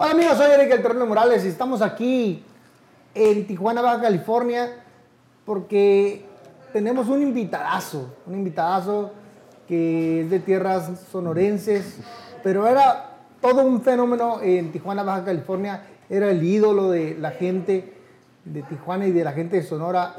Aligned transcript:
Hola 0.00 0.12
amigos, 0.12 0.36
soy 0.36 0.48
Eric 0.52 0.70
El 0.70 0.82
Terreno 0.82 1.06
Morales 1.06 1.44
y 1.44 1.48
estamos 1.48 1.82
aquí 1.82 2.44
en 3.16 3.46
Tijuana, 3.48 3.82
Baja 3.82 4.00
California, 4.00 4.76
porque 5.44 6.24
tenemos 6.72 7.08
un 7.08 7.20
invitadazo, 7.20 8.14
un 8.24 8.34
invitadazo 8.34 9.10
que 9.66 10.20
es 10.20 10.30
de 10.30 10.38
tierras 10.38 11.00
sonorenses, 11.10 11.96
pero 12.44 12.68
era 12.68 13.16
todo 13.40 13.62
un 13.62 13.82
fenómeno 13.82 14.40
en 14.40 14.70
Tijuana, 14.70 15.02
Baja 15.02 15.24
California, 15.24 15.82
era 16.08 16.30
el 16.30 16.44
ídolo 16.44 16.90
de 16.90 17.16
la 17.18 17.32
gente 17.32 17.92
de 18.44 18.62
Tijuana 18.62 19.08
y 19.08 19.10
de 19.10 19.24
la 19.24 19.32
gente 19.32 19.56
de 19.56 19.64
Sonora, 19.64 20.14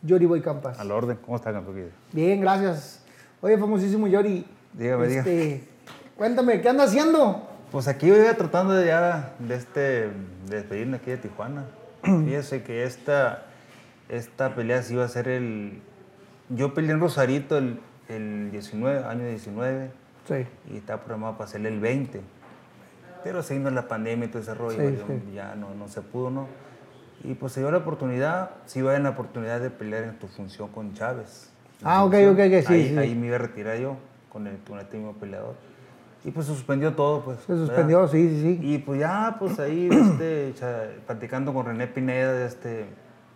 Yori 0.00 0.24
Boy 0.24 0.40
Campas. 0.40 0.80
Al 0.80 0.90
orden, 0.90 1.18
¿cómo 1.22 1.36
está, 1.36 1.52
Campo? 1.52 1.74
Bien, 2.12 2.40
gracias. 2.40 3.04
Oye, 3.42 3.58
famosísimo 3.58 4.06
Yori. 4.06 4.46
Dígame, 4.72 5.18
este, 5.18 5.68
Cuéntame, 6.16 6.62
¿qué 6.62 6.68
anda 6.70 6.84
haciendo? 6.84 7.47
Pues 7.70 7.86
aquí 7.88 8.10
voy 8.10 8.20
tratando 8.36 8.72
de 8.74 8.86
ya 8.86 9.34
de, 9.38 9.54
este, 9.54 9.80
de 9.80 10.10
despedirme 10.48 10.96
aquí 10.96 11.10
de 11.10 11.18
Tijuana. 11.18 11.64
Fíjese 12.02 12.62
que 12.62 12.84
esta, 12.84 13.44
esta 14.08 14.54
pelea 14.54 14.82
sí 14.82 14.94
iba 14.94 15.04
a 15.04 15.08
ser 15.08 15.28
el... 15.28 15.80
Yo 16.48 16.72
peleé 16.72 16.92
en 16.92 17.00
Rosarito 17.00 17.58
el, 17.58 17.78
el 18.08 18.50
19, 18.50 19.04
año 19.04 19.26
19. 19.26 19.90
Sí. 20.26 20.46
Y 20.72 20.78
estaba 20.78 21.02
programado 21.02 21.34
para 21.36 21.44
hacerle 21.48 21.68
el 21.68 21.80
20. 21.80 22.20
Pero 23.22 23.42
se 23.42 23.54
vino 23.58 23.68
la 23.70 23.86
pandemia 23.88 24.26
y 24.26 24.28
todo 24.28 24.40
ese 24.40 24.54
rollo, 24.54 24.78
Sí, 24.78 24.96
yo- 24.96 25.06
sí. 25.06 25.32
ya 25.34 25.54
no, 25.54 25.74
no 25.74 25.88
se 25.88 26.00
pudo, 26.00 26.30
¿no? 26.30 26.46
Y 27.24 27.34
pues 27.34 27.52
se 27.52 27.60
dio 27.60 27.70
la 27.70 27.78
oportunidad, 27.78 28.50
sí 28.66 28.78
iba 28.78 28.94
en 28.96 29.02
la 29.02 29.10
oportunidad 29.10 29.60
de 29.60 29.70
pelear 29.70 30.04
en 30.04 30.18
tu 30.18 30.28
función 30.28 30.68
con 30.68 30.94
Chávez. 30.94 31.50
Ah, 31.82 32.04
ok, 32.04 32.14
ok, 32.30 32.38
ok, 32.38 32.66
sí, 32.66 32.72
ahí, 32.72 32.88
sí. 32.90 32.96
ahí 32.98 33.14
me 33.16 33.26
iba 33.26 33.36
a 33.36 33.40
retirar 33.40 33.76
yo 33.76 33.96
con 34.30 34.46
el, 34.46 34.56
con 34.58 34.78
este 34.78 34.96
mismo 34.96 35.14
peleador. 35.14 35.56
Y 36.28 36.30
pues 36.30 36.46
se 36.46 36.52
suspendió 36.54 36.94
todo, 36.94 37.22
pues. 37.24 37.38
Se 37.40 37.52
¿verdad? 37.52 37.66
suspendió, 37.66 38.06
sí, 38.08 38.28
sí, 38.28 38.42
sí. 38.42 38.58
Y 38.74 38.78
pues 38.78 39.00
ya, 39.00 39.36
pues 39.38 39.58
ahí, 39.58 39.88
este, 39.92 40.52
platicando 41.06 41.54
con 41.54 41.64
René 41.64 41.86
Pineda, 41.86 42.44
este, 42.44 42.84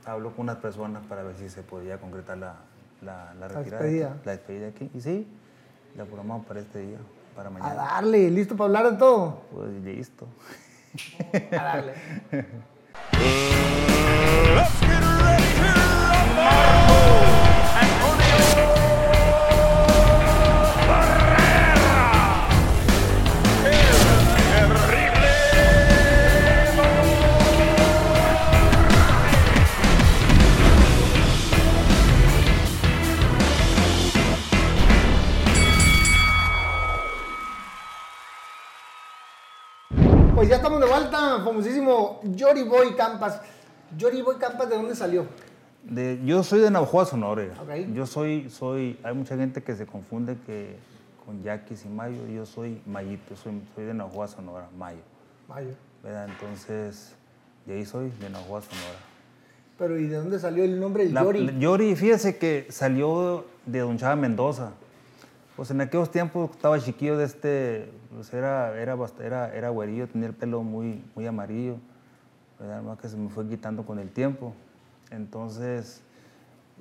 habló 0.04 0.30
con 0.32 0.42
unas 0.42 0.56
personas 0.56 1.02
para 1.06 1.22
ver 1.22 1.36
si 1.38 1.48
se 1.48 1.62
podía 1.62 1.98
concretar 1.98 2.36
la, 2.36 2.56
la, 3.00 3.32
la 3.34 3.48
retirada. 3.48 3.82
despedida. 3.82 4.08
aquí, 4.10 4.20
La 4.26 4.32
despedida 4.32 4.68
aquí. 4.68 4.90
Y 4.94 5.00
sí, 5.00 5.26
la 5.96 6.04
programamos 6.04 6.44
para 6.44 6.60
este 6.60 6.80
día, 6.80 6.98
para 7.34 7.48
A 7.48 7.52
mañana. 7.52 7.74
darle, 7.74 8.30
listo 8.30 8.56
para 8.56 8.66
hablar 8.66 8.92
de 8.92 8.98
todo. 8.98 9.40
Pues 9.54 9.70
listo. 9.82 10.26
A 11.52 11.62
darle. 11.64 11.94
vuelta, 41.32 41.44
famosísimo 41.50 42.20
Yori 42.24 42.62
Boy 42.62 42.94
Campas. 42.94 43.40
Yori 43.96 44.22
Boy 44.22 44.36
Campas, 44.36 44.68
¿de 44.68 44.76
dónde 44.76 44.94
salió? 44.94 45.26
De- 45.84 46.20
yo 46.24 46.42
soy 46.42 46.60
de 46.60 46.70
Navajoa, 46.70 47.04
Sonora. 47.04 47.44
Yo 47.92 48.06
soy, 48.06 48.48
soy, 48.50 48.98
hay 49.02 49.14
mucha 49.14 49.36
gente 49.36 49.62
que 49.62 49.74
se 49.74 49.86
confunde 49.86 50.36
que 50.46 50.76
con 51.26 51.42
Yaquis 51.42 51.84
y 51.84 51.88
Mayo, 51.88 52.26
yo 52.26 52.46
soy 52.46 52.80
Mayito, 52.86 53.36
soy, 53.36 53.60
soy 53.74 53.84
de 53.84 53.94
Navajoa, 53.94 54.28
Sonora, 54.28 54.68
Mayo. 54.78 55.00
Mayo. 55.48 55.74
¿verdad? 56.02 56.28
Entonces, 56.28 57.14
de 57.66 57.74
ahí 57.74 57.84
soy, 57.84 58.10
de 58.20 58.30
Navajoa, 58.30 58.62
Sonora. 58.62 58.98
Pero 59.78 59.98
¿y 59.98 60.06
de 60.06 60.16
dónde 60.16 60.38
salió 60.38 60.64
el 60.64 60.78
nombre 60.80 61.04
de 61.06 61.12
La- 61.12 61.22
Yori? 61.22 61.58
Yori, 61.58 61.96
fíjese 61.96 62.38
que 62.38 62.66
salió 62.70 63.44
de 63.66 63.80
Don 63.80 63.96
Chava 63.98 64.16
Mendoza. 64.16 64.72
Pues 65.62 65.70
en 65.70 65.80
aquellos 65.80 66.10
tiempos 66.10 66.50
estaba 66.50 66.80
chiquillo 66.80 67.16
de 67.16 67.24
este, 67.24 67.88
pues 68.12 68.34
era, 68.34 68.76
era, 68.80 68.96
era, 69.20 69.54
era 69.54 69.68
güerillo, 69.68 70.08
tenía 70.08 70.26
el 70.26 70.34
pelo 70.34 70.64
muy, 70.64 71.04
muy 71.14 71.24
amarillo, 71.24 71.76
¿verdad? 72.58 72.82
Más 72.82 72.98
que 72.98 73.08
se 73.08 73.16
me 73.16 73.28
fue 73.28 73.46
quitando 73.46 73.86
con 73.86 74.00
el 74.00 74.10
tiempo. 74.10 74.54
Entonces, 75.12 76.02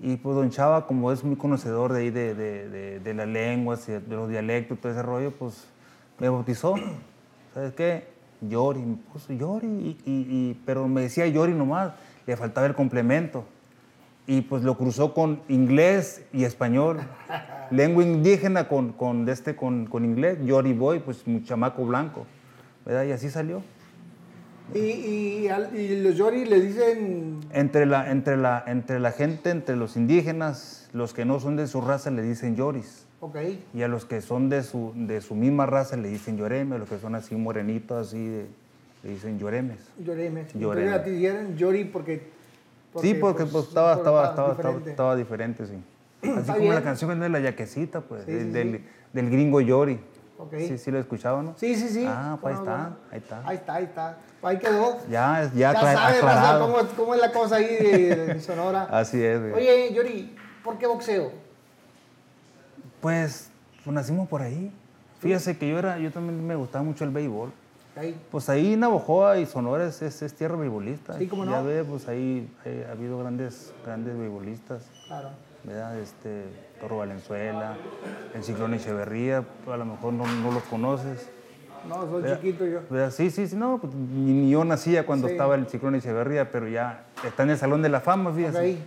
y 0.02 0.16
pues 0.18 0.36
Don 0.36 0.50
Chava, 0.50 0.88
como 0.88 1.12
es 1.12 1.24
muy 1.24 1.36
conocedor 1.36 1.94
de 1.94 2.00
ahí 2.00 2.10
de, 2.10 2.34
de, 2.34 3.00
de- 3.00 3.14
las 3.14 3.28
lenguas 3.28 3.88
y 3.88 3.92
de 3.92 4.16
los 4.16 4.28
dialectos, 4.28 4.80
todo 4.80 4.92
ese 4.92 5.04
rollo, 5.04 5.30
pues 5.30 5.68
me 6.18 6.28
bautizó. 6.30 6.74
¿Sabes 7.54 7.74
qué? 7.74 8.08
Yori, 8.42 8.80
me 8.80 8.96
puso 9.14 9.32
Yori, 9.32 9.68
y, 9.68 9.98
y- 10.10 10.28
y- 10.28 10.62
pero 10.66 10.88
me 10.88 11.02
decía 11.02 11.28
Yori 11.28 11.54
nomás, 11.54 11.94
le 12.26 12.36
faltaba 12.36 12.66
el 12.66 12.74
complemento. 12.74 13.46
Y 14.28 14.42
pues 14.42 14.64
lo 14.64 14.78
cruzó 14.78 15.14
con 15.14 15.42
inglés 15.50 16.24
y 16.32 16.44
español. 16.44 17.00
Lengua 17.72 18.04
indígena 18.04 18.68
con, 18.68 18.92
con, 18.94 19.26
de 19.26 19.32
este, 19.32 19.56
con, 19.56 19.86
con 19.86 20.04
inglés, 20.06 20.38
Yori 20.44 20.74
Boy, 20.74 21.00
pues 21.00 21.26
un 21.26 21.44
chamaco 21.44 21.86
blanco. 21.86 22.26
¿verdad? 22.86 23.06
Y 23.06 23.12
así 23.12 23.30
salió. 23.30 23.62
Y, 24.74 24.80
y, 24.80 25.50
y 25.76 26.02
los 26.02 26.16
Yori 26.16 26.46
le 26.46 26.62
dicen... 26.62 27.40
Entre 27.52 27.86
la, 27.86 28.10
entre, 28.12 28.38
la, 28.38 28.64
entre 28.68 29.00
la 29.00 29.12
gente, 29.12 29.50
entre 29.50 29.76
los 29.76 29.98
indígenas, 29.98 30.90
los 30.94 31.14
que 31.14 31.26
no 31.26 31.40
son 31.40 31.56
de 31.58 31.68
su 31.68 31.82
raza 31.82 32.10
le 32.12 32.22
dicen 32.22 32.56
Yoris. 32.56 33.06
Ok. 33.20 33.38
Y 33.74 33.82
a 33.82 33.88
los 33.88 34.06
que 34.06 34.22
son 34.22 34.50
de 34.50 34.64
su, 34.64 34.94
de 34.96 35.22
su 35.22 35.36
misma 35.36 35.66
raza 35.66 35.98
le 35.98 36.10
dicen 36.10 36.38
Yoreme, 36.38 36.76
a 36.76 36.78
los 36.80 36.90
que 36.90 36.98
son 37.00 37.16
así 37.16 37.36
morenitos, 37.36 38.08
así, 38.08 38.26
de- 38.26 38.48
le 39.04 39.10
dicen 39.10 39.38
Yoremes. 39.40 39.80
Yoreme. 40.04 40.46
Yoreme. 40.56 40.86
Entonces 40.88 40.94
a 40.94 41.04
ti 41.04 41.12
dieron 41.12 41.56
Yori 41.58 41.86
porque... 41.86 42.41
sí, 43.00 43.14
porque 43.14 43.46
pues, 43.46 43.66
estaba, 43.68 43.92
por- 43.96 43.98
estaba, 44.00 44.30
estaba, 44.30 44.52
estaba, 44.52 44.56
diferente. 44.70 44.90
estaba 44.90 45.16
diferente, 45.16 45.66
sí. 45.66 45.84
Así 46.22 46.40
Está 46.40 46.56
como 46.56 46.74
la 46.74 46.82
canción 46.84 47.20
de 47.20 47.30
la 47.30 47.40
yaquecita, 47.40 48.02
pues, 48.02 48.26
Sí, 48.26 48.32
del, 48.32 48.46
sí, 48.48 48.50
del, 48.52 48.78
sí. 48.78 48.86
del 49.14 49.30
gringo 49.30 49.62
Yori. 49.62 50.00
Ok. 50.38 50.56
Sí, 50.58 50.78
sí 50.80 50.90
lo 50.92 50.98
escuchaba, 51.00 51.44
¿no? 51.44 51.54
Sí, 51.56 51.76
sí, 51.76 51.88
sí. 51.90 52.04
Ah, 52.08 52.38
pues 52.42 52.56
ahí 52.58 52.60
¿Cómo 52.66 52.72
está, 52.72 52.98
ahí 53.12 53.18
está. 53.20 53.48
Ahí 53.48 53.56
está, 53.58 53.74
ahí 53.76 53.84
está. 53.84 54.18
Ahí 54.42 54.58
quedó. 54.58 54.98
Ya, 55.10 55.44
ya, 55.54 55.72
Ya 55.74 55.80
sabes, 55.80 56.18
aclarado. 56.18 56.66
cómo, 56.72 56.90
cómo 56.98 57.14
es 57.14 57.22
la 57.22 57.32
cosa 57.32 57.58
ahí 57.58 57.76
de, 57.76 58.16
de 58.34 58.40
Sonora. 58.42 58.88
Así 58.90 59.24
es, 59.24 59.40
güey. 59.40 59.54
Oye, 59.54 59.94
Yori, 59.94 60.36
¿por 60.64 60.80
qué 60.80 60.88
boxeo? 60.88 61.32
Pues, 63.02 63.50
pues 63.84 63.94
nacimos 63.94 64.28
por 64.28 64.42
ahí. 64.42 64.72
Fíjese 65.20 65.58
que 65.58 65.70
yo 65.70 65.78
era, 65.78 66.00
yo 66.00 66.12
también 66.12 66.46
me 66.46 66.56
gustaba 66.56 66.84
mucho 66.84 67.04
el 67.04 67.12
béisbol. 67.12 67.52
Ahí. 67.96 68.20
Pues 68.32 68.48
ahí 68.50 68.76
Navojoa 68.78 69.38
y 69.40 69.46
Sonora 69.46 69.86
es, 69.86 70.02
es, 70.02 70.22
es 70.22 70.34
tierra 70.34 70.56
beisbolista. 70.56 71.18
Sí, 71.18 71.28
cómo 71.28 71.44
no. 71.46 71.52
Ya 71.52 71.62
ve, 71.62 71.84
pues 71.84 72.08
ahí 72.08 72.50
ha 72.88 72.92
habido 72.94 73.18
grandes, 73.20 73.74
grandes 73.86 74.18
beisbolistas, 74.18 74.84
Claro. 75.08 75.30
¿verdad? 75.64 76.00
Este, 76.00 76.46
Toro 76.80 76.98
Valenzuela, 76.98 77.76
el 78.34 78.44
Ciclón 78.44 78.74
Echeverría, 78.74 79.44
a 79.72 79.78
lo 79.78 79.86
mejor 79.86 80.14
no, 80.14 80.26
no 80.26 80.52
los 80.52 80.64
conoces. 80.64 81.30
No, 81.88 82.02
soy 82.10 82.22
¿verdad? 82.22 82.38
chiquito 82.40 82.66
yo. 82.66 82.80
¿verdad? 82.90 83.12
Sí, 83.12 83.30
sí, 83.32 83.48
sí, 83.48 83.56
no, 83.58 83.80
pues, 83.82 83.94
ni, 83.94 84.32
ni 84.34 84.50
yo 84.52 84.64
nacía 84.64 85.06
cuando 85.06 85.28
Sí. 85.28 85.34
estaba 85.34 85.56
el 85.56 85.68
Ciclón 85.68 85.96
Echeverría, 85.96 86.50
pero 86.52 86.68
ya 86.70 87.06
está 87.26 87.44
en 87.44 87.50
el 87.50 87.58
Salón 87.58 87.82
de 87.82 87.90
la 87.90 88.00
Fama, 88.02 88.32
fíjese. 88.32 88.58
Ahí. 88.58 88.84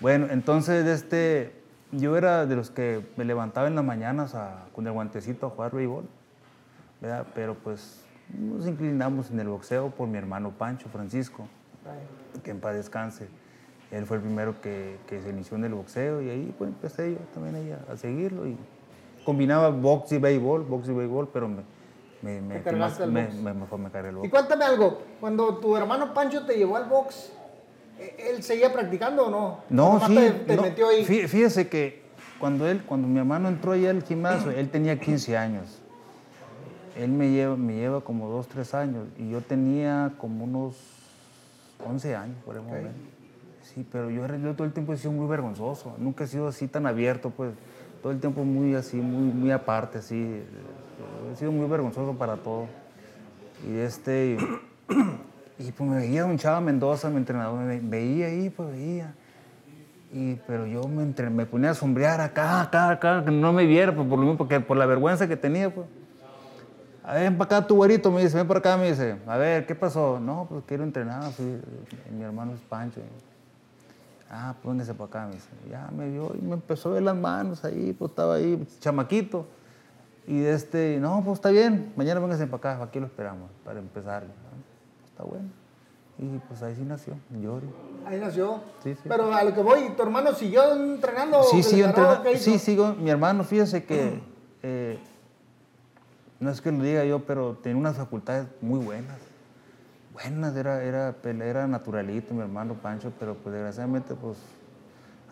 Bueno, 0.00 0.26
entonces 0.30 0.84
este, 0.86 1.52
yo 1.92 2.16
era 2.18 2.46
de 2.46 2.56
los 2.56 2.70
que 2.70 3.06
me 3.16 3.24
levantaba 3.24 3.68
en 3.68 3.76
las 3.76 3.84
mañanas 3.84 4.34
a- 4.34 4.64
con 4.74 4.86
el 4.86 4.92
guantecito 4.92 5.46
a 5.46 5.50
jugar 5.50 5.72
béisbol, 5.72 6.04
¿verdad? 7.04 7.26
Pero 7.34 7.54
pues 7.54 8.00
nos 8.38 8.66
inclinamos 8.66 9.30
en 9.30 9.38
el 9.40 9.48
boxeo 9.48 9.90
por 9.90 10.08
mi 10.08 10.16
hermano 10.18 10.50
Pancho 10.56 10.88
Francisco, 10.88 11.46
que 12.42 12.50
en 12.50 12.60
paz 12.60 12.74
descanse. 12.74 13.28
Él 13.90 14.06
fue 14.06 14.16
el 14.16 14.22
primero 14.22 14.60
que, 14.60 14.96
que 15.06 15.20
se 15.22 15.28
inició 15.28 15.56
en 15.56 15.64
el 15.64 15.74
boxeo 15.74 16.22
y 16.22 16.30
ahí 16.30 16.54
pues 16.56 16.68
empecé 16.70 17.12
yo 17.12 17.18
también 17.34 17.54
ahí 17.56 17.70
a, 17.72 17.92
a 17.92 17.96
seguirlo 17.96 18.46
y 18.48 18.56
combinaba 19.24 19.68
box 19.68 20.12
y 20.12 20.18
béisbol, 20.18 20.62
box 20.62 20.88
y 20.88 20.92
béisbol, 20.92 21.28
pero 21.32 21.48
me, 21.48 21.62
me, 22.22 22.40
me, 22.40 22.54
Te 22.56 22.62
cargaste 22.62 23.02
al 23.04 23.12
me, 23.12 23.24
box. 23.26 23.34
me- 23.36 23.54
mejor 23.54 23.78
me 23.78 23.90
cargué 23.90 24.08
el 24.08 24.14
Y 24.16 24.18
box. 24.20 24.30
cuéntame 24.30 24.64
algo, 24.64 25.02
cuando 25.20 25.58
tu 25.58 25.76
hermano 25.76 26.12
Pancho 26.14 26.44
te 26.46 26.56
llevó 26.56 26.76
al 26.76 26.86
box, 26.88 27.30
¿e- 28.00 28.30
¿él 28.34 28.42
seguía 28.42 28.72
practicando 28.72 29.26
o 29.26 29.30
no? 29.30 29.58
No, 29.68 29.90
¿O 29.90 29.92
nomás 29.94 30.08
sí. 30.08 30.14
te, 30.16 30.30
te 30.30 30.56
no, 30.56 30.62
metió 30.62 30.88
ahí. 30.88 31.04
fí- 31.04 31.28
Fíjese 31.28 31.68
que 31.68 32.02
cuando 32.40 32.66
él, 32.66 32.82
cuando 32.84 33.06
mi 33.06 33.18
hermano 33.18 33.48
entró 33.48 33.72
allá 33.72 33.90
al 33.90 34.02
gimnasio, 34.02 34.50
él 34.50 34.70
tenía 34.70 34.98
15 34.98 35.36
años. 35.36 35.80
Él 36.96 37.10
me 37.10 37.30
lleva, 37.30 37.56
me 37.56 37.74
lleva 37.74 38.00
como 38.00 38.28
2, 38.28 38.46
3 38.48 38.72
años 38.74 39.06
y 39.18 39.30
yo 39.30 39.40
tenía 39.40 40.12
como 40.18 40.44
unos 40.44 40.76
11 41.84 42.14
años, 42.14 42.36
por 42.44 42.56
el 42.56 42.62
momento. 42.62 42.88
Sí, 43.62 43.84
pero 43.90 44.10
yo, 44.10 44.26
yo 44.26 44.54
todo 44.54 44.66
el 44.66 44.72
tiempo 44.72 44.92
he 44.92 44.96
sido 44.96 45.12
muy 45.12 45.26
vergonzoso. 45.26 45.94
Nunca 45.98 46.24
he 46.24 46.26
sido 46.26 46.46
así 46.48 46.68
tan 46.68 46.86
abierto, 46.86 47.30
pues. 47.30 47.52
Todo 48.02 48.12
el 48.12 48.20
tiempo 48.20 48.44
muy 48.44 48.74
así, 48.74 48.96
muy, 48.98 49.32
muy 49.32 49.50
aparte, 49.50 49.98
así. 49.98 50.14
eh, 50.22 50.44
He 51.32 51.36
sido 51.36 51.50
muy 51.50 51.66
vergonzoso 51.68 52.12
para 52.14 52.36
todo. 52.36 52.66
Y 53.68 53.76
este... 53.78 54.36
Y 55.56 55.70
pues 55.70 55.88
me 55.88 55.96
veía 55.98 56.24
un 56.26 56.36
chava 56.36 56.60
Mendoza, 56.60 57.08
mi 57.10 57.18
entrenador, 57.18 57.60
me 57.60 57.66
ve- 57.66 57.80
veía 57.82 58.26
ahí, 58.26 58.50
pues 58.50 58.72
veía. 58.72 59.14
Y, 60.12 60.34
pero 60.48 60.66
yo 60.66 60.82
me, 60.88 61.04
entre- 61.04 61.30
me 61.30 61.46
ponía 61.46 61.70
a 61.70 61.74
sombrear 61.74 62.20
acá, 62.20 62.60
acá, 62.60 62.90
acá, 62.90 63.24
que 63.24 63.30
no 63.30 63.52
me 63.52 63.64
viera, 63.64 63.94
pues, 63.94 64.06
por 64.08 64.18
lo 64.18 64.24
mismo, 64.24 64.36
porque 64.36 64.58
por 64.58 64.76
la 64.76 64.84
vergüenza 64.84 65.28
que 65.28 65.36
tenía, 65.36 65.72
pues. 65.72 65.86
A 67.06 67.14
ver, 67.14 67.22
ven 67.24 67.36
para 67.38 67.58
acá 67.58 67.66
tu 67.66 67.76
güerito, 67.76 68.10
me 68.10 68.22
dice, 68.22 68.36
ven 68.36 68.48
para 68.48 68.60
acá, 68.60 68.76
me 68.78 68.88
dice. 68.90 69.16
A 69.26 69.36
ver, 69.36 69.66
¿qué 69.66 69.74
pasó? 69.74 70.18
No, 70.18 70.46
pues 70.48 70.64
quiero 70.66 70.84
entrenar, 70.84 71.30
sí, 71.32 71.60
mi 72.16 72.22
hermano 72.24 72.52
es 72.54 72.60
Pancho. 72.60 73.00
Ah, 74.30 74.54
pues 74.62 74.72
véngase 74.74 74.94
para 74.94 75.08
acá, 75.08 75.26
me 75.26 75.34
dice. 75.34 75.48
Ya 75.70 75.88
me 75.94 76.08
vio 76.08 76.32
y 76.34 76.42
me 76.42 76.54
empezó 76.54 76.88
a 76.88 76.92
ver 76.94 77.02
las 77.02 77.14
manos 77.16 77.62
ahí, 77.64 77.92
pues 77.92 78.10
estaba 78.10 78.34
ahí, 78.36 78.66
chamaquito. 78.80 79.46
Y 80.26 80.42
este, 80.44 80.98
no, 80.98 81.22
pues 81.22 81.34
está 81.38 81.50
bien, 81.50 81.92
mañana 81.96 82.20
véngase 82.20 82.46
para 82.46 82.72
acá, 82.74 82.84
aquí 82.84 82.98
lo 82.98 83.06
esperamos, 83.06 83.50
para 83.64 83.78
empezar. 83.78 84.24
Ah, 84.24 85.06
Está 85.10 85.22
bueno. 85.24 85.48
Y 86.18 86.38
pues 86.48 86.62
ahí 86.62 86.74
sí 86.74 86.82
nació, 86.82 87.14
Yori. 87.42 87.66
Ahí 88.06 88.18
nació. 88.18 88.60
Sí, 88.82 88.94
sí. 88.94 89.00
Pero 89.08 89.32
a 89.34 89.42
lo 89.44 89.52
que 89.52 89.60
voy, 89.62 89.90
¿tu 89.96 90.02
hermano 90.02 90.32
siguió 90.32 90.72
entrenando? 90.74 91.42
Sí, 91.42 91.58
¿Que 91.58 91.62
sí, 91.64 91.72
le 91.76 91.82
yo 91.82 91.88
agarró? 91.88 92.02
entrena- 92.14 92.22
¿Qué 92.22 92.32
hizo? 92.32 92.44
sí, 92.44 92.58
sigo. 92.58 92.94
Mi 92.94 93.10
hermano, 93.10 93.44
fíjese 93.44 93.84
que, 93.84 94.20
eh, 94.62 94.98
no 96.44 96.50
es 96.50 96.60
que 96.60 96.70
lo 96.70 96.84
diga 96.84 97.04
yo, 97.06 97.20
pero 97.24 97.54
tenía 97.62 97.78
unas 97.78 97.96
facultades 97.96 98.46
muy 98.60 98.78
buenas. 98.78 99.16
Buenas, 100.12 100.54
era, 100.54 100.82
era, 100.84 101.14
era 101.24 101.66
naturalito 101.66 102.34
mi 102.34 102.42
hermano 102.42 102.74
Pancho, 102.74 103.12
pero 103.18 103.34
pues 103.34 103.54
desgraciadamente 103.54 104.14
pues 104.14 104.36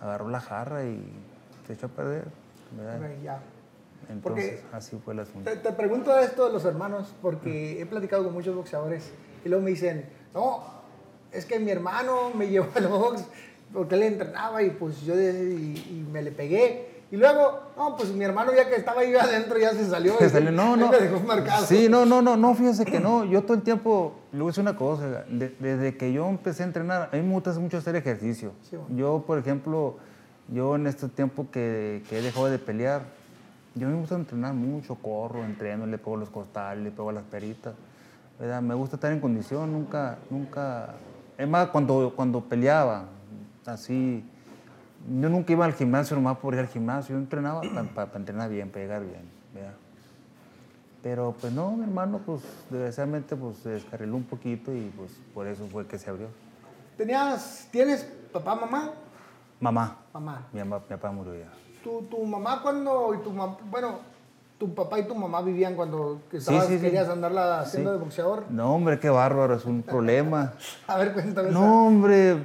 agarró 0.01 0.29
la 0.31 0.41
jarra 0.41 0.85
y 0.85 1.05
se 1.67 1.75
echó 1.75 1.87
a 1.87 1.91
perder. 1.91 2.25
ya. 3.23 3.41
Entonces, 4.09 4.61
Porque- 4.63 4.77
así 4.77 4.99
fue 5.05 5.13
el 5.15 5.21
asunto. 5.21 5.49
Te, 5.51 5.57
te 5.59 5.73
pregunto 5.73 6.19
esto 6.19 6.47
de 6.47 6.53
los 6.55 6.65
hermanos 6.65 7.15
porque 7.21 7.81
he 7.81 7.87
platicado 7.87 8.25
con 8.25 8.33
muchos 8.33 8.57
boxeadores 8.57 9.13
y 9.45 9.49
luego 9.51 9.63
me 9.63 9.71
dicen, 9.71 10.07
no, 10.35 10.65
es 11.31 11.45
que 11.45 11.61
mi 11.61 11.71
hermano 11.71 12.31
me 12.35 12.47
llevó 12.49 12.69
al 12.75 12.89
box 12.89 13.25
porque 13.73 13.95
él 13.97 14.03
entrenaba 14.05 14.63
y 14.63 14.71
pues 14.71 15.03
yo 15.03 15.15
y, 15.15 15.77
y 15.77 16.07
me 16.11 16.23
le 16.23 16.33
pegué. 16.33 16.91
Y 17.13 17.17
luego, 17.19 17.61
no, 17.77 17.95
pues 17.97 18.11
mi 18.13 18.25
hermano 18.25 18.53
ya 18.57 18.69
que 18.69 18.75
estaba 18.77 19.03
ahí 19.03 19.15
adentro 19.15 19.59
ya 19.59 19.73
se 19.73 19.87
salió. 19.87 20.15
Y 20.19 20.29
salió- 20.31 20.51
no, 20.51 20.77
no. 20.77 20.91
Dejó 20.91 21.21
marcado. 21.21 21.67
Sí, 21.67 21.87
no, 21.89 22.07
no, 22.07 22.23
no, 22.23 22.39
no, 22.39 22.55
fíjese 22.55 22.87
que 22.87 22.99
no. 22.99 23.25
Yo 23.27 23.43
todo 23.43 23.53
el 23.55 23.63
tiempo, 23.63 24.15
le 24.33 24.39
voy 24.39 24.47
a 24.47 24.51
decir 24.51 24.63
una 24.63 24.77
cosa, 24.77 25.07
de- 25.29 25.55
desde 25.61 25.97
que 25.99 26.11
yo 26.13 26.27
empecé 26.29 26.63
a 26.63 26.67
entrenar, 26.67 27.11
a 27.13 27.17
mí 27.17 27.23
me 27.23 27.35
gusta 27.35 27.53
mucho 27.53 27.77
hacer 27.77 27.95
ejercicio. 27.97 28.53
Sí, 28.63 28.77
bueno. 28.77 28.97
Yo, 28.97 29.25
por 29.27 29.39
ejemplo, 29.39 29.99
yo 30.49 30.75
en 30.77 30.87
este 30.87 31.07
tiempo 31.09 31.47
que, 31.53 32.03
que 32.09 32.19
he 32.19 32.23
dejado 32.23 32.47
de 32.47 32.59
pelear, 32.59 33.03
yo 33.75 33.89
me 33.89 33.95
gusta 33.95 34.15
entrenar 34.15 34.55
mucho, 34.55 34.95
corro, 34.95 35.45
entreno, 35.45 35.87
le 35.87 35.99
pego 35.99 36.17
los 36.17 36.31
costales, 36.31 36.83
le 36.83 36.91
pego 36.91 37.13
las 37.13 37.25
peritas. 37.25 37.75
¿verdad? 38.41 38.63
Me 38.63 38.75
gusta 38.75 38.97
estar 38.97 39.13
en 39.13 39.21
condición, 39.21 39.71
nunca, 39.71 40.17
nunca... 40.31 40.95
Es 41.37 41.47
más, 41.47 41.69
cuando, 41.69 42.13
cuando 42.17 42.41
peleaba, 42.41 43.05
así, 43.67 44.25
yo 45.09 45.29
nunca 45.29 45.53
iba 45.53 45.65
al 45.65 45.73
gimnasio 45.75 46.17
nomás 46.17 46.39
por 46.39 46.55
ir 46.55 46.61
al 46.61 46.69
gimnasio, 46.69 47.15
yo 47.15 47.21
entrenaba 47.21 47.63
para 47.95 48.11
entrenar 48.17 48.49
bien, 48.51 48.69
para 48.71 48.81
llegar 48.85 49.03
bien. 49.03 49.23
¿verdad? 49.55 49.73
Pero 51.03 51.35
pues 51.41 51.53
no, 51.53 51.73
mi 51.73 51.83
hermano, 51.85 52.21
pues 52.25 52.43
desgraciadamente 52.71 53.35
pues 53.35 53.57
se 53.59 53.71
descarriló 53.71 54.15
un 54.17 54.23
poquito 54.25 54.73
y 54.73 54.93
pues 54.97 55.11
por 55.35 55.47
eso 55.47 55.67
fue 55.67 55.87
que 55.87 55.99
se 55.99 56.09
abrió. 56.11 56.29
¿Tenías, 56.97 57.69
¿Tienes 57.73 58.05
papá, 58.33 58.55
mamá? 58.55 58.93
Mamá, 59.59 59.97
Mamá. 60.13 60.47
mi, 60.53 60.61
mamá, 60.61 60.79
mi 60.89 60.97
papá 60.97 61.11
murió 61.11 61.35
ya. 61.35 61.49
¿Tu, 61.83 62.03
tu 62.03 62.25
mamá 62.25 62.61
cuando, 62.63 63.15
y 63.15 63.19
tu 63.19 63.33
mam- 63.33 63.57
bueno, 63.71 63.99
tu 64.59 64.73
papá 64.75 65.01
y 65.01 65.07
tu 65.09 65.15
mamá 65.17 65.41
vivían 65.43 65.75
cuando 65.75 66.21
estabas, 66.33 66.67
sí, 66.67 66.77
sí. 66.77 66.81
querías 66.81 67.09
andarla 67.09 67.61
haciendo 67.61 67.91
de 67.93 67.99
boxeador? 67.99 68.45
No, 68.51 68.73
hombre, 68.75 69.01
qué 69.01 69.11
bárbaro, 69.11 69.55
es 69.57 69.65
un 69.65 69.83
problema. 69.83 70.53
A 70.87 70.97
ver, 70.99 71.13
cuéntame. 71.13 71.49
esa. 71.51 71.59
No, 71.59 71.87
hombre. 71.89 72.37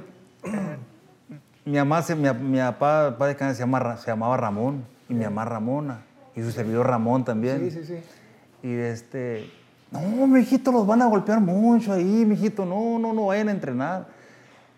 Mi 1.68 1.76
mamá, 1.76 2.00
se, 2.00 2.14
mi, 2.14 2.32
mi 2.32 2.58
papá, 2.58 3.10
papá 3.10 3.26
de 3.26 3.36
Cana 3.36 3.52
se, 3.52 3.60
llama, 3.60 3.98
se 3.98 4.06
llamaba 4.06 4.38
Ramón 4.38 4.86
y 5.06 5.12
mi 5.12 5.24
mamá 5.24 5.44
Ramona 5.44 5.98
y 6.34 6.40
su 6.40 6.50
servidor 6.50 6.86
Ramón 6.86 7.26
también. 7.26 7.70
Sí, 7.70 7.70
sí, 7.70 7.84
sí. 7.84 8.02
Y 8.62 8.72
de 8.72 8.90
este, 8.90 9.50
no, 9.90 10.26
mijito, 10.26 10.72
los 10.72 10.86
van 10.86 11.02
a 11.02 11.06
golpear 11.06 11.40
mucho 11.40 11.92
ahí, 11.92 12.24
mijito, 12.24 12.64
no, 12.64 12.98
no, 12.98 13.12
no 13.12 13.26
vayan 13.26 13.48
a 13.48 13.52
entrenar. 13.52 14.06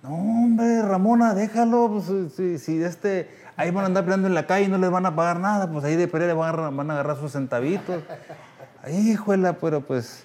No, 0.03 0.11
hombre, 0.11 0.83
Ramona, 0.83 1.33
déjalo, 1.33 1.91
pues, 1.93 2.33
si, 2.35 2.59
si 2.59 2.79
de 2.79 2.89
este, 2.89 3.31
ahí 3.57 3.71
van 3.71 3.85
a 3.85 3.87
andar 3.87 4.03
peleando 4.03 4.27
en 4.27 4.35
la 4.35 4.49
calle 4.49 4.65
y 4.67 4.69
no 4.69 4.77
les 4.77 4.91
van 4.91 5.07
a 5.07 5.15
pagar 5.15 5.39
nada, 5.39 5.71
pues 5.71 5.85
ahí 5.85 5.95
de 5.95 6.09
Pereira 6.09 6.35
van 6.35 6.59
a, 6.59 6.71
van 6.71 6.91
a 6.91 6.95
agarrar 6.95 7.19
sus 7.19 7.31
centavitos. 7.31 8.03
Híjole, 8.91 9.53
pero 9.53 9.81
pues, 9.81 10.25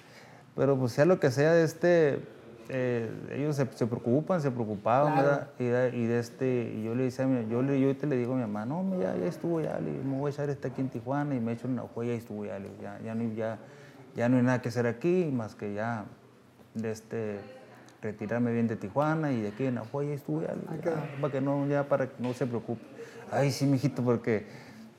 pero 0.56 0.76
pues 0.76 0.94
sea 0.94 1.04
lo 1.04 1.20
que 1.20 1.30
sea, 1.30 1.52
de 1.52 1.62
este, 1.62 2.35
eh, 2.68 3.08
ellos 3.32 3.56
se, 3.56 3.66
se 3.74 3.86
preocupan, 3.86 4.40
se 4.40 4.50
preocupaban, 4.50 5.12
Claro. 5.14 5.28
¿verdad? 5.28 5.48
Y, 5.58 5.64
de- 5.64 5.96
y 5.96 6.06
de 6.06 6.18
este, 6.18 6.72
y 6.76 6.82
yo 6.84 6.94
le 6.94 7.04
decía, 7.04 7.24
a 7.24 7.28
mi- 7.28 7.48
yo, 7.48 7.62
le, 7.62 7.78
yo 7.80 7.86
ahorita 7.88 8.06
le 8.06 8.16
digo 8.16 8.32
a 8.32 8.36
mi 8.36 8.42
mamá, 8.42 8.64
no, 8.66 9.00
ya, 9.00 9.16
ya 9.16 9.26
estuvo, 9.26 9.60
ya, 9.60 9.78
le 9.80 9.90
me 9.92 10.18
voy 10.18 10.30
a 10.30 10.32
echar 10.32 10.50
este 10.50 10.68
aquí 10.68 10.80
en 10.80 10.88
Tijuana 10.88 11.34
y 11.34 11.40
me 11.40 11.52
echo 11.52 11.68
una 11.68 11.82
joya 11.82 12.14
y 12.14 12.16
estuvo, 12.18 12.44
ya, 12.44 12.58
le 12.58 12.68
ya, 12.82 12.98
ya, 13.04 13.14
no, 13.14 13.32
ya, 13.34 13.58
ya 14.14 14.28
no 14.28 14.36
hay 14.38 14.42
nada 14.42 14.60
que 14.62 14.68
hacer 14.70 14.86
aquí, 14.86 15.30
más 15.32 15.54
que 15.54 15.74
ya, 15.74 16.04
de 16.74 16.90
este, 16.90 17.38
retirarme 18.02 18.52
bien 18.52 18.66
de 18.68 18.76
Tijuana 18.76 19.32
y 19.32 19.40
de 19.42 19.48
aquí 19.48 19.64
en 19.66 19.78
Ajoya 19.78 20.10
y 20.10 20.12
estuvo, 20.14 20.42
ya, 20.42 20.54
le 20.54 20.60
digo, 20.60 20.82
ya, 20.84 21.20
para 21.20 21.32
que 21.32 21.40
no, 21.40 21.66
ya, 21.66 21.88
para 21.88 22.06
que 22.08 22.22
no 22.22 22.32
se 22.34 22.46
preocupe. 22.46 22.82
Ay, 23.30 23.50
sí, 23.50 23.66
mijito, 23.66 24.02
porque 24.02 24.44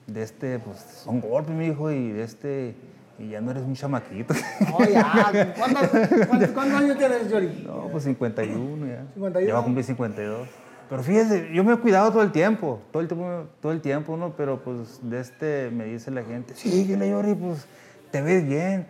de 0.07 0.23
este, 0.23 0.59
pues, 0.59 0.77
son 0.79 1.19
golpes, 1.21 1.53
mi 1.55 1.67
hijo, 1.67 1.91
y 1.91 2.11
de 2.11 2.23
este, 2.23 2.75
y 3.19 3.29
ya 3.29 3.41
no 3.41 3.51
eres 3.51 3.63
un 3.63 3.73
chamaquito. 3.73 4.33
No, 4.61 4.85
ya. 4.87 5.53
¿Cuántos, 5.57 5.87
cuántos, 6.27 6.49
cuántos 6.49 6.79
años 6.81 6.97
tienes, 6.97 7.29
Yori? 7.29 7.63
No, 7.65 7.87
pues 7.91 8.03
51 8.03 8.85
ya. 8.87 9.05
51. 9.13 9.39
Ya 9.47 9.53
va 9.53 9.59
a 9.59 9.63
cumplir 9.63 9.83
52. 9.85 10.47
Pero 10.89 11.03
fíjese, 11.03 11.49
yo 11.53 11.63
me 11.65 11.73
he 11.73 11.77
cuidado 11.77 12.11
todo 12.11 12.21
el 12.21 12.31
tiempo, 12.31 12.79
todo 12.91 13.01
el 13.01 13.07
tiempo, 13.09 13.43
todo 13.61 13.71
el 13.73 13.81
tiempo, 13.81 14.15
¿no? 14.15 14.33
Pero 14.37 14.63
pues 14.63 14.99
de 15.01 15.19
este 15.19 15.69
me 15.71 15.83
dice 15.85 16.11
la 16.11 16.23
gente, 16.23 16.55
síguele, 16.55 17.09
Yori, 17.09 17.33
pues 17.35 17.65
te 18.11 18.21
ves 18.21 18.47
bien. 18.47 18.87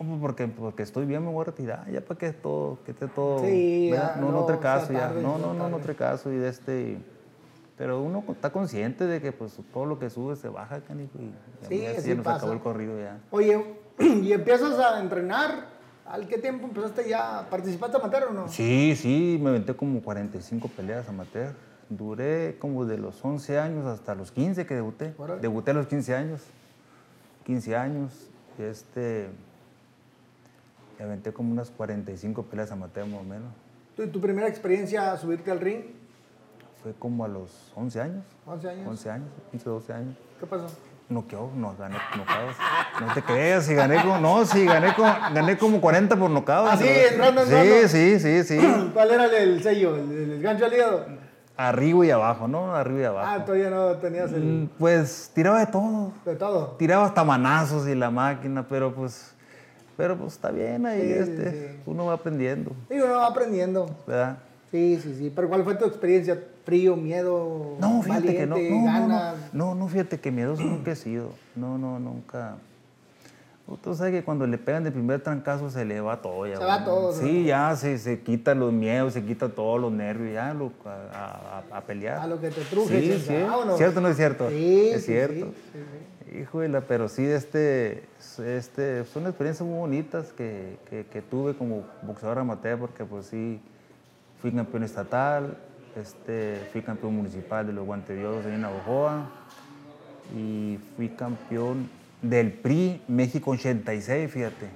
No, 0.00 0.06
pues, 0.08 0.20
porque, 0.20 0.48
porque 0.48 0.82
estoy 0.82 1.06
bien, 1.06 1.24
me 1.24 1.30
voy 1.30 1.42
a 1.42 1.44
retirar, 1.46 1.90
ya 1.90 2.00
para 2.00 2.18
que 2.18 2.32
todo, 2.32 2.78
que 2.84 2.90
esté 2.90 3.06
todo. 3.06 3.38
Sí, 3.44 3.90
ya, 3.92 4.16
no, 4.20 4.32
no, 4.32 4.40
no, 4.40 4.46
sea 4.46 4.58
caso, 4.58 4.92
ya. 4.92 4.98
tarde, 5.08 5.22
No, 5.22 5.38
no, 5.38 5.48
no, 5.48 5.54
no, 5.54 5.60
tarde. 5.64 5.74
otro 5.76 5.96
caso. 5.96 6.32
Y 6.32 6.36
de 6.36 6.48
este. 6.48 6.80
y- 6.82 7.15
pero 7.76 8.00
uno 8.02 8.24
está 8.28 8.50
consciente 8.50 9.06
de 9.06 9.20
que 9.20 9.32
pues 9.32 9.58
todo 9.72 9.84
lo 9.84 9.98
que 9.98 10.08
sube 10.10 10.36
se 10.36 10.48
baja, 10.48 10.80
canijo, 10.80 11.18
y 11.18 11.32
Sí, 11.68 11.82
ya 11.82 11.90
así 11.90 12.00
se 12.02 12.14
nos 12.14 12.24
pasa. 12.24 12.38
acabó 12.38 12.52
el 12.52 12.60
corrido 12.60 12.98
ya. 12.98 13.18
Oye, 13.30 13.76
¿y 13.98 14.32
empiezas 14.32 14.78
a 14.78 15.00
entrenar? 15.00 15.74
¿Al 16.06 16.26
qué 16.28 16.38
tiempo 16.38 16.66
empezaste 16.66 17.08
ya? 17.08 17.46
¿Participaste 17.50 17.96
amateur 17.96 18.24
o 18.30 18.32
no? 18.32 18.48
Sí, 18.48 18.94
sí, 18.96 19.38
me 19.42 19.50
aventé 19.50 19.74
como 19.74 20.00
45 20.02 20.68
peleas 20.68 21.08
amateur. 21.08 21.52
Duré 21.88 22.56
como 22.60 22.84
de 22.84 22.96
los 22.98 23.24
11 23.24 23.58
años 23.58 23.86
hasta 23.86 24.14
los 24.14 24.30
15 24.30 24.66
que 24.66 24.74
debuté. 24.74 25.14
Órale. 25.18 25.40
Debuté 25.40 25.72
a 25.72 25.74
los 25.74 25.86
15 25.88 26.14
años. 26.14 26.42
15 27.44 27.76
años. 27.76 28.12
Este. 28.58 29.28
Me 30.98 31.04
aventé 31.04 31.32
como 31.32 31.52
unas 31.52 31.70
45 31.70 32.44
peleas 32.44 32.70
amateur 32.70 33.06
más 33.06 33.20
o 33.20 33.24
menos. 33.24 33.48
¿Tu, 33.96 34.06
tu 34.08 34.20
primera 34.20 34.48
experiencia 34.48 35.12
a 35.12 35.16
subirte 35.16 35.50
al 35.50 35.60
ring? 35.60 35.82
Fue 36.82 36.92
como 36.98 37.24
a 37.24 37.28
los 37.28 37.72
11 37.74 38.00
años. 38.00 38.24
11 38.46 38.68
años. 38.70 38.86
11 38.88 39.10
años, 39.10 39.28
15, 39.50 39.68
12 39.70 39.92
años. 39.92 40.14
¿Qué 40.38 40.46
pasó? 40.46 40.66
Noqueó, 41.08 41.50
no, 41.54 41.74
gané 41.78 41.96
nocaos. 42.16 42.56
No 43.00 43.14
te 43.14 43.22
creas, 43.22 43.64
si 43.66 43.74
gané 43.74 44.00
como, 44.02 44.18
no, 44.18 44.44
sí, 44.44 44.64
gané 44.66 44.92
como, 44.94 45.08
gané 45.32 45.56
como 45.56 45.80
40 45.80 46.16
por 46.16 46.30
nocaos. 46.30 46.68
¿Ah, 46.72 46.76
sí? 46.76 46.84
pero- 46.86 47.14
¿En 47.28 47.36
ronda, 47.36 47.42
en 47.62 47.88
Sí, 47.88 48.18
sí, 48.18 48.20
sí, 48.20 48.58
sí. 48.60 48.90
¿Cuál 48.94 49.10
era 49.12 49.24
el, 49.26 49.34
el 49.34 49.62
sello? 49.62 49.96
¿El, 49.96 50.10
el 50.32 50.42
gancho 50.42 50.64
al 50.64 50.72
hígado? 50.74 51.06
Arriba 51.56 52.06
y 52.06 52.10
abajo, 52.10 52.48
¿no? 52.48 52.74
Arriba 52.74 53.00
y 53.00 53.04
abajo. 53.04 53.28
Ah, 53.32 53.44
todavía 53.44 53.70
no 53.70 53.92
tenías 53.96 54.32
el, 54.32 54.42
Mm, 54.42 54.68
Pues 54.78 55.30
tiraba 55.34 55.60
de 55.60 55.66
todo. 55.68 56.12
de 56.24 56.34
todo. 56.36 56.66
Tiraba 56.78 57.06
hasta 57.06 57.24
manazos 57.24 57.86
y 57.88 57.94
la 57.94 58.10
máquina, 58.10 58.66
pero 58.68 58.92
pues, 58.92 59.32
pero 59.96 60.16
pues 60.18 60.34
está 60.34 60.50
bien 60.50 60.84
ahí, 60.86 61.00
Sí, 61.02 61.12
este, 61.12 61.50
sí. 61.72 61.80
uno 61.86 62.06
va 62.06 62.14
aprendiendo, 62.14 62.72
Y 62.90 62.98
uno 62.98 63.14
va 63.14 63.26
aprendiendo. 63.28 63.88
¿verdad? 64.06 64.38
Sí, 64.72 64.98
sí, 65.02 65.14
sí. 65.16 65.32
Pero 65.34 65.48
¿cuál 65.48 65.62
fue 65.64 65.76
tu 65.76 65.84
experiencia? 65.86 66.38
¿Frío, 66.66 66.96
miedo? 66.96 67.76
No, 67.78 68.02
fíjate 68.02 68.34
que 68.34 68.44
no, 68.46 68.56
no, 68.58 68.80
no, 68.82 69.08
no, 69.08 69.32
no, 69.52 69.74
no, 69.76 69.88
fíjate 69.88 70.18
que 70.18 70.32
miedoso 70.32 70.64
nunca 70.64 70.90
he 70.90 70.96
sido, 70.96 71.30
no, 71.54 71.78
no, 71.78 72.00
nunca. 72.00 72.56
Tú 73.82 73.94
sabes 73.94 74.12
que 74.12 74.24
cuando 74.24 74.46
le 74.48 74.58
pegan 74.58 74.82
de 74.82 74.90
primer 74.90 75.20
trancazo 75.20 75.70
se 75.70 75.84
le 75.84 76.00
va 76.00 76.20
todo 76.22 76.44
ya. 76.46 76.58
Se 76.58 76.64
va 76.64 76.84
todo, 76.84 77.12
¿no? 77.12 77.12
Sí, 77.12 77.44
ya 77.44 77.74
se, 77.76 77.98
se 77.98 78.20
quita 78.20 78.54
los 78.56 78.72
miedos, 78.72 79.12
se 79.12 79.24
quita 79.24 79.48
todos 79.48 79.80
los 79.80 79.92
nervios, 79.92 80.34
ya 80.34 80.52
lo- 80.54 80.72
a, 80.84 81.62
a- 81.72 81.78
a 81.78 81.80
pelear. 81.82 82.18
A 82.18 82.26
lo 82.26 82.40
que 82.40 82.50
te 82.50 82.60
truje, 82.62 83.00
Sí, 83.00 83.18
sí. 83.26 83.32
vámonos. 83.42 83.76
¿Cierto 83.76 83.98
o 84.00 84.02
no 84.02 84.08
es 84.08 84.16
cierto? 84.16 84.48
Sí, 84.50 84.88
es 84.92 85.00
sí, 85.02 85.12
cierto. 85.12 85.52
sí, 85.72 86.38
Híjole, 86.40 86.80
pero 86.82 87.08
sí, 87.08 87.24
este, 87.24 88.04
este, 88.44 89.04
son 89.04 89.26
experiencias 89.26 89.66
muy 89.68 89.78
bonitas 89.78 90.32
que, 90.32 90.78
que- 90.90 91.06
que 91.06 91.22
tuve 91.22 91.54
como 91.54 91.84
boxeador 92.02 92.38
amateur, 92.40 92.76
porque 92.78 93.04
pues 93.04 93.26
sí, 93.26 93.60
fui 94.42 94.50
campeón 94.52 94.82
estatal, 94.82 95.56
este, 95.96 96.68
fui 96.72 96.82
campeón 96.82 97.16
municipal 97.16 97.66
de 97.66 97.72
los 97.72 97.88
ahí 98.46 98.54
en 98.54 98.60
Navajoa 98.60 99.28
y 100.34 100.78
fui 100.96 101.08
campeón 101.10 101.88
del 102.22 102.52
PRI 102.52 103.02
México 103.08 103.52
86, 103.52 104.30
fíjate, 104.30 104.68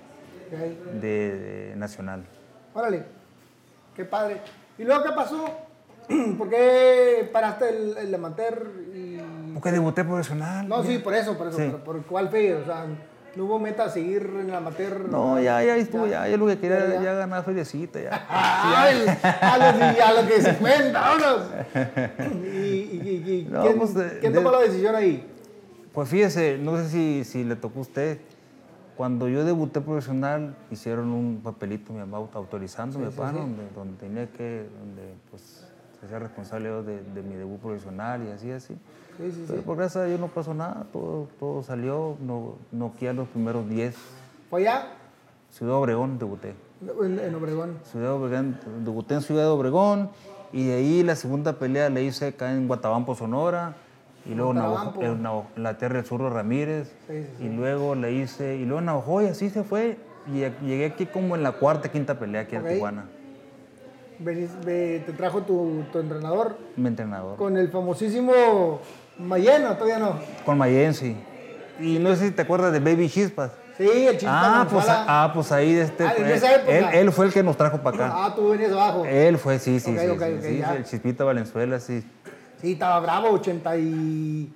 de, 1.00 1.70
de 1.70 1.76
nacional. 1.76 2.24
Órale, 2.74 3.04
qué 3.94 4.04
padre. 4.04 4.40
¿Y 4.78 4.84
luego 4.84 5.02
qué 5.04 5.12
pasó? 5.12 5.44
¿Por 6.38 6.48
qué 6.48 7.28
paraste 7.32 7.68
el, 7.68 7.96
el 7.98 8.14
amateur 8.14 8.70
y... 8.94 9.18
Porque 9.54 9.72
debuté 9.72 10.04
profesional. 10.04 10.68
No, 10.68 10.82
sí, 10.82 10.98
por 10.98 11.14
eso, 11.14 11.36
por 11.36 11.48
eso. 11.48 11.58
Sí. 11.58 11.72
¿Por 11.84 12.02
cuál? 12.06 12.28
O 12.28 12.30
sea, 12.30 12.86
No 13.36 13.44
hubo 13.44 13.58
meta 13.60 13.84
a 13.84 13.90
seguir 13.90 14.22
en 14.40 14.50
la 14.50 14.58
amateur. 14.58 15.08
No, 15.08 15.38
ya, 15.40 15.62
ya 15.62 15.76
estuvo, 15.76 16.06
ya, 16.06 16.26
ya 16.28 16.36
lo 16.36 16.46
que 16.46 16.58
quería 16.58 16.78
Ya, 16.80 16.84
era 16.86 17.02
ya. 17.02 17.12
ganar 17.14 17.44
feriecita, 17.44 18.00
ya. 18.00 18.26
Ay, 18.28 19.06
a 19.22 20.12
lo, 20.22 20.28
que 20.28 20.40
se 20.42 20.56
cuenta, 20.56 21.00
vámonos. 21.00 21.46
¿Y, 22.44 22.58
y- 22.58 23.22
y- 23.26 23.32
y 23.32 23.48
No, 23.50 23.62
quién, 23.62 23.78
pues, 23.78 23.94
de- 23.94 24.18
quién 24.18 24.32
de- 24.32 24.38
tomó 24.38 24.50
la 24.50 24.60
decisión 24.60 24.94
ahí? 24.96 25.24
Pues 25.92 26.08
fíjese, 26.08 26.58
no 26.58 26.76
sé 26.76 26.88
si, 26.88 27.24
si 27.24 27.44
le 27.44 27.56
tocó 27.56 27.78
a 27.80 27.82
usted. 27.82 28.18
Cuando 28.96 29.28
yo 29.28 29.44
debuté 29.44 29.80
profesional, 29.80 30.54
hicieron 30.70 31.10
un 31.12 31.40
papelito, 31.42 31.92
mi 31.92 32.00
mamá 32.00 32.18
autorizándome, 32.34 33.06
Sí, 33.06 33.12
sí, 33.12 33.18
pa, 33.18 33.30
sí. 33.30 33.36
Donde, 33.38 33.62
donde 33.74 33.96
tenía 33.98 34.26
que, 34.30 34.66
donde 34.78 35.14
pues 35.30 35.64
se 36.08 36.18
responsable 36.18 36.68
de, 36.82 37.02
de 37.02 37.22
mi 37.22 37.34
debut 37.36 37.60
profesional 37.60 38.22
y 38.26 38.30
así, 38.30 38.50
así. 38.50 38.76
Sí, 39.18 39.32
sí, 39.32 39.44
Pero 39.46 39.58
sí. 39.60 39.64
por 39.66 39.76
gracias 39.76 40.04
a 40.04 40.06
Dios 40.06 40.18
no 40.20 40.28
pasó 40.28 40.54
nada, 40.54 40.86
todo, 40.92 41.28
todo 41.38 41.62
salió, 41.62 42.16
no, 42.20 42.54
no 42.72 42.92
quedé 42.98 43.10
a 43.10 43.12
los 43.12 43.28
primeros 43.28 43.68
10. 43.68 43.94
¿Fue 44.48 44.60
allá? 44.62 44.88
Ciudad 45.50 45.74
Obregón 45.76 46.18
debuté. 46.18 46.54
En, 47.02 47.18
en 47.18 47.34
Obregón. 47.34 47.78
Ciudad 47.84 48.12
Obregón, 48.14 48.58
debuté 48.84 49.14
en 49.14 49.22
Ciudad 49.22 49.50
Obregón 49.50 50.10
y 50.52 50.66
de 50.66 50.74
ahí 50.74 51.02
la 51.02 51.16
segunda 51.16 51.54
pelea 51.58 51.90
la 51.90 52.00
hice 52.00 52.28
acá 52.28 52.52
en 52.52 52.66
Guatabampo, 52.66 53.14
Sonora. 53.14 53.74
Y 54.26 54.34
luego 54.34 54.50
en 54.52 54.58
Navajo- 54.58 55.00
en 55.02 55.22
Navajo- 55.22 55.46
la 55.56 55.78
tierra 55.78 55.96
del 55.96 56.04
Zurdo 56.04 56.28
Ramírez. 56.30 56.92
Sí, 57.08 57.24
sí, 57.38 57.44
Y 57.44 57.48
luego 57.48 57.94
la 57.94 58.10
hice, 58.10 58.56
y 58.56 58.64
luego 58.64 58.80
en 58.80 58.84
Navajo 58.86 59.22
y 59.22 59.26
así 59.26 59.48
se 59.50 59.64
fue. 59.64 59.96
Y 60.32 60.44
a- 60.44 60.58
llegué 60.60 60.84
aquí 60.86 61.06
como 61.06 61.36
en 61.36 61.42
la 61.42 61.52
cuarta, 61.52 61.90
quinta 61.90 62.18
pelea 62.18 62.42
aquí 62.42 62.54
Ok. 62.56 62.66
en 62.66 62.72
Tijuana. 62.74 63.04
Venís- 64.22 64.62
ve- 64.64 65.02
te 65.06 65.12
trajo 65.14 65.40
tu, 65.42 65.82
tu 65.90 65.98
entrenador 65.98 66.54
Mi 66.76 66.88
entrenador. 66.88 67.36
Con 67.38 67.56
el 67.56 67.70
famosísimo 67.70 68.80
Mayeno, 69.20 69.74
todavía 69.74 69.98
no. 69.98 70.54
Mayen, 70.54 70.94
sí. 70.94 71.16
Y 71.78 71.98
no 71.98 72.14
sé 72.16 72.28
si 72.28 72.30
te 72.32 72.42
acuerdas 72.42 72.72
de 72.72 72.80
Baby 72.80 73.08
Chispas. 73.08 73.52
Sí, 73.78 73.88
el 73.88 74.18
chispa 74.18 74.60
Ah 74.62 74.68
pues, 74.70 74.84
ah, 74.88 75.30
pues 75.32 75.52
ahí 75.52 75.72
este, 75.74 76.04
Ah, 76.04 76.12
época. 76.12 76.68
él, 76.68 76.84
él 76.92 77.12
fue 77.12 77.26
el 77.26 77.32
que 77.32 77.42
nos 77.42 77.56
trajo 77.56 77.78
para 77.78 77.96
acá. 77.96 78.12
Ah, 78.14 78.34
tú 78.34 78.50
venías 78.50 78.72
abajo. 78.72 79.04
Él 79.06 79.38
fue, 79.38 79.58
sí, 79.58 79.80
sí, 79.80 79.92
Ok, 79.92 79.98
sí, 80.00 80.06
ok, 80.08 80.18
sí, 80.20 80.24
ok, 80.34 80.42
sí, 80.42 80.62
el 80.76 80.84
Chispita 80.84 81.24
Valenzuela, 81.24 81.80
sí. 81.80 82.04
Sí, 82.60 82.72
estaba 82.72 83.00
bravo, 83.00 83.30
80 83.30 83.76
y... 83.78 84.52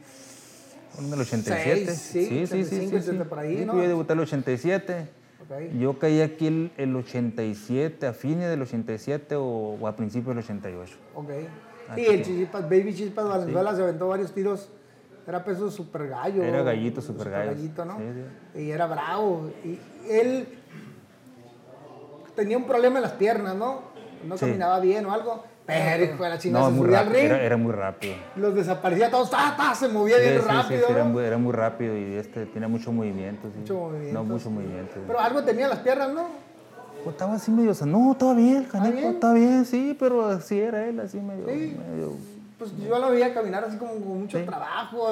En 0.98 1.12
el 1.12 1.20
87. 1.20 1.86
Seis, 1.86 1.98
sí, 1.98 2.42
85, 2.44 2.96
80 2.96 3.24
por 3.24 3.38
ahí, 3.38 3.58
Sí, 3.58 3.64
¿no? 3.64 3.72
pues 3.72 3.84
Yo 3.84 3.88
debuté 3.88 4.12
en 4.12 4.18
el 4.18 4.22
87. 4.24 5.06
Ok. 5.40 5.78
Yo 5.80 5.98
caí 5.98 6.20
aquí 6.20 6.46
el, 6.46 6.70
el 6.76 6.94
87, 6.94 8.06
a 8.06 8.12
fines 8.12 8.50
del 8.50 8.60
87 8.62 9.36
o, 9.36 9.42
o 9.80 9.88
a 9.88 9.96
principios 9.96 10.36
del 10.36 10.44
88. 10.44 10.96
Ok. 11.14 11.30
Ah, 11.88 11.94
Sí, 11.94 12.06
el 12.06 12.22
Chispas, 12.22 12.62
Baby 12.62 12.94
Chispas 12.94 13.28
Valenzuela 13.28 13.74
se 13.74 13.82
aventó 13.82 14.08
varios 14.08 14.32
tiros. 14.32 14.70
Era 15.26 15.42
peso 15.42 15.70
super 15.70 16.08
gallo. 16.08 16.42
Era 16.42 16.62
gallito, 16.62 17.00
super 17.00 17.30
gallo. 17.30 17.52
gallito, 17.52 17.84
¿no? 17.84 17.96
Sí, 18.54 18.60
Y 18.62 18.70
era 18.70 18.86
bravo. 18.86 19.50
Y 19.64 19.78
él 20.10 20.46
tenía 22.36 22.56
un 22.58 22.64
problema 22.64 22.96
en 22.96 23.02
las 23.02 23.12
piernas, 23.12 23.54
¿no? 23.54 23.82
No 24.26 24.36
caminaba 24.36 24.80
bien 24.80 25.06
o 25.06 25.12
algo. 25.12 25.44
Pero 25.66 26.04
hijo 26.04 26.22
de 26.22 26.28
la 26.28 26.38
chingada, 26.38 26.64
No, 26.66 26.70
se 26.70 26.76
muy 26.76 26.86
subía 26.86 27.00
al 27.00 27.06
ring, 27.06 27.24
era, 27.24 27.40
era 27.42 27.56
muy 27.56 27.72
rápido. 27.72 28.14
los 28.36 28.54
desaparecía 28.54 29.10
todos, 29.10 29.30
¡ta, 29.30 29.54
ta! 29.56 29.74
Se 29.74 29.88
movía 29.88 30.18
bien 30.18 30.44
rápido. 30.44 30.88
era, 30.90 31.04
muy, 31.04 31.24
era 31.24 31.38
muy 31.38 31.52
rápido 31.52 31.96
y 31.96 32.16
este 32.16 32.44
tenía 32.44 32.68
mucho 32.68 32.92
movimiento. 32.92 33.48
Mucho 33.48 33.74
movimiento, 33.74 34.12
No, 34.12 34.24
mucho 34.24 34.50
movimiento. 34.50 34.96
Pero 35.06 35.18
algo 35.20 35.42
tenía 35.42 35.64
en 35.64 35.70
las 35.70 35.78
piernas, 35.78 36.10
¿no? 36.12 36.26
Pues 37.04 37.14
estaba 37.14 37.34
así 37.34 37.50
medio, 37.50 37.72
no, 37.86 38.12
estaba 38.12 38.34
bien, 38.34 38.64
caneco, 38.64 38.96
bien? 38.96 39.10
está 39.12 39.32
bien, 39.34 39.64
sí, 39.64 39.96
pero 39.98 40.26
así 40.26 40.58
era 40.58 40.86
él, 40.88 40.98
así 41.00 41.18
medio, 41.20 41.46
Sí. 41.46 41.76
medio 41.88 42.12
Pues 42.58 42.70
yo 42.78 42.98
lo 42.98 43.10
veía 43.10 43.34
caminar 43.34 43.64
así 43.64 43.76
como 43.76 43.92
con 43.94 44.20
mucho 44.20 44.42
trabajo, 44.44 45.10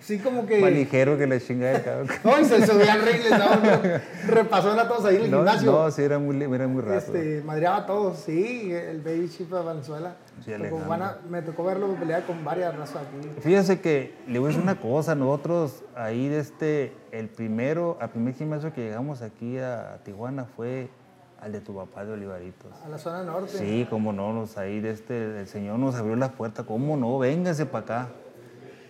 así 0.00 0.18
como 0.18 0.46
que... 0.46 0.58
más 0.60 0.72
ligero 0.72 1.16
que 1.18 1.26
la 1.26 1.38
chingada 1.38 1.72
del 1.74 1.82
cabrón. 1.84 2.08
No, 2.24 2.40
y 2.40 2.44
se 2.44 2.66
subía 2.66 2.94
al 2.94 3.02
ring, 3.02 3.22
les 3.22 3.30
daba 3.30 3.60
repasón 4.26 4.78
a 4.78 4.88
todos 4.88 5.04
ahí 5.04 5.16
en 5.16 5.24
el 5.24 5.30
No, 5.30 5.36
gimnasio. 5.38 5.70
no, 5.72 5.90
sí, 5.90 6.02
era 6.02 6.18
muy, 6.18 6.42
era 6.42 6.66
muy 6.66 6.82
rápido. 6.82 6.98
Este, 6.98 7.42
madreaba 7.44 7.76
a 7.76 7.86
todos, 7.86 8.18
sí, 8.18 8.72
el 8.72 9.00
Baby 9.02 9.28
Chip 9.28 9.50
de 9.52 9.62
Venezuela. 9.62 10.16
Sí, 10.44 10.52
Tocó 10.52 10.78
me 11.28 11.42
tocó 11.42 11.64
verlo 11.64 11.94
pelear 11.94 12.24
con 12.24 12.44
varias 12.44 12.74
razas 12.76 13.02
aquí. 13.02 13.28
Fíjese 13.42 13.80
que 13.80 14.14
le 14.26 14.38
voy 14.38 14.46
a 14.46 14.48
decir 14.48 14.62
una 14.62 14.80
cosa, 14.80 15.14
nosotros 15.14 15.82
ahí 15.94 16.28
de 16.28 16.38
este, 16.38 16.92
el 17.12 17.28
primero, 17.28 17.98
al 18.00 18.10
primer 18.10 18.34
gimnasio 18.34 18.72
que 18.72 18.80
llegamos 18.82 19.20
aquí 19.20 19.58
a 19.58 19.98
Tijuana 20.04 20.46
fue 20.56 20.88
al 21.40 21.52
de 21.52 21.60
tu 21.60 21.74
papá 21.74 22.04
de 22.04 22.12
Olivaritos. 22.12 22.70
A 22.84 22.88
la 22.88 22.98
zona 22.98 23.22
norte. 23.22 23.48
Sí, 23.56 23.86
cómo 23.88 24.12
no, 24.12 24.32
nos 24.32 24.58
ahí 24.58 24.80
de 24.80 24.90
este, 24.90 25.40
el 25.40 25.46
señor 25.46 25.78
nos 25.78 25.94
abrió 25.94 26.16
las 26.16 26.30
puertas, 26.30 26.66
cómo 26.66 26.96
no, 26.96 27.18
véngase 27.18 27.66
para 27.66 27.84
acá. 27.84 28.08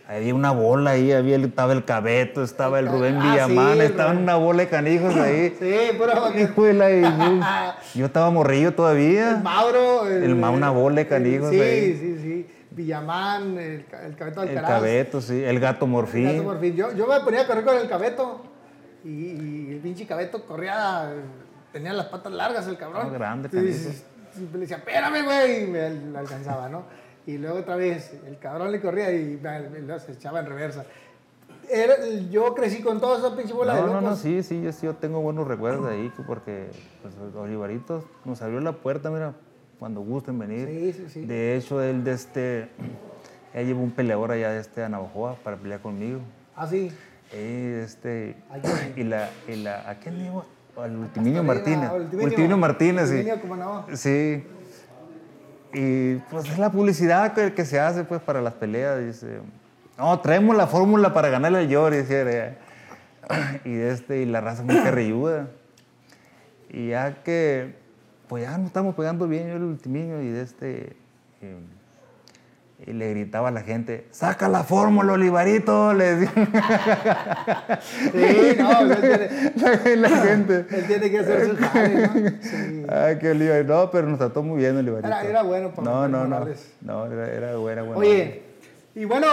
Había 0.08 0.34
una 0.34 0.52
bola 0.52 0.92
ahí, 0.92 1.12
había, 1.12 1.36
el- 1.36 1.44
estaba 1.44 1.74
el 1.74 1.84
Cabeto, 1.84 2.42
estaba 2.42 2.78
el 2.78 2.88
Rubén 2.88 3.18
Ah, 3.18 3.22
sí, 3.24 3.30
Villamán, 3.52 3.72
el 3.72 3.80
estaban 3.82 4.12
Rubén. 4.14 4.22
una 4.22 4.36
bola 4.36 4.62
de 4.62 4.68
canijos 4.68 5.14
ahí. 5.16 5.54
Sí, 5.60 5.74
pero 5.98 6.38
Hijo 6.40 6.64
de 6.64 6.72
la- 6.72 6.90
y 6.90 7.02
yo, 7.02 7.10
yo 8.00 8.06
estaba 8.06 8.30
morrillo 8.30 8.68
el 8.68 8.74
todavía. 8.74 9.38
Mauro. 9.44 10.08
El 10.08 10.34
Ma- 10.34 10.48
una 10.48 10.70
bola 10.70 10.96
de 10.96 11.06
canijos 11.06 11.50
Sí, 11.50 11.60
ahí. 11.60 11.94
sí, 12.00 12.16
sí. 12.22 12.46
Villamán, 12.70 13.58
el, 13.58 13.84
el 14.06 14.16
Cabeto 14.16 14.42
El 14.44 14.48
Alcaraz. 14.50 14.70
Cabeto, 14.70 15.20
sí, 15.20 15.42
el 15.44 15.60
gato 15.60 15.84
el 15.84 15.90
morfín. 15.90 16.24
Gato 16.24 16.44
por 16.44 16.60
fin. 16.60 16.74
Yo, 16.74 16.92
yo 16.94 17.06
me 17.06 17.20
ponía 17.20 17.42
a 17.42 17.46
correr 17.46 17.64
con 17.64 17.76
el 17.76 17.86
Cabeto. 17.88 18.40
Y, 19.04 19.08
y 19.10 19.68
el 19.72 19.80
pinche 19.80 20.06
Cabeto 20.06 20.42
corría, 20.46 21.12
tenía 21.72 21.92
las 21.92 22.06
patas 22.06 22.32
largas 22.32 22.66
el 22.66 22.76
cabrón. 22.76 23.12
Grande, 23.12 23.48
siempre 23.48 24.58
le 24.58 24.58
decía, 24.60 24.76
espérame, 24.76 25.24
güey, 25.24 25.64
y 25.64 25.66
me 25.66 25.90
lo 25.90 26.18
alcanzaba, 26.18 26.68
¿no? 26.68 26.84
Y 27.26 27.38
luego 27.38 27.58
otra 27.58 27.76
vez, 27.76 28.12
el 28.26 28.38
cabrón 28.38 28.72
le 28.72 28.80
corría 28.80 29.12
y 29.12 29.38
me, 29.42 29.98
se 30.00 30.12
echaba 30.12 30.40
en 30.40 30.46
reversa. 30.46 30.84
Era- 31.70 31.96
yo 32.30 32.54
crecí 32.54 32.80
con 32.82 33.00
toda 33.00 33.18
esa 33.18 33.36
pinche 33.36 33.52
bola 33.52 33.74
de 33.74 33.80
No, 33.82 33.86
no, 33.88 33.92
locos. 34.00 34.08
no, 34.10 34.16
sí, 34.16 34.42
sí, 34.42 34.62
yo 34.62 34.72
sí 34.72 34.86
yo 34.86 34.94
tengo 34.94 35.20
buenos 35.20 35.46
recuerdos 35.46 35.86
de 35.88 35.94
ahí, 35.94 36.12
que 36.16 36.22
porque 36.22 36.70
pues, 37.02 37.14
Olivaritos 37.34 38.04
nos 38.24 38.40
abrió 38.40 38.60
la 38.60 38.72
puerta, 38.72 39.10
mira, 39.10 39.34
cuando 39.78 40.00
gusten 40.00 40.38
venir. 40.38 40.66
Sí, 40.68 40.92
sí, 40.94 41.08
sí. 41.10 41.26
De 41.26 41.56
hecho, 41.56 41.82
él 41.82 42.04
de 42.04 42.12
este, 42.12 42.68
él 43.54 43.66
llevó 43.66 43.82
un 43.82 43.90
peleador 43.90 44.30
allá 44.32 44.50
de 44.50 44.60
este 44.60 44.82
a 44.82 44.88
Navajoa 44.88 45.34
para 45.44 45.56
pelear 45.58 45.80
conmigo. 45.80 46.20
Ah, 46.56 46.66
sí. 46.66 46.90
Y 47.32 47.72
este, 47.82 48.36
¿A 48.50 48.58
quién? 48.58 48.94
y 48.96 49.04
la, 49.04 49.28
y 49.46 49.56
la, 49.56 49.90
¿a 49.90 49.96
quién 49.96 50.16
llevó? 50.18 50.46
Al 50.82 50.96
Ultiminio 50.96 51.42
Martínez. 51.42 51.90
Ultiminio. 52.12 52.56
Martínez, 52.56 53.10
sí. 53.10 53.26
No. 53.48 53.86
Sí. 53.94 54.46
Y 55.72 56.14
pues 56.30 56.48
es 56.48 56.58
la 56.58 56.70
publicidad 56.70 57.34
que, 57.34 57.52
que 57.52 57.64
se 57.64 57.78
hace 57.78 58.04
pues 58.04 58.20
para 58.22 58.40
las 58.40 58.54
peleas. 58.54 58.98
Dice, 59.04 59.40
no, 59.98 60.18
traemos 60.20 60.56
la 60.56 60.66
fórmula 60.66 61.12
para 61.12 61.28
ganarle 61.28 61.58
al 61.58 61.68
Yori. 61.68 61.96
decía, 61.98 62.56
Y, 63.64 63.74
este, 63.74 64.22
y 64.22 64.26
la 64.26 64.40
raza 64.40 64.62
muy 64.62 64.76
carrilluda. 64.76 65.48
Y 66.70 66.88
ya 66.88 67.22
que, 67.22 67.74
pues 68.28 68.44
ya 68.44 68.56
nos 68.56 68.68
estamos 68.68 68.94
pegando 68.94 69.26
bien 69.26 69.48
yo 69.48 69.56
el 69.56 69.62
ultiminio 69.64 70.22
y 70.22 70.28
de 70.28 70.42
este... 70.42 70.96
eh, 71.42 71.58
y 72.86 72.92
le 72.92 73.10
gritaba 73.10 73.48
a 73.48 73.50
la 73.50 73.62
gente, 73.62 74.06
saca 74.12 74.48
la 74.48 74.62
fórmula, 74.62 75.14
Olivarito, 75.14 75.92
le 75.94 76.14
decía 76.16 76.48
Sí, 77.80 78.56
no, 78.58 78.80
él 78.80 78.96
tiene, 79.00 79.96
la, 79.96 80.08
la 80.08 80.16
gente. 80.22 80.66
él 80.70 80.84
tiene 80.86 81.10
que 81.10 81.18
hacer 81.18 81.46
su 81.50 81.56
jale, 81.56 82.06
¿no? 82.06 82.12
Sí. 82.40 82.82
Ay, 82.88 83.18
qué 83.18 83.34
lío. 83.34 83.64
No, 83.64 83.90
pero 83.90 84.06
nos 84.08 84.18
trató 84.18 84.42
muy 84.42 84.58
bien 84.58 84.76
Olivarito. 84.76 85.08
Era- 85.08 85.24
era 85.24 85.42
bueno 85.42 85.70
para 85.74 85.90
No, 85.90 86.08
no, 86.08 86.26
no. 86.26 86.46
No, 86.80 87.06
era, 87.06 87.26
era 87.32 87.56
buena, 87.56 87.82
buena. 87.82 87.98
Oye, 87.98 88.42
y 88.94 89.04
bueno, 89.04 89.26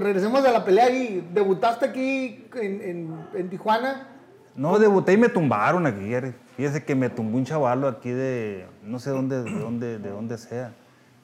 regresemos 0.00 0.44
a 0.44 0.50
la 0.52 0.64
pelea 0.64 0.86
ahí. 0.86 1.28
Debutaste 1.32 1.86
aquí 1.86 2.46
en, 2.54 2.80
en, 2.82 3.14
en 3.34 3.48
Tijuana. 3.50 4.08
No, 4.56 4.78
debuté 4.78 5.12
y 5.12 5.16
me 5.16 5.28
tumbaron 5.28 5.86
aquí. 5.86 6.12
Fíjese 6.56 6.84
que 6.84 6.94
me 6.94 7.08
tumbó 7.08 7.38
un 7.38 7.44
chavalo 7.44 7.86
aquí 7.88 8.10
de, 8.10 8.66
no 8.82 8.98
sé 8.98 9.10
dónde, 9.10 9.42
de 9.44 9.50
dónde, 9.58 9.98
de 9.98 10.10
dónde 10.10 10.36
sea. 10.38 10.72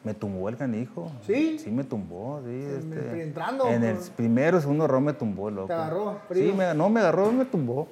Me 0.07 0.15
tumbó 0.15 0.49
el 0.49 0.57
canijo. 0.57 1.11
¿Sí? 1.27 1.59
Sí, 1.59 1.69
me 1.73 1.83
tumbó, 1.83 2.41
sí. 2.45 2.51
En 2.51 2.93
el- 2.93 2.99
este, 2.99 3.23
entrando, 3.25 3.67
En 3.69 3.83
el 3.83 3.97
pues. 3.97 4.11
primero, 4.11 4.61
segundo 4.61 4.87
round 4.87 5.07
me 5.07 5.13
tumbó, 5.15 5.51
loco. 5.51 5.67
¿Te 5.67 5.73
agarró 5.73 6.13
Sí, 6.29 6.35
frío? 6.35 6.55
me, 6.55 6.73
no, 6.75 6.89
me 6.89 7.01
agarró, 7.01 7.33
me 7.33 7.45
tumbó. 7.45 7.89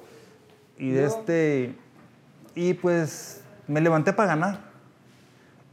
Y 0.77 0.91
de 0.91 1.03
este, 1.03 1.75
y 2.55 2.73
pues 2.75 3.43
me 3.67 3.81
levanté 3.81 4.13
para 4.13 4.29
ganar. 4.29 4.59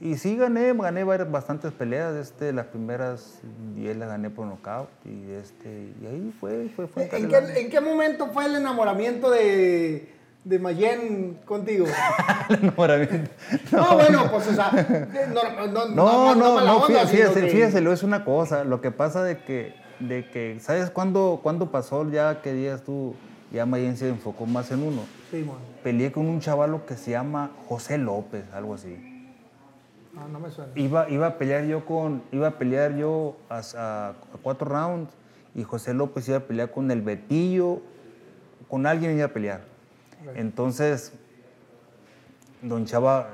Y 0.01 0.17
sí 0.17 0.37
gané, 0.37 0.73
gané 0.75 1.05
bastantes 1.05 1.71
peleas. 1.71 2.13
Este, 2.17 2.53
las 2.53 2.67
primeras 2.67 3.39
10 3.77 3.97
las 3.97 4.09
gané 4.09 4.29
por 4.29 4.45
nocaut. 4.49 4.89
Y, 5.05 5.31
este, 5.31 5.93
y 6.03 6.07
ahí 6.07 6.35
fue, 6.41 6.69
fue, 6.75 6.89
fue 6.89 7.05
¿En 7.05 7.29
qué, 7.29 7.37
en 7.61 7.71
qué 7.71 7.81
momento 7.81 8.27
fue 8.33 8.47
el 8.47 8.57
enamoramiento 8.57 9.31
de, 9.31 10.13
de 10.45 10.59
Mayen 10.59 11.39
contigo? 11.45 11.87
No, 13.73 13.95
bueno, 13.95 14.31
pues, 14.31 14.49
o 14.49 14.55
sea, 14.55 14.71
no, 15.33 15.67
no, 15.67 15.89
no, 15.89 16.35
No, 16.35 16.61
no, 16.61 16.83
fíjese, 16.83 17.49
fíjese, 17.49 17.93
es 17.93 18.03
una 18.03 18.25
cosa. 18.25 18.65
Lo 18.65 18.81
que 18.81 18.91
pasa 18.91 19.23
de 19.23 19.39
que, 19.39 19.75
de 20.01 20.29
que 20.31 20.59
¿sabes 20.61 20.91
cuándo, 20.91 21.41
cuándo 21.43 21.71
pasó 21.71 22.09
ya 22.11 22.41
que 22.43 22.53
días 22.53 22.83
tú, 22.83 23.15
ya 23.53 23.67
Mayen 23.67 23.97
se 23.97 24.09
enfocó 24.09 24.47
más 24.47 24.71
en 24.71 24.83
uno? 24.83 25.03
Sí, 25.31 25.43
mon. 25.45 25.57
Peleé 25.83 26.13
con 26.13 26.27
un 26.29 26.41
chavalo 26.41 26.87
que 26.87 26.97
se 26.97 27.13
llama 27.13 27.51
José 27.69 27.99
López, 27.99 28.45
algo 28.53 28.75
así. 28.75 28.97
No, 30.13 30.29
no 30.29 30.41
me 30.41 30.51
suena. 30.51 30.73
Iba, 30.75 31.09
iba 31.09 31.27
a 31.27 31.39
pelear 31.39 31.65
yo 31.65 31.87
con, 31.87 32.23
iba 32.33 32.49
a 32.49 32.59
pelear 32.59 32.95
yo 32.97 33.37
a, 33.49 33.61
a- 33.77 34.09
a 34.11 34.15
cuatro 34.43 34.69
rounds 34.69 35.11
y 35.55 35.63
José 35.65 35.95
López 35.95 36.29
iba 36.29 36.39
a 36.39 36.41
pelear 36.41 36.71
con 36.71 36.91
el 36.91 37.01
Betillo 37.03 37.81
con 38.69 38.87
alguien 38.87 39.17
iba 39.17 39.27
a 39.27 39.33
pelear. 39.33 39.72
Entonces, 40.35 41.13
don 42.61 42.85
Chava, 42.85 43.29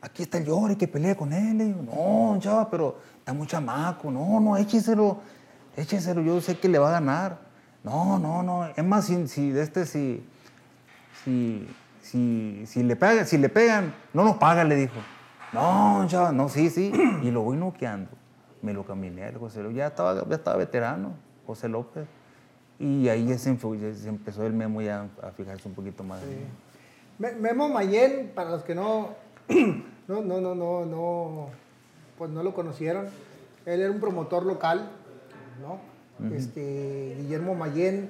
aquí 0.00 0.22
está 0.22 0.38
el 0.38 0.46
Yori, 0.46 0.76
que 0.76 0.88
pelee 0.88 1.16
con 1.16 1.32
él. 1.32 1.58
Le 1.58 1.64
digo, 1.66 1.82
no, 1.82 2.30
don 2.32 2.40
Chava, 2.40 2.70
pero 2.70 2.98
está 3.18 3.32
muy 3.32 3.46
chamaco. 3.46 4.10
No, 4.10 4.40
no, 4.40 4.56
écheselo, 4.56 5.20
écheselo, 5.76 6.22
yo 6.22 6.40
sé 6.40 6.58
que 6.58 6.68
le 6.68 6.78
va 6.78 6.88
a 6.88 6.92
ganar. 6.92 7.38
No, 7.84 8.18
no, 8.18 8.42
no. 8.42 8.66
Es 8.66 8.84
más, 8.84 9.06
si, 9.06 9.50
de 9.50 9.62
este, 9.62 9.86
si, 9.86 10.24
si, 11.24 12.66
si, 12.66 12.82
le 12.82 12.96
pegan, 12.96 13.26
si 13.26 13.38
le 13.38 13.48
pegan, 13.48 13.94
no 14.12 14.24
nos 14.24 14.36
paga, 14.36 14.64
le 14.64 14.76
dijo. 14.76 15.00
No, 15.52 15.98
don 15.98 16.08
Chava, 16.08 16.32
no, 16.32 16.48
sí, 16.48 16.70
sí. 16.70 16.92
Y 17.22 17.30
lo 17.30 17.42
voy 17.42 17.56
noqueando. 17.56 18.10
Me 18.62 18.72
lo 18.72 18.84
caminé 18.84 19.32
José 19.32 19.60
López. 19.60 19.76
Ya 19.76 19.88
estaba, 19.88 20.28
ya 20.28 20.36
estaba 20.36 20.56
veterano, 20.56 21.14
José 21.46 21.68
López. 21.68 22.06
Y 22.78 23.08
ahí 23.08 23.26
ya 23.28 23.38
se, 23.38 23.56
se 23.94 24.08
empezó 24.08 24.44
el 24.46 24.52
memo 24.52 24.82
ya 24.82 25.06
a 25.22 25.30
fijarse 25.30 25.68
un 25.68 25.74
poquito 25.74 26.02
más. 26.02 26.20
Me- 27.18 27.32
Memo 27.32 27.68
Mayen, 27.68 28.32
para 28.34 28.50
los 28.50 28.62
que 28.64 28.74
no, 28.74 29.10
no, 30.08 30.22
no, 30.22 30.40
no, 30.40 30.54
no, 30.54 30.84
no, 30.86 31.48
pues 32.18 32.30
no 32.30 32.42
lo 32.42 32.54
conocieron, 32.54 33.06
él 33.66 33.80
era 33.80 33.90
un 33.90 34.00
promotor 34.00 34.44
local, 34.44 34.88
¿no? 35.60 35.78
Este, 36.34 37.16
Guillermo 37.20 37.54
Mayen 37.54 38.08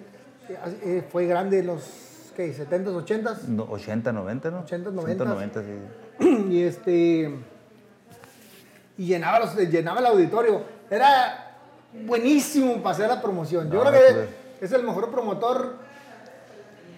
eh, 0.48 0.56
eh, 0.82 1.04
fue 1.10 1.26
grande 1.26 1.60
en 1.60 1.66
los, 1.66 1.82
¿qué? 2.36 2.54
70s, 2.54 2.84
80s, 3.06 3.42
No, 3.48 3.64
80, 3.64 4.12
90, 4.12 4.50
¿no? 4.50 4.60
80, 4.60 4.90
80, 4.90 5.24
90. 5.24 5.24
90, 5.24 5.62
sí. 5.62 6.46
y 6.50 6.62
este, 6.62 7.30
y 8.98 9.06
llenaba, 9.06 9.38
los, 9.40 9.56
llenaba 9.56 10.00
el 10.00 10.06
auditorio. 10.06 10.62
Era 10.90 11.56
buenísimo 12.06 12.76
para 12.82 12.90
hacer 12.94 13.08
la 13.08 13.20
promoción. 13.22 13.70
Yo 13.70 13.82
No, 13.82 13.90
creo 13.90 14.06
que 14.08 14.14
pues. 14.14 14.28
Es 14.64 14.72
el 14.72 14.82
mejor 14.84 15.10
promotor 15.10 15.74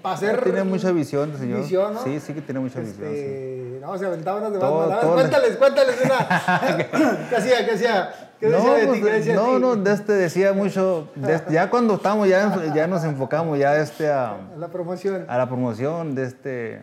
para 0.03 0.15
hacer... 0.17 0.43
Tiene 0.43 0.65
mucha 0.65 0.93
visión, 0.93 1.37
señor. 1.39 1.61
Visión, 1.61 1.95
¿no? 1.95 2.03
Sí, 2.05 2.21
sí 2.21 2.35
que 2.35 2.43
tiene 2.43 2.61
mucha 2.61 2.81
visión. 2.81 2.97
sí. 3.11 3.15
Este, 3.19 3.79
no, 3.81 3.99
se 3.99 4.07
aventaba 4.07 4.39
unas 4.39 4.53
de 4.53 4.59
Todo-. 4.59 4.83
A 4.83 4.87
ver, 4.89 5.01
todo- 5.01 5.15
cuéntales, 5.15 5.57
cuéntales 5.57 5.97
una. 6.05 7.27
¿Qué 7.31 7.37
hacía? 7.37 7.65
¿Qué 7.67 7.73
hacía? 7.73 8.15
¿Qué 8.41 8.49
No, 8.49 8.57
decía 8.59 8.73
de 8.75 8.81
ti? 8.81 8.87
pues, 8.89 9.01
¿Qué 9.05 9.11
decía 9.13 9.33
de 9.33 9.39
no, 9.39 9.47
ti? 9.57 9.61
no, 9.61 9.77
de 9.77 9.93
este 9.93 10.13
decía 10.13 10.53
mucho, 10.53 11.09
de 11.15 11.35
este- 11.35 11.53
ya 11.55 11.71
cuando 11.71 11.95
estamos, 11.95 12.29
ya, 12.29 12.73
ya 12.75 12.87
nos 12.87 13.05
enfocamos 13.05 13.59
ya 13.59 13.77
este 13.79 14.11
a, 14.11 14.37
La 14.59 14.69
promoción. 14.69 15.25
a 15.29 15.39
la 15.39 15.47
promoción 15.49 16.15
de 16.15 16.25
este, 16.25 16.83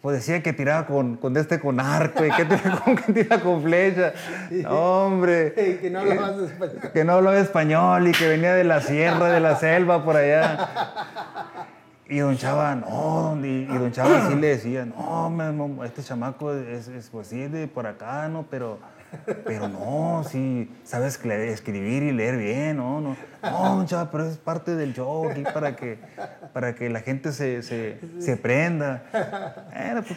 pues 0.00 0.16
decía 0.16 0.42
que 0.42 0.52
tiraba 0.52 0.86
con, 0.86 1.16
con 1.16 1.36
este 1.36 1.60
con 1.60 1.78
arco 1.78 2.24
y 2.24 2.30
que 2.30 2.44
tira 2.46 2.80
con, 2.84 2.96
que 2.96 3.12
tira 3.12 3.40
con 3.40 3.62
flecha. 3.62 4.12
No, 4.50 5.06
hombre. 5.06 5.54
Que 5.80 5.90
no 5.90 6.00
hablabas 6.00 6.38
español. 6.38 6.90
que 6.92 7.04
no 7.04 7.12
hablaba 7.12 7.38
español 7.38 8.08
y 8.08 8.12
que 8.12 8.28
venía 8.28 8.54
de 8.54 8.64
la 8.64 8.80
sierra, 8.80 9.28
de 9.28 9.40
la 9.40 9.56
selva, 9.56 10.04
por 10.04 10.16
allá. 10.16 10.68
Y 12.08 12.18
don 12.18 12.36
Chava, 12.36 12.74
no, 12.74 13.38
y, 13.40 13.46
y 13.46 13.66
don 13.66 13.92
Chava 13.92 14.28
sí 14.28 14.34
le 14.34 14.48
decía, 14.48 14.84
no, 14.84 15.84
este 15.84 16.02
chamaco 16.02 16.52
es, 16.52 16.88
es, 16.88 17.08
pues 17.08 17.28
sí, 17.28 17.46
de 17.46 17.68
por 17.68 17.86
acá, 17.86 18.28
¿no? 18.28 18.46
Pero, 18.50 18.78
pero 19.44 19.68
no, 19.68 20.24
sí, 20.28 20.70
sabes 20.84 21.18
escribir 21.24 22.02
y 22.02 22.12
leer 22.12 22.36
bien, 22.36 22.76
¿no? 22.76 23.00
No, 23.00 23.16
no 23.42 23.84
Chava, 23.86 24.10
pero 24.10 24.26
es 24.26 24.36
parte 24.38 24.76
del 24.76 24.92
show 24.94 25.28
aquí 25.30 25.42
para 25.42 25.74
que, 25.76 25.98
para 26.52 26.74
que 26.74 26.88
la 26.90 27.00
gente 27.00 27.32
se, 27.32 27.62
se, 27.62 27.98
se 28.18 28.36
prenda. 28.36 29.02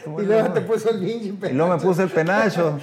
Pues, 0.06 0.24
Y 0.26 0.28
luego 0.28 0.48
no. 0.50 0.54
te 0.54 0.62
puso 0.62 0.90
el 0.92 1.00
pinche 1.00 1.50
Y 1.52 1.54
luego 1.54 1.76
me 1.76 1.82
puse 1.82 2.04
el 2.04 2.10
penacho. 2.10 2.80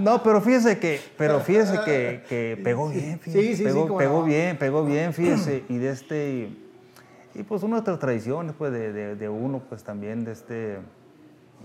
No, 0.00 0.22
pero 0.22 0.40
fíjese 0.40 0.78
que, 0.78 1.00
pero 1.16 1.40
fíjese 1.40 1.80
que, 1.84 2.22
que 2.28 2.60
pegó 2.62 2.88
bien, 2.88 3.18
fíjese. 3.20 3.40
Sí, 3.42 3.48
sí, 3.48 3.56
sí, 3.56 3.64
pegó, 3.64 3.86
cómo 3.88 3.98
pegó 3.98 4.18
no. 4.20 4.24
bien, 4.26 4.56
pegó 4.58 4.84
bien, 4.84 5.12
fíjese. 5.12 5.64
Y 5.68 5.78
de 5.78 5.90
este, 5.90 6.28
y, 6.34 6.64
y 7.34 7.42
pues 7.42 7.62
nuestras 7.64 7.98
tradiciones, 7.98 8.54
pues 8.56 8.72
de, 8.72 8.92
de- 8.92 9.16
de 9.16 9.28
uno, 9.28 9.62
pues 9.68 9.82
también 9.82 10.24
de 10.24 10.32
este, 10.32 10.54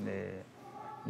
de- 0.06 0.49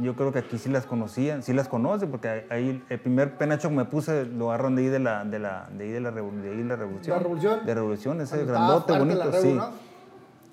yo 0.01 0.15
creo 0.15 0.31
que 0.31 0.39
aquí 0.39 0.57
sí 0.57 0.69
las 0.69 0.85
conocían, 0.85 1.43
sí 1.43 1.53
las 1.53 1.67
conocen, 1.67 2.09
porque 2.11 2.45
ahí- 2.49 2.83
el 2.89 2.99
primer 2.99 3.37
penacho 3.37 3.69
que 3.69 3.75
me 3.75 3.85
puse 3.85 4.25
lo 4.25 4.51
agarran 4.51 4.75
de 4.75 4.83
ahí 4.83 4.87
de 4.89 4.99
la, 4.99 5.23
de 5.25 5.39
la, 5.39 5.69
de 5.77 5.83
ahí 5.83 5.91
de 5.91 5.99
la, 5.99 6.11
revo- 6.11 6.31
de 6.41 6.49
ahí 6.51 6.57
de 6.57 6.63
la 6.63 6.75
revolución. 6.75 7.15
¿La 7.15 7.19
Revolución? 7.23 7.65
De 7.65 7.73
revolución, 7.75 8.21
ese 8.21 8.45
grandote, 8.45 8.97
bonito, 8.97 9.31
sí. 9.41 9.53
¿no? 9.53 9.69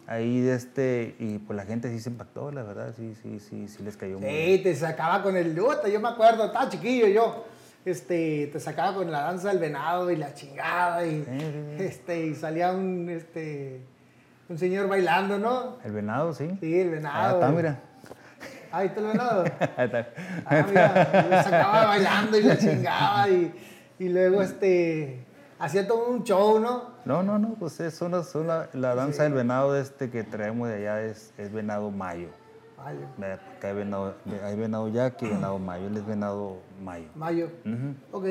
Ahí 0.09 0.40
de 0.40 0.54
este, 0.54 1.16
y 1.18 1.38
pues 1.38 1.56
la 1.56 1.64
gente 1.64 1.90
sí 1.90 1.98
se 1.98 2.11
impactó, 2.11 2.52
la 2.52 2.62
verdad, 2.62 2.94
sí, 2.96 3.14
sí, 3.22 3.40
sí, 3.40 3.66
sí 3.66 3.82
les 3.82 3.96
cayó 3.96 4.20
muy. 4.20 4.28
Sí, 4.30 4.61
te 4.62 4.74
sacaba 4.76 5.20
con 5.22 5.37
el. 5.37 5.52
Puta, 5.56 5.88
yo 5.88 5.98
me 6.00 6.09
acuerdo, 6.09 6.44
estaba 6.44 6.68
chiquillo 6.68 7.09
yo. 7.09 7.44
Este, 7.85 8.48
te 8.52 8.61
sacaba 8.61 8.94
con 8.96 9.11
la 9.11 9.20
danza 9.22 9.48
del 9.48 9.59
venado 9.59 10.11
y 10.11 10.16
la 10.16 10.32
chingada. 10.35 11.04
Y, 11.06 11.24
Sí, 11.24 11.82
este, 11.85 12.26
y 12.26 12.35
salía 12.37 12.72
un, 12.72 13.09
este, 13.11 13.80
un 14.48 14.59
señor 14.59 14.88
bailando, 14.88 15.38
¿no? 15.38 15.78
El 15.85 15.90
venado, 15.92 16.32
sí. 16.35 16.50
Sí, 16.61 16.78
el 16.80 16.88
Ah, 16.88 16.90
venado. 16.92 17.35
está, 17.40 17.50
mira. 17.50 17.80
Ahí 18.72 18.87
está 18.88 19.00
el 19.00 19.07
venado. 19.07 19.44
Ahí 19.76 19.87
está. 19.87 20.09
Ah, 20.44 20.64
mira, 20.68 21.42
sacaba 21.42 21.87
bailando 21.87 22.38
y 22.38 22.42
la 22.42 22.59
chingaba 22.59 23.29
y, 23.29 23.55
y 23.98 24.09
luego 24.09 24.42
este 24.42 25.24
hacía 25.59 25.87
todo 25.87 26.09
un 26.09 26.24
show, 26.24 26.61
¿no? 26.61 26.96
No, 27.05 27.22
no, 27.22 27.38
no, 27.38 27.55
pues 27.55 27.81
es 27.81 28.00
una, 28.00 28.22
son 28.22 28.46
la, 28.46 28.94
danza 28.94 29.22
del 29.22 29.33
venado 29.33 29.76
este 29.76 30.11
que 30.11 30.24
traemos 30.24 30.68
de 30.68 30.74
allá 30.76 31.02
es, 31.02 31.33
es 31.38 31.52
venado 31.52 31.90
mayo. 31.90 32.29
Mayo. 32.76 33.38
hay 33.62 33.74
venado, 33.74 34.14
hay 34.44 34.57
venado 34.57 34.88
yaqui 34.88 35.26
y 35.26 35.31
venado 35.31 35.59
mayo. 35.59 35.87
Él 35.87 35.96
es 35.96 36.07
venado 36.07 36.59
mayo. 36.81 37.09
Mayo. 37.14 37.50
Ujú. 37.64 37.94
Ok. 38.12 38.26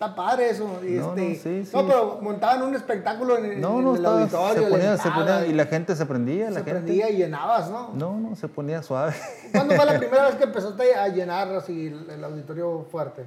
Está 0.00 0.14
padre 0.14 0.48
eso. 0.48 0.80
Y 0.82 0.92
No, 0.92 1.10
este, 1.10 1.28
no, 1.28 1.34
sí, 1.34 1.64
sí. 1.66 1.76
no, 1.76 1.86
pero 1.86 2.18
montaban 2.22 2.62
un 2.62 2.74
espectáculo 2.74 3.36
en, 3.36 3.60
No, 3.60 3.80
en 3.80 3.88
el 3.88 3.94
estaba- 3.96 4.20
auditorio. 4.22 4.62
se 4.62 4.70
ponía, 4.70 4.96
se 4.96 5.10
ponía, 5.10 5.46
y 5.46 5.52
la 5.52 5.66
gente 5.66 5.94
se 5.94 6.06
prendía, 6.06 6.46
se 6.46 6.52
la 6.52 6.56
gente. 6.60 6.72
prendía 6.72 7.10
y 7.10 7.18
llenabas, 7.18 7.70
¿no? 7.70 7.90
No, 7.92 8.18
no, 8.18 8.34
se 8.34 8.48
ponía 8.48 8.82
suave. 8.82 9.12
¿Cuándo 9.52 9.74
fue 9.74 9.84
la 9.84 9.98
primera 9.98 10.24
vez 10.24 10.36
que 10.36 10.44
empezaste 10.44 10.94
a 10.94 11.06
llenar 11.08 11.48
así 11.54 11.88
el, 12.08 12.24
auditorio 12.24 12.86
fuerte? 12.90 13.26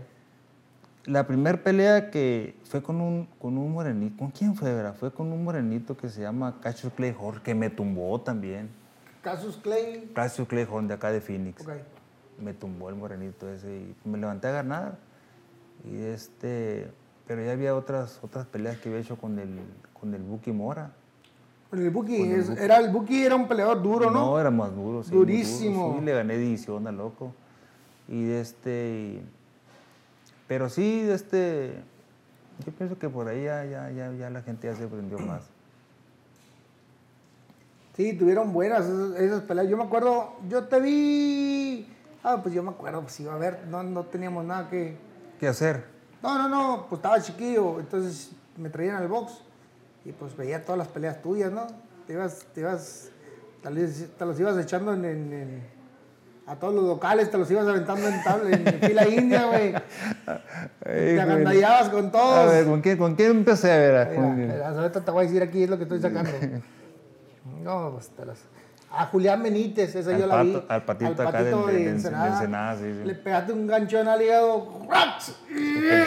La 1.05 1.27
primera 1.27 1.62
pelea 1.62 2.09
que 2.09 2.55
fue 2.63 2.81
con 2.81 2.99
un, 3.01 3.27
con 3.39 3.55
un 3.55 3.71
morenito, 3.71 4.17
¿con 4.17 4.31
quién 4.31 4.55
fue, 4.55 4.73
verdad? 4.73 4.95
Fue 4.99 5.12
con 5.13 5.31
un 5.31 5.43
morenito 5.43 5.95
que 5.95 6.09
se 6.09 6.21
llama 6.21 6.55
Cassius 6.59 6.91
Clay 6.93 7.15
Hall, 7.21 7.39
que 7.43 7.53
me 7.53 7.69
tumbó 7.69 8.19
también. 8.19 8.71
Casus 9.21 9.57
Clay. 9.57 10.09
Cassius 10.15 10.47
Clay 10.47 10.65
Hall 10.67 10.88
de 10.88 10.95
acá 10.95 11.12
de 11.12 11.21
Phoenix. 11.21 11.62
Ok. 11.62 11.73
me 12.39 12.55
tumbó 12.55 12.89
el 12.89 12.95
morenito 12.95 13.47
ese 13.47 13.67
y 13.67 13.95
me 14.09 14.17
levanté 14.17 14.47
a 14.47 14.51
ganar. 14.53 15.12
Y 15.89 16.01
este, 16.03 16.89
pero 17.27 17.43
ya 17.43 17.51
había 17.51 17.75
otras, 17.75 18.19
otras 18.21 18.45
peleas 18.47 18.77
que 18.77 18.89
había 18.89 19.01
hecho 19.01 19.17
con 19.17 19.37
el, 19.39 19.49
con 19.99 20.13
el 20.13 20.21
Buki 20.21 20.51
Mora. 20.51 20.91
Con 21.69 21.81
el 21.81 21.89
Buki, 21.89 22.21
es- 22.21 22.49
era 22.49 22.77
el 22.77 22.91
Buki 22.91 23.23
era 23.23 23.35
un 23.35 23.47
peleador 23.47 23.81
duro, 23.81 24.11
¿no? 24.11 24.39
era 24.39 24.51
más 24.51 24.73
duro, 24.75 25.03
sí. 25.03 25.09
muy 25.09 25.19
duro, 25.25 25.31
Durísimo. 25.33 25.95
Sí, 25.99 26.05
le 26.05 26.13
gané 26.13 26.37
división 26.37 26.87
al 26.87 26.97
loco. 26.97 27.33
Y 28.07 28.29
este, 28.31 29.21
pero 30.47 30.69
sí, 30.69 31.05
este, 31.09 31.73
yo 32.65 32.71
pienso 32.73 32.97
que 32.99 33.09
por 33.09 33.27
ahí 33.27 33.45
ya, 33.45 33.65
ya, 33.65 33.89
ya, 33.91 34.11
ya 34.13 34.29
la 34.29 34.41
gente 34.41 34.67
ya 34.67 34.75
se 34.75 34.87
prendió 34.87 35.17
más. 35.27 35.43
Sí, 37.95 38.13
tuvieron 38.13 38.53
buenas 38.53 38.85
esas, 38.85 39.19
esas 39.19 39.41
peleas. 39.43 39.67
Yo 39.69 39.77
me 39.77 39.83
acuerdo, 39.83 40.33
yo 40.49 40.63
te 40.65 40.79
vi. 40.79 41.87
Ah, 42.23 42.39
pues 42.41 42.55
yo 42.55 42.63
me 42.63 42.69
acuerdo, 42.71 43.01
pues 43.01 43.19
iba 43.19 43.33
a 43.33 43.37
ver, 43.37 43.65
no, 43.69 43.83
no 43.83 44.03
teníamos 44.05 44.45
nada 44.45 44.69
que. 44.69 44.97
¿Qué 45.43 45.49
hacer? 45.49 45.84
No, 46.21 46.38
no, 46.38 46.47
no, 46.47 46.86
pues 46.88 46.99
estaba 46.99 47.19
chiquillo, 47.21 47.77
entonces 47.82 48.32
me 48.56 48.69
traían 48.69 48.95
al 48.95 49.10
box 49.10 49.34
y 50.06 50.13
pues 50.13 50.38
veía 50.38 50.63
todas 50.63 50.77
las 50.79 50.88
peleas 50.88 51.21
tuyas, 51.21 51.51
¿no? 51.51 51.67
Te 52.08 52.13
ibas, 52.13 52.45
te 52.53 52.62
ibas, 52.62 53.10
te 53.62 53.69
los, 53.69 53.91
te 54.17 54.25
los 54.25 54.39
ibas 54.39 54.58
echando 54.58 54.93
en, 54.93 55.03
en- 55.03 55.34
en- 55.34 55.63
a 56.47 56.56
todos 56.56 56.73
los 56.73 56.86
locales, 56.86 57.29
te 57.29 57.38
los 57.38 57.51
ibas 57.51 57.67
aventando 57.67 58.08
en, 58.08 58.23
tabla, 58.23 58.51
en 58.56 58.65
fila 58.82 59.06
india, 59.06 59.45
güey. 59.47 59.73
Te 60.82 61.19
agandallabas 61.19 61.89
con 61.89 62.10
todos. 62.10 62.38
A 62.38 62.45
ver, 62.45 62.65
¿con 62.65 62.79
quién, 62.82 62.97
con 62.97 63.15
quién 63.15 63.32
empecé 63.32 63.69
a 63.69 63.77
ver? 63.77 64.08
Mira, 64.12 64.15
¿Con- 64.21 64.38
mira, 64.38 64.69
ahorita 64.69 65.01
te 65.01 65.12
voy 65.12 65.25
a 65.25 65.27
decir 65.27 65.43
aquí 65.43 65.63
es 65.63 65.69
lo 65.69 65.75
que 65.75 65.84
estoy 65.84 65.99
sacando. 65.99 66.32
No, 67.62 67.91
pues 67.91 68.08
te 68.12 68.25
las... 68.25 68.38
A 68.95 69.08
Julián 69.08 69.41
Benítez, 69.41 69.95
esa 69.95 70.12
Al 70.12 70.19
yo 70.21 70.27
la 70.27 70.43
vi. 70.43 70.53
pato- 70.53 70.65
al 70.71 70.86
patito 70.86 71.27
acá 71.27 71.43
de- 71.43 71.89
Ensenada, 71.89 72.77
sí, 72.77 72.93
sí. 72.93 73.03
Le 73.03 73.15
pegaste 73.15 73.51
un 73.51 73.65
ganchón 73.65 74.08
al 74.08 74.21
hígado. 74.21 74.67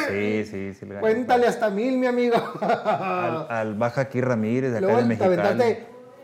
Sí, 0.09 0.45
sí, 0.45 0.73
sí. 0.75 0.87
Cuéntale 1.01 1.49
hasta 1.49 1.69
mil, 1.69 1.99
mi 1.99 2.07
amigo. 2.07 2.37
Al, 2.61 3.47
al 3.51 3.75
Baja 3.75 4.03
aquí 4.03 4.21
Ramírez, 4.21 4.71
de 4.71 4.79
acá 4.79 4.87
Luego 4.87 5.03
de 5.03 5.09
Mexicali. 5.09 5.79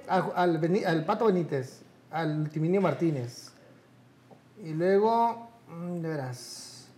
a- 0.08 0.30
al, 0.36 0.60
Beni- 0.60 0.84
al 0.84 1.04
Pato 1.04 1.26
Benítez, 1.26 1.82
al 2.12 2.48
Timinio 2.50 2.80
Martínez. 2.80 3.52
Y 4.62 4.72
luego, 4.72 5.48
mm, 5.68 6.00
de 6.00 6.08
veras. 6.08 6.88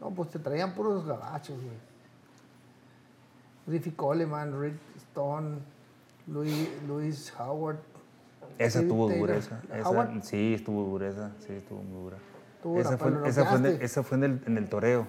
No, 0.00 0.10
pues 0.12 0.30
te 0.30 0.38
traían 0.38 0.72
puros 0.72 1.04
gabachos, 1.04 1.56
güey. 1.60 1.76
Riffy 3.66 3.90
Coleman, 3.90 4.58
Rick 4.58 4.76
Stone, 4.96 5.58
Louis, 6.30 6.68
Louis 6.86 7.32
Howard. 7.38 7.78
Esa 8.58 8.78
David 8.78 8.88
estuvo 8.90 9.08
Taylor. 9.08 9.26
dura, 9.28 9.38
esa. 9.38 9.60
esa- 9.74 9.88
Howard. 9.88 10.22
sí, 10.22 10.54
estuvo 10.54 10.84
dura 10.84 11.08
esa. 11.08 11.30
Sí, 11.46 11.52
estuvo 11.52 11.82
muy 11.82 12.02
dura. 12.02 12.16
Esa, 12.80 12.98
fue, 12.98 13.12
esa, 13.28 13.44
fue 13.44 13.58
en 13.58 13.64
el, 13.64 13.72
noqueaste. 13.72 13.84
esa 13.84 14.02
fue 14.02 14.16
en 14.18 14.24
el, 14.24 14.42
en 14.46 14.58
el 14.58 14.68
toreo. 14.68 15.06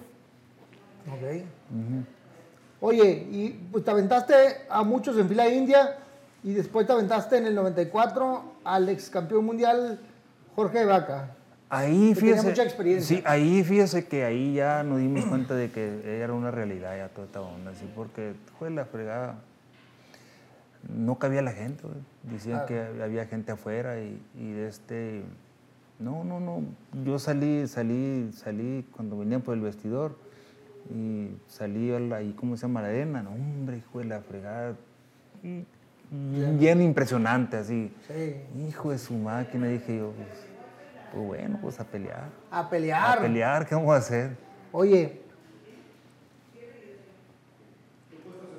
Ok. 1.08 1.44
Oye, 2.80 3.26
y 3.30 3.50
pues 3.70 3.84
te 3.84 3.90
aventaste 3.90 4.34
a 4.68 4.82
muchos 4.82 5.16
en 5.18 5.28
fila 5.28 5.48
india 5.48 5.96
y 6.42 6.52
después 6.54 6.86
te 6.86 6.92
aventaste 6.92 7.36
en 7.36 7.46
el 7.46 7.54
94 7.54 8.42
al 8.64 8.88
ex 8.88 9.10
campeón 9.10 9.44
mundial 9.44 10.00
Jorge 10.56 10.84
Vaca. 10.84 11.36
Ahí, 11.68 12.14
Que 12.14 12.20
tenía 12.20 12.34
fíjese. 12.34 12.48
mucha 12.48 12.62
experiencia. 12.64 13.16
Sí, 13.18 13.22
ahí 13.26 13.62
fíjese 13.62 14.06
que 14.06 14.24
ahí 14.24 14.54
ya 14.54 14.82
nos 14.82 14.98
dimos 14.98 15.24
cuenta 15.26 15.54
de 15.54 15.70
que 15.70 16.20
era 16.22 16.32
una 16.32 16.50
realidad 16.50 16.96
ya 16.96 17.08
toda 17.08 17.26
esta 17.26 17.40
onda, 17.42 17.70
así, 17.72 17.88
porque 17.94 18.32
fue 18.58 18.70
la 18.70 18.84
fregada. 18.86 19.36
No 20.96 21.18
cabía 21.18 21.42
la 21.42 21.52
gente. 21.52 21.84
Decían 22.22 22.66
que 22.66 22.80
había 23.02 23.26
gente 23.26 23.52
afuera 23.52 24.00
y, 24.00 24.20
y 24.38 24.58
este. 24.58 25.22
No, 25.98 26.24
no, 26.24 26.40
no. 26.40 26.62
Yo 27.04 27.18
salí, 27.18 27.66
salí, 27.68 28.30
salí 28.32 28.86
cuando 28.96 29.18
venían 29.18 29.42
por 29.42 29.54
el 29.54 29.60
vestidor 29.60 30.16
y 30.94 31.28
salí 31.46 31.92
al- 31.92 32.12
ahí, 32.12 32.32
¿cómo 32.32 32.56
se 32.56 32.62
llama? 32.62 32.82
La 32.82 32.88
arena. 32.88 33.22
No, 33.22 33.30
hombre, 33.30 33.76
hijo 33.78 33.98
de 33.98 34.04
la 34.06 34.20
fregada. 34.20 34.74
Bien 36.10 36.80
impresionante, 36.82 37.56
así. 37.58 37.92
Sí. 38.08 38.36
Hijo 38.66 38.90
de 38.90 38.98
su 38.98 39.14
máquina, 39.14 39.66
dije 39.68 39.98
yo, 39.98 40.12
pues, 40.12 40.28
pues 41.12 41.26
bueno, 41.26 41.58
pues 41.62 41.78
a 41.78 41.84
pelear. 41.84 42.28
A 42.50 42.68
pelear. 42.68 43.18
A 43.18 43.20
pelear, 43.20 43.66
¿qué 43.66 43.74
vamos 43.74 43.94
a 43.94 43.98
hacer? 43.98 44.36
Oye, 44.72 45.20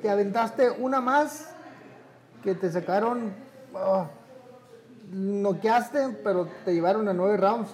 te 0.01 0.09
aventaste 0.09 0.69
una 0.71 0.99
más 1.01 1.50
que 2.43 2.55
te 2.55 2.71
sacaron, 2.71 3.31
oh, 3.73 4.07
noqueaste, 5.11 6.17
pero 6.23 6.47
te 6.65 6.73
llevaron 6.73 7.07
a 7.07 7.13
nueve 7.13 7.37
rounds. 7.37 7.69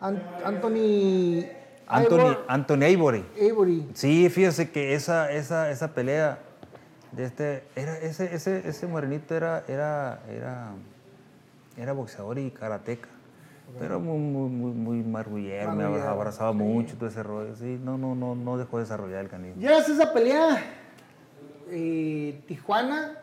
An- 0.00 0.22
Anthony, 0.44 1.44
Anthony, 1.86 2.36
Anthony 2.48 2.84
Ivory. 2.90 3.24
Avery. 3.36 3.88
Sí, 3.94 4.28
fíjese 4.28 4.70
que 4.70 4.94
esa, 4.94 5.30
esa, 5.32 5.70
esa 5.70 5.94
pelea 5.94 6.38
de 7.12 7.24
este, 7.24 7.64
era, 7.76 7.96
ese, 7.98 8.34
ese, 8.34 8.68
ese 8.68 8.86
morenito 8.86 9.34
era, 9.34 9.64
era, 9.68 10.20
era, 10.28 10.72
era 11.76 11.92
boxeador 11.92 12.38
y 12.38 12.50
karateca. 12.50 13.08
Pero 13.78 13.98
muy, 13.98 14.18
muy, 14.18 14.50
muy, 14.50 14.72
muy 14.72 15.02
marrullero, 15.02 15.72
me 15.72 15.84
abrazaba 15.84 16.52
mucho, 16.52 16.96
todo 16.96 17.08
ese 17.08 17.22
rollo. 17.22 17.56
Sí, 17.56 17.80
no, 17.82 17.96
no, 17.96 18.14
no, 18.14 18.34
no 18.34 18.58
dejó 18.58 18.76
de 18.76 18.82
desarrollar 18.84 19.24
el 19.24 19.30
canismo. 19.30 19.60
Llegas 19.60 19.88
esa 19.88 20.12
pelea, 20.12 20.62
eh, 21.70 22.42
Tijuana, 22.46 23.18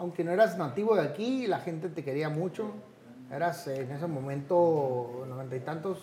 aunque 0.00 0.24
no 0.24 0.32
eras 0.32 0.56
nativo 0.56 0.96
de 0.96 1.02
aquí, 1.02 1.46
la 1.46 1.60
gente 1.60 1.90
te 1.90 2.02
quería 2.02 2.30
mucho. 2.30 2.72
Eras 3.30 3.66
eh, 3.66 3.82
en 3.82 3.90
ese 3.90 4.06
momento, 4.06 5.26
noventa 5.28 5.54
y 5.54 5.60
tantos, 5.60 5.98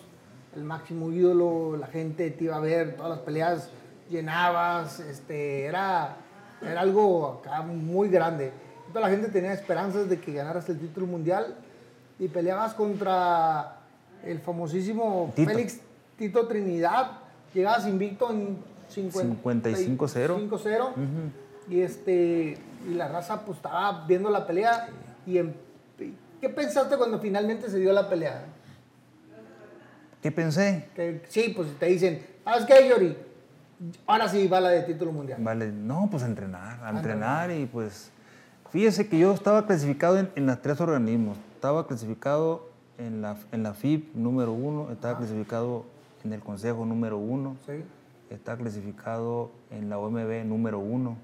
el 0.56 0.64
máximo 0.64 1.12
ídolo, 1.12 1.76
la 1.78 1.88
gente 1.88 2.30
te 2.30 2.44
iba 2.44 2.58
a 2.58 2.60
ver, 2.60 2.96
todas 2.96 3.10
las 3.10 3.20
peleas 3.22 3.70
llenabas, 4.08 5.00
este, 5.00 5.66
era, 5.66 6.16
era 6.62 6.82
algo 6.82 7.40
acá 7.40 7.64
muy 7.64 8.08
grande. 8.10 8.52
Toda 8.90 9.02
la 9.02 9.10
gente 9.10 9.30
tenía 9.30 9.52
esperanzas 9.52 10.08
de 10.08 10.20
que 10.20 10.32
ganaras 10.32 10.70
el 10.70 10.80
título 10.80 11.08
mundial 11.08 11.56
y 12.20 12.28
peleabas 12.28 12.76
contra 12.76 13.80
el 14.24 14.40
famosísimo 14.40 15.34
Tito. 15.36 15.50
Félix 15.50 15.80
Tito 16.18 16.48
Trinidad. 16.48 17.14
Llegabas 17.52 17.88
invicto 17.88 18.30
en 18.32 18.60
50 18.90 19.72
55-0. 19.72 20.50
5-0. 20.50 20.94
Y 21.70 21.82
este 21.82 22.58
y 22.88 22.94
la 22.94 23.08
raza 23.10 23.42
pues 23.46 23.58
estaba 23.58 24.06
viendo 24.08 24.30
la 24.30 24.46
pelea 24.48 24.88
y 25.26 25.38
em- 25.40 25.54
¿qué 26.40 26.50
pensaste 26.50 26.96
cuando 26.98 27.20
finalmente 27.20 27.70
se 27.70 27.80
dio 27.80 27.92
la 27.94 28.08
pelea? 28.10 28.46
¿Qué 30.22 30.32
pensé? 30.32 30.86
Que 30.96 31.22
sí, 31.28 31.54
pues 31.56 31.78
te 31.78 31.86
dicen, 31.88 32.22
¿sabes 32.44 32.66
qué, 32.66 32.88
Yori? 32.88 33.18
Ahora 34.08 34.28
sí 34.28 34.48
va 34.48 34.60
la 34.60 34.70
de 34.70 34.82
título 34.84 35.12
mundial. 35.12 35.40
Vale, 35.42 35.72
no, 35.72 36.08
pues 36.10 36.24
a 36.24 36.26
entrenar, 36.26 36.84
a 36.84 36.90
entrenar 36.90 37.52
y 37.52 37.66
pues 37.68 38.12
fíjese 38.72 39.08
que 39.08 39.20
yo 39.20 39.34
estaba 39.34 39.66
clasificado 39.68 40.18
en, 40.18 40.30
en 40.36 40.48
los 40.48 40.62
tres 40.62 40.82
organismos. 40.82 41.38
Estaba 41.54 41.86
clasificado 41.88 42.70
en 42.98 43.22
la, 43.22 43.38
en 43.52 43.62
la 43.64 43.74
FIB 43.74 44.16
número 44.16 44.54
uno, 44.54 44.90
estaba 44.92 45.18
clasificado 45.18 45.86
en 46.24 46.34
el 46.34 46.40
Consejo 46.40 46.86
número 46.86 47.18
uno, 47.18 47.56
Sí. 47.68 47.84
estaba 48.32 48.58
clasificado 48.58 49.52
en 49.70 49.90
la 49.90 50.00
OMB 50.00 50.46
número 50.46 50.80
uno 50.80 51.18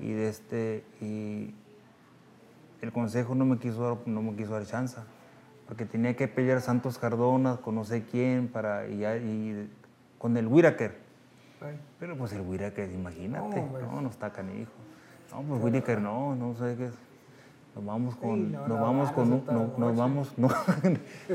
y 0.00 0.12
de 0.12 0.28
este 0.28 0.84
y 1.00 1.54
el 2.82 2.92
Consejo 2.92 3.34
no 3.34 3.44
me 3.44 3.58
quiso 3.58 3.82
dar, 3.82 3.98
no 4.06 4.22
me 4.22 4.34
quiso 4.34 4.52
dar 4.52 4.64
chance 4.66 4.96
porque 5.66 5.84
tenía 5.86 6.16
que 6.16 6.26
pelear 6.26 6.60
Santos 6.60 6.98
Cardona 6.98 7.58
con 7.58 7.76
no 7.76 7.84
sé 7.84 8.02
quién 8.04 8.48
para 8.48 8.88
y, 8.88 9.68
con 10.18 10.36
el 10.36 10.46
Whittaker. 10.48 10.96
sí. 11.60 11.66
Pero 12.00 12.16
pues 12.16 12.32
el 12.32 12.40
Whittaker, 12.40 12.90
imagínate, 12.90 13.60
No, 13.60 13.78
no, 13.78 14.00
no 14.02 14.08
está 14.08 14.32
canijo. 14.32 14.72
No, 15.32 15.42
pues 15.42 15.62
Whittaker 15.62 16.00
no, 16.00 16.34
no 16.34 16.54
sé 16.56 16.74
qué 16.76 16.86
es. 16.86 16.94
Nos 17.76 17.84
vamos 17.84 18.16
con, 18.16 18.50
no, 18.50 18.58
nos 18.66 18.68
no, 18.68 18.80
vamos 18.80 19.12
con 19.12 19.32
un, 19.32 19.46
no- 19.46 19.72
nos 19.78 19.96
vamos, 19.96 20.32
no, 20.38 20.48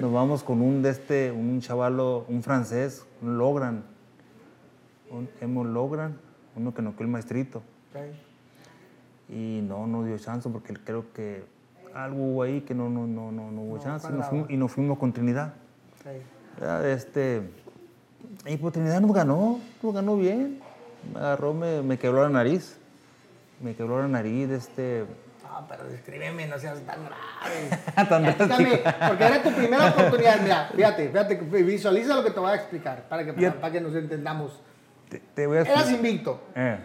nos 0.01 0.11
vamos 0.11 0.43
con 0.43 0.61
un 0.61 0.81
de 0.81 0.89
este, 0.89 1.31
un 1.31 1.61
chavalo, 1.61 2.25
un 2.27 2.43
francés, 2.43 3.05
un 3.21 3.37
Logran, 3.37 3.83
un 5.09 5.29
Emo 5.39 5.63
Logran, 5.63 6.17
uno 6.57 6.73
que 6.73 6.81
noqueó 6.81 7.05
el 7.05 7.11
maestrito. 7.11 7.63
Y 9.29 9.61
no, 9.63 9.87
no 9.87 10.03
dio 10.03 10.17
chance 10.17 10.47
porque 10.49 10.73
creo 10.73 11.11
que 11.13 11.43
algo 11.93 12.17
hubo 12.23 12.43
ahí 12.43 12.61
que 12.61 12.75
no, 12.75 12.89
no, 12.89 13.07
no, 13.07 13.31
no, 13.31 13.51
no 13.51 13.61
hubo 13.61 13.77
No, 13.77 13.83
chance 13.83 14.07
y 14.09 14.13
nos, 14.13 14.27
fuimos, 14.27 14.49
y 14.49 14.57
nos 14.57 14.71
fuimos 14.71 14.97
con 14.97 15.13
Trinidad. 15.13 15.53
sí. 16.03 16.09
Este, 16.85 17.41
y 18.45 18.55
pues 18.57 18.73
Trinidad 18.73 19.01
nos 19.01 19.13
ganó, 19.13 19.59
nos 19.83 19.93
ganó 19.93 20.15
bien. 20.15 20.59
Me 21.13 21.19
agarró, 21.19 21.53
me, 21.53 21.81
me 21.81 21.97
quebró 21.97 22.23
la 22.23 22.29
nariz. 22.29 22.77
Me 23.61 23.75
quebró 23.75 24.01
la 24.01 24.07
nariz, 24.07 24.49
este... 24.49 25.05
Ah, 25.47 25.65
pero 25.69 25.85
descríbeme, 25.85 26.47
no 26.47 26.57
seas 26.59 26.79
tan 26.81 26.99
grave. 27.05 27.69
Tan 28.09 28.25
Explícame, 28.25 29.07
porque 29.07 29.23
era 29.23 29.41
tu 29.43 29.51
primera 29.51 29.87
oportunidad. 29.89 30.41
Mira, 30.41 30.69
fíjate, 30.75 31.09
fíjate, 31.09 31.35
visualiza 31.35 32.15
lo 32.15 32.23
que 32.23 32.31
te 32.31 32.39
voy 32.39 32.51
a 32.51 32.55
explicar 32.55 33.03
para 33.07 33.23
que, 33.25 33.33
para, 33.33 33.53
para 33.53 33.71
que 33.73 33.81
nos 33.81 33.95
entendamos. 33.95 34.61
Te, 35.09 35.19
te 35.33 35.47
voy 35.47 35.57
a 35.57 35.61
Eras 35.61 35.91
invicto. 35.91 36.41
Eh, 36.55 36.77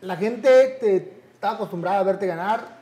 La 0.00 0.16
gente 0.16 0.76
te 0.80 1.17
estaba 1.38 1.54
acostumbrada 1.54 2.00
a 2.00 2.02
verte 2.02 2.26
ganar. 2.26 2.76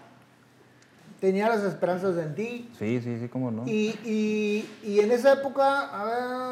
Tenía 1.20 1.46
las 1.50 1.62
esperanzas 1.62 2.16
en 2.16 2.34
ti. 2.34 2.70
sí, 2.78 3.00
sí, 3.02 3.18
sí, 3.20 3.28
cómo 3.28 3.50
no. 3.50 3.64
Y, 3.66 3.98
y- 4.04 4.70
y 4.82 5.00
en 5.00 5.12
esa 5.12 5.34
época, 5.34 5.80
a 5.90 6.04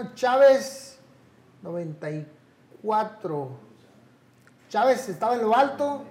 ver, 0.02 0.14
Chávez, 0.14 0.98
94. 1.62 3.48
Chávez 4.68 5.08
estaba 5.08 5.34
en 5.36 5.42
lo 5.42 5.56
alto 5.56 6.02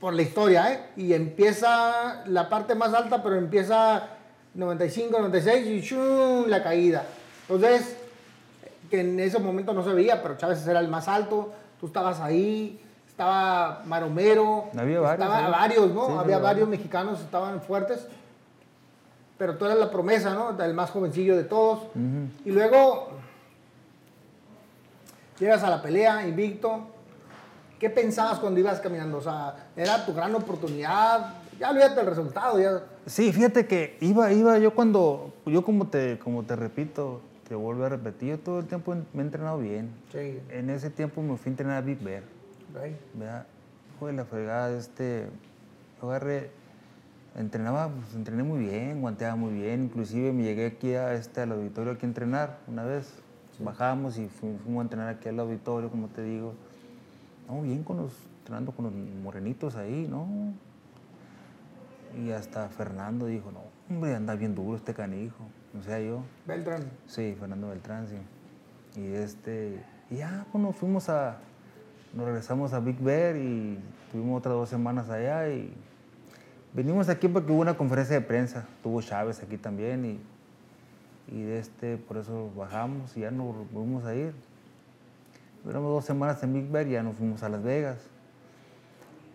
por 0.00 0.12
la 0.14 0.22
historia, 0.22 0.72
¿eh? 0.72 0.80
Y 0.96 1.12
empieza 1.14 2.24
la 2.26 2.48
parte 2.48 2.74
más 2.74 2.92
alta, 2.92 3.22
pero 3.22 3.36
empieza 3.36 4.08
95, 4.54 5.18
96 5.20 5.66
y 5.66 5.80
¡shum! 5.80 6.48
la 6.48 6.62
caída. 6.62 7.04
Entonces, 7.48 7.96
que 8.90 9.00
en 9.00 9.18
ese 9.20 9.38
momento 9.38 9.72
no 9.72 9.82
se 9.84 9.92
veía, 9.94 10.22
pero 10.22 10.36
Chávez 10.36 10.66
era 10.66 10.80
el 10.80 10.88
más 10.88 11.06
alto, 11.08 11.52
tú 11.80 11.86
estabas 11.86 12.20
ahí, 12.20 12.80
estaba 13.12 13.82
Maromero, 13.84 14.70
Había 14.76 15.00
varios, 15.00 15.26
estaba 15.26 15.48
varios, 15.50 15.92
¿no? 15.92 16.06
Sí, 16.06 16.12
Había 16.12 16.20
había 16.20 16.38
varios 16.38 16.68
mexicanos, 16.68 17.20
estaban 17.20 17.60
fuertes, 17.60 18.06
pero 19.36 19.56
tú 19.56 19.66
eras 19.66 19.78
la 19.78 19.90
promesa, 19.90 20.32
¿no? 20.32 20.58
El 20.62 20.72
más 20.74 20.90
jovencillo 20.90 21.36
de 21.36 21.44
todos. 21.44 21.80
Y 22.44 22.50
luego 22.50 23.10
llegas 25.38 25.62
a 25.62 25.68
la 25.70 25.82
pelea, 25.82 26.26
invicto. 26.26 26.86
¿Qué 27.78 27.90
pensabas 27.90 28.38
cuando 28.38 28.60
ibas 28.60 28.80
caminando? 28.80 29.18
O 29.18 29.22
sea, 29.22 29.56
era 29.76 30.06
tu 30.06 30.14
gran 30.14 30.34
oportunidad. 30.34 31.34
Ya 31.58 31.70
olvídate 31.70 32.00
el 32.00 32.06
resultado, 32.06 32.58
ya. 32.60 32.82
Sí, 33.04 33.30
fíjate 33.32 33.66
que 33.66 33.98
iba, 34.00 34.32
iba 34.32 34.58
yo 34.58 34.74
cuando, 34.74 35.34
yo 35.44 35.62
como 35.62 35.88
te, 35.88 36.18
como 36.18 36.44
te 36.44 36.56
repito, 36.56 37.20
te 37.46 37.54
vuelvo 37.54 37.84
a 37.84 37.88
repetir, 37.90 38.30
yo 38.30 38.38
todo 38.38 38.60
el 38.60 38.66
tiempo 38.66 38.94
me 39.12 39.22
he 39.22 39.26
entrenado 39.26 39.58
bien. 39.58 39.90
Sí, 40.12 40.40
En 40.48 40.70
ese 40.70 40.88
tiempo 40.88 41.20
me 41.20 41.36
fui 41.36 41.50
a 41.50 41.52
entrenar 41.52 41.76
a 41.76 41.80
Big 41.82 41.98
Bear. 42.00 42.22
Right. 42.74 42.96
¿verdad? 43.14 43.46
Hijo 43.96 44.06
de 44.06 44.12
la 44.14 44.24
fregada, 44.24 44.76
este, 44.76 45.28
yo 46.00 46.10
agarré, 46.10 46.50
entrenaba, 47.36 47.88
pues 47.88 48.14
entrené 48.14 48.42
muy 48.42 48.60
bien, 48.64 49.00
guanteaba 49.00 49.36
muy 49.36 49.52
bien, 49.54 49.84
inclusive 49.84 50.32
me 50.32 50.42
llegué 50.42 50.66
aquí 50.66 50.94
a 50.94 51.14
este, 51.14 51.40
al 51.42 51.52
auditorio 51.52 51.92
aquí 51.92 52.06
a 52.06 52.08
entrenar 52.08 52.58
una 52.66 52.84
vez, 52.84 53.14
bajamos 53.58 54.18
y 54.18 54.28
fu- 54.28 54.56
fuimos 54.64 54.80
a 54.80 54.82
entrenar 54.82 55.08
aquí 55.08 55.28
al 55.28 55.38
auditorio, 55.38 55.90
como 55.90 56.08
te 56.08 56.22
digo, 56.22 56.54
no, 57.48 57.62
bien 57.62 57.84
con 57.84 57.98
los, 57.98 58.12
entrenando 58.40 58.72
con 58.72 58.86
los 58.86 58.94
morenitos 59.22 59.76
ahí, 59.76 60.06
¿no? 60.08 60.26
Y 62.18 62.30
hasta 62.30 62.68
Fernando 62.68 63.26
dijo, 63.26 63.50
no, 63.52 63.60
hombre, 63.88 64.14
anda 64.14 64.34
bien 64.34 64.54
duro 64.54 64.76
este 64.76 64.92
canijo, 64.94 65.44
no 65.72 65.82
sea 65.82 66.00
yo. 66.00 66.22
Beltrán. 66.46 66.84
Sí, 67.06 67.34
Fernando 67.38 67.68
Beltrán, 67.68 68.06
sí. 68.08 68.16
Y 69.00 69.12
este, 69.14 69.82
y 70.10 70.16
ya, 70.16 70.44
bueno, 70.52 70.72
fuimos 70.72 71.08
a, 71.08 71.38
nos 72.14 72.26
regresamos 72.26 72.72
a 72.72 72.80
Big 72.80 72.98
Bear 72.98 73.36
y 73.36 73.78
tuvimos 74.10 74.38
otras 74.38 74.54
dos 74.54 74.68
semanas 74.68 75.08
allá 75.08 75.48
y 75.48 75.72
venimos 76.74 77.08
aquí 77.08 77.28
porque 77.28 77.52
hubo 77.52 77.60
una 77.60 77.76
conferencia 77.76 78.14
de 78.14 78.20
prensa, 78.20 78.66
tuvo 78.82 79.00
Chávez 79.00 79.42
aquí 79.42 79.56
también 79.56 80.04
y, 80.04 81.34
y 81.34 81.42
de 81.42 81.58
este, 81.58 81.96
por 81.96 82.18
eso 82.18 82.50
bajamos 82.56 83.16
y 83.16 83.20
ya 83.20 83.30
nos 83.30 83.54
volvimos 83.72 84.04
a 84.04 84.14
ir. 84.14 84.34
duramos 85.64 85.90
dos 85.90 86.04
semanas 86.04 86.42
en 86.42 86.52
Big 86.52 86.70
Bear 86.70 86.86
y 86.86 86.92
ya 86.92 87.02
nos 87.02 87.16
fuimos 87.16 87.42
a 87.42 87.48
Las 87.48 87.62
Vegas. 87.62 87.98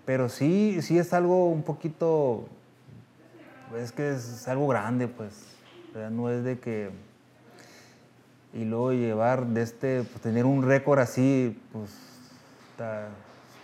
Pero 0.05 0.29
sí, 0.29 0.81
sí 0.81 0.97
es 0.97 1.13
algo 1.13 1.49
un 1.49 1.63
poquito, 1.63 2.47
es 3.77 3.91
que 3.91 4.11
es 4.11 4.47
algo 4.47 4.67
grande, 4.67 5.07
pues. 5.07 5.53
No 6.11 6.29
es 6.29 6.43
de 6.43 6.59
que... 6.59 6.91
Y 8.53 8.63
luego 8.63 8.93
llevar 8.93 9.47
de 9.47 9.63
este, 9.63 10.03
pues 10.03 10.21
tener 10.21 10.45
un 10.45 10.63
récord 10.63 10.99
así, 10.99 11.59
pues, 11.73 12.06
está- 12.77 13.07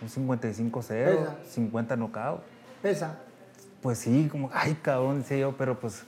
un 0.02 0.08
55-0, 0.08 0.82
Pesa. 0.82 1.34
50 1.48 1.96
knockout. 1.96 2.40
Pesa. 2.82 3.16
Pues 3.80 3.98
sí, 3.98 4.28
como, 4.30 4.50
ay, 4.52 4.74
cabrón, 4.82 5.18
decía 5.20 5.38
yo, 5.38 5.54
pero 5.56 5.78
pues, 5.78 6.02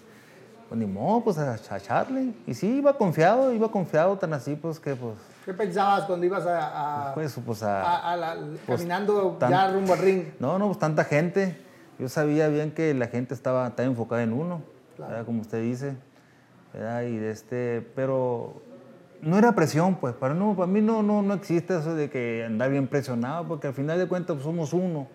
pues 0.68 0.78
ni 0.78 0.86
modo, 0.86 1.22
pues 1.24 1.38
a, 1.38 1.52
a 1.70 1.76
echarle. 1.78 2.32
Y 2.46 2.54
sí, 2.54 2.66
iba 2.78 2.96
confiado, 2.98 3.52
iba 3.52 3.70
confiado, 3.70 4.16
tan 4.18 4.32
así, 4.32 4.56
pues 4.56 4.80
que, 4.80 4.94
pues, 4.96 5.14
¿Qué 5.44 5.54
pensabas 5.54 6.04
cuando 6.06 6.26
ibas 6.26 6.44
a, 6.46 7.10
a- 7.10 7.14
pues, 7.14 7.38
pues 7.44 7.62
a... 7.62 7.82
a- 7.82 8.12
a 8.12 8.16
la- 8.16 8.36
pues, 8.66 8.78
caminando 8.80 9.36
tan- 9.38 9.50
ya 9.50 9.70
rumbo 9.70 9.92
al 9.92 10.00
ring? 10.00 10.24
No, 10.40 10.58
no, 10.58 10.66
pues 10.66 10.78
tanta 10.78 11.04
gente. 11.04 11.56
Yo 11.98 12.08
sabía 12.08 12.48
bien 12.48 12.72
que 12.72 12.92
la 12.92 13.06
gente 13.06 13.32
estaba, 13.32 13.68
estaba 13.68 13.86
enfocada 13.88 14.22
en 14.24 14.32
uno, 14.32 14.60
Claro. 14.96 15.24
como 15.24 15.40
usted 15.42 15.62
dice. 15.62 15.94
¿verdad? 16.74 17.02
Y 17.02 17.16
de 17.16 17.30
este, 17.30 17.80
pero 17.94 18.60
no 19.22 19.38
era 19.38 19.54
presión, 19.54 19.96
pues. 19.96 20.14
Para, 20.14 20.34
no, 20.34 20.54
para 20.54 20.66
mí 20.66 20.80
no, 20.80 21.02
no, 21.02 21.22
no 21.22 21.34
existe 21.34 21.78
eso 21.78 21.94
de 21.94 22.10
que 22.10 22.44
andar 22.44 22.70
bien 22.70 22.86
presionado, 22.86 23.46
porque 23.46 23.68
al 23.68 23.74
final 23.74 23.98
de 23.98 24.06
cuentas 24.06 24.34
pues, 24.34 24.44
somos 24.44 24.72
uno. 24.72 25.08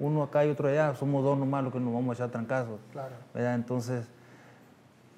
Uno 0.00 0.22
acá 0.22 0.44
y 0.44 0.50
otro 0.50 0.68
allá. 0.68 0.94
Somos 0.94 1.22
dos 1.22 1.38
nomás 1.38 1.64
los 1.64 1.72
que 1.72 1.80
nos 1.80 1.92
vamos 1.94 2.10
a 2.10 2.14
echar 2.14 2.30
trancazos. 2.30 2.80
Claro. 2.92 3.14
¿verdad? 3.32 3.54
Entonces, 3.54 4.06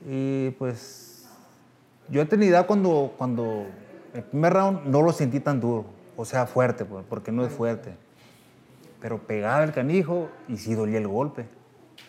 y 0.07 0.51
pues 0.51 1.29
yo 2.09 2.21
he 2.21 2.27
tenido 2.27 2.51
idea 2.51 2.67
cuando, 2.67 3.15
cuando 3.17 3.67
el 4.15 4.23
primer 4.23 4.53
round 4.53 4.87
no 4.87 5.03
lo 5.03 5.13
sentí 5.13 5.41
tan 5.41 5.61
duro, 5.61 5.87
o 6.17 6.25
sea, 6.25 6.47
fuerte, 6.47 6.85
pues, 6.85 7.05
porque 7.09 7.33
no 7.33 7.45
es 7.45 7.53
fuerte. 7.53 7.95
Pero 9.01 9.19
pegaba 9.19 9.65
el 9.65 9.73
canijo 9.73 10.29
y 10.49 10.57
sí 10.57 10.75
dolía 10.75 10.99
el 10.99 11.09
golpe. 11.09 11.47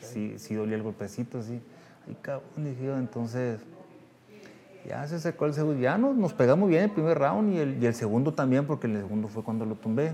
Sí, 0.02 0.36
sí 0.38 0.56
dolía 0.56 0.76
el 0.76 0.84
golpecito, 0.84 1.42
sí. 1.42 1.62
Ay, 2.08 2.18
cabrón, 2.22 2.64
dije 2.64 2.86
yo, 2.86 2.98
entonces 2.98 3.60
ya 4.88 5.08
se 5.08 5.20
secó 5.20 5.46
el 5.46 5.54
segundo. 5.54 5.80
Ya 5.80 5.98
nos, 5.98 6.16
nos 6.16 6.34
pegamos 6.34 6.70
bien 6.70 6.84
el 6.84 6.92
primer 6.92 7.20
round 7.20 7.54
y 7.54 7.58
el, 7.58 7.84
y 7.84 7.86
el 7.86 7.94
segundo 7.94 8.34
también, 8.34 8.66
porque 8.66 8.88
el 8.88 8.98
segundo 8.98 9.28
fue 9.28 9.44
cuando 9.44 9.66
lo 9.66 9.76
tumbé. 9.76 10.14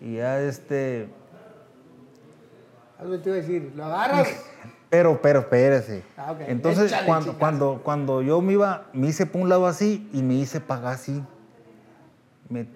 Y 0.00 0.16
ya 0.16 0.40
este, 0.40 1.08
Algo 2.98 3.18
te 3.18 3.28
iba 3.28 3.38
a 3.38 3.40
decir, 3.40 3.72
lo 3.74 3.84
agarras. 3.84 4.28
Pero, 4.90 5.22
pero, 5.22 5.38
espérese. 5.38 6.02
Ah. 6.16 6.34
Entonces, 6.48 6.86
Échale, 6.86 7.06
cuando, 7.06 7.26
chicas. 7.26 7.38
cuando, 7.38 7.80
cuando 7.84 8.22
yo 8.22 8.40
me 8.40 8.54
iba, 8.54 8.88
me 8.92 9.06
hice 9.06 9.24
por 9.24 9.40
un 9.40 9.48
lado 9.48 9.68
así 9.68 10.10
y 10.12 10.20
me 10.20 10.34
hice 10.34 10.60
para 10.60 10.80
acá 10.80 10.90
así. 10.90 11.22
Me 12.48 12.66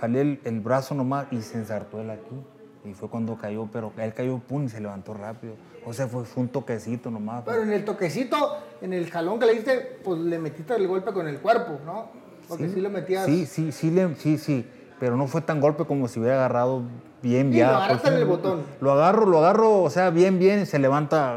jalé 0.00 0.22
el, 0.22 0.40
el 0.44 0.60
brazo 0.60 0.94
nomás 0.94 1.26
y 1.30 1.42
se 1.42 1.58
ensartó 1.58 2.00
él 2.00 2.08
aquí. 2.08 2.42
Y 2.88 2.94
fue 2.94 3.08
cuando 3.08 3.36
cayó, 3.36 3.68
pero 3.72 3.92
él 3.98 4.14
cayó 4.14 4.38
pum 4.38 4.64
y 4.64 4.68
se 4.68 4.80
levantó 4.80 5.12
rápido. 5.14 5.54
O 5.84 5.92
sea, 5.92 6.06
fue, 6.06 6.24
fue 6.24 6.44
un 6.44 6.48
toquecito 6.48 7.10
nomás. 7.10 7.42
Pero 7.44 7.62
en 7.62 7.72
el 7.72 7.84
toquecito, 7.84 8.56
en 8.80 8.92
el 8.92 9.10
jalón 9.10 9.38
que 9.40 9.46
le 9.46 9.54
diste, 9.54 9.98
pues 10.04 10.20
le 10.20 10.38
metiste 10.38 10.74
el 10.76 10.86
golpe 10.86 11.12
con 11.12 11.26
el 11.26 11.38
cuerpo, 11.40 11.78
¿no? 11.84 12.06
Porque 12.48 12.68
sí, 12.68 12.80
lo 12.80 12.90
metías. 12.90 13.24
Sí, 13.26 13.44
sí, 13.46 13.72
sí, 13.72 13.90
le- 13.90 14.14
sí, 14.16 14.38
sí. 14.38 14.64
Pero 15.00 15.16
no 15.16 15.26
fue 15.26 15.40
tan 15.42 15.60
golpe 15.60 15.84
como 15.84 16.06
si 16.08 16.20
hubiera 16.20 16.36
agarrado 16.36 16.82
bien, 17.22 17.48
Sí, 17.48 17.54
bien. 17.54 17.66
lo 17.68 17.76
agarraste 17.76 18.08
en 18.08 18.14
el 18.14 18.24
botón. 18.24 18.62
Lo 18.80 18.92
agarro, 18.92 19.26
lo 19.26 19.38
agarro, 19.38 19.82
o 19.82 19.90
sea, 19.90 20.10
bien, 20.10 20.38
bien, 20.38 20.64
se 20.66 20.78
levanta. 20.78 21.36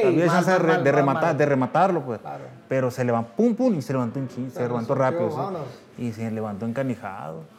Sí, 0.00 0.06
había 0.06 0.26
mal, 0.26 0.34
chance 0.44 0.50
de, 0.52 0.58
mal, 0.58 0.84
rematar, 0.84 1.22
mal. 1.22 1.36
de 1.38 1.46
rematarlo, 1.46 2.04
pues. 2.04 2.20
Claro. 2.20 2.44
Pero 2.68 2.90
se 2.90 3.04
levantó, 3.04 3.32
pum, 3.36 3.54
pum, 3.54 3.74
y 3.74 3.82
se 3.82 3.92
levantó 3.92 4.18
un 4.20 4.28
chin, 4.28 4.46
se 4.50 4.52
Claro, 4.58 4.68
levantó 4.68 4.94
rápido. 4.94 5.30
sí. 5.96 6.04
Y 6.04 6.12
se 6.12 6.30
levantó 6.30 6.64
encanijado. 6.66 7.42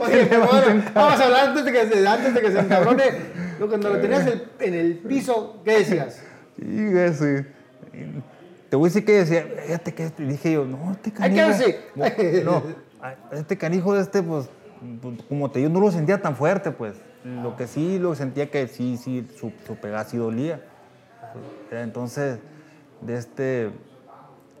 Oye, 0.00 0.26
pero 0.28 0.46
bueno, 0.46 0.82
vamos 0.94 1.20
a 1.20 1.24
hablar 1.24 1.48
antes 1.48 1.64
de 1.64 1.72
que 1.72 1.86
se, 1.86 2.06
antes 2.08 2.34
de 2.34 2.40
que 2.40 2.50
se 2.52 2.58
encabrone. 2.60 3.04
Lo 3.60 3.68
cuando 3.68 3.90
lo 3.90 4.00
tenías 4.00 4.26
el- 4.26 4.48
en 4.60 4.74
el 4.74 4.98
piso, 4.98 5.60
¿qué 5.64 5.78
decías? 5.78 6.22
Y 6.56 6.96
ese. 6.96 7.46
Te 8.70 8.76
voy 8.76 8.86
a 8.86 8.88
decir 8.90 9.04
que 9.04 9.12
decía, 9.12 9.46
fíjate 9.66 9.94
que 9.94 10.04
este", 10.04 10.24
dije 10.24 10.52
yo, 10.52 10.64
no, 10.64 10.92
este 10.92 11.12
Hay 11.20 11.34
canijo. 11.36 11.58
No, 12.44 12.62
este 13.32 13.56
canijo 13.58 13.96
este, 13.96 14.22
pues, 14.22 14.48
pues, 15.00 15.22
como 15.28 15.50
te 15.50 15.60
digo, 15.60 15.70
no 15.70 15.80
lo 15.80 15.90
sentía 15.92 16.20
tan 16.20 16.34
fuerte, 16.34 16.70
pues. 16.72 16.94
Lo 17.24 17.56
que 17.56 17.66
sí 17.66 17.98
lo 17.98 18.14
sentía 18.14 18.50
que 18.50 18.68
sí, 18.68 18.98
sí, 18.98 19.26
su, 19.36 19.52
su 19.66 19.76
pegada 19.76 20.04
sí 20.04 20.18
dolía. 20.18 20.60
Entonces, 21.70 22.38
de 23.00 23.16
este, 23.16 23.70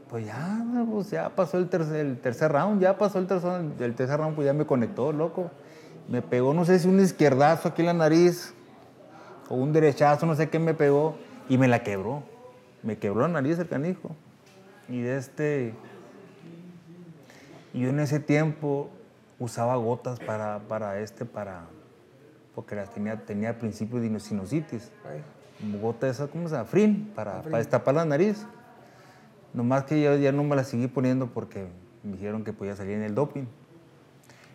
pues 0.08 0.26
ya, 0.26 0.64
pues 0.90 1.10
ya 1.10 1.28
pasó 1.30 1.58
el 1.58 1.68
tercer, 1.68 2.06
el 2.06 2.18
tercer 2.18 2.52
round, 2.52 2.80
ya 2.80 2.96
pasó 2.96 3.18
el 3.18 3.26
tercer, 3.26 3.64
el 3.78 3.94
tercer 3.94 4.18
round, 4.18 4.34
pues 4.34 4.46
ya 4.46 4.52
me 4.52 4.66
conectó, 4.66 5.12
loco. 5.12 5.50
Me 6.08 6.22
pegó, 6.22 6.54
no 6.54 6.64
sé 6.64 6.78
si 6.78 6.88
un 6.88 7.00
izquierdazo 7.00 7.68
aquí 7.68 7.82
en 7.82 7.86
la 7.86 7.94
nariz 7.94 8.54
o 9.48 9.54
un 9.54 9.72
derechazo, 9.72 10.26
no 10.26 10.34
sé 10.34 10.48
qué 10.50 10.58
me 10.58 10.74
pegó, 10.74 11.16
y 11.48 11.58
me 11.58 11.68
la 11.68 11.82
quebró. 11.82 12.22
Me 12.82 12.98
quebró 12.98 13.22
la 13.22 13.28
nariz 13.28 13.58
el 13.58 13.68
canijo. 13.68 14.14
Y 14.88 15.00
de 15.00 15.16
este. 15.16 15.74
y 17.72 17.80
Yo 17.80 17.88
en 17.88 18.00
ese 18.00 18.20
tiempo 18.20 18.90
usaba 19.38 19.76
gotas 19.76 20.20
para, 20.20 20.60
para 20.60 21.00
este, 21.00 21.24
para. 21.24 21.64
Porque 22.54 22.74
las 22.74 22.90
tenía, 22.90 23.24
tenía 23.24 23.58
principio 23.58 24.00
de 24.00 24.20
sinusitis. 24.20 24.90
Gota 25.80 26.08
esa, 26.08 26.26
¿cómo 26.26 26.48
se 26.48 26.54
llama? 26.54 26.66
Frin, 26.66 27.12
para, 27.14 27.42
para 27.42 27.58
destapar 27.58 27.94
la 27.94 28.04
nariz. 28.04 28.46
Nomás 29.52 29.84
que 29.84 30.02
yo 30.02 30.16
ya 30.16 30.32
no 30.32 30.42
me 30.44 30.56
la 30.56 30.64
seguí 30.64 30.88
poniendo 30.88 31.28
porque 31.28 31.68
me 32.02 32.12
dijeron 32.12 32.44
que 32.44 32.52
podía 32.52 32.74
salir 32.76 32.94
en 32.94 33.02
el 33.02 33.14
doping. 33.14 33.44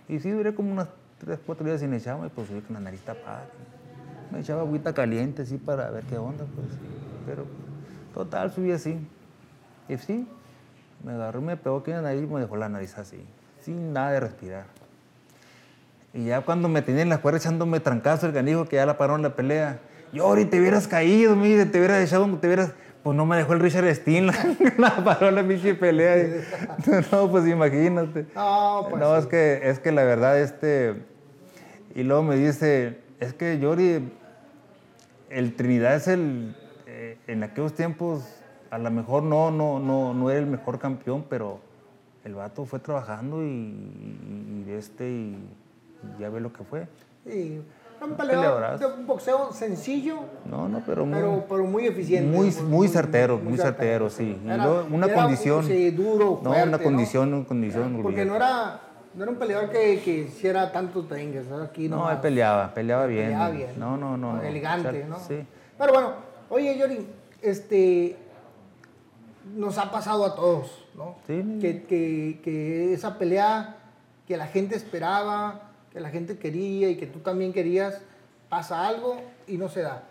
Y 0.07 0.19
sí, 0.19 0.29
duré 0.29 0.53
como 0.53 0.71
unas 0.71 0.89
3, 1.19 1.39
4 1.45 1.65
días 1.65 1.79
sin 1.79 1.93
echarme, 1.93 2.27
y 2.27 2.29
pues 2.29 2.47
subí 2.47 2.61
con 2.61 2.73
la 2.73 2.79
nariz 2.79 3.01
tapada. 3.01 3.45
Me 4.31 4.39
echaba 4.39 4.61
agüita 4.61 4.93
caliente, 4.93 5.43
así, 5.43 5.57
para 5.57 5.89
ver 5.89 6.03
qué 6.05 6.17
onda, 6.17 6.45
pues. 6.55 6.67
Pero, 7.25 7.45
total, 8.13 8.51
subí 8.51 8.71
así. 8.71 8.99
Y 9.87 9.97
sí, 9.97 10.27
me 11.03 11.13
agarró, 11.13 11.41
me 11.41 11.57
pegó 11.57 11.77
aquí 11.77 11.91
en 11.91 11.97
la 11.97 12.03
nariz 12.03 12.23
y 12.23 12.27
me 12.27 12.39
dejó 12.39 12.55
la 12.57 12.69
nariz 12.69 12.97
así, 12.97 13.23
sin 13.61 13.93
nada 13.93 14.11
de 14.11 14.19
respirar. 14.19 14.65
Y 16.13 16.25
ya 16.25 16.41
cuando 16.41 16.67
me 16.69 16.81
tenía 16.81 17.01
en 17.03 17.09
la 17.09 17.19
cuerda 17.19 17.37
echándome 17.39 17.79
trancazo 17.79 18.25
el 18.27 18.33
canijo 18.33 18.65
que 18.65 18.77
ya 18.77 18.85
la 18.85 18.97
paró 18.97 19.15
en 19.15 19.21
la 19.21 19.35
pelea, 19.35 19.79
Yori, 20.11 20.45
te 20.45 20.59
hubieras 20.59 20.87
caído, 20.87 21.35
mire, 21.35 21.65
te 21.65 21.77
hubieras 21.79 22.03
echado, 22.05 22.25
te 22.37 22.47
hubieras... 22.47 22.73
Pues 23.03 23.15
no 23.15 23.25
me 23.25 23.37
dejó 23.37 23.53
el 23.53 23.61
Richard 23.61 23.87
Steen, 23.95 24.27
la, 24.27 24.33
la 24.77 25.03
paró 25.05 25.31
la 25.31 25.47
pinche 25.47 25.73
pelea. 25.73 26.43
no, 27.11 27.31
pues 27.31 27.47
imagínate. 27.47 28.25
No, 28.35 28.87
pues 28.89 28.99
No, 28.99 29.13
sí. 29.15 29.19
es 29.21 29.25
que, 29.27 29.69
es 29.69 29.79
que 29.79 29.91
la 29.93 30.03
verdad, 30.03 30.37
este... 30.39 30.95
Y 31.95 32.03
luego 32.03 32.23
me 32.23 32.35
dice, 32.35 32.99
es 33.21 33.33
que 33.33 33.57
Yori, 33.59 34.11
el 35.29 35.55
Trinidad 35.55 35.95
es 35.95 36.07
el... 36.09 36.55
eh, 36.87 37.17
en 37.27 37.43
aquellos 37.43 37.73
tiempos, 37.73 38.23
a 38.71 38.77
lo 38.77 38.91
mejor 38.91 39.23
no, 39.23 39.49
no, 39.51 39.79
no, 39.79 40.13
no 40.13 40.29
era 40.29 40.39
el 40.39 40.47
mejor 40.47 40.77
campeón, 40.79 41.25
pero 41.29 41.59
el 42.25 42.35
vato 42.35 42.65
fue 42.65 42.79
trabajando 42.79 43.43
y, 43.43 43.47
y- 43.47 44.65
y 44.67 44.71
este, 44.73 45.09
y 45.09 45.37
ya 46.19 46.29
ve 46.29 46.39
lo 46.39 46.51
que 46.53 46.63
fue. 46.63 46.87
Sí, 47.25 47.61
un 48.01 48.11
peleador 48.15 48.79
un 48.97 49.05
boxeo 49.05 49.51
sencillo, 49.51 50.19
No, 50.45 50.69
no, 50.69 50.81
pero 50.85 51.05
muy, 51.05 51.15
pero, 51.19 51.45
pero 51.49 51.63
muy 51.65 51.85
eficiente. 51.85 52.35
muy, 52.35 52.49
muy 52.63 52.87
certero, 52.87 53.37
muy 53.37 53.57
certero, 53.57 54.09
sí. 54.09 54.39
Y 54.43 54.47
Era- 54.49 54.63
luego 54.65 54.87
una 54.91 55.05
era, 55.07 55.15
condición. 55.15 55.65
sí, 55.65 55.91
duro, 55.91 56.39
No, 56.41 56.51
una 56.51 56.79
condición, 56.79 57.33
una 57.33 57.45
condición. 57.45 57.99
Porque 58.01 58.23
no 58.23 58.35
era, 58.37 58.79
no 59.15 59.23
era 59.23 59.31
un 59.33 59.37
peleador 59.37 59.69
que, 59.69 59.99
que 60.03 60.19
hiciera 60.19 60.71
tantos 60.71 61.09
tengues, 61.09 61.47
¿no? 61.47 61.57
Aquí 61.61 61.89
No, 61.89 62.09
él 62.09 62.19
peleaba, 62.19 62.73
peleaba 62.73 63.05
bien. 63.05 63.25
peleaba 63.25 63.49
bien. 63.49 63.69
No, 63.77 63.97
no, 63.97 64.15
no. 64.15 64.33
no. 64.37 64.41
Elegante, 64.43 65.03
¿no? 65.03 65.19
Sí. 65.19 65.45
Pero 65.77 65.91
bueno, 65.91 66.13
oye, 66.49 66.77
Yori, 66.77 67.05
este, 67.41 68.15
nos 69.55 69.77
ha 69.77 69.91
pasado 69.91 70.25
a 70.25 70.35
todos, 70.35 70.85
¿no? 70.95 71.15
Sí. 71.27 71.57
Que, 71.59 71.83
que, 71.83 72.39
que 72.43 72.93
esa 72.93 73.17
pelea 73.17 73.75
que 74.25 74.37
la 74.37 74.47
gente 74.47 74.75
esperaba, 74.75 75.68
que 75.93 75.99
la 75.99 76.09
gente 76.09 76.37
quería 76.37 76.89
y 76.89 76.97
que 76.97 77.07
tú 77.07 77.19
también 77.19 77.53
querías, 77.53 78.01
pasa 78.49 78.87
algo 78.87 79.21
y 79.47 79.57
no 79.57 79.69
se 79.69 79.81
da. 79.81 80.03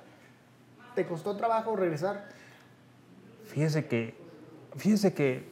¿Te 0.95 1.07
costó 1.07 1.37
trabajo 1.37 1.77
regresar? 1.77 2.29
Fíjese 3.47 3.87
que, 3.87 4.15
fíjese 4.77 5.15
que 5.15 5.45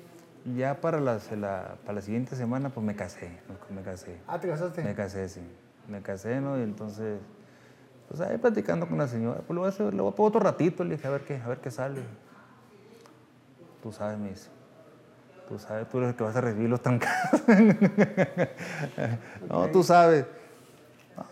ya 0.57 0.81
para 0.81 1.01
la, 1.01 1.19
la- 1.39 1.77
para 1.83 1.95
la 1.95 2.01
siguiente 2.03 2.37
semana 2.37 2.69
pues 2.71 2.85
me 2.85 2.95
casé, 2.97 3.31
me 3.71 3.83
casé. 3.83 4.17
Ah, 4.27 4.39
¿te 4.41 4.49
casaste? 4.49 4.83
Me 4.83 4.95
casé, 4.95 5.29
sí. 5.29 5.41
Me 5.89 6.03
casé, 6.03 6.41
¿no? 6.41 6.59
Y 6.59 6.63
entonces, 6.63 7.21
pues 8.09 8.21
ahí 8.21 8.39
platicando 8.39 8.89
con 8.89 8.99
la 8.99 9.07
señora, 9.07 9.41
pues 9.47 9.55
lo 9.55 9.61
voy 9.61 9.67
a 9.67 9.71
hacer, 9.71 9.95
lo 9.95 10.05
voy 10.05 10.13
a 10.13 10.17
poner 10.17 10.29
otro 10.29 10.41
ratito, 10.41 10.83
le 10.85 10.97
dije, 10.97 11.07
a 11.07 11.11
ver 11.11 11.23
qué, 11.23 11.37
a 11.37 11.49
ver 11.49 11.59
qué 11.59 11.71
sale. 11.71 12.01
Tú 13.83 13.93
sabes, 13.93 14.19
me 14.19 14.31
dice. 14.31 14.49
Tú 15.49 15.59
sabes, 15.59 15.89
tú 15.89 15.99
eres 15.99 16.11
el 16.11 16.17
que 16.17 16.25
vas 16.25 16.37
a 16.37 16.41
recibir 16.41 16.69
los 16.69 16.81
trancados. 16.83 17.43
no, 19.49 19.67
tú 19.69 19.83
sabes. 19.83 20.25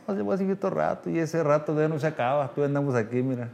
No, 0.06 0.14
yo 0.14 0.24
voy 0.24 0.34
a 0.34 0.38
seguir 0.38 0.54
otro 0.54 0.70
rato 0.70 1.10
y 1.10 1.18
ese 1.18 1.42
rato 1.42 1.78
ya 1.78 1.88
no 1.88 1.98
se 1.98 2.06
acaba. 2.06 2.48
Tú 2.54 2.64
andamos 2.64 2.94
aquí, 2.94 3.22
mira. 3.22 3.48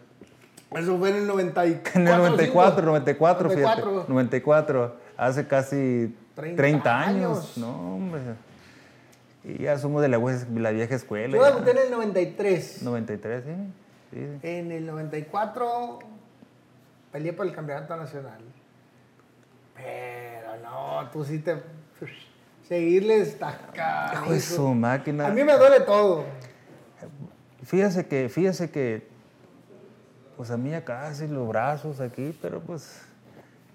Eso 0.72 0.98
fue 0.98 1.10
en 1.10 1.16
el 1.16 1.26
94. 1.26 2.00
En 2.00 2.06
el 2.08 2.16
94, 2.16 2.86
94, 2.86 3.48
94. 3.48 3.90
fíjate. 3.90 4.12
94, 4.12 4.96
hace 5.16 5.46
casi 5.48 6.16
30, 6.36 6.56
30 6.56 7.00
años. 7.00 7.56
No, 7.56 7.96
hombre. 7.96 8.20
Y 9.42 9.62
ya 9.62 9.78
somos 9.78 10.02
de 10.02 10.08
la, 10.08 10.18
vieja- 10.18 10.46
la 10.54 10.70
vieja 10.70 10.94
escuela. 10.94 11.36
Yo 11.36 11.44
debuté 11.44 11.70
en 11.72 11.78
el 11.78 11.90
93. 11.90 12.82
93, 12.82 13.42
sí. 13.44 13.50
sí. 14.12 14.38
En 14.42 14.70
el 14.70 14.86
94 14.86 15.98
peleé 17.10 17.32
por 17.32 17.46
el 17.46 17.52
campeonato 17.52 17.96
nacional. 17.96 18.40
Pero 19.74 20.19
no, 20.58 21.10
tú 21.10 21.24
sí 21.24 21.38
te... 21.38 21.56
Seguirle 22.70 23.20
está 23.20 23.58
su 24.40 24.74
máquina. 24.74 25.26
A 25.26 25.30
mí 25.30 25.42
me 25.42 25.56
duele 25.56 25.80
todo. 25.80 26.24
Fíjese 27.64 28.06
que, 28.06 28.28
fíjese 28.28 28.70
que, 28.70 29.08
pues 30.36 30.52
a 30.52 30.56
mí 30.56 30.72
acá, 30.72 31.12
sí, 31.12 31.26
los 31.26 31.48
brazos 31.48 32.00
aquí, 32.00 32.36
pero 32.40 32.60
pues, 32.60 33.02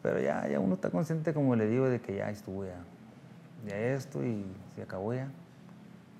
pero 0.01 0.19
ya, 0.21 0.47
ya 0.47 0.59
uno 0.59 0.75
está 0.75 0.89
consciente, 0.89 1.33
como 1.33 1.55
le 1.57 1.67
digo, 1.67 1.89
de 1.89 1.99
que 1.99 2.15
ya 2.15 2.29
estuvo 2.29 2.65
ya, 2.65 2.77
ya 3.67 3.77
esto 3.77 4.23
y 4.23 4.45
se 4.75 4.81
acabó 4.81 5.13
ya. 5.13 5.27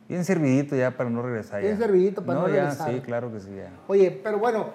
Bien 0.07 0.23
servidito 0.23 0.75
ya 0.75 0.91
para 0.91 1.09
no 1.09 1.21
regresar 1.21 1.61
Bien 1.61 1.77
ya. 1.77 1.85
servidito 1.85 2.23
para 2.23 2.41
no 2.41 2.47
ya, 2.47 2.55
regresar. 2.55 2.93
sí, 2.93 2.99
claro 2.99 3.31
que 3.31 3.39
sí, 3.39 3.55
ya. 3.55 3.71
Oye, 3.87 4.11
pero 4.11 4.37
bueno, 4.37 4.69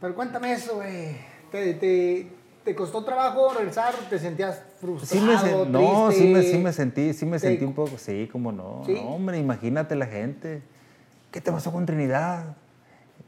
pero 0.00 0.14
cuéntame 0.14 0.52
eso, 0.52 0.76
güey. 0.76 1.16
¿Te, 1.50 1.74
te, 1.74 2.32
te 2.64 2.74
costó 2.74 3.04
trabajo 3.04 3.52
regresar? 3.56 3.94
¿Te 4.08 4.18
sentías 4.18 4.56
Sí 4.56 4.62
frustrado, 4.80 5.26
me 5.26 5.34
sen- 5.34 5.68
no, 5.68 6.12
sí 6.12 6.26
me, 6.32 6.42
sí 6.42 6.58
me 6.58 6.72
sentí, 6.72 7.12
sí 7.12 7.26
me 7.26 7.38
Te- 7.38 7.48
sentí 7.48 7.64
un 7.64 7.74
poco, 7.74 7.98
sí, 7.98 8.28
como 8.30 8.52
no. 8.52 8.82
¿Sí? 8.86 8.94
No, 8.94 9.14
hombre, 9.14 9.38
imagínate 9.38 9.94
la 9.96 10.06
gente. 10.06 10.62
¿Qué 11.30 11.40
te 11.40 11.50
pasó 11.50 11.72
con 11.72 11.86
Trinidad? 11.86 12.56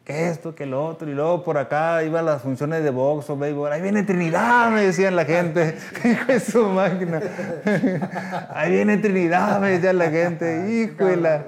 ¿Qué 0.05 0.29
esto, 0.29 0.55
qué 0.55 0.66
lo 0.66 0.85
otro? 0.87 1.09
Y 1.11 1.14
luego 1.14 1.42
por 1.44 1.57
acá 1.57 2.03
iba 2.05 2.20
a 2.20 2.23
las 2.23 2.42
funciones 2.42 2.85
de 2.85 2.90
box 2.90 3.31
o 3.31 3.37
béisbol. 3.38 3.73
Ahí 3.73 3.81
viene 3.81 4.03
Trinidad, 4.03 4.70
me 4.70 4.83
decían 4.83 5.16
la 5.16 5.25
gente. 5.25 5.77
Hijo 6.05 6.27
de 6.33 6.40
su 6.40 6.66
máquina. 6.66 7.23
Ahí 8.55 8.73
viene 8.73 8.99
Trinidad, 8.99 9.61
me 9.61 9.70
decía 9.70 9.92
la 9.92 10.11
gente. 10.11 10.94
La... 11.20 11.44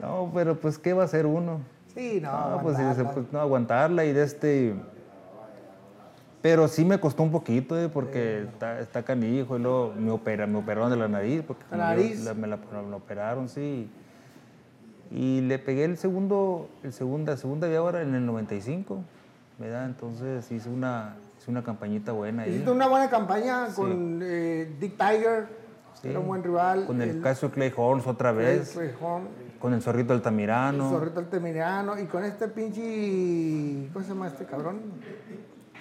No, 0.00 0.30
pero 0.34 0.58
pues, 0.58 0.78
¿qué 0.78 0.92
va 0.92 1.02
a 1.02 1.04
hacer 1.06 1.26
uno? 1.26 1.60
Sí, 1.94 2.18
no, 2.20 2.32
No, 2.56 2.62
pues, 2.62 2.76
aguantarla. 2.76 2.94
se- 2.94 3.14
pues, 3.14 3.32
no, 3.32 3.40
aguantarla 3.40 4.04
y 4.04 4.12
de 4.12 4.22
este... 4.24 4.74
Pero 6.42 6.66
sí 6.66 6.84
me 6.84 6.98
costó 6.98 7.22
un 7.22 7.30
poquito, 7.30 7.78
eh, 7.80 7.88
porque 7.88 8.42
está, 8.42 8.80
está 8.80 9.04
canijo 9.04 9.56
y 9.56 9.60
luego 9.62 9.94
me, 9.96 10.10
opera, 10.10 10.46
me 10.46 10.58
operaron 10.58 10.90
de 10.90 10.96
la 10.96 11.06
nariz, 11.08 11.42
porque 11.46 11.62
¿La 11.70 11.76
yo- 11.76 11.82
nariz? 12.02 12.24
la- 12.24 12.34
me 12.34 12.48
la, 12.48 12.56
me 12.56 12.94
operaron, 12.96 13.48
sí. 13.48 13.88
Y 15.12 15.42
le 15.42 15.58
pegué 15.58 15.84
el 15.84 15.98
segundo, 15.98 16.68
el 16.82 16.92
segunda, 16.92 17.36
segunda 17.36 17.68
vía 17.68 17.78
ahora 17.78 18.02
en 18.02 18.14
el 18.14 18.26
95, 18.26 18.98
¿verdad? 19.58 19.84
Entonces 19.86 20.50
hice 20.50 20.68
una, 20.68 21.14
hice 21.38 21.50
una 21.50 21.62
campañita 21.62 22.10
buena 22.12 22.42
ahí. 22.42 22.50
Hiciste 22.50 22.70
una 22.72 22.88
buena 22.88 23.08
campaña 23.08 23.68
con 23.76 24.20
eh, 24.22 24.68
Dick 24.80 24.96
Tiger, 24.96 25.46
Sí. 26.00 26.08
era 26.08 26.18
un 26.18 26.26
buen 26.26 26.42
rival. 26.42 26.86
Con 26.86 27.00
el, 27.02 27.20
Casio 27.20 27.50
Clay 27.52 27.72
Horns 27.76 28.06
otra 28.06 28.32
vez, 28.32 28.74
Rejón, 28.74 29.28
con 29.60 29.74
el 29.74 29.82
Zorrito 29.82 30.12
Altamirano. 30.14 30.88
Zorrito 30.90 31.20
Altamirano, 31.20 32.00
y 32.00 32.06
con 32.06 32.24
este 32.24 32.48
pinche. 32.48 33.88
¿Cómo 33.92 34.02
se 34.04 34.08
llama 34.12 34.26
este 34.28 34.44
cabrón? 34.46 34.80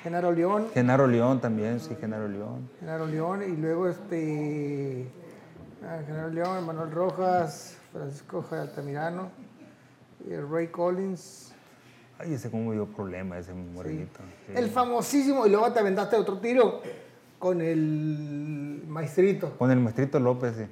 Genaro 0.03 0.31
León. 0.31 0.67
Genaro 0.73 1.07
León 1.07 1.39
también, 1.41 1.79
sí, 1.79 1.95
Genaro 1.99 2.27
León. 2.27 2.69
Genaro 2.79 3.05
León, 3.05 3.43
y 3.43 3.55
luego 3.55 3.87
este. 3.87 5.07
ah, 5.83 5.99
Genaro 6.05 6.29
León, 6.29 6.65
Manuel 6.65 6.91
Rojas, 6.91 7.77
Francisco 7.91 8.41
J. 8.41 8.61
Altamirano, 8.61 9.29
Ray 10.49 10.67
Collins. 10.67 11.53
Ay, 12.19 12.33
ese 12.33 12.49
cómo 12.51 12.69
me 12.69 12.75
dio 12.75 12.85
problema, 12.87 13.37
ese 13.37 13.53
morenito. 13.53 14.19
sí. 14.47 14.53
El 14.55 14.69
famosísimo, 14.69 15.45
y 15.45 15.49
luego 15.49 15.71
te 15.71 15.79
aventaste 15.79 16.15
otro 16.15 16.37
tiro 16.39 16.81
con 17.39 17.61
el 17.61 18.83
maestrito. 18.87 19.57
Con 19.57 19.71
el 19.71 19.79
maestrito 19.79 20.19
López. 20.19 20.55
sí. 20.57 20.65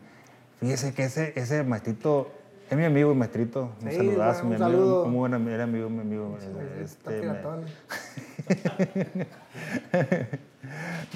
Fíjese 0.60 0.94
que 0.94 1.04
ese, 1.06 1.34
ese 1.36 1.64
maestrito 1.64 2.30
es 2.70 2.78
mi 2.78 2.84
amigo, 2.86 3.12
el 3.12 3.18
maestrito. 3.18 3.72
Un 3.84 3.90
Sí, 3.90 3.98
saludazo, 3.98 4.44
bueno, 4.44 4.44
un 4.44 4.50
mi 4.50 4.56
amigo. 4.56 4.80
saludo. 4.86 5.06
Muy 5.06 5.18
buen 5.30 5.32
ami- 5.34 5.52
era 5.52 5.64
amigo, 5.64 5.90
mi 5.90 6.02
amigo. 6.02 6.38
Está 6.84 7.16
este, 7.16 7.28
me-. 7.28 7.40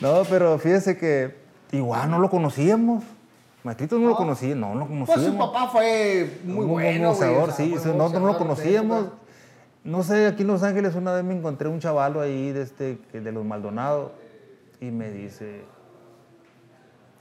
No, 0.01 0.23
pero 0.29 0.57
fíjese 0.57 0.97
que 0.97 1.35
igual 1.71 2.09
no 2.09 2.19
lo 2.19 2.29
conocíamos. 2.29 3.03
Maestrito 3.63 3.97
no 3.97 4.05
lo 4.05 4.09
No. 4.11 4.15
conocía, 4.17 4.55
no 4.55 4.75
lo 4.75 4.87
Pues 4.87 5.09
conocíamos. 5.09 5.25
su 5.25 5.37
papá 5.37 5.67
fue 5.69 6.39
muy 6.43 6.65
bueno. 6.65 7.11
o 7.11 7.15
sea, 7.15 7.51
sí, 7.51 7.71
nosotros 7.71 8.21
no 8.21 8.27
lo 8.27 8.37
conocíamos. 8.37 9.07
No 9.83 10.03
sé, 10.03 10.27
aquí 10.27 10.41
en 10.41 10.47
Los 10.47 10.63
Ángeles 10.63 10.95
una 10.95 11.13
vez 11.13 11.23
me 11.23 11.35
encontré 11.35 11.67
un 11.67 11.79
chavalo 11.79 12.21
ahí 12.21 12.51
de, 12.51 12.61
este, 12.63 12.97
de 13.13 13.31
los 13.31 13.45
Maldonados 13.45 14.11
y 14.81 14.91
me 14.91 15.11
dice, 15.11 15.61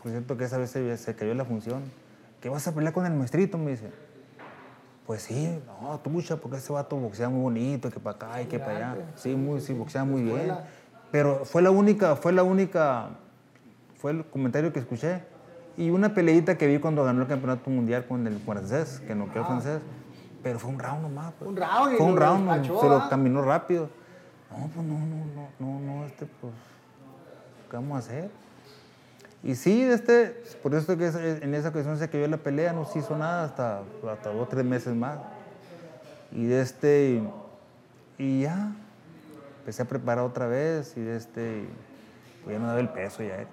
por 0.02 0.10
cierto 0.12 0.36
que 0.36 0.44
esa 0.44 0.58
vez 0.58 0.70
se, 0.70 0.96
se 0.96 1.14
cayó 1.14 1.34
la 1.34 1.44
función, 1.44 1.82
¿qué 2.40 2.48
vas 2.48 2.66
a 2.66 2.74
pelear 2.74 2.92
con 2.92 3.06
el 3.06 3.12
maestrito? 3.14 3.58
Me 3.58 3.72
dice. 3.72 3.90
Pues 5.12 5.24
sí, 5.24 5.62
no, 5.82 5.98
tucha, 5.98 6.38
porque 6.38 6.56
ese 6.56 6.72
vato 6.72 6.96
boxea 6.96 7.28
muy 7.28 7.42
bonito, 7.42 7.90
que 7.90 8.00
para 8.00 8.16
acá 8.16 8.40
y 8.40 8.46
que 8.46 8.58
para 8.58 8.76
allá. 8.76 8.96
Sí, 9.14 9.34
muy, 9.34 9.60
sí, 9.60 9.74
boxea 9.74 10.04
muy 10.04 10.22
bien. 10.22 10.54
Pero 11.10 11.44
fue 11.44 11.60
la 11.60 11.70
única, 11.70 12.16
fue 12.16 12.32
la 12.32 12.42
única, 12.42 13.10
fue 13.98 14.12
el 14.12 14.24
comentario 14.24 14.72
que 14.72 14.78
escuché. 14.78 15.22
Y 15.76 15.90
una 15.90 16.14
peleita 16.14 16.56
que 16.56 16.66
vi 16.66 16.78
cuando 16.78 17.04
ganó 17.04 17.20
el 17.20 17.28
campeonato 17.28 17.68
mundial 17.68 18.06
con 18.06 18.26
el 18.26 18.38
francés, 18.38 19.02
que 19.06 19.14
no 19.14 19.30
quedó 19.30 19.44
francés. 19.44 19.82
Pero 20.42 20.58
fue 20.58 20.70
un 20.70 20.78
round 20.78 21.02
nomás. 21.02 21.34
pues. 21.38 21.50
Ah. 21.62 21.82
Un 21.82 21.86
round 21.90 21.96
Fue 21.98 22.06
un 22.06 22.16
round, 22.16 22.48
despachó, 22.48 22.80
se 22.80 22.88
lo 22.88 22.96
¿ah? 22.96 23.08
caminó 23.10 23.42
rápido. 23.42 23.90
No, 24.50 24.66
pues 24.68 24.86
no, 24.86 24.98
no, 24.98 25.26
no, 25.26 25.48
no, 25.58 25.80
no, 25.80 26.06
este, 26.06 26.24
pues, 26.24 26.54
¿qué 27.70 27.76
vamos 27.76 27.96
a 27.96 27.98
hacer? 27.98 28.30
Y 29.44 29.56
sí, 29.56 29.82
este, 29.82 30.42
por 30.62 30.74
eso 30.74 30.96
que 30.96 31.06
en 31.06 31.54
esa 31.54 31.70
ocasión 31.70 31.98
se 31.98 32.08
cayó 32.08 32.28
la 32.28 32.36
pelea, 32.36 32.72
no 32.72 32.84
se 32.84 33.00
hizo 33.00 33.16
nada 33.16 33.44
hasta, 33.44 33.82
hasta 34.10 34.30
dos 34.30 34.42
o 34.42 34.48
tres 34.48 34.64
meses 34.64 34.94
más. 34.94 35.18
Y 36.30 36.46
de 36.46 36.60
este, 36.60 37.22
y 38.18 38.42
ya, 38.42 38.72
empecé 39.60 39.82
a 39.82 39.84
preparar 39.84 40.24
otra 40.24 40.46
vez 40.46 40.96
y 40.96 41.00
de 41.00 41.16
este, 41.16 41.64
pues 42.44 42.54
ya 42.54 42.60
no 42.60 42.68
daba 42.68 42.80
el 42.80 42.88
peso 42.88 43.22
ya. 43.22 43.46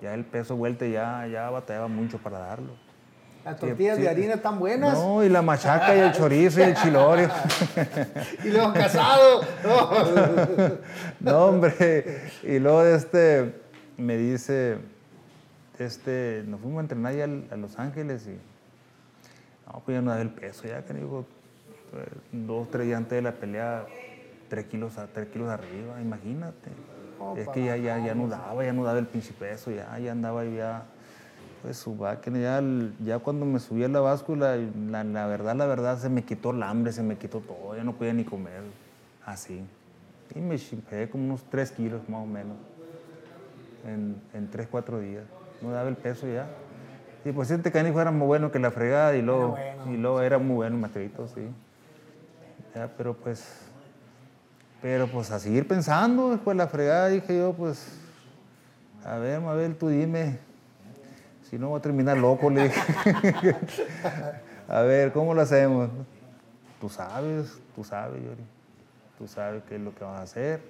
Ya 0.00 0.14
el 0.14 0.24
peso 0.24 0.56
vuelta 0.56 0.86
ya, 0.86 1.26
ya 1.26 1.50
batallaba 1.50 1.88
mucho 1.88 2.18
para 2.18 2.38
darlo. 2.38 2.72
Las 3.44 3.56
tortillas 3.58 3.96
sí. 3.96 4.02
de 4.02 4.08
harina 4.08 4.34
están 4.34 4.58
buenas. 4.60 4.94
No, 4.94 5.24
y 5.24 5.28
la 5.28 5.42
machaca 5.42 5.96
y 5.96 6.00
el 6.00 6.12
chorizo 6.12 6.60
y 6.60 6.62
el 6.62 6.74
chilorio. 6.76 7.28
Y 8.44 8.48
luego 8.48 8.72
casado. 8.72 9.42
No. 9.64 9.90
No, 11.20 11.44
hombre. 11.46 12.30
Y 12.42 12.58
luego 12.58 12.84
este 12.84 13.60
me 13.96 14.16
dice, 14.16 14.78
este, 15.78 16.44
nos 16.46 16.60
fuimos 16.60 16.78
a 16.78 16.82
entrenar 16.82 17.14
ya 17.14 17.24
a 17.24 17.56
Los 17.56 17.78
Ángeles 17.78 18.26
y 18.26 18.38
no, 19.66 19.80
pues 19.84 19.96
ya 19.96 20.02
no 20.02 20.10
daba 20.10 20.22
el 20.22 20.30
peso, 20.30 20.66
ya 20.68 20.84
que 20.84 20.92
digo, 20.94 21.26
pues, 21.90 22.06
dos, 22.32 22.70
tres 22.70 22.86
días 22.86 22.98
antes 22.98 23.12
de 23.12 23.22
la 23.22 23.32
pelea, 23.32 23.86
tres 24.48 24.66
kilos, 24.66 24.98
a- 24.98 25.06
tres 25.06 25.28
kilos 25.28 25.48
arriba, 25.48 26.00
imagínate. 26.00 26.70
es 27.36 27.48
que 27.48 27.64
ya, 27.64 27.76
ya, 27.76 27.98
ya 27.98 28.14
no 28.14 28.28
daba, 28.28 28.64
ya 28.64 28.72
no 28.72 28.84
daba 28.84 28.98
el 28.98 29.06
pinche 29.06 29.32
peso, 29.32 29.70
ya, 29.70 29.98
ya 29.98 30.12
andaba 30.12 30.44
ya, 30.44 30.84
pues 31.62 31.76
su 31.78 31.96
ya, 31.96 32.62
ya 33.04 33.18
cuando 33.20 33.46
me 33.46 33.60
subí 33.60 33.84
a 33.84 33.88
la 33.88 34.00
báscula, 34.00 34.56
la, 34.90 35.04
la 35.04 35.26
verdad, 35.26 35.54
la 35.54 35.66
verdad, 35.66 35.98
se 35.98 36.08
me 36.08 36.24
quitó 36.24 36.50
el 36.50 36.62
hambre, 36.62 36.92
se 36.92 37.02
me 37.02 37.16
quitó 37.16 37.40
todo, 37.40 37.76
ya 37.76 37.84
no 37.84 37.92
podía 37.94 38.12
ni 38.12 38.24
comer, 38.24 38.62
así. 39.24 39.62
Y 40.34 40.40
me 40.40 40.58
chimpé 40.58 41.08
como 41.08 41.24
unos 41.24 41.44
3 41.44 41.70
kilos 41.70 42.08
más 42.08 42.22
o 42.22 42.26
menos 42.26 42.56
en, 43.86 44.16
en 44.34 44.50
3, 44.50 44.66
4 44.70 44.98
días. 45.00 45.24
No 45.62 45.70
daba 45.70 45.88
el 45.88 45.96
peso 45.96 46.26
ya. 46.26 46.46
Y 47.24 47.30
pues 47.32 47.50
este 47.50 47.70
canijo 47.70 48.00
era 48.00 48.10
muy 48.10 48.26
bueno 48.26 48.50
que 48.50 48.58
la 48.58 48.70
fregada 48.70 49.14
y 49.16 49.22
luego, 49.22 49.56
Era 49.56 49.76
bueno. 49.76 49.92
y 49.92 49.96
luego 49.96 50.20
era 50.22 50.38
muy 50.38 50.56
bueno 50.56 50.74
el 50.76 50.80
maestrito, 50.80 51.28
sí. 51.28 51.48
Ya, 52.74 52.88
pero 52.96 53.14
pues, 53.14 53.60
pero 54.80 55.06
pues 55.06 55.30
a 55.30 55.38
seguir 55.38 55.68
pensando, 55.68 56.30
después 56.30 56.56
de 56.56 56.64
la 56.64 56.68
fregada 56.68 57.08
dije 57.08 57.38
yo, 57.38 57.52
pues, 57.52 57.98
a 59.04 59.16
ver, 59.18 59.40
Mabel, 59.40 59.76
tú 59.76 59.88
dime, 59.88 60.38
si 61.48 61.58
no 61.58 61.68
voy 61.68 61.78
a 61.78 61.82
terminar 61.82 62.16
loco, 62.16 62.50
le 62.50 62.64
dije. 62.64 63.56
a 64.68 64.80
ver, 64.80 65.12
¿cómo 65.12 65.34
lo 65.34 65.42
hacemos? 65.42 65.90
Tú 66.80 66.88
sabes, 66.88 67.58
tú 67.76 67.84
sabes, 67.84 68.20
Yori. 68.22 68.42
Tú 69.18 69.28
sabes 69.28 69.62
qué 69.68 69.76
es 69.76 69.80
lo 69.80 69.94
que 69.94 70.02
vas 70.02 70.18
a 70.18 70.22
hacer. 70.22 70.60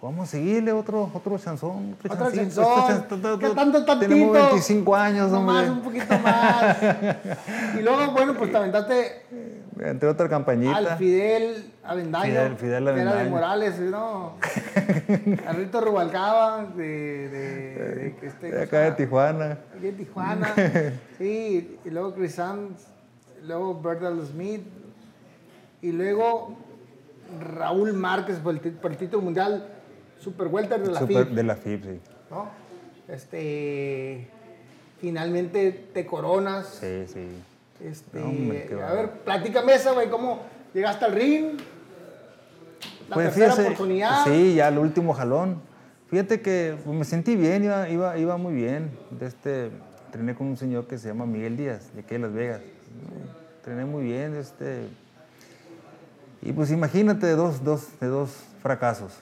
Vamos 0.00 0.28
a 0.28 0.30
seguirle 0.30 0.70
otro, 0.72 1.10
otro 1.12 1.36
chanzón. 1.38 1.94
Otro, 1.98 2.12
Otro 2.14 2.30
chancito, 2.30 2.62
chanzón. 2.86 3.18
otro 3.18 3.38
¿Qué 3.40 3.48
tanto, 3.50 3.84
tantito? 3.84 3.98
Tenemos 4.08 4.32
25 4.32 4.94
años, 4.94 5.30
No 5.32 5.42
más, 5.42 5.68
hombre. 5.68 5.70
un 5.72 5.80
poquito 5.80 6.18
más. 6.20 6.76
y 7.76 7.82
luego, 7.82 8.12
bueno, 8.12 8.34
pues 8.34 8.52
te 8.52 8.56
aventaste 8.58 9.22
Entre 9.80 10.08
otra 10.08 10.28
campañita. 10.28 10.76
al 10.76 10.96
Fidel 10.98 11.72
Avendaño. 11.82 12.24
Fidel- 12.32 12.56
Fidel 12.56 12.84
que 12.84 12.90
Era 12.90 12.94
de 12.94 13.00
Avendaño. 13.10 13.30
Morales, 13.30 13.80
¿no? 13.80 14.34
Al 15.48 15.56
Rito 15.56 15.80
Rubalcaba, 15.80 16.64
de, 16.76 17.28
de, 17.28 17.94
de, 17.96 18.16
que 18.20 18.26
este, 18.28 18.52
de 18.52 18.62
acá 18.62 18.78
de 18.80 18.92
Tijuana. 18.92 19.58
Aquí 19.76 19.88
en 19.88 19.96
Tijuana. 19.96 20.52
Sí, 21.18 21.76
y 21.84 21.90
luego 21.90 22.14
Chris 22.14 22.36
Sands, 22.36 22.86
luego 23.44 23.80
Bertal 23.80 24.24
Smith, 24.30 24.62
y 25.82 25.90
luego 25.90 26.56
Raúl 27.56 27.94
Márquez 27.94 28.38
por 28.38 28.54
el, 28.54 28.60
por 28.60 28.92
el 28.92 28.96
título 28.96 29.22
mundial 29.22 29.66
Super 30.20 30.46
Welter 30.48 30.80
de 30.82 30.90
la 30.92 30.98
Super- 31.00 31.26
FIB, 31.26 31.34
de 31.34 31.42
la 31.42 31.56
FIB, 31.56 31.82
sí. 31.84 32.00
¿no? 32.30 32.48
Este, 33.08 34.28
finalmente 35.00 35.72
te 35.92 36.04
coronas. 36.06 36.78
Sí, 36.80 37.04
sí. 37.12 37.28
Este, 37.84 38.20
hombre, 38.20 38.68
a 38.82 38.92
ver, 38.92 39.10
platícame 39.20 39.74
esa, 39.74 39.92
güey, 39.92 40.10
¿cómo 40.10 40.40
llegaste 40.74 41.04
al 41.04 41.12
ring? 41.12 41.58
La 43.08 43.14
Pues 43.14 43.26
tercera 43.28 43.52
fíjese, 43.52 43.68
oportunidad. 43.68 44.24
Sí, 44.24 44.54
ya 44.56 44.68
el 44.68 44.78
último 44.78 45.14
jalón. 45.14 45.60
Fíjate 46.10 46.40
que 46.40 46.76
pues, 46.84 46.96
me 46.98 47.04
sentí 47.04 47.36
bien, 47.36 47.64
iba, 47.64 47.88
iba, 47.88 48.18
iba 48.18 48.36
muy 48.36 48.54
bien. 48.54 48.90
De 49.10 49.26
este, 49.26 49.70
entrené 50.06 50.34
con 50.34 50.48
un 50.48 50.56
señor 50.56 50.86
que 50.86 50.98
se 50.98 51.08
llama 51.08 51.24
Miguel 51.24 51.56
Díaz, 51.56 51.92
de 51.94 52.00
aquí 52.00 52.14
de 52.14 52.18
Las 52.18 52.32
Vegas. 52.32 52.60
Entrené 53.58 53.84
muy 53.84 54.04
bien, 54.04 54.34
este. 54.34 54.80
Y 56.42 56.52
pues 56.52 56.70
imagínate 56.70 57.26
de 57.26 57.34
dos, 57.36 57.62
dos, 57.64 57.88
de 58.00 58.06
dos 58.08 58.30
fracasos. 58.62 59.12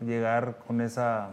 Llegar 0.00 0.58
con 0.66 0.80
esa. 0.80 1.30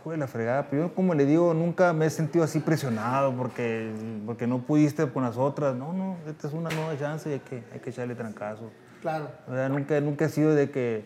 Hijo 0.00 0.12
de 0.12 0.16
la 0.16 0.28
fregada, 0.28 0.68
pero 0.70 0.84
yo 0.88 0.94
como 0.94 1.12
le 1.14 1.26
digo, 1.26 1.52
nunca 1.54 1.92
me 1.92 2.06
he 2.06 2.10
sentido 2.10 2.44
así 2.44 2.60
presionado 2.60 3.34
porque, 3.34 3.92
porque 4.26 4.46
no 4.46 4.60
pudiste 4.60 5.06
con 5.10 5.24
las 5.24 5.36
otras. 5.36 5.74
No, 5.74 5.92
no, 5.92 6.16
esta 6.28 6.46
es 6.46 6.52
una 6.54 6.70
nueva 6.70 6.96
chance 6.96 7.28
y 7.28 7.32
hay 7.34 7.40
que, 7.40 7.62
hay 7.72 7.80
que 7.80 7.90
echarle 7.90 8.14
trancazo. 8.14 8.70
Claro. 9.02 9.28
¿verdad? 9.48 9.68
Nunca, 9.70 10.00
nunca 10.00 10.24
he 10.26 10.28
sido 10.28 10.54
de 10.54 10.70
que 10.70 11.04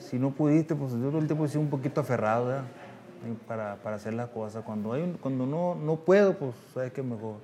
si 0.00 0.18
no 0.18 0.30
pudiste, 0.32 0.74
pues 0.74 0.92
yo 0.92 1.08
todo 1.08 1.18
el 1.18 1.26
tiempo 1.26 1.44
he 1.44 1.48
sido 1.48 1.60
un 1.60 1.70
poquito 1.70 2.00
aferrado 2.00 2.46
¿verdad? 2.46 2.64
Para, 3.46 3.76
para 3.76 3.96
hacer 3.96 4.12
las 4.14 4.28
cosas. 4.28 4.64
Cuando, 4.64 4.92
hay 4.92 5.02
un- 5.02 5.14
cuando 5.18 5.46
no, 5.46 5.74
no 5.76 5.96
puedo, 5.96 6.36
pues 6.36 6.52
sabes 6.74 6.92
que 6.92 7.02
mejor. 7.02 7.36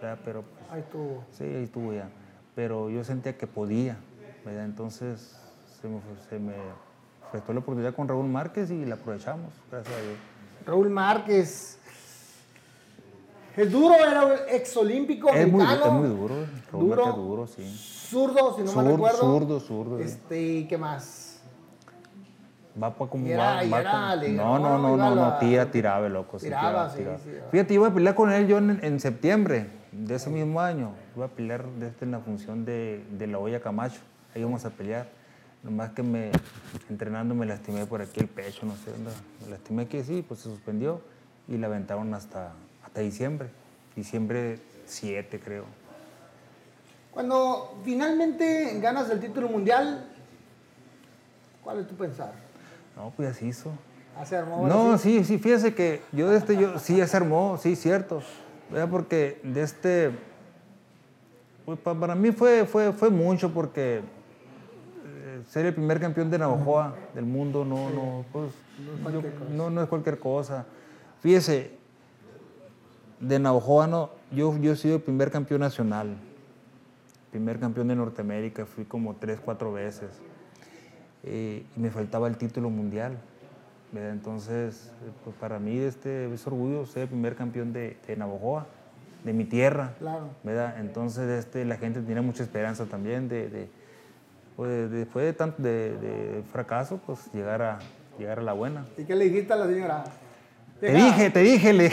¿verdad? 0.00 0.18
Pero 0.24 0.42
pues, 0.42 0.70
Ahí 0.72 0.80
estuvo. 0.80 1.24
sí, 1.32 1.44
ahí 1.44 1.64
estuvo 1.64 1.92
ya. 1.92 2.08
Pero 2.54 2.90
yo 2.90 3.02
sentía 3.04 3.36
que 3.36 3.46
podía. 3.48 3.96
¿verdad? 4.44 4.64
Entonces 4.64 5.36
se 5.80 5.88
me, 5.88 6.00
se 6.28 6.38
me 6.38 6.52
prestó 7.32 7.52
la 7.52 7.58
oportunidad 7.60 7.94
con 7.94 8.06
Raúl 8.06 8.28
Márquez 8.28 8.70
y 8.70 8.84
la 8.84 8.94
aprovechamos, 8.94 9.52
gracias 9.70 9.94
a 9.96 10.00
Dios. 10.02 10.14
Raúl 10.66 10.90
Márquez. 10.90 11.78
El 13.56 13.70
duro 13.70 13.94
era 13.96 14.24
un 14.24 14.32
exolímpico 14.48 15.28
Es 15.28 15.46
muy, 15.50 15.62
es 15.62 15.90
muy 15.92 16.08
duro, 16.08 16.34
Raúl 16.70 16.88
Duro. 16.88 17.04
Márquez 17.04 17.22
duro, 17.22 17.46
sí. 17.46 17.76
Zurdo, 18.08 18.54
si 18.56 18.60
no 18.62 18.66
me 18.66 18.72
Zurdo, 18.72 18.90
recuerdo. 18.92 19.18
zurdo, 19.18 19.60
zurdo. 19.60 19.98
Este, 19.98 20.40
¿y 20.42 20.64
qué 20.68 20.78
más? 20.78 21.40
Va 22.82 22.94
pa 22.94 23.06
como 23.06 23.26
era- 23.26 23.56
va, 23.56 23.80
era 23.80 24.16
No, 24.30 24.58
¿no? 24.58 24.78
no, 24.78 24.96
no, 24.96 25.14
no, 25.14 25.38
tira, 25.38 25.70
tiraba, 25.70 26.08
loco. 26.08 26.38
sí, 26.38 26.46
Tiraba, 26.46 26.88
sí, 26.90 27.02
sí. 27.22 27.30
Fíjate, 27.50 27.74
iba 27.74 27.88
a 27.88 27.92
pelear 27.92 28.14
con 28.14 28.32
él 28.32 28.46
yo 28.46 28.56
en, 28.58 28.80
en 28.82 28.98
septiembre 29.00 29.66
de 29.92 30.14
ese 30.14 30.30
mismo 30.30 30.58
año. 30.60 30.92
Iba 31.14 31.26
a 31.26 31.28
pelear 31.28 31.66
desde 31.78 31.96
en 32.06 32.12
la 32.12 32.20
función 32.20 32.64
de, 32.64 33.04
de 33.10 33.26
la 33.26 33.38
olla 33.38 33.60
Camacho. 33.60 34.00
Ahí 34.34 34.40
íbamos 34.40 34.64
a 34.64 34.70
pelear. 34.70 35.06
Nomás 35.62 35.90
que 35.92 36.02
me, 36.02 36.32
entrenando 36.90 37.34
me 37.34 37.46
lastimé 37.46 37.86
por 37.86 38.02
aquí 38.02 38.20
el 38.20 38.28
pecho, 38.28 38.66
no 38.66 38.74
sé 38.76 38.90
dónde. 38.90 39.12
Me 39.44 39.50
lastimé 39.50 39.82
aquí, 39.82 40.02
sí, 40.02 40.24
pues 40.26 40.40
se 40.40 40.48
suspendió 40.50 41.00
y 41.46 41.56
la 41.56 41.68
aventaron 41.68 42.12
hasta, 42.14 42.52
hasta 42.84 43.00
diciembre. 43.00 43.48
Diciembre 43.94 44.58
7, 44.86 45.38
creo. 45.38 45.64
Cuando 47.12 47.78
finalmente 47.84 48.80
ganas 48.80 49.08
el 49.10 49.20
título 49.20 49.48
mundial, 49.48 50.04
¿cuál 51.62 51.78
es 51.80 51.86
tu 51.86 51.94
pensar? 51.94 52.32
No, 52.96 53.12
pues 53.16 53.30
así 53.30 53.46
hizo. 53.48 53.70
¿Hace 54.18 54.36
armó 54.36 54.66
No, 54.66 54.98
sí? 54.98 55.18
sí, 55.20 55.24
sí, 55.24 55.38
fíjese 55.38 55.74
que 55.74 56.02
yo 56.12 56.28
de 56.30 56.38
este, 56.38 56.56
yo, 56.56 56.78
sí, 56.78 56.96
ya 56.96 57.06
se 57.06 57.16
armó, 57.16 57.56
sí, 57.58 57.76
cierto. 57.76 58.22
¿Verdad? 58.70 58.88
Porque 58.90 59.40
de 59.44 59.62
este, 59.62 60.10
pues 61.64 61.78
pa- 61.78 61.94
para 61.94 62.14
mí 62.14 62.32
fue, 62.32 62.64
fue, 62.66 62.92
fue 62.92 63.10
mucho 63.10 63.52
porque 63.52 64.00
ser 65.48 65.66
el 65.66 65.74
primer 65.74 66.00
campeón 66.00 66.30
de 66.30 66.38
Navajoa 66.38 66.94
del 67.14 67.24
mundo 67.24 67.64
no, 67.64 67.90
no, 67.90 68.24
pues, 68.32 68.52
yo- 69.12 69.22
no, 69.50 69.70
no 69.70 69.82
es 69.82 69.88
cualquier 69.88 70.18
cosa. 70.18 70.66
Fíjese, 71.20 71.72
de 73.20 73.38
Navajoa 73.38 73.86
no, 73.86 74.10
yo, 74.32 74.56
yo 74.58 74.72
he 74.72 74.76
sido 74.76 74.96
el 74.96 75.02
primer 75.02 75.30
campeón 75.30 75.60
nacional, 75.60 76.16
primer 77.30 77.58
campeón 77.60 77.88
de 77.88 77.94
Norteamérica, 77.96 78.66
fui 78.66 78.84
como 78.84 79.14
tres, 79.16 79.38
cuatro 79.44 79.72
veces 79.72 80.10
eh, 81.22 81.64
y 81.76 81.80
me 81.80 81.90
faltaba 81.90 82.28
el 82.28 82.36
título 82.36 82.68
mundial. 82.70 83.18
¿verdad? 83.92 84.12
Entonces, 84.12 84.90
pues 85.22 85.36
para 85.36 85.58
mí 85.58 85.76
este, 85.78 86.32
es 86.32 86.46
orgullo 86.46 86.86
ser 86.86 87.02
el 87.02 87.08
primer 87.08 87.36
campeón 87.36 87.72
de, 87.72 87.98
de 88.06 88.16
Navajoa, 88.16 88.66
de 89.22 89.32
mi 89.34 89.44
tierra. 89.44 89.92
Claro. 89.98 90.30
¿verdad? 90.42 90.80
Entonces 90.80 91.28
este, 91.44 91.64
la 91.64 91.76
gente 91.76 92.00
tiene 92.00 92.22
mucha 92.22 92.42
esperanza 92.42 92.86
también 92.86 93.28
de, 93.28 93.48
de, 93.50 93.68
pues, 94.56 94.70
de- 94.70 94.88
después 94.88 95.24
de 95.26 95.32
tanto 95.32 95.62
de, 95.62 95.96
de 95.98 96.42
fracaso, 96.52 97.00
pues 97.06 97.20
llegar 97.32 97.62
a, 97.62 97.78
llegar 98.18 98.38
a 98.38 98.42
la 98.42 98.52
buena. 98.52 98.84
¿Y 98.98 99.04
qué 99.04 99.14
le 99.16 99.24
dijiste 99.26 99.52
a 99.52 99.56
la 99.56 99.66
señora? 99.66 100.04
Te 100.80 100.92
dije, 100.92 101.30
te 101.30 101.40
dije, 101.40 101.72
le 101.72 101.90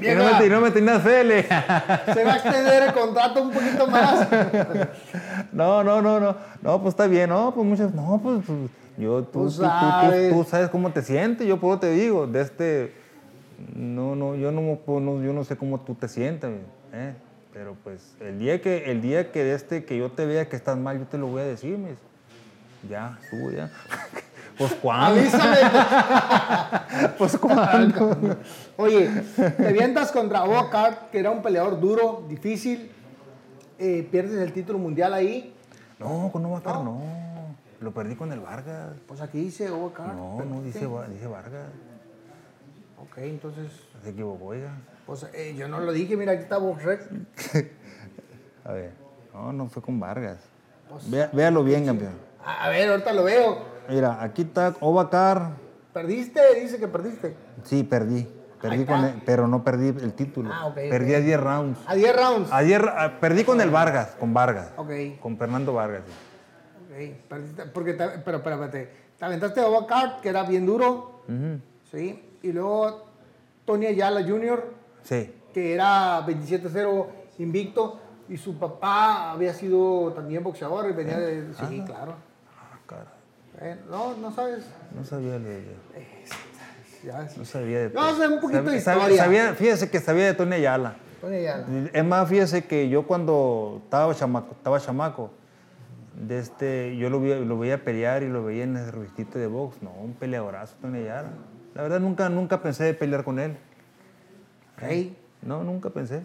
que 0.00 0.14
no 0.16 0.24
me, 0.38 0.48
no 0.48 0.60
me 0.60 0.70
tenías 0.72 1.00
fe, 1.02 1.22
le. 1.24 1.42
Se 1.44 2.24
va 2.24 2.32
a 2.32 2.36
extender 2.36 2.82
el 2.82 2.92
contrato 2.92 3.42
un 3.42 3.50
poquito 3.52 3.86
más. 3.86 4.26
No, 5.52 5.84
no, 5.84 6.02
no, 6.02 6.18
no. 6.18 6.36
No, 6.62 6.80
pues 6.82 6.92
está 6.94 7.06
bien, 7.06 7.30
no, 7.30 7.52
pues 7.54 7.66
muchas. 7.66 7.94
No, 7.94 8.20
pues, 8.22 8.40
pues, 8.46 8.58
yo, 8.98 9.22
tú, 9.24 9.44
Tú 9.44 9.50
tú, 9.50 9.50
tú- 9.50 9.60
tú- 9.60 9.62
sabes. 9.66 10.32
tú 10.32 10.44
sabes 10.44 10.68
cómo 10.70 10.90
te 10.90 11.02
sientes, 11.02 11.46
yo 11.46 11.58
por 11.60 11.70
eso 11.74 11.80
te 11.80 11.92
digo, 11.92 12.26
de 12.26 12.40
este. 12.40 12.92
No, 13.76 14.16
no, 14.16 14.34
yo 14.34 14.50
no, 14.50 14.76
puedo- 14.84 15.00
no- 15.00 15.22
yo 15.22 15.32
no 15.32 15.44
sé 15.44 15.56
cómo 15.56 15.80
tú 15.80 15.94
te 15.94 16.08
sientes, 16.08 16.50
¿eh? 16.92 17.14
Pero 17.52 17.76
pues 17.82 18.14
el 18.20 18.38
día 18.38 18.60
que, 18.60 18.90
el 18.90 19.02
día 19.02 19.32
que 19.32 19.54
este, 19.54 19.84
que 19.84 19.98
yo 19.98 20.10
te 20.10 20.24
vea 20.24 20.48
que 20.48 20.56
estás 20.56 20.78
mal, 20.78 20.98
yo 20.98 21.06
te 21.06 21.18
lo 21.18 21.26
voy 21.26 21.42
a 21.42 21.44
decir, 21.44 21.76
mis. 21.78 21.98
Ya, 22.88 23.18
estuvo 23.22 23.50
ya. 23.50 23.70
pues 24.58 24.72
cuándo, 24.74 25.20
Avísame. 25.20 25.56
pues 27.18 27.36
cuándo. 27.36 28.36
Oye, 28.76 29.10
te 29.36 29.68
avientas 29.68 30.12
contra 30.12 30.44
Bocart, 30.44 31.10
que 31.10 31.18
era 31.18 31.30
un 31.30 31.42
peleador 31.42 31.78
duro, 31.80 32.24
difícil. 32.28 32.90
eh, 33.78 34.06
pierdes 34.10 34.38
el 34.38 34.52
título 34.52 34.78
mundial 34.78 35.12
ahí. 35.12 35.54
No, 35.98 36.30
con 36.32 36.42
Novacar 36.42 36.76
no. 36.76 37.02
Lo 37.80 37.92
perdí 37.92 38.14
con 38.14 38.30
el 38.32 38.40
Vargas. 38.40 38.92
Pues 39.06 39.20
aquí 39.20 39.38
dice 39.38 39.70
Bocart. 39.70 40.14
No, 40.14 40.44
no, 40.44 40.62
dice, 40.62 40.86
dice 41.10 41.26
Vargas. 41.26 41.66
Ok, 43.02 43.18
entonces, 43.18 43.72
Se 44.02 44.10
equivocó, 44.10 44.46
oiga. 44.46 44.72
Eh, 45.34 45.54
yo 45.56 45.68
no 45.68 45.80
lo 45.80 45.92
dije, 45.92 46.16
mira, 46.16 46.32
aquí 46.32 46.42
está 46.42 46.58
Boxrec. 46.58 47.08
A 48.64 48.72
ver, 48.72 48.92
no, 49.32 49.52
no 49.52 49.68
fue 49.68 49.82
con 49.82 49.98
Vargas. 49.98 50.38
Pues, 50.88 51.10
Vea- 51.10 51.30
véalo 51.32 51.64
bien, 51.64 51.86
campeón. 51.86 52.12
A 52.44 52.68
ver, 52.68 52.90
ahorita 52.90 53.12
lo 53.12 53.24
veo. 53.24 53.58
Mira, 53.88 54.22
aquí 54.22 54.42
está 54.42 54.74
Ovacar. 54.80 55.52
¿Perdiste? 55.92 56.40
Dice 56.60 56.78
que 56.78 56.86
perdiste. 56.88 57.34
Sí, 57.64 57.82
perdí. 57.82 58.28
Perdí 58.60 58.84
con 58.84 59.02
él, 59.04 59.22
pero 59.24 59.48
no 59.48 59.64
perdí 59.64 59.88
el 59.88 60.12
título. 60.12 60.50
Ah, 60.52 60.66
ok, 60.66 60.74
perdí 60.74 61.14
a 61.14 61.20
10 61.20 61.40
rounds. 61.40 61.78
A 61.86 61.94
10 61.94 62.14
rounds. 62.16 62.48
A 62.52 62.60
10 62.60 62.80
ra- 62.82 63.04
a- 63.04 63.18
perdí 63.20 63.42
con 63.44 63.58
el 63.60 63.70
Vargas, 63.70 64.16
con 64.20 64.34
Vargas. 64.34 64.72
Ok, 64.76 64.90
Con 65.20 65.38
Fernando 65.38 65.72
Vargas. 65.72 66.02
sí. 66.06 67.10
ok. 67.16 67.28
Perdiste, 67.28 67.62
porque, 67.66 67.94
te, 67.94 68.06
pero 68.24 68.36
espérate, 68.38 68.90
te 69.18 69.24
aventaste 69.24 69.60
a 69.60 69.66
Bocart, 69.66 70.20
que 70.20 70.28
era 70.28 70.42
bien 70.44 70.66
duro. 70.66 71.22
¿sí? 71.90 72.38
Y 72.42 72.52
luego 72.52 73.06
Tony 73.64 73.86
Ayala 73.86 74.22
Jr., 74.22 74.74
Sí. 75.02 75.34
que 75.54 75.74
era 75.74 76.24
27-0 76.26 77.06
invicto, 77.38 77.98
y 78.28 78.36
su 78.36 78.56
papá 78.58 79.32
había 79.32 79.52
sido 79.54 80.12
también 80.12 80.42
boxeador 80.44 80.88
y 80.88 80.92
venía 80.92 81.18
de... 81.18 81.52
Sí, 81.68 81.82
claro. 81.84 82.14
Ah, 82.56 82.78
cara, 82.86 83.06
Eh, 83.60 83.76
no, 83.90 84.16
no 84.16 84.30
sabes. 84.32 84.64
no 84.94 85.04
sabía 85.04 85.38
de, 85.40 85.64
Ya 87.04 87.22
es- 87.24 87.36
no 87.36 87.44
sabía 87.44 87.88
de 87.88 87.92
Yo 87.92 88.14
sé 88.16 88.28
un 88.28 88.40
poquito 88.40 88.62
de 88.62 88.78
Sab- 88.78 88.84
sab- 88.84 88.96
historia. 88.98 89.24
sabía- 89.24 89.54
fíjese 89.54 89.90
que 89.90 89.98
sabía 90.00 90.26
de 90.26 90.34
Tony 90.34 90.54
Ayala. 90.56 90.94
Tony 91.20 91.36
Ayala. 91.36 91.66
Es 91.92 92.04
más, 92.04 92.28
fíjese 92.28 92.64
que 92.66 92.88
yo 92.88 93.06
cuando 93.06 93.80
estaba 93.84 94.14
chamaco, 94.14 94.52
estaba 94.52 94.78
chamaco 94.78 95.30
de 96.14 96.38
este, 96.38 96.96
yo 96.98 97.08
lo, 97.10 97.18
lo 97.20 97.58
veía 97.58 97.82
pelear 97.82 98.22
y 98.22 98.28
lo 98.28 98.44
veía 98.44 98.64
en 98.64 98.76
el 98.76 98.92
revistito 98.92 99.38
de 99.38 99.46
box. 99.46 99.82
No, 99.82 99.90
un 99.92 100.12
peleadorazo, 100.14 100.76
Tony 100.80 100.98
Ayala. 101.00 101.30
La 101.74 101.82
verdad, 101.82 101.98
nunca, 102.00 102.28
nunca 102.28 102.62
pensé 102.62 102.84
de 102.84 102.94
pelear 102.94 103.24
con 103.24 103.38
él. 103.40 103.56
No, 105.42 105.62
nunca 105.64 105.90
pensé. 105.90 106.22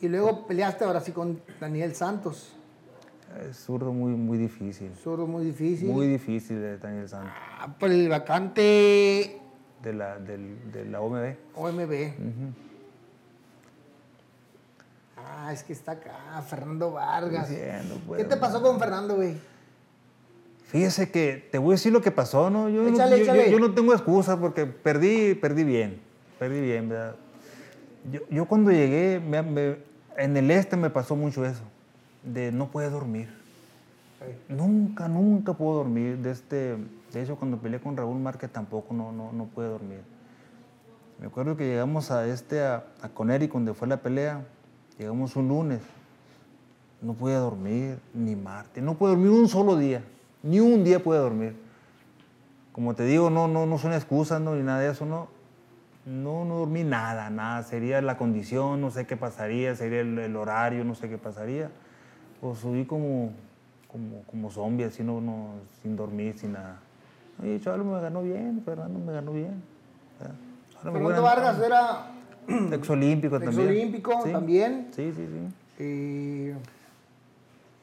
Y 0.00 0.08
luego 0.08 0.46
peleaste 0.46 0.84
ahora 0.84 1.00
sí 1.00 1.12
con 1.12 1.40
Daniel 1.60 1.94
Santos. 1.94 2.52
Es 3.48 3.56
zurdo 3.56 3.92
muy, 3.92 4.12
muy 4.12 4.38
difícil. 4.38 4.92
Zurdo 5.02 5.26
muy 5.26 5.44
difícil. 5.44 5.88
Muy 5.88 6.06
difícil 6.06 6.60
de 6.60 6.78
Daniel 6.78 7.08
Santos, 7.08 7.32
Ah, 7.58 7.74
por 7.78 7.90
el 7.90 8.08
vacante 8.08 9.40
de 9.82 9.92
la, 9.92 10.18
del- 10.18 10.70
de 10.72 10.84
la 10.84 11.00
OMB. 11.00 11.36
OMB. 11.56 12.12
Ah, 15.16 15.52
es 15.52 15.62
que 15.62 15.72
está 15.72 15.92
acá, 15.92 16.42
Fernando 16.48 16.92
Vargas. 16.92 17.48
Diciendo, 17.48 17.98
pues, 18.06 18.22
¿Qué 18.22 18.28
te 18.28 18.36
pasó 18.36 18.60
con 18.62 18.78
Fernando, 18.78 19.16
güey? 19.16 19.36
Fíjese 20.66 21.10
que 21.10 21.48
te 21.52 21.58
voy 21.58 21.72
a 21.72 21.74
decir 21.76 21.92
lo 21.92 22.00
que 22.02 22.10
pasó, 22.10 22.50
¿no? 22.50 22.68
Yo, 22.68 22.82
no- 22.82 22.88
Échale, 22.88 23.18
yo- 23.20 23.24
yo- 23.26 23.32
échale. 23.32 23.50
yo 23.50 23.58
no 23.60 23.74
tengo 23.74 23.92
excusa 23.94 24.38
porque 24.38 24.66
perdí, 24.66 25.34
perdí 25.34 25.64
bien. 25.64 26.00
Perdí 26.44 26.60
bien. 26.60 26.92
Yo, 28.12 28.20
yo 28.28 28.44
cuando 28.44 28.70
llegué, 28.70 29.14
en 29.14 30.36
el 30.36 30.50
este 30.50 30.76
me 30.76 30.90
pasó 30.90 31.16
mucho 31.16 31.42
eso, 31.46 31.62
de 32.22 32.52
no 32.52 32.70
poder 32.70 32.90
dormir. 32.90 33.30
Nunca, 34.50 35.08
nunca 35.08 35.54
puedo 35.54 35.78
dormir. 35.78 36.18
De, 36.18 36.32
este, 36.32 36.76
de 37.14 37.22
hecho, 37.22 37.36
cuando 37.36 37.56
peleé 37.56 37.80
con 37.80 37.96
Raúl 37.96 38.20
Márquez 38.20 38.50
tampoco 38.50 38.92
no, 38.92 39.10
no, 39.10 39.32
no 39.32 39.46
pude 39.46 39.68
dormir. 39.68 40.02
Me 41.18 41.28
acuerdo 41.28 41.56
que 41.56 41.64
llegamos 41.64 42.10
a 42.10 42.26
este, 42.26 42.60
a, 42.60 42.84
a 43.00 43.08
Coneri, 43.08 43.46
donde 43.46 43.72
fue 43.72 43.88
la 43.88 43.96
pelea. 43.96 44.44
Llegamos 44.98 45.36
un 45.36 45.48
lunes. 45.48 45.80
No 47.00 47.14
pude 47.14 47.36
dormir, 47.36 47.98
ni 48.12 48.36
martes. 48.36 48.84
No 48.84 48.96
pude 48.98 49.12
dormir 49.12 49.30
un 49.30 49.48
solo 49.48 49.78
día. 49.78 50.04
Ni 50.42 50.60
un 50.60 50.84
día 50.84 51.02
pude 51.02 51.16
dormir. 51.16 51.56
Como 52.72 52.94
te 52.94 53.04
digo, 53.04 53.30
no, 53.30 53.48
no, 53.48 53.64
no 53.64 53.78
son 53.78 53.94
excusas, 53.94 54.42
ni 54.42 54.62
nada 54.62 54.80
de 54.80 54.90
eso, 54.90 55.06
no. 55.06 55.32
No, 56.06 56.44
no 56.44 56.56
dormí 56.58 56.84
nada, 56.84 57.30
nada. 57.30 57.62
Sería 57.62 58.00
la 58.02 58.16
condición, 58.18 58.80
no 58.80 58.90
sé 58.90 59.06
qué 59.06 59.16
pasaría, 59.16 59.74
sería 59.74 60.00
el, 60.00 60.18
el 60.18 60.36
horario, 60.36 60.84
no 60.84 60.94
sé 60.94 61.08
qué 61.08 61.16
pasaría. 61.18 61.70
Pues 62.40 62.58
subí 62.58 62.84
como, 62.84 63.30
como, 63.90 64.22
como 64.30 64.50
zombie, 64.50 64.84
así, 64.84 65.02
no, 65.02 65.20
no, 65.20 65.54
sin 65.82 65.96
dormir, 65.96 66.38
sin 66.38 66.52
nada. 66.52 66.76
Oye, 67.42 67.58
chaval, 67.60 67.84
me 67.84 68.00
ganó 68.00 68.22
bien, 68.22 68.62
Fernando 68.64 68.98
me 68.98 69.12
ganó 69.12 69.32
bien. 69.32 69.62
Fernando 70.82 71.22
Vargas 71.22 71.58
era 71.60 72.06
Exolímpico 72.72 73.40
también. 73.40 73.60
exolímpico 73.68 74.20
Sí. 74.22 74.30
también. 74.32 74.88
Sí, 74.94 75.12
sí, 75.16 75.26
sí. 75.26 75.54
eh, 75.78 76.54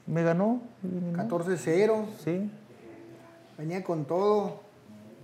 Me 0.06 0.22
ganó. 0.24 0.62
modo. 0.84 1.18
14-0. 1.46 2.06
Sí. 2.20 2.52
Venía 3.58 3.84
con 3.84 4.06
todo. 4.06 4.61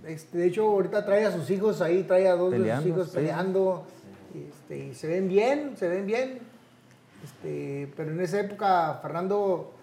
Este, 0.07 0.37
de 0.37 0.47
hecho, 0.47 0.67
ahorita 0.67 1.05
trae 1.05 1.25
a 1.25 1.31
sus 1.31 1.49
hijos 1.49 1.81
ahí, 1.81 2.03
trae 2.03 2.27
a 2.27 2.35
dos 2.35 2.51
de 2.51 2.75
sus 2.75 2.85
hijos 2.85 3.07
sí. 3.09 3.15
peleando. 3.15 3.85
Este, 4.33 4.77
y 4.85 4.93
se 4.93 5.07
ven 5.07 5.27
bien, 5.27 5.75
se 5.75 5.87
ven 5.87 6.05
bien. 6.05 6.39
Este, 7.23 7.91
pero 7.95 8.11
en 8.11 8.21
esa 8.21 8.39
época, 8.39 8.99
Fernando, 9.01 9.73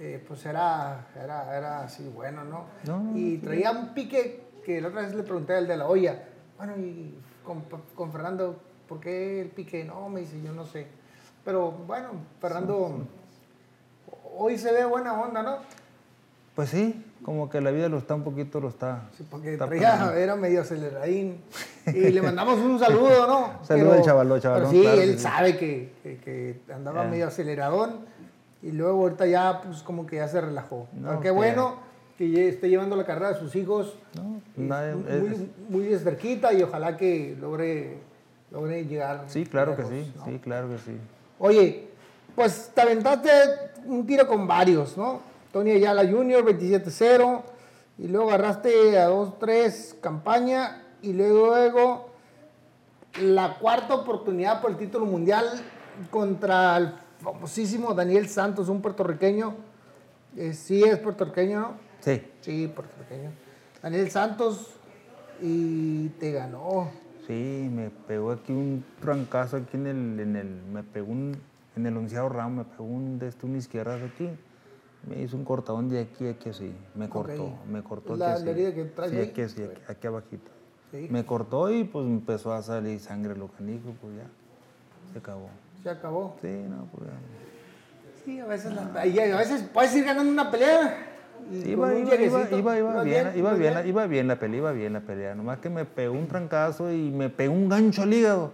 eh, 0.00 0.22
pues 0.26 0.44
era, 0.44 1.06
era, 1.22 1.56
era 1.56 1.80
así 1.84 2.10
bueno, 2.14 2.44
¿no? 2.44 2.66
No, 2.84 3.16
y 3.16 3.38
traía 3.38 3.70
un 3.70 3.94
pique 3.94 4.42
que 4.64 4.80
la 4.80 4.88
otra 4.88 5.02
vez 5.02 5.14
le 5.14 5.22
pregunté 5.22 5.54
al 5.54 5.66
de 5.66 5.76
la 5.76 5.86
olla. 5.86 6.24
Bueno, 6.56 6.76
y 6.76 7.14
con, 7.44 7.62
con 7.94 8.12
Fernando, 8.12 8.60
¿por 8.88 9.00
qué 9.00 9.40
el 9.40 9.48
pique? 9.48 9.84
No, 9.84 10.08
me 10.08 10.20
dice, 10.20 10.40
yo 10.42 10.52
no 10.52 10.66
sé. 10.66 10.86
Pero 11.44 11.70
bueno, 11.70 12.10
Fernando 12.40 13.06
hoy 14.36 14.58
se 14.58 14.72
ve 14.72 14.84
buena 14.84 15.20
onda, 15.20 15.42
¿no? 15.42 15.58
Pues 16.54 16.70
sí, 16.70 17.04
como 17.22 17.50
que 17.50 17.60
la 17.60 17.70
vida 17.70 17.88
lo 17.88 17.98
está 17.98 18.14
un 18.14 18.22
poquito, 18.24 18.60
lo 18.60 18.68
está. 18.68 19.02
Sí, 19.16 19.24
porque 19.30 19.52
está 19.54 19.66
traía, 19.66 19.92
poniendo. 19.92 20.14
era 20.14 20.36
medio 20.36 20.60
aceleradín. 20.62 21.40
Y 21.86 22.10
le 22.10 22.22
mandamos 22.22 22.58
un 22.58 22.78
saludo, 22.78 23.26
¿no? 23.26 23.58
Saludo 23.64 23.92
al 23.94 24.02
chavalón, 24.02 24.40
chavalón, 24.40 24.70
sí, 24.70 24.80
claro 24.82 25.00
él 25.02 25.12
sí. 25.14 25.18
sabe 25.18 25.56
que, 25.56 25.92
que- 26.02 26.16
que 26.18 26.72
andaba 26.72 27.04
medio 27.04 27.26
aceleradón. 27.26 28.00
Y 28.62 28.72
luego 28.72 29.02
ahorita 29.02 29.26
ya, 29.26 29.60
pues 29.62 29.82
como 29.82 30.04
que 30.06 30.16
ya 30.16 30.26
se 30.28 30.40
relajó. 30.40 30.88
No, 30.92 31.08
Pero 31.08 31.20
qué 31.20 31.30
bueno 31.30 31.76
que 32.18 32.48
esté 32.48 32.68
llevando 32.68 32.96
la 32.96 33.06
carrera 33.06 33.32
de 33.32 33.38
sus 33.38 33.54
hijos 33.54 33.94
No, 34.14 34.40
y 34.56 34.62
nadie- 34.68 34.94
muy, 35.68 35.86
es- 35.92 36.02
cerquita 36.02 36.52
y 36.52 36.62
ojalá 36.62 36.96
que 36.96 37.36
logre, 37.40 37.98
logre 38.50 38.84
llegar. 38.84 39.24
sí, 39.28 39.44
claro 39.46 39.76
que 39.76 39.84
sí, 39.84 40.12
¿no? 40.16 40.24
sí, 40.24 40.38
claro 40.42 40.68
que 40.68 40.78
sí. 40.78 40.96
Oye, 41.38 41.86
pues 42.34 42.72
te 42.74 42.80
aventaste 42.80 43.30
un 43.86 44.04
tiro 44.04 44.26
con 44.26 44.46
varios, 44.48 44.96
¿no? 44.96 45.20
Tony 45.58 45.72
Ayala 45.72 46.08
Jr., 46.08 46.44
27-0, 46.44 47.42
y 47.98 48.06
luego 48.06 48.28
agarraste 48.28 48.96
a 48.96 49.10
2-3 49.10 49.98
campaña, 49.98 50.84
y 51.02 51.12
luego 51.12 52.12
la 53.20 53.58
cuarta 53.58 53.96
oportunidad 53.96 54.60
por 54.62 54.70
el 54.70 54.76
título 54.76 55.04
mundial 55.04 55.44
contra 56.12 56.76
el 56.76 56.92
famosísimo 57.18 57.92
Daniel 57.92 58.28
Santos, 58.28 58.68
un 58.68 58.80
puertorriqueño. 58.80 59.56
Eh, 60.36 60.52
sí 60.52 60.84
es 60.84 60.96
puertorriqueño, 61.00 61.58
¿no? 61.60 61.72
Sí, 62.02 62.22
Sí, 62.40 62.68
puertorriqueño. 62.72 63.32
Daniel 63.82 64.12
Santos, 64.12 64.76
y 65.42 66.08
te 66.20 66.30
ganó. 66.30 66.88
sí, 67.26 67.68
me 67.72 67.90
pegó 67.90 68.30
aquí 68.30 68.52
un 68.52 68.84
trancazo 69.00 69.56
aquí 69.56 69.76
en 69.76 69.88
el, 69.88 70.20
en 70.20 70.36
el, 70.36 70.62
me 70.72 70.84
pegó 70.84 71.10
un, 71.10 71.36
en 71.74 71.84
el 71.84 71.96
onceavo 71.96 72.28
round, 72.28 72.58
me 72.58 72.64
pegó 72.64 72.84
un, 72.84 73.18
de 73.18 73.32
un 73.42 73.56
izquierdazo 73.56 74.04
aquí. 74.04 74.30
Me 75.08 75.22
hizo 75.22 75.36
un 75.36 75.44
cortadón 75.44 75.88
de 75.88 76.00
aquí 76.00 76.26
a 76.26 76.30
aquí 76.32 76.50
así, 76.50 76.72
me 76.94 77.08
cortó, 77.08 77.50
me 77.70 77.82
cortó 77.82 78.16
La- 78.16 78.34
aquí 78.34 78.44
la 78.44 78.50
así. 78.52 78.60
herida 78.60 78.74
que 78.74 78.84
traes 78.84 79.10
sí, 79.12 79.18
aquí 79.18 79.40
así, 79.42 79.62
aquí, 79.62 79.80
aquí 79.88 80.06
abajito. 80.06 80.50
Sí. 80.90 81.06
Me 81.10 81.24
cortó 81.24 81.70
y 81.70 81.84
pues 81.84 82.06
empezó 82.06 82.52
a 82.52 82.62
salir 82.62 82.98
sangre 83.00 83.36
lo 83.36 83.48
canijo, 83.48 83.94
pues 84.00 84.16
ya, 84.16 84.26
se 85.12 85.18
acabó. 85.18 85.48
Se 85.82 85.90
acabó. 85.90 86.36
Sí, 86.42 86.48
no, 86.68 86.86
pues 86.92 87.10
ya. 87.10 87.16
Sí, 88.24 88.40
a 88.40 88.46
veces, 88.46 88.72
la- 88.74 89.06
y 89.06 89.18
a 89.18 89.36
veces 89.36 89.62
puedes 89.72 89.94
ir 89.96 90.04
ganando 90.04 90.30
una 90.30 90.50
pelea. 90.50 91.04
Iba, 91.50 91.66
iba, 91.94 91.94
iba, 92.00 92.10
lleguecito, 92.10 92.58
iba, 92.58 92.76
iba 92.76 92.78
ibas 92.78 93.04
bien, 93.04 93.28
iba 93.36 93.54
bien, 93.54 93.74
iba 93.86 94.06
bien 94.06 94.26
la 94.28 94.38
pelea, 94.38 94.58
iba 94.58 94.72
bien 94.72 94.92
la 94.92 95.00
pelea. 95.00 95.34
Nomás 95.34 95.58
que 95.60 95.70
me 95.70 95.84
pegó 95.84 96.12
un 96.14 96.26
trancazo 96.26 96.92
y 96.92 97.10
me 97.10 97.30
pegó 97.30 97.54
un 97.54 97.68
gancho 97.68 98.02
al 98.02 98.12
hígado. 98.12 98.50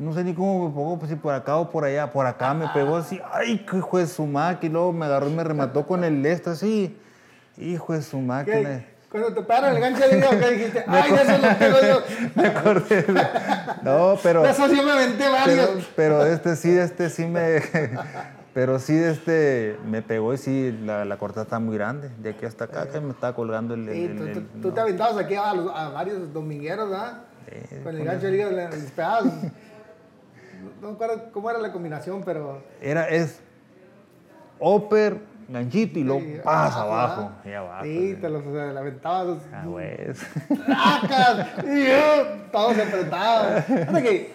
No 0.00 0.14
sé 0.14 0.24
ni 0.24 0.32
cómo 0.32 0.66
me 0.68 0.74
pegó, 0.74 0.98
pues 0.98 1.10
si 1.10 1.16
por 1.16 1.34
acá 1.34 1.56
o 1.58 1.68
por 1.70 1.84
allá. 1.84 2.10
Por 2.10 2.26
acá 2.26 2.54
me 2.54 2.66
pegó 2.68 2.96
así, 2.96 3.20
ay, 3.32 3.64
hijo 3.74 3.98
de 3.98 4.06
su 4.06 4.24
máquina. 4.26 4.70
Y 4.70 4.72
luego 4.72 4.92
me 4.94 5.04
agarró 5.04 5.28
y 5.28 5.34
me 5.34 5.44
remató 5.44 5.86
con 5.86 6.04
el 6.04 6.24
este 6.24 6.50
así. 6.50 6.98
Hijo 7.58 7.92
de 7.92 8.00
su 8.02 8.16
¿Qué? 8.16 8.22
máquina. 8.22 8.84
Cuando 9.10 9.34
te 9.34 9.42
pararon 9.42 9.76
el 9.76 9.82
gancho 9.82 10.08
de 10.08 10.16
hígado, 10.18 10.38
¿qué 10.38 10.50
dijiste? 10.52 10.84
¡Ay, 10.88 11.12
de 11.12 11.22
eso 11.22 11.38
lo 11.38 11.58
pego 11.58 11.76
yo! 11.86 12.02
Me 12.34 12.46
acordé. 12.46 13.04
No, 13.82 14.14
pero. 14.22 14.42
De 14.42 14.50
eso 14.50 14.68
sí 14.68 14.80
me 14.82 14.90
aventé 14.90 15.28
varios. 15.28 15.68
Pero, 15.96 16.18
pero 16.20 16.26
este 16.26 16.56
sí, 16.56 16.70
este 16.78 17.10
sí 17.10 17.26
me. 17.26 17.60
Pero 18.52 18.80
sí, 18.80 18.96
este 18.98 19.78
me 19.86 20.02
pegó 20.02 20.34
y 20.34 20.38
sí, 20.38 20.76
la, 20.84 21.04
la 21.04 21.16
cortada 21.18 21.44
está 21.44 21.60
muy 21.60 21.76
grande. 21.76 22.10
De 22.18 22.30
aquí 22.30 22.46
hasta 22.46 22.64
acá, 22.64 22.88
que 22.88 23.00
me 23.00 23.10
estaba 23.12 23.32
colgando 23.32 23.74
el. 23.74 23.88
el- 23.88 23.94
Sí, 23.94 24.04
el- 24.06 24.16
tú, 24.16 24.24
el- 24.24 24.32
tú- 24.34 24.60
tú 24.62 24.68
no. 24.68 24.74
te 24.74 24.80
aventabas 24.80 25.16
aquí 25.18 25.34
a, 25.36 25.54
los- 25.54 25.72
a 25.72 25.88
varios 25.90 26.32
domingueros, 26.32 26.90
¿verdad? 26.90 27.18
Con 27.84 27.96
el 27.96 28.04
gancho 28.04 28.26
de 28.26 28.34
hígado 28.34 28.50
le 28.52 28.68
les 28.70 28.90
pegabas. 28.90 29.24
No 30.80 30.88
me 30.88 30.94
acuerdo 30.94 31.32
cómo 31.32 31.50
era 31.50 31.58
la 31.58 31.72
combinación, 31.72 32.22
pero... 32.24 32.62
Era, 32.80 33.08
es 33.08 33.40
upper, 34.58 35.20
ganchito 35.48 35.98
y 35.98 36.04
luego 36.04 36.20
Sí, 36.20 36.40
pasa 36.42 36.82
abajo. 36.82 37.30
Y 37.44 37.52
abajo. 37.52 37.84
Sí, 37.84 38.16
te 38.20 38.28
los 38.28 38.44
te 38.44 38.72
la 38.72 38.80
aventabas. 38.80 39.38
Ah, 39.52 39.62
pues. 39.64 40.20
¡Tracas! 40.66 41.48
Y 41.64 41.86
yo, 41.86 42.24
todo 42.52 42.74
se 42.74 42.82
apretaba. 42.82 43.62
Fíjate 43.62 44.02
que 44.02 44.34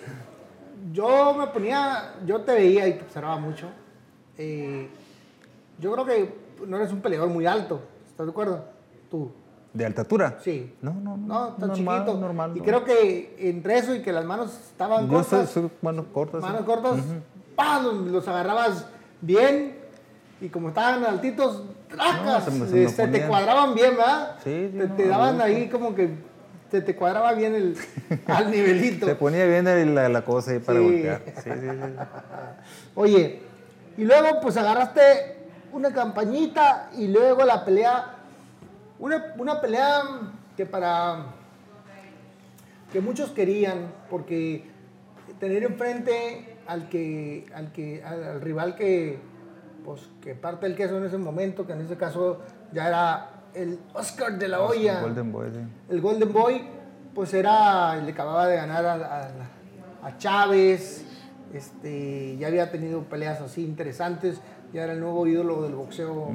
yo 0.91 1.33
me 1.33 1.47
ponía, 1.47 2.13
yo 2.25 2.41
te 2.41 2.53
veía 2.53 2.87
y 2.87 2.93
te 2.93 3.03
observaba 3.03 3.37
mucho. 3.37 3.69
Eh, 4.37 4.89
yo 5.79 5.93
creo 5.93 6.05
que 6.05 6.35
no 6.65 6.77
eres 6.77 6.91
un 6.91 7.01
peleador 7.01 7.29
muy 7.29 7.45
alto, 7.45 7.81
¿estás 8.07 8.25
de 8.25 8.31
acuerdo? 8.31 8.65
Tú, 9.09 9.31
¿De 9.75 9.85
altatura? 9.85 10.37
sí. 10.41 10.73
No, 10.81 10.93
no, 10.93 11.17
no. 11.17 11.27
No, 11.27 11.47
tan 11.55 11.67
normal, 11.69 11.97
chiquito. 12.05 12.19
Normal. 12.19 12.51
y 12.55 12.59
no. 12.59 12.65
creo 12.65 12.83
que 12.85 13.35
entre 13.39 13.77
eso 13.77 13.93
y 13.93 14.01
que 14.01 14.11
las 14.11 14.25
manos 14.25 14.51
estaban 14.71 15.05
Yo 15.07 15.13
cortas, 15.13 15.49
soy 15.49 15.69
manos 15.81 16.05
cortas. 16.13 16.41
sí. 16.41 16.47
manos 16.47 16.65
cortas, 16.65 16.99
¡pam! 17.55 17.83
los, 17.83 17.95
los 18.07 18.27
agarrabas 18.27 18.85
bien 19.21 19.75
y 20.41 20.47
como 20.49 20.69
estaban 20.69 21.03
altitos, 21.05 21.63
¡tracas! 21.89 22.45
se 22.45 22.87
se 22.89 23.07
te 23.09 23.27
cuadraban 23.27 23.75
bien, 23.75 23.95
¿verdad? 23.97 24.35
Sí, 24.43 24.69
sí, 24.71 24.77
te, 24.79 24.87
te 24.87 25.07
daban 25.07 25.39
ahí 25.41 25.67
como 25.69 25.93
que 25.93 26.09
se 26.71 26.81
te 26.81 26.95
cuadraba 26.95 27.33
bien 27.33 27.53
el, 27.55 27.77
al 28.27 28.49
nivelito. 28.51 29.05
Se 29.05 29.15
ponía 29.15 29.45
bien 29.45 29.67
el- 29.67 29.93
la, 29.93 30.09
la 30.09 30.23
cosa 30.25 30.51
ahí 30.51 30.59
para 30.59 30.79
Sí. 30.79 31.03
sí, 31.43 31.49
sí. 31.51 31.67
Oye, 32.95 33.41
y 33.97 34.03
luego 34.03 34.39
pues 34.41 34.57
agarraste 34.57 35.01
una 35.71 35.91
campañita 35.93 36.89
y 36.97 37.07
luego 37.07 37.43
la 37.45 37.63
pelea, 37.65 38.15
una, 38.99 39.33
una 39.37 39.61
pelea 39.61 40.01
que 40.55 40.65
para, 40.65 41.25
que 42.91 43.01
muchos 43.01 43.31
querían, 43.31 43.91
porque 44.09 44.65
tener 45.39 45.63
enfrente 45.63 46.57
al 46.67 46.87
que, 46.89 47.45
al 47.53 47.71
que, 47.71 48.03
al, 48.03 48.23
al 48.23 48.41
rival 48.41 48.75
que, 48.75 49.19
pues, 49.83 50.01
que 50.21 50.35
parte 50.35 50.65
el 50.65 50.75
queso 50.75 50.97
en 50.97 51.05
ese 51.05 51.17
momento, 51.17 51.65
que 51.67 51.73
en 51.73 51.81
ese 51.81 51.97
caso 51.97 52.41
ya 52.71 52.87
era 52.87 53.29
el 53.53 53.79
Oscar 53.93 54.37
de 54.37 54.47
la 54.47 54.61
olla 54.61 55.01
Golden 55.01 55.31
Boy, 55.31 55.49
sí. 55.51 55.59
el 55.89 56.01
Golden 56.01 56.33
Boy, 56.33 56.61
pues 57.13 57.33
era, 57.33 57.95
le 57.97 58.11
acababa 58.11 58.47
de 58.47 58.55
ganar 58.57 58.85
a, 58.85 58.93
a- 59.21 59.29
a 60.07 60.17
Chávez, 60.17 61.05
este, 61.53 62.37
ya 62.37 62.47
había 62.47 62.69
tenido 62.71 63.01
peleas 63.03 63.41
así 63.41 63.63
interesantes, 63.63 64.39
ya 64.73 64.83
era 64.83 64.93
el 64.93 64.99
nuevo 64.99 65.25
ídolo 65.25 65.63
del 65.63 65.73
boxeo 65.75 66.29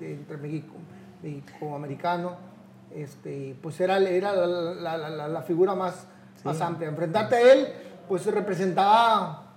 de- 0.00 0.14
entre 0.14 0.36
México, 0.38 0.72
México 1.22 1.74
americano, 1.76 2.36
este, 2.94 3.56
pues 3.62 3.80
era, 3.80 3.98
era 3.98 4.34
la, 4.34 4.46
la- 4.46 4.98
la- 4.98 5.08
la- 5.10 5.28
la 5.28 5.42
figura 5.42 5.74
más, 5.74 6.06
más 6.44 6.60
amplia. 6.60 6.88
Enfrentarte 6.88 7.36
a 7.36 7.52
él, 7.52 7.68
pues 8.08 8.26
representaba... 8.26 9.54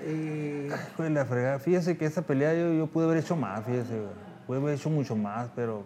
eh, 0.00 0.70
Hijo 0.92 1.02
de 1.02 1.10
la 1.10 1.24
fregada. 1.24 1.58
Fíjese 1.58 1.96
que 1.96 2.06
esa 2.06 2.22
pelea 2.22 2.54
yo, 2.54 2.72
yo 2.72 2.86
pude 2.86 3.04
haber 3.06 3.18
hecho 3.18 3.36
más, 3.36 3.64
fíjese. 3.64 3.94
güey. 3.98 4.28
Pude 4.46 4.58
haber 4.58 4.74
hecho 4.76 4.88
mucho 4.90 5.14
más, 5.16 5.50
pero 5.54 5.84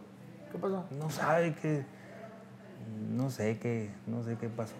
¿Qué 0.53 0.59
pasó? 0.59 0.84
no 0.99 1.11
sabe 1.11 1.55
qué. 1.61 1.84
No 3.11 3.30
sé 3.30 3.59
qué, 3.59 3.90
no 4.07 4.22
sé 4.22 4.36
qué 4.38 4.49
pasó. 4.49 4.74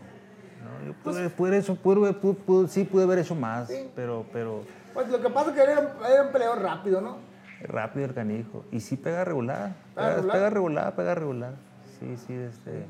No, 0.63 0.87
yo 0.87 0.93
pude, 1.03 1.29
pude 1.31 1.49
haber 1.51 1.61
hecho, 1.63 1.75
pude- 1.77 2.69
sí 2.69 2.85
pude 2.85 3.03
haber 3.05 3.19
hecho 3.19 3.35
más, 3.35 3.69
Sí. 3.69 3.91
pero, 3.97 4.25
pero 4.33 4.63
Pues 4.95 5.09
lo 5.09 5.21
que 5.21 5.29
pasa 5.31 5.51
es 5.51 5.57
que 5.57 5.63
era, 5.63 5.97
era 6.09 6.23
un 6.27 6.33
peleador 6.33 6.61
rápido, 6.63 7.01
¿no? 7.01 7.17
Rápido 7.65 8.07
el 8.07 8.15
canijo. 8.15 8.65
Y 8.73 8.81
sí 8.81 8.97
pega 8.97 9.25
regular. 9.25 9.75
¿Pega 9.95 10.15
regular? 10.17 10.37
pega 10.37 10.51
regular, 10.51 10.95
pega 10.97 11.15
regular. 11.15 11.53
Sí, 11.99 12.17
sí, 12.17 12.33
este. 12.35 12.87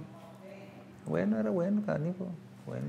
Bueno, 1.07 1.39
era 1.39 1.51
bueno, 1.51 1.83
canijo. 1.85 2.29
Bueno. 2.67 2.87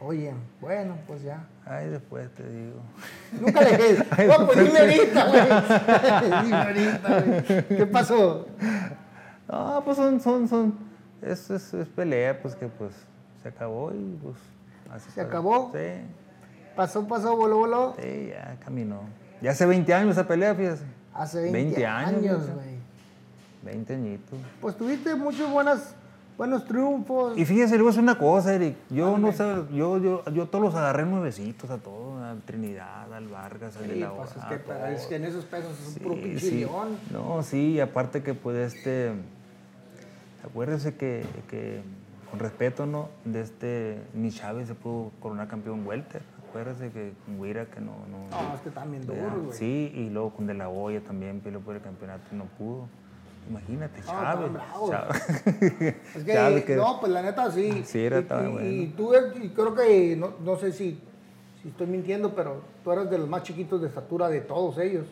Oye, 0.00 0.34
bueno, 0.60 0.98
pues 1.06 1.22
ya. 1.22 1.46
Ay, 1.64 1.88
después 1.88 2.28
te 2.34 2.46
digo. 2.48 2.80
Nunca 3.40 3.60
le 3.62 3.70
dije, 3.76 4.26
no, 4.26 4.46
pues 4.46 4.58
dime 4.64 4.78
ahorita, 4.80 5.28
güey. 5.28 6.44
Dime 6.44 6.56
ahorita, 6.56 7.20
güey. 7.22 7.64
¿Qué 7.68 7.86
pasó? 7.86 8.46
No, 9.48 9.82
pues 9.84 9.96
son, 9.96 10.20
son, 10.20 10.48
son. 10.48 10.74
Es, 11.22 11.48
es, 11.50 11.72
es 11.72 11.88
pelea, 11.88 12.40
pues 12.42 12.54
que 12.54 12.66
pues 12.66 12.92
se 13.42 13.48
acabó 13.48 13.92
y 13.92 14.18
pues. 14.22 14.36
Así 14.90 15.10
¿Se 15.10 15.20
acabó? 15.22 15.70
Sí, 15.72 15.78
Pasó, 16.76 17.06
pasó, 17.06 17.36
voló, 17.36 17.56
voló. 17.58 17.94
sí, 18.00 18.28
ya 18.30 18.56
caminó. 18.64 19.00
Ya 19.40 19.52
hace 19.52 19.64
20 19.64 19.94
años 19.94 20.10
esa 20.12 20.26
pelea, 20.26 20.54
fíjese. 20.54 20.84
Hace 21.14 21.42
20, 21.42 21.58
20 21.58 21.86
años, 21.86 22.22
güey. 22.22 22.54
güey. 22.54 22.74
20 23.64 23.94
añitos. 23.94 24.38
Pues 24.60 24.76
tuviste 24.76 25.14
muchos 25.14 25.50
buenas, 25.50 25.94
buenos 26.36 26.64
triunfos. 26.66 27.36
Y 27.38 27.44
fíjese, 27.44 27.76
a 27.76 27.78
decir 27.78 28.00
una 28.02 28.18
cosa, 28.18 28.54
Eric. 28.54 28.76
Yo 28.90 29.16
no 29.16 29.32
sé, 29.32 29.44
yo, 29.72 29.98
yo, 29.98 30.24
yo 30.26 30.46
todos 30.46 30.64
los 30.64 30.74
agarré 30.74 31.06
nuevecitos 31.06 31.70
a 31.70 31.78
todos, 31.78 32.22
al 32.22 32.42
Trinidad, 32.42 33.12
al 33.12 33.28
Vargas, 33.28 33.76
al 33.76 33.88
de 33.88 33.94
Sí, 33.94 34.00
la 34.00 34.12
pues 34.12 34.30
es 34.30 34.44
que, 34.44 34.72
a 34.72 34.92
es 34.92 35.06
que 35.06 35.16
en 35.16 35.24
esos 35.24 35.44
pesos 35.44 35.72
es 35.80 35.86
un 35.88 35.94
Sí, 35.94 36.00
puro 36.00 36.16
sí. 36.38 36.66
No, 37.12 37.42
sí, 37.42 37.72
y 37.72 37.80
aparte 37.80 38.22
que 38.22 38.34
pues 38.34 38.74
este, 38.74 39.12
acuérdese 40.44 40.94
que, 40.96 41.24
que, 41.48 41.82
con 42.30 42.40
respeto, 42.40 42.86
¿no? 42.86 43.08
De 43.24 43.40
este, 43.40 44.02
ni 44.14 44.30
Chávez 44.30 44.68
se 44.68 44.74
pudo 44.74 45.12
coronar 45.20 45.48
campeón 45.48 45.86
welter. 45.86 46.22
Acuérdese 46.54 46.90
que 46.92 47.12
con 47.26 47.42
Guira 47.42 47.66
que 47.66 47.80
no, 47.80 48.06
no, 48.08 48.28
No, 48.30 48.54
es 48.54 48.60
que 48.60 48.70
¿verdad? 48.70 48.86
duros, 49.32 49.46
güey. 49.46 49.58
Sí, 49.58 49.90
y 49.92 50.08
luego 50.08 50.30
con 50.34 50.46
De 50.46 50.54
La 50.54 50.68
Hoya 50.68 51.00
también 51.00 51.40
peleó 51.40 51.58
por 51.60 51.74
el 51.74 51.82
campeonato 51.82 52.22
y 52.30 52.36
no 52.36 52.44
pudo. 52.44 52.86
Imagínate, 53.50 54.00
No, 54.02 54.06
Chávez. 54.06 54.52
bravos. 54.52 54.90
Chávez. 54.90 55.44
Es 56.14 56.24
que, 56.24 56.32
Chávez 56.32 56.64
que- 56.64 56.76
no, 56.76 57.00
pues 57.00 57.10
la 57.10 57.22
neta 57.22 57.50
sí. 57.50 57.82
Sí, 57.84 57.98
era 57.98 58.20
y, 58.20 58.22
tan 58.22 58.48
y- 58.48 58.52
bueno. 58.52 58.70
y 58.70 58.86
tú, 58.96 59.10
y 59.42 59.48
creo 59.48 59.74
que, 59.74 60.14
no, 60.16 60.34
no 60.44 60.56
sé 60.56 60.70
si, 60.72 61.00
si 61.60 61.68
estoy 61.70 61.88
mintiendo, 61.88 62.36
pero 62.36 62.62
tú 62.84 62.92
eres 62.92 63.10
de 63.10 63.18
los 63.18 63.28
más 63.28 63.42
chiquitos 63.42 63.80
de 63.82 63.88
estatura 63.88 64.28
de 64.28 64.40
todos 64.40 64.78
ellos. 64.78 65.06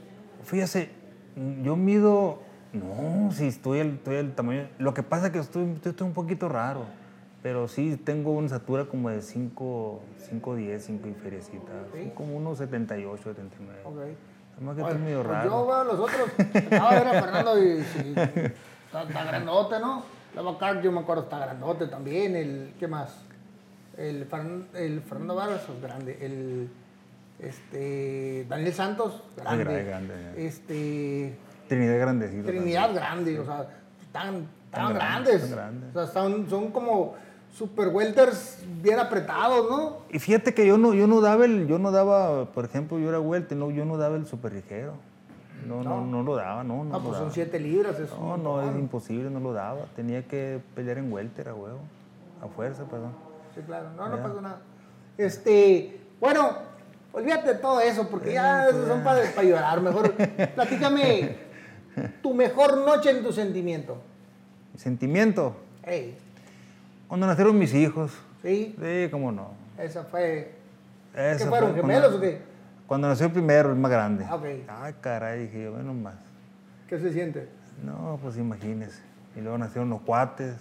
Fíjese, 0.45 0.91
yo 1.65 1.75
mido. 1.75 2.39
No, 2.73 3.33
sí, 3.33 3.49
estoy 3.49 3.81
el, 3.81 3.95
estoy 3.95 4.15
el 4.15 4.33
tamaño. 4.33 4.69
Lo 4.79 4.95
que 4.95 5.03
pasa 5.03 5.27
es 5.27 5.33
que 5.33 5.41
estoy, 5.41 5.77
estoy 5.85 6.07
un 6.07 6.15
poquito 6.15 6.49
raro. 6.49 6.85
Pero 7.43 7.67
sí 7.67 7.97
tengo 7.97 8.31
una 8.33 8.47
estatura 8.47 8.85
como 8.85 9.11
de 9.11 9.21
5, 9.21 10.01
5, 10.29 10.55
10, 10.57 10.85
5 10.85 11.09
y 11.09 11.15
feriecita. 11.15 11.73
Soy 11.91 12.11
como 12.15 12.37
unos 12.37 12.59
78, 12.59 13.23
79. 13.35 13.81
Ok. 13.85 13.97
Además 14.57 14.77
que 14.77 14.83
Oye, 14.83 14.91
estoy 14.93 15.05
medio 15.05 15.19
pues 15.23 15.29
raro. 15.29 15.51
Yo 15.51 15.67
veo 15.67 15.75
a 15.75 15.85
los 15.85 15.99
otros. 15.99 16.29
Acabo 16.39 16.91
de 16.91 16.99
ver 17.01 17.09
a 17.09 17.23
Fernando 17.23 17.63
y 17.63 17.83
sí, 17.83 18.15
está, 18.17 19.03
está 19.03 19.25
grandote, 19.25 19.81
¿no? 19.81 20.05
Luego 20.35 20.51
acá 20.51 20.81
yo 20.81 20.93
me 20.93 21.01
acuerdo, 21.01 21.25
está 21.25 21.39
grandote 21.41 21.87
también. 21.89 22.37
El, 22.37 22.75
¿Qué 22.79 22.87
más? 22.87 23.25
El, 23.97 24.29
Fern- 24.31 24.67
el 24.75 25.01
Fernando 25.03 25.35
Vargas 25.35 25.63
es 25.69 25.83
grande. 25.83 26.19
El 26.21 26.69
este, 27.41 28.47
Daniel 28.49 28.73
Santos, 28.73 29.23
grande. 29.37 29.65
grande, 29.65 29.85
grande, 29.85 30.15
ya. 30.37 30.43
Este, 30.43 31.37
Trinidad 31.69 31.99
grandecito. 31.99 32.47
Trinidad 32.47 32.95
grande, 32.95 33.41
o 33.41 33.45
sea, 33.45 33.67
están, 34.01 34.47
están 34.67 34.95
grandes, 34.95 34.95
grandes. 34.95 35.43
están 35.43 35.51
grandes. 35.51 35.91
O 35.91 35.93
sea, 35.93 36.05
están- 36.05 36.49
son 36.51 36.71
como 36.71 37.15
super 37.53 37.89
welters 37.89 38.59
bien 38.83 38.99
apretados, 38.99 39.71
¿no? 39.71 39.99
Y 40.11 40.19
fíjate 40.19 40.55
que 40.55 40.67
yo 40.67 40.79
no, 40.79 40.95
yo 40.95 41.07
no 41.07 41.21
daba 41.21 41.45
el, 41.45 41.67
yo 41.67 41.79
no 41.79 41.91
daba, 41.91 42.47
por 42.47 42.65
ejemplo, 42.65 42.99
yo 42.99 43.09
era 43.09 43.19
vuelta, 43.19 43.55
no, 43.55 43.71
yo 43.71 43.85
no 43.85 43.97
daba 43.97 44.17
el 44.17 44.27
super 44.27 44.53
ligero. 44.53 44.95
No, 45.67 45.83
no, 45.85 46.05
no, 46.05 46.23
lo 46.25 46.35
daba, 46.35 46.65
no, 46.65 46.83
no. 46.83 46.93
Lo 46.93 47.05
pues 47.05 47.13
son 47.13 47.27
daba. 47.27 47.35
7 47.35 47.61
libras. 47.61 47.99
Es 48.01 48.11
No, 48.11 48.37
no, 48.37 48.69
es 48.69 48.77
imposible, 48.77 49.31
no 49.31 49.39
lo 49.39 49.53
daba. 49.53 49.85
Tenía 49.95 50.27
que 50.27 50.61
pelear 50.75 50.99
en 50.99 51.13
welter 51.13 51.49
a 51.49 51.55
huevo. 51.55 51.79
A 52.43 52.49
fuerza, 52.49 52.85
perdón. 52.85 53.13
Sí, 53.55 53.61
claro. 53.65 53.91
No, 53.97 54.09
no 54.09 54.21
pasó 54.21 54.41
nada. 54.41 54.61
Este, 55.17 56.01
bueno, 56.19 56.51
olvídate 57.13 57.55
de 57.55 57.55
todo 57.61 57.81
eso, 57.81 58.09
porque 58.09 58.33
ya 58.33 58.69
esos 58.69 58.89
son 58.89 59.05
para 59.05 59.43
llorar. 59.45 59.81
Mejor, 59.81 60.13
platícame 60.55 61.37
tu 62.23 62.35
mejor 62.35 62.79
noche 62.79 63.11
en 63.11 63.23
tu 63.23 63.33
sentimiento. 63.33 63.99
Sentimiento. 64.77 65.55
Ey, 65.85 66.17
Cuando 67.13 67.27
nacieron 67.27 67.59
mis 67.59 67.75
hijos. 67.75 68.11
¿sí? 68.41 68.75
Sí, 68.81 69.09
cómo 69.11 69.31
no. 69.31 69.51
Esa 69.77 70.03
fue... 70.05 70.55
Esa 71.15 71.45
¿Qué 71.45 71.51
fueron, 71.51 71.73
fue 71.73 71.83
gemelos 71.83 72.09
cuando, 72.09 72.17
o 72.17 72.21
qué? 72.23 72.41
Cuando 72.87 73.09
nació 73.09 73.27
el 73.27 73.33
primero, 73.33 73.69
el 73.69 73.77
más 73.77 73.91
grande. 73.91 74.25
Ah, 74.27 74.37
ok. 74.37 74.45
Ay, 74.67 74.95
caray, 74.99 75.41
dije 75.41 75.65
yo, 75.65 75.73
menos 75.73 75.95
más. 75.95 76.15
¿Qué 76.89 76.99
se 76.99 77.13
siente? 77.13 77.51
No, 77.85 78.19
pues 78.23 78.39
imagínese. 78.39 79.03
Y 79.37 79.43
luego 79.43 79.59
nacieron 79.59 79.91
los 79.91 80.01
cuates. 80.01 80.55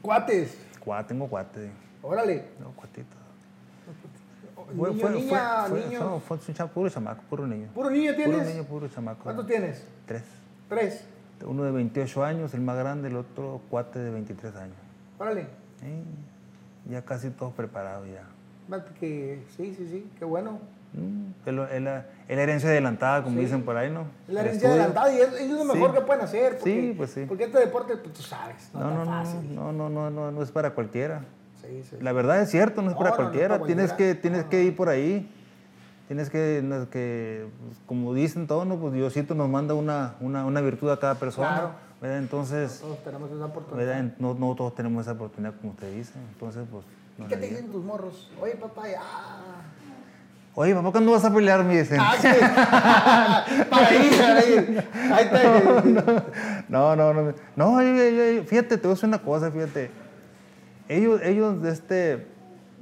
Cuates, 0.00 0.56
Cuates, 0.78 1.08
tengo 1.08 1.26
cuates. 1.26 1.72
órale. 2.02 2.44
No, 2.60 2.70
cuatitos. 2.76 3.18
Niño, 4.72 5.08
niña, 5.08 5.64
fue, 5.66 5.80
niño. 5.80 5.98
no, 5.98 6.20
fue 6.20 6.36
un 6.36 6.68
puro 6.68 6.88
chamaco, 6.88 7.20
puro 7.28 7.48
niño. 7.48 7.66
¿Puro 7.74 7.90
niño 7.90 8.14
tienes? 8.14 8.36
Puro 8.36 8.48
niño, 8.48 8.62
puro 8.62 8.86
chamaco. 8.86 9.24
¿Cuántos 9.24 9.48
tienes? 9.48 9.84
Tres. 10.06 10.22
Tres. 10.68 11.04
Uno 11.44 11.64
de 11.64 11.72
28 11.72 12.22
años, 12.22 12.54
el 12.54 12.60
más 12.60 12.76
grande, 12.78 13.08
el 13.08 13.16
otro 13.16 13.60
cuate 13.68 13.98
de 13.98 14.10
23 14.12 14.54
años. 14.54 14.81
Órale. 15.22 15.46
Sí, 15.78 16.04
ya 16.90 17.02
casi 17.02 17.30
todos 17.30 17.52
preparados 17.52 18.08
ya. 18.08 18.24
Que 18.98 19.40
sí, 19.56 19.74
sí, 19.76 19.86
sí, 19.88 20.10
qué 20.18 20.24
bueno. 20.24 20.58
Es, 21.46 21.52
la, 21.54 21.72
es 21.74 21.80
la 21.82 22.04
herencia 22.28 22.68
adelantada, 22.68 23.22
como 23.22 23.36
Sí. 23.36 23.42
dicen 23.44 23.62
por 23.62 23.76
ahí, 23.76 23.90
¿no? 23.90 24.04
Es 24.26 24.34
la 24.34 24.40
herencia 24.40 24.68
adelantada 24.68 25.12
y 25.14 25.20
es, 25.20 25.32
es 25.34 25.50
lo 25.50 25.64
mejor 25.64 25.90
Sí. 25.90 25.96
que 25.98 26.00
pueden 26.04 26.22
hacer. 26.24 26.56
Porque, 26.58 26.70
Sí, 26.90 26.94
pues 26.96 27.10
sí. 27.12 27.24
Porque 27.28 27.44
este 27.44 27.58
deporte, 27.60 27.96
pues 27.96 28.14
tú 28.14 28.22
sabes, 28.22 28.68
no, 28.74 28.80
No, 28.80 28.88
es 28.90 28.94
no, 28.94 29.04
tan 29.04 29.06
no, 29.06 29.24
fácil. 29.24 29.54
no, 29.54 29.72
no, 29.72 29.88
no, 29.88 30.10
no, 30.10 30.30
no 30.32 30.42
es 30.42 30.50
para 30.50 30.70
cualquiera. 30.74 31.20
Sí, 31.62 31.82
sí. 31.88 31.96
La 32.00 32.12
verdad 32.12 32.40
es 32.42 32.50
cierto, 32.50 32.82
no 32.82 32.88
es 32.90 32.94
No, 32.94 32.98
para 32.98 33.10
no, 33.10 33.16
no 33.16 33.22
cualquiera. 33.22 33.54
para 33.56 33.66
Tienes 33.66 33.92
que, 33.92 34.14
tienes 34.16 34.44
No, 34.44 34.50
que 34.50 34.64
ir 34.64 34.74
por 34.76 34.88
ahí. 34.88 35.30
Tienes 36.08 36.28
que, 36.30 36.60
no, 36.64 36.90
que 36.90 37.46
pues, 37.66 37.78
como 37.86 38.12
dicen 38.12 38.46
todos, 38.46 38.66
¿no? 38.66 38.76
pues 38.76 38.92
Diosito 38.92 39.34
nos 39.34 39.48
manda 39.48 39.72
una, 39.74 40.14
una, 40.20 40.44
una 40.44 40.60
virtud 40.60 40.90
a 40.90 40.98
cada 40.98 41.14
persona. 41.14 41.48
Claro. 41.48 41.70
¿Verdad? 42.02 42.18
Entonces, 42.18 42.80
Todos 42.80 43.02
tenemos 43.04 43.30
esa 43.30 43.44
oportunidad. 43.46 44.02
No, 44.18 44.34
no 44.34 44.54
todos 44.54 44.74
tenemos 44.74 45.02
esa 45.02 45.12
oportunidad 45.12 45.54
como 45.60 45.72
usted 45.72 45.94
dice. 45.94 46.12
Entonces, 46.32 46.64
pues. 46.70 46.84
¿Y 47.18 47.22
no 47.22 47.28
qué 47.28 47.36
te 47.36 47.48
dicen 47.48 47.70
tus 47.70 47.82
morros? 47.84 48.30
Oye, 48.40 48.56
papá, 48.56 48.88
ya. 48.88 49.00
Oye, 50.54 50.74
papá, 50.74 50.90
¿cuándo 50.92 51.12
vas 51.12 51.24
a 51.24 51.32
pelear? 51.32 51.64
Me 51.64 51.78
dicen. 51.78 51.98
Ah, 52.00 52.14
sí. 52.20 52.28
para 53.70 53.94
ir, 53.94 54.18
para 54.18 54.44
ir. 54.44 54.84
Ahí 55.12 55.24
está. 55.24 56.24
No, 56.68 56.94
no, 56.96 57.14
no. 57.14 57.34
No, 57.56 57.82
yo- 57.82 57.94
yo- 57.94 58.32
yo- 58.32 58.44
fíjate, 58.44 58.76
te 58.76 58.82
voy 58.82 58.90
a 58.90 58.94
decir 58.94 59.08
una 59.08 59.22
cosa, 59.22 59.50
fíjate. 59.50 59.90
Ellos, 60.88 61.22
ellos, 61.22 61.64
este, 61.64 62.26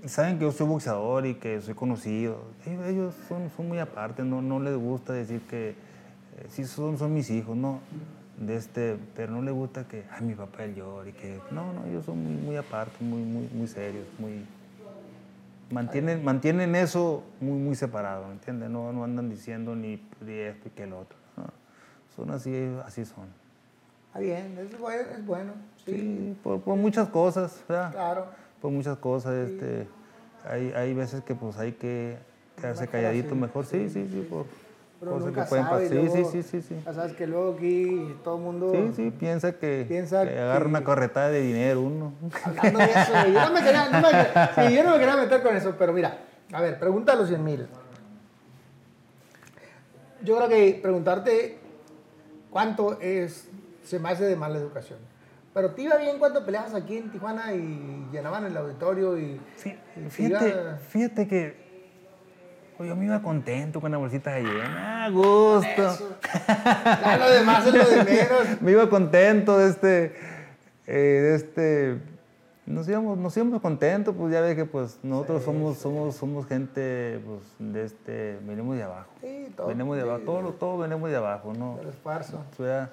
saben 0.07 0.39
que 0.39 0.45
yo 0.47 0.53
soy 0.53 0.67
boxeador 0.67 1.27
y 1.27 1.35
que 1.35 1.61
soy 1.61 1.75
conocido. 1.75 2.43
Ellos, 2.67 2.87
ellos 2.87 3.15
son, 3.29 3.51
son 3.57 3.69
muy 3.69 3.79
aparte, 3.79 4.25
no, 4.25 4.43
no 4.43 4.59
les 4.59 4.77
gusta 4.77 5.13
decir 5.13 5.41
que 5.43 5.71
eh, 5.71 5.75
sí 6.49 6.65
son, 6.65 6.99
son 6.99 7.15
mis 7.15 7.31
hijos, 7.31 7.57
no. 7.57 7.79
De 8.41 8.57
este, 8.57 8.97
pero 9.15 9.33
no 9.33 9.43
les 9.43 9.53
gusta 9.53 9.87
que, 9.87 10.05
ay, 10.11 10.23
mi 10.25 10.35
papá 10.35 10.65
llor 10.67 11.07
y 11.07 11.13
que, 11.13 11.39
no, 11.51 11.75
no, 11.75 11.85
ellos 11.85 12.07
son 12.07 12.25
muy, 12.25 12.33
muy 12.43 12.57
aparte, 12.57 12.97
muy, 13.05 13.21
muy, 13.21 13.47
muy 13.53 13.69
serios, 13.69 14.07
muy, 14.19 14.47
mantienen, 15.71 16.25
mantienen 16.25 16.75
eso 16.75 17.23
muy, 17.39 17.59
muy 17.59 17.75
separado, 17.75 18.27
¿me 18.27 18.33
entiendes? 18.33 18.71
No, 18.71 18.93
no 18.95 19.05
andan 19.05 19.29
diciendo 19.29 19.77
ni 19.77 20.03
de 20.21 20.49
esto 20.49 20.69
y 20.69 20.71
que 20.71 20.85
el 20.85 20.95
otro. 20.95 21.19
no. 21.37 21.45
Son 22.17 22.31
así, 22.31 22.75
así 22.87 23.05
son. 23.05 23.27
Está 24.09 24.21
bien, 24.21 24.57
es 24.59 24.79
bueno. 24.79 25.03
Es 25.11 25.27
bueno. 25.27 25.53
Sí, 25.85 25.93
Sí, 25.93 26.37
por, 26.43 26.63
por 26.63 26.77
muchas 26.77 27.09
cosas, 27.11 27.63
¿verdad? 27.69 27.93
claro. 27.93 28.27
Por 28.63 28.71
muchas 28.71 28.97
cosas, 28.99 29.35
este, 29.49 29.87
hay, 30.45 30.73
hay 30.73 30.95
veces 30.95 31.23
que 31.25 31.35
pues 31.35 31.59
hay 31.59 31.73
que 31.73 32.17
quedarse 32.57 32.83
Mejor 32.83 32.93
calladito 32.93 33.29
así, 33.29 33.35
mejor, 33.35 33.67
sí, 33.67 33.89
sí, 33.89 34.09
sí, 34.11 34.27
por 34.29 34.47
Pero 35.01 35.13
cosas 35.13 35.27
nunca 35.29 35.43
que 35.45 35.49
pueden 35.49 35.65
pasar. 35.65 35.81
Sí, 35.81 35.89
sí, 35.89 35.95
luego- 35.95 36.31
sí, 36.31 36.43
sí, 36.43 36.63
sí. 36.63 36.77
Ya 36.85 36.93
sabes 36.95 37.13
que 37.15 37.27
luego 37.27 37.55
aquí 37.55 38.15
todo 38.23 38.37
el 38.37 38.43
mundo... 38.43 38.71
Sí, 38.71 38.93
sí, 38.95 39.11
piensa 39.11 39.53
que, 39.59 39.87
Piensa 39.89 40.27
que 40.29 40.39
agarra 40.39 40.61
que- 40.65 40.69
una 40.69 40.85
corretada 40.85 41.31
de 41.31 41.41
dinero 41.41 41.81
uno. 41.81 42.13
Hablando 42.45 42.79
de 42.81 42.85
eso, 42.85 43.13
güey, 43.13 43.33
yo 43.33 43.41
no 43.41 43.51
me 43.53 43.63
quería, 43.63 43.89
no 43.89 44.01
me- 44.03 44.69
sí, 44.69 44.75
yo 44.77 44.85
no 44.85 44.91
me 44.93 44.99
quería 44.99 45.17
meter 45.17 45.43
con 45.43 45.57
eso, 45.57 45.75
pero 45.79 45.93
mira, 45.95 46.19
a 46.53 46.61
ver, 46.61 46.79
pregunta 46.79 47.13
a 47.15 47.17
los 47.17 47.29
100 47.29 47.43
mil. 47.43 47.67
Yo 50.23 50.37
creo 50.37 50.49
que 50.49 50.79
preguntarte 50.83 51.59
cuánto 52.51 53.01
es, 53.01 53.49
se 53.85 53.99
me 53.99 54.11
hace 54.11 54.25
de 54.25 54.37
mala 54.37 54.59
educación. 54.59 54.99
Pero 55.55 55.71
te 55.73 55.83
iba 55.83 55.97
bien 55.97 56.19
cuando 56.19 56.45
peleabas 56.45 56.75
aquí 56.75 56.99
en 56.99 57.11
Tijuana 57.11 57.55
y 57.55 58.07
llenaban 58.13 58.45
el 58.45 58.57
auditorio 58.57 59.19
y... 59.19 59.41
Te 59.63 59.79
Fíjate, 60.11 60.49
iba- 60.51 60.77
fíjate 60.77 61.27
que 61.27 61.70
pues, 62.81 62.89
yo 62.89 62.97
me 62.97 63.05
iba 63.05 63.21
contento 63.21 63.79
con 63.79 63.93
la 63.93 63.99
bolsita 63.99 64.31
de 64.31 64.43
llena, 64.43 65.05
a 65.05 65.11
gusto. 65.11 65.67
Ya 65.67 67.19
lo 67.19 67.31
demás 67.31 67.67
es 67.67 67.75
lo 67.75 67.87
de 67.87 68.05
menos. 68.05 68.41
me 68.63 68.71
iba 68.71 68.89
contento 68.89 69.59
de 69.59 69.69
este, 69.69 70.15
eh, 70.87 70.97
de 70.97 71.35
este, 71.35 71.99
nos 72.65 72.89
íbamos, 72.89 73.19
nos 73.19 73.37
íbamos 73.37 73.61
contentos, 73.61 74.15
pues 74.17 74.33
ya 74.33 74.41
ves 74.41 74.57
que 74.57 74.65
pues 74.65 74.99
nosotros 75.03 75.45
somos, 75.45 75.77
somos, 75.77 76.17
somos 76.17 76.47
gente 76.47 77.21
pues, 77.27 77.41
de 77.59 77.85
este, 77.85 78.39
venimos 78.47 78.79
de 78.79 78.85
abajo. 78.85 79.11
Sí, 79.21 79.53
todo. 79.55 79.67
venimos 79.67 79.97
de 79.99 80.03
abajo, 80.03 80.21
todos 80.25 80.59
todo 80.59 80.79
venimos 80.79 81.11
de 81.11 81.17
abajo, 81.17 81.53
¿no? 81.53 81.77
Del 81.77 81.89
esfuerzo. 81.89 82.43
O 82.51 82.57
sea, 82.65 82.93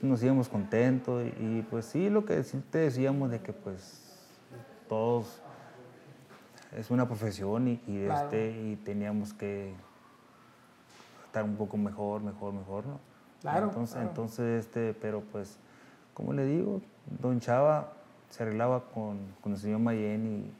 nos 0.00 0.22
íbamos 0.22 0.48
contentos 0.48 1.24
y, 1.24 1.58
y, 1.58 1.66
pues 1.68 1.86
sí, 1.86 2.08
lo 2.08 2.24
que 2.24 2.44
sí 2.44 2.62
te 2.70 2.78
decíamos 2.78 3.32
de 3.32 3.40
que 3.40 3.52
pues 3.52 4.00
todos 4.88 5.41
es 6.76 6.90
una 6.90 7.06
profesión 7.06 7.68
y, 7.68 7.80
y, 7.86 8.04
Claro. 8.06 8.24
este, 8.24 8.50
y 8.50 8.76
teníamos 8.76 9.32
que 9.32 9.72
estar 11.26 11.44
un 11.44 11.56
poco 11.56 11.76
mejor, 11.76 12.22
mejor, 12.22 12.52
mejor, 12.52 12.86
¿no? 12.86 13.00
Claro, 13.40 13.66
Entonces, 13.68 13.94
claro. 13.94 14.08
entonces 14.08 14.64
este, 14.66 14.94
pero 14.94 15.20
pues, 15.20 15.56
como 16.14 16.32
le 16.32 16.44
digo, 16.44 16.80
don 17.20 17.40
Chava 17.40 17.92
se 18.30 18.42
arreglaba 18.42 18.84
con, 18.94 19.18
con 19.40 19.52
el 19.52 19.58
señor 19.58 19.80
Mayen 19.80 20.52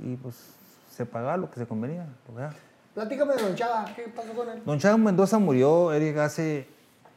y, 0.00 0.12
y 0.12 0.16
pues 0.16 0.54
se 0.90 1.06
pagaba 1.06 1.36
lo 1.36 1.50
que 1.50 1.58
se 1.60 1.66
convenía. 1.66 2.06
sea. 2.36 2.50
Platícame 2.94 3.34
de 3.36 3.42
Don 3.42 3.54
Chava, 3.54 3.86
¿qué 3.94 4.02
pasó 4.14 4.32
con 4.34 4.48
él? 4.48 4.62
Don 4.64 4.78
Chávez 4.78 4.98
Mendoza 4.98 5.38
murió, 5.38 5.92
Eric, 5.92 6.16
hace 6.18 6.66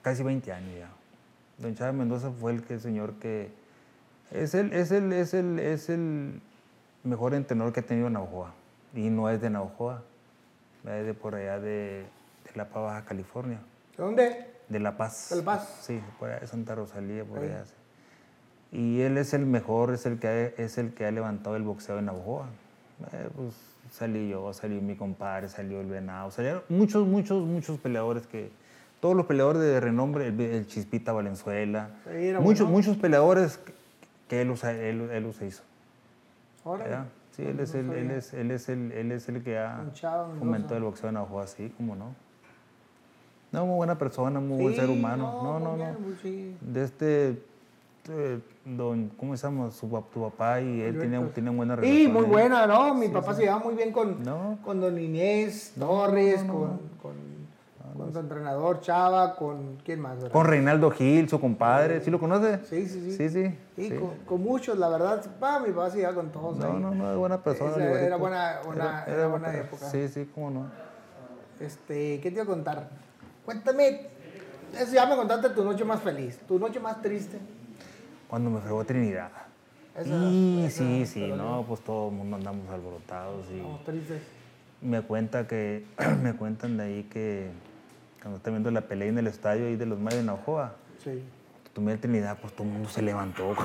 casi 0.02 0.24
20 0.24 0.52
años 0.54 0.72
ya. 0.80 0.90
Don 1.58 1.76
Chávez 1.76 1.94
Mendoza 1.96 2.32
fue 2.32 2.52
el, 2.54 2.64
que, 2.64 2.76
el 2.76 2.82
señor 2.82 3.14
que... 3.16 3.52
Es 4.32 4.54
el, 4.56 4.72
es, 4.74 4.92
el, 4.92 5.12
es, 5.12 5.34
el, 5.34 5.60
es 5.60 5.90
el 5.90 6.40
mejor 7.04 7.34
entrenador 7.34 7.74
que 7.74 7.80
ha 7.82 7.84
tenido 7.86 8.10
Navajoa. 8.10 8.54
Y 8.94 9.10
no 9.10 9.30
es 9.30 9.42
de 9.42 9.50
Navajoa, 9.50 10.02
es 10.86 11.06
de 11.06 11.14
por 11.14 11.36
allá 11.36 11.60
de, 11.60 12.04
de 12.46 12.52
La 12.56 12.66
Paz, 12.66 12.84
Baja 12.84 13.06
California. 13.06 13.60
¿De 13.98 14.04
dónde? 14.04 14.46
De 14.68 14.80
La 14.80 14.98
Paz. 14.98 15.28
¿De 15.30 15.38
La 15.38 15.44
Paz? 15.44 15.80
Sí, 15.82 16.02
por 16.20 16.30
allá 16.30 16.40
de 16.42 16.48
Santa 16.48 16.76
Rosalía, 16.76 17.24
por 17.24 17.40
allá. 17.40 17.66
sí. 17.66 17.74
Y 18.74 19.02
él 19.02 19.18
es 19.18 19.34
el 19.34 19.46
mejor, 19.46 19.94
es 19.94 20.06
el 20.06 20.18
que 20.20 20.28
ha, 20.28 20.42
es 20.64 20.78
el 20.78 20.94
que 20.94 21.06
ha 21.06 21.12
levantado 21.12 21.56
el 21.58 21.64
boxeo 21.64 22.00
en 22.00 22.06
Navajoa. 22.06 22.46
Eh, 23.12 23.30
pues 23.36 23.54
salí 23.92 24.30
yo, 24.30 24.54
salió 24.54 24.82
mi 24.82 24.96
compadre, 24.96 25.50
salió 25.50 25.82
el 25.82 25.88
venado, 25.88 26.32
salieron 26.32 26.64
muchos, 26.70 27.06
muchos, 27.08 27.44
muchos 27.46 27.80
peleadores 27.80 28.28
que... 28.28 28.50
Todos 29.02 29.16
los 29.16 29.26
peleadores 29.26 29.62
de 29.64 29.80
renombre, 29.80 30.28
el, 30.28 30.40
el 30.40 30.68
Chispita 30.68 31.12
Valenzuela, 31.12 31.90
Sí, 32.06 32.34
muchos, 32.40 32.68
bueno. 32.68 32.68
muchos 32.68 32.98
peleadores 32.98 33.58
que, 33.58 33.74
que 34.30 34.42
él, 34.42 34.54
él, 34.64 35.10
él 35.12 35.24
los 35.24 35.42
hizo. 35.42 35.64
¿Verdad? 36.66 37.06
Sí, 37.32 37.44
él 37.44 37.60
es, 37.60 37.74
el, 37.76 37.88
No 37.88 37.94
él, 37.94 38.12
es, 38.12 38.34
él, 38.34 38.52
es 38.52 38.70
el, 38.70 38.92
él 38.92 39.12
es 39.12 39.30
el 39.30 39.42
que 39.44 39.58
ha 39.58 39.78
Mendoza. 39.78 40.28
fomentado 40.40 40.76
el 40.78 40.84
boxeo 40.84 41.10
en 41.10 41.16
Navajoa, 41.16 41.48
sí, 41.48 41.74
cómo 41.78 41.96
no. 41.96 42.14
No, 43.52 43.66
muy 43.66 43.76
buena 43.76 43.98
persona, 43.98 44.40
muy 44.40 44.62
buen 44.62 44.74
Sí, 44.76 44.80
ser 44.82 44.90
humano. 44.90 45.40
No, 45.44 45.60
no, 45.60 45.72
muy 45.72 45.80
no. 45.86 46.00
muy 46.00 46.16
sí. 46.22 46.56
De 46.62 46.84
este, 46.84 47.30
eh, 48.10 48.40
don, 48.66 49.10
¿cómo 49.18 49.36
se 49.38 49.44
llama? 49.48 49.72
Su, 49.72 49.88
tu 50.14 50.22
papá 50.24 50.62
y 50.62 50.82
él 50.82 51.00
tenía, 51.00 51.26
tenía 51.34 51.52
buena 51.52 51.76
Sí, 51.76 51.82
relación. 51.82 52.14
muy 52.14 52.24
¿eh? 52.24 52.28
buena, 52.28 52.68
¿no? 52.68 52.94
Mi 52.96 53.08
papá 53.10 53.34
se 53.34 53.44
llevaba 53.44 53.64
muy 53.64 53.76
bien 53.76 53.92
con, 53.92 54.24
No. 54.24 54.58
con 54.64 54.80
don 54.82 54.98
Inés 54.98 55.74
Torres, 55.78 56.44
con, 56.44 56.80
con, 57.02 57.31
con 57.98 58.12
tu 58.14 58.20
entrenador 58.20 58.80
Chava, 58.82 59.36
con 59.36 59.78
quién 59.84 60.00
más, 60.00 60.16
¿verdad? 60.18 60.32
Con 60.32 60.46
Reinaldo 60.46 60.92
Gil, 60.92 61.28
su 61.30 61.40
compadre. 61.40 62.02
¿Sí 62.02 62.10
lo 62.12 62.20
conoce? 62.20 62.60
Sí, 62.66 62.88
sí, 62.88 63.02
sí. 63.02 63.12
Sí, 63.18 63.30
sí. 63.30 63.58
Sí, 63.76 63.90
sí. 63.90 63.96
Con, 63.96 64.16
con 64.26 64.42
muchos, 64.42 64.78
la 64.78 64.90
verdad. 64.90 65.24
Mi 65.66 65.72
papá 65.72 65.90
se 65.90 66.04
con 66.14 66.32
todos. 66.32 66.58
No, 66.58 66.66
ahí. 66.66 66.80
no, 66.80 66.92
no, 66.94 67.12
es 67.12 67.18
buena 67.18 67.44
persona. 67.44 67.72
Esa 67.72 68.02
era 68.02 68.16
buena- 68.18 68.60
buena- 68.66 69.04
era 69.06 69.28
buena 69.28 69.56
época. 69.58 69.86
Sí, 69.90 70.08
sí, 70.08 70.30
cómo 70.34 70.50
no. 70.52 70.66
Este, 71.60 72.20
¿qué 72.22 72.30
te 72.30 72.36
iba 72.36 72.44
a 72.44 72.48
contar? 72.48 72.90
Cuéntame, 73.46 74.08
eso 74.78 74.94
ya 74.94 75.06
me 75.06 75.16
contaste 75.16 75.50
tu 75.50 75.64
noche 75.64 75.84
más 75.86 76.00
feliz, 76.02 76.40
tu 76.48 76.58
noche 76.58 76.80
más 76.80 77.02
triste. 77.02 77.38
Cuando 78.28 78.50
me 78.50 78.60
fregó 78.62 78.84
Trinidad. 78.86 79.30
Esa- 79.96 80.08
y 80.10 80.64
esa 80.66 80.78
sí, 80.78 81.06
sí, 81.06 81.34
no, 81.36 81.66
pues 81.68 81.82
todo 81.82 82.10
el 82.10 82.16
mundo 82.16 82.38
andamos 82.38 82.70
alborotados 82.70 83.46
y 83.52 83.58
Estamos 83.58 83.84
tristes. 83.84 84.22
me 84.82 85.02
cuenta 85.02 85.48
que, 85.48 85.86
me 86.24 86.34
cuentan 86.34 86.78
de 86.78 86.84
ahí 86.84 87.04
que 87.04 87.52
cuando 88.22 88.38
está 88.38 88.50
viendo 88.52 88.70
la 88.72 88.82
pelea 88.82 89.08
en 89.10 89.18
el 89.18 89.28
estadio 89.28 89.66
ahí 89.68 89.76
de 89.76 89.86
los 89.86 90.00
Mayos 90.00 90.20
de 90.20 90.26
Naujoa, 90.26 90.76
Sí. 91.04 91.24
tomé 91.74 91.94
el 91.94 92.00
Trinidad, 92.00 92.38
pues 92.40 92.54
todo 92.54 92.68
el 92.68 92.74
mundo 92.74 92.90
se 92.90 93.02
levantó. 93.02 93.56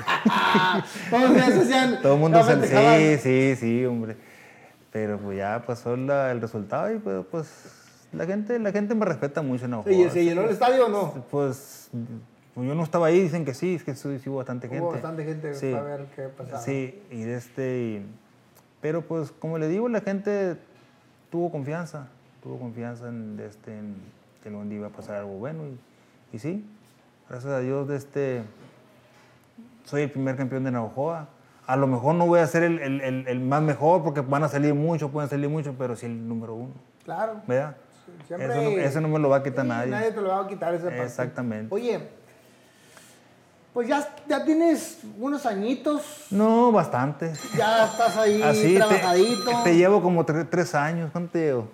hacían. 1.11 2.01
Todo 2.03 2.15
el 2.15 2.21
mundo 2.21 2.43
se... 2.45 2.57
festejaban. 2.57 2.99
Sí, 3.01 3.19
sí, 3.19 3.57
sí, 3.57 3.85
hombre. 3.85 4.17
Pero 4.93 5.19
pues 5.19 5.37
ya 5.37 5.63
pasó 5.67 5.97
la- 5.97 6.31
el 6.33 6.41
resultado 6.41 6.93
y 6.95 6.99
pues, 6.99 7.25
pues 7.31 7.73
la 8.13 8.25
gente 8.25 8.59
la 8.59 8.73
gente 8.73 8.95
me 8.95 9.05
respeta 9.05 9.43
mucho 9.43 9.65
en 9.67 9.73
Naujoa. 9.73 9.93
Sí, 9.93 10.09
¿Se 10.11 10.25
llenó 10.25 10.43
el 10.43 10.51
estadio 10.51 10.87
o 10.87 10.89
no? 10.89 11.25
Pues, 11.31 11.91
pues 12.55 12.67
yo 12.67 12.75
no 12.75 12.83
estaba 12.83 13.09
ahí, 13.09 13.21
dicen 13.21 13.45
que 13.45 13.53
sí, 13.53 13.75
es 13.75 13.85
que 13.85 13.95
sí, 13.95 14.19
sí 14.19 14.31
hubo 14.31 14.39
bastante 14.39 14.69
gente. 14.69 14.83
Hubo 14.83 14.93
bastante 14.93 15.25
gente 15.25 15.55
Sí. 15.55 15.73
para 15.73 15.83
ver 15.85 16.07
qué 16.17 16.23
pasaba. 16.29 16.59
Sí, 16.61 17.03
y 17.11 17.23
de 17.23 17.37
este... 17.37 17.79
y- 17.79 18.07
pero 18.81 19.03
pues 19.03 19.33
como 19.33 19.59
le 19.59 19.69
digo, 19.69 19.89
la 19.89 20.01
gente 20.01 20.57
tuvo 21.31 21.51
confianza, 21.51 22.07
tuvo 22.43 22.59
confianza 22.59 23.09
en, 23.09 23.39
este, 23.47 23.77
en 23.77 23.97
que 24.51 24.61
el 24.61 24.69
día 24.69 24.79
iba 24.79 24.87
a 24.89 24.91
pasar 24.91 25.17
algo 25.17 25.33
bueno 25.33 25.63
y, 25.67 26.37
y 26.37 26.39
sí, 26.39 26.65
gracias 27.29 27.53
a 27.53 27.59
Dios 27.61 27.89
de 27.89 27.97
este... 27.97 28.43
Soy 29.85 30.03
el 30.03 30.11
primer 30.11 30.37
campeón 30.37 30.65
de 30.65 30.71
Navajoa. 30.71 31.29
A 31.67 31.77
lo 31.77 31.87
mejor 31.87 32.15
no 32.15 32.27
voy 32.27 32.41
a 32.41 32.47
ser 32.47 32.63
el, 32.65 32.79
el- 32.81 33.01
el- 33.01 33.29
el 33.29 33.41
más 33.41 33.63
mejor 33.63 34.03
porque 34.03 34.21
van 34.21 34.45
a 34.45 34.49
salir 34.49 34.75
muchos, 34.75 35.11
pueden 35.11 35.29
salir 35.31 35.49
muchos, 35.49 35.75
pero 35.79 35.97
sí 35.97 36.07
el 36.07 36.29
número 36.29 36.55
uno, 36.55 36.73
Claro. 37.05 37.41
¿verdad? 37.47 37.77
Siempre- 38.27 38.47
eso, 38.47 38.63
no, 38.63 38.69
eso 38.83 39.01
no 39.01 39.09
me 39.09 39.19
lo 39.19 39.29
va 39.29 39.37
a 39.39 39.43
quitar 39.43 39.65
nadie. 39.65 39.91
Nadie 39.91 40.13
te 40.13 40.21
lo 40.21 40.29
va 40.29 40.41
a 40.43 40.47
quitar 40.49 40.75
esa 40.75 40.85
parte. 40.87 41.03
Exactamente. 41.03 41.75
Oye, 41.75 42.09
pues 43.73 43.89
ya, 43.89 44.09
ya 44.29 44.45
tienes 44.45 45.01
unos 45.19 45.45
añitos, 45.45 46.27
No, 46.31 46.71
bastante. 46.73 47.33
ya 47.57 47.87
estás 47.87 48.17
ahí 48.17 48.41
Así, 48.43 48.73
te, 48.75 48.77
trabajadito. 48.79 49.51
te 49.65 49.77
llevo 49.77 50.01
como 50.03 50.25
tre- 50.25 50.47
tres 50.49 50.75
años. 50.75 51.11
¿Cuánto 51.13 51.33
te 51.33 51.39
llevo? 51.41 51.69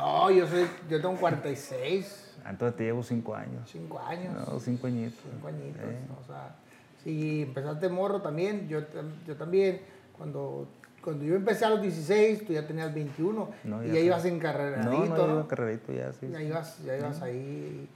No, 0.00 0.30
yo 0.30 0.46
soy, 0.46 0.66
yo 0.88 1.00
tengo 1.00 1.16
46, 1.16 2.26
Ah, 2.42 2.50
Entonces 2.50 2.76
te 2.78 2.84
llevo 2.84 3.02
cinco 3.02 3.34
años. 3.34 3.68
5 3.70 3.98
años. 4.00 4.32
No, 4.48 4.58
cinco 4.58 4.86
añitos. 4.86 5.20
Cinco 5.30 5.48
añitos, 5.48 5.82
Eh. 5.82 5.98
o 6.22 6.26
sea, 6.26 6.56
si 7.04 7.42
empezaste 7.42 7.88
morro 7.90 8.22
también, 8.22 8.66
yo, 8.66 8.80
yo 9.26 9.36
también, 9.36 9.82
cuando, 10.16 10.66
cuando 11.04 11.22
yo 11.24 11.34
empecé 11.36 11.66
a 11.66 11.70
los 11.70 11.82
16, 11.82 12.46
tú 12.46 12.54
ya 12.54 12.66
tenías 12.66 12.94
21, 12.94 13.50
No, 13.64 13.84
y 13.84 13.88
ya 13.88 13.92
ya 13.92 14.00
sé. 14.00 14.04
ibas 14.06 14.24
No, 14.24 14.30
encarreradito, 14.30 14.90
no, 14.90 15.06
¿no? 15.06 15.16
yo 15.26 15.32
iba 15.34 15.48
carrerito 15.48 15.92
ya, 15.92 16.12
sí. 16.14 16.28
Ya 16.32 16.42
ibas, 16.42 16.82
ya 16.82 16.96
ibas 16.96 17.20
ahí. 17.20 17.86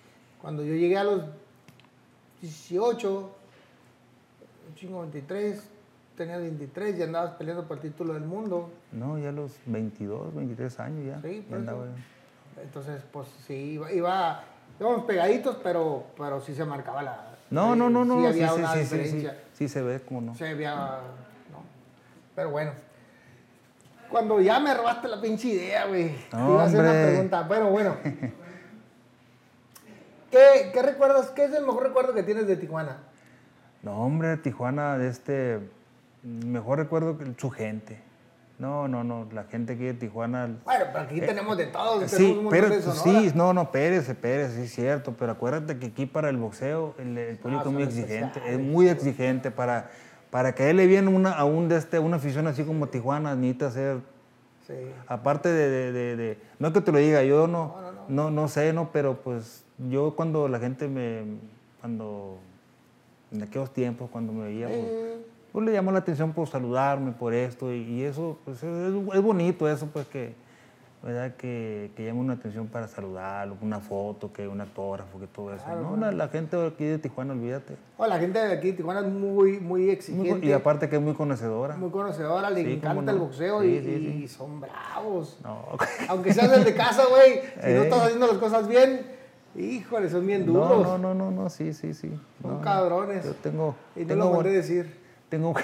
Cuando 0.43 0.63
yo 0.63 0.75
llegué 0.75 0.99
a 0.99 1.05
los 1.05 1.23
18, 2.43 3.31
un 4.69 4.75
chingo 4.75 5.01
23, 5.01 5.71
tenías 6.17 6.41
23 6.41 6.99
y 6.99 7.03
andabas 7.03 7.33
peleando 7.33 7.67
por 7.67 7.77
el 7.79 7.83
título 7.83 8.15
del 8.15 8.25
mundo. 8.25 8.71
No, 8.93 9.19
ya 9.19 9.31
a 9.31 9.33
los 9.33 9.53
22, 9.67 10.35
23 10.35 10.81
años 10.81 11.07
ya. 11.07 11.21
Sí, 11.29 11.47
ya 11.49 11.57
andaba. 11.57 11.87
Entonces, 12.62 13.03
pues 13.12 13.29
sí, 13.47 13.55
iba, 13.73 13.93
iba 13.93 14.45
íbamos 14.81 15.05
pegaditos, 15.05 15.57
pero, 15.62 16.05
pero 16.17 16.41
sí 16.41 16.55
se 16.55 16.65
marcaba 16.65 17.03
la... 17.03 17.31
No, 17.51 17.77
no, 17.77 17.91
no, 17.91 18.05
no. 18.05 18.17
Sí 18.17 18.21
Sí, 18.21 18.43
había 18.43 18.49
sí, 18.49 18.59
una 18.61 18.73
sí, 18.73 18.79
sí, 18.79 18.85
sí, 18.87 18.97
diferencia. 18.97 19.43
sí 19.53 19.69
se 19.69 19.83
ve, 19.83 20.01
como 20.01 20.21
no. 20.21 20.35
Sí 20.35 20.45
había... 20.45 20.75
¿no? 20.75 21.62
Pero 22.35 22.51
bueno. 22.51 22.73
Cuando 24.11 24.41
ya 24.41 24.61
me 24.61 24.73
robaste 24.75 25.09
la 25.09 25.21
pinche 25.21 25.49
idea, 25.49 25.87
güey. 25.87 26.15
te 26.31 26.37
iba 26.37 26.62
a 26.62 26.67
hacer 26.67 26.81
una 26.81 26.93
pregunta. 26.93 27.47
Pero 27.49 27.71
bueno. 27.71 27.97
¿Qué, 30.31 30.71
¿Qué 30.73 30.83
recuerdas? 30.83 31.31
¿Qué 31.31 31.45
es 31.45 31.55
el 31.55 31.65
mejor 31.65 31.85
recuerdo 31.85 32.12
que 32.12 32.23
tienes 32.23 32.47
de 32.47 32.57
Tijuana? 32.57 32.99
No, 33.83 33.99
hombre, 34.05 34.37
Tijuana, 34.37 34.99
de 34.99 35.09
este. 35.09 35.61
Mejor 36.25 36.79
recuerdo 36.79 37.18
que 37.18 37.27
su 37.39 37.51
gente. 37.51 37.99
No, 38.59 38.87
no, 38.89 39.03
no. 39.05 39.27
La 39.33 39.45
gente 39.45 39.75
aquí 39.75 39.83
de 39.85 39.95
Tijuana. 39.95 40.47
Bueno, 40.64 40.85
pero 40.93 41.05
aquí 41.05 41.20
tenemos 41.20 41.57
de 41.57 41.66
todo. 41.66 42.01
tenemos 42.01 42.12
Eh, 42.12 42.16
Sí, 42.16 42.39
un 42.39 42.49
pero 42.49 42.68
de 42.70 42.81
sí, 42.83 43.33
no, 43.35 43.53
no, 43.53 43.62
espérese, 43.62 44.12
espérese, 44.12 44.55
sí 44.57 44.62
es 44.62 44.72
cierto, 44.75 45.14
pero 45.18 45.33
acuérdate 45.33 45.77
que 45.79 45.87
aquí 45.87 46.07
para 46.07 46.29
el 46.31 46.37
boxeo 46.37 46.95
el, 46.99 47.18
el 47.18 47.37
público 47.37 47.61
es 47.61 47.64
son 47.64 47.75
muy 47.75 47.83
exigente, 47.83 48.41
es 48.47 48.59
muy 48.61 48.89
exigente 48.89 49.51
para, 49.51 49.91
para 50.31 50.55
que 50.55 50.70
él 50.70 50.77
le 50.77 50.87
viene 50.87 51.09
una, 51.09 51.33
a 51.33 51.45
un 51.45 51.68
de 51.68 51.77
este, 51.77 51.99
una 51.99 52.16
afición 52.16 52.47
así 52.47 52.62
como 52.64 52.87
Tijuana, 52.89 53.35
necesita 53.35 53.70
ser, 53.70 53.99
Sí. 54.66 54.72
aparte 55.09 55.51
de, 55.51 55.68
de- 55.68 55.93
de- 55.93 56.16
de- 56.16 56.39
no 56.59 56.68
es 56.68 56.72
que 56.75 56.81
te 56.81 56.91
lo 56.93 56.97
diga, 56.99 57.22
yo 57.25 57.47
no, 57.47 57.75
no, 58.09 58.31
no, 58.31 58.49
sé, 58.49 58.72
no, 58.72 58.91
pero 58.93 59.16
pues 59.20 59.62
yo 59.91 60.14
cuando 60.16 60.49
la 60.49 60.59
gente 60.59 60.89
me, 60.89 61.22
cuando, 61.81 62.39
en 63.33 63.43
aquellos 63.43 63.72
tiempos, 63.75 64.09
cuando 64.11 64.33
me 64.33 64.45
veía, 64.45 64.68
pues, 64.68 64.79
Eh, 64.81 65.27
pues 65.55 65.65
le 65.67 65.73
llamó 65.73 65.93
la 65.93 66.01
atención 66.01 66.33
por 66.33 66.49
saludarme, 66.49 67.13
por 67.13 67.33
esto, 67.33 67.73
y, 67.73 67.77
y 67.83 68.03
eso, 68.03 68.37
pues 68.45 68.63
es, 68.63 68.93
es 69.15 69.23
bonito 69.23 69.69
eso, 69.69 69.87
pues 69.87 70.05
que, 70.09 70.35
¿verdad? 71.01 71.37
Que, 71.37 71.93
que 71.97 72.05
llame 72.07 72.19
una 72.19 72.33
atención 72.33 72.67
para 72.67 72.89
saludarlo, 72.89 73.57
una 73.63 73.79
foto, 73.79 74.33
que 74.33 74.49
un 74.49 74.61
autógrafo, 74.61 75.21
que 75.21 75.29
todo 75.29 75.55
eso. 75.55 75.65
no, 75.81 75.97
la, 75.97 76.11
la 76.11 76.27
gente 76.29 76.57
de 76.57 76.67
aquí 76.67 76.85
de 76.85 76.99
Tijuana, 76.99 77.35
olvídate. 77.35 77.77
oh, 77.99 78.07
la 78.07 78.19
gente 78.19 78.41
de 78.41 78.53
aquí 78.53 78.73
de 78.73 78.77
Tijuana 78.79 79.01
es 79.01 79.07
muy, 79.07 79.61
muy 79.61 79.91
exigente. 79.91 80.45
y 80.45 80.51
aparte 80.51 80.89
que 80.89 80.97
es 80.97 81.03
muy 81.03 81.15
conocedora. 81.15 81.77
muy 81.77 81.91
conocedora, 81.91 82.51
le 82.51 82.65
Sí, 82.65 82.73
encanta 82.73 83.03
no. 83.03 83.11
el 83.13 83.19
boxeo 83.19 83.61
Sí, 83.63 83.69
y, 83.69 83.79
sí, 83.81 83.97
sí. 83.97 84.23
y 84.25 84.29
son 84.29 84.61
bravos. 84.61 85.39
No, 85.45 85.67
Aunque 86.09 86.33
seas 86.35 86.51
el 86.53 86.65
de 86.65 86.75
casa, 86.75 87.05
güey, 87.09 87.43
si 87.63 87.73
no 87.75 87.81
Eh. 87.81 87.85
estás 87.85 88.03
haciendo 88.03 88.27
las 88.27 88.39
cosas 88.39 88.67
bien, 88.67 89.03
híjole, 89.55 90.11
son 90.11 90.27
bien 90.27 90.47
no, 90.47 90.53
duros. 90.53 90.83
no, 90.83 90.99
no, 90.99 91.15
no, 91.15 91.31
no, 91.31 91.49
sí, 91.49 91.73
sí, 91.75 91.95
sí. 91.95 92.11
Son 92.43 92.55
No, 92.57 92.61
cabrones. 92.61 93.25
Yo 93.25 93.35
tengo, 93.35 93.77
y 93.95 94.01
no 94.01 94.07
tengo, 94.09 94.43
lo 94.43 94.43
decir. 94.43 95.04
Tengo 95.35 95.55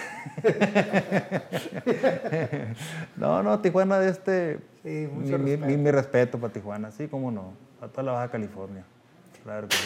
No, 3.17 3.43
no, 3.43 3.61
Tijuana 3.61 3.99
de 3.99 4.11
este... 4.11 4.59
Sí, 4.83 5.09
mucho 5.13 5.39
mi- 5.39 5.51
respeto. 5.57 5.67
mi- 5.67 5.77
mi 5.77 5.91
respeto 5.91 6.39
para 6.39 6.53
Tijuana, 6.53 6.91
sí, 6.91 7.09
cómo 7.09 7.31
no. 7.31 7.53
Para 7.79 7.93
toda 7.93 8.03
la 8.05 8.13
Baja 8.13 8.29
California. 8.31 8.85
Claro 9.45 9.69
que 9.69 9.77
sí. 9.77 9.83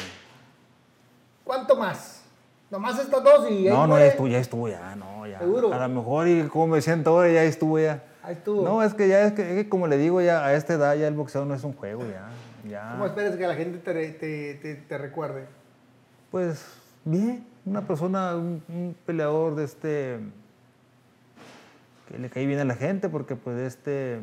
¿Cuánto 1.44 1.76
más? 1.76 2.22
Nomás 2.70 2.98
estas 2.98 3.22
dos 3.22 3.50
y 3.50 3.64
No, 3.68 3.86
no, 3.86 3.98
ya 3.98 4.06
estuvo, 4.06 4.26
ya 4.28 4.38
estuvo, 4.38 4.68
ya, 4.68 4.96
no, 4.96 5.26
ya. 5.26 5.38
¿Seguro? 5.38 5.72
A 5.72 5.86
lo 5.86 5.94
mejor, 5.94 6.26
y 6.28 6.42
como 6.44 6.68
me 6.68 6.80
siento 6.80 7.10
ahora, 7.10 7.30
ya 7.30 7.44
estuvo 7.44 7.78
ya. 7.78 8.02
Ahí 8.22 8.32
estuvo. 8.34 8.64
No, 8.64 8.82
es 8.82 8.94
que 8.94 9.06
ya, 9.06 9.22
es 9.24 9.32
que, 9.32 9.42
es 9.42 9.64
que 9.64 9.68
como 9.68 9.86
le 9.86 9.98
digo, 9.98 10.20
ya 10.22 10.44
a 10.44 10.54
esta 10.54 10.74
edad 10.74 10.94
ya 10.96 11.06
el 11.06 11.14
boxeo 11.14 11.44
no 11.44 11.54
es 11.54 11.62
un 11.62 11.74
juego, 11.74 12.02
ya. 12.06 12.30
ya. 12.68 12.90
¿Cómo 12.92 13.06
esperas 13.06 13.36
que 13.36 13.46
la 13.46 13.54
gente 13.54 13.78
te, 13.78 13.92
te, 14.12 14.54
te, 14.54 14.74
te 14.76 14.98
recuerde? 14.98 15.44
Pues 16.30 16.64
bien, 17.04 17.44
una 17.66 17.86
persona, 17.86 18.36
un, 18.36 18.62
un 18.68 18.96
peleador 19.06 19.54
de 19.54 19.64
este 19.64 20.18
que 22.08 22.18
le 22.18 22.28
cae 22.28 22.46
bien 22.46 22.60
a 22.60 22.64
la 22.64 22.74
gente 22.74 23.08
porque 23.08 23.34
pues 23.36 23.56
este 23.56 24.20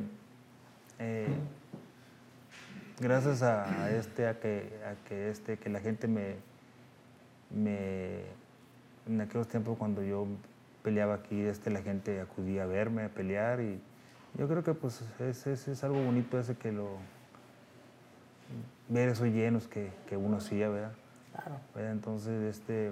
eh, 0.99 1.27
gracias 2.99 3.41
a, 3.41 3.83
a 3.83 3.91
este 3.91 4.27
a 4.27 4.39
que 4.39 4.79
a 4.85 5.07
que 5.07 5.29
este 5.29 5.57
que 5.57 5.69
la 5.69 5.79
gente 5.79 6.07
me 6.07 6.35
me 7.49 8.21
en 9.07 9.21
aquellos 9.21 9.47
tiempos 9.47 9.77
cuando 9.79 10.03
yo 10.03 10.27
peleaba 10.83 11.15
aquí 11.15 11.41
este 11.41 11.71
la 11.71 11.81
gente 11.81 12.21
acudía 12.21 12.63
a 12.63 12.65
verme 12.67 13.05
a 13.05 13.09
pelear 13.09 13.61
y 13.61 13.81
yo 14.37 14.47
creo 14.47 14.63
que 14.63 14.75
pues 14.75 15.03
es, 15.19 15.47
es, 15.47 15.67
es 15.67 15.83
algo 15.83 16.03
bonito 16.03 16.39
ese 16.39 16.55
que 16.55 16.71
lo 16.71 16.97
ver 18.91 19.09
esos 19.09 19.27
llenos 19.27 19.67
que, 19.67 19.89
que 20.07 20.17
uno 20.17 20.37
hacía, 20.37 20.69
¿verdad? 20.69 20.93
Claro. 21.31 21.59
¿verdad? 21.73 21.91
Entonces, 21.93 22.43
este, 22.43 22.91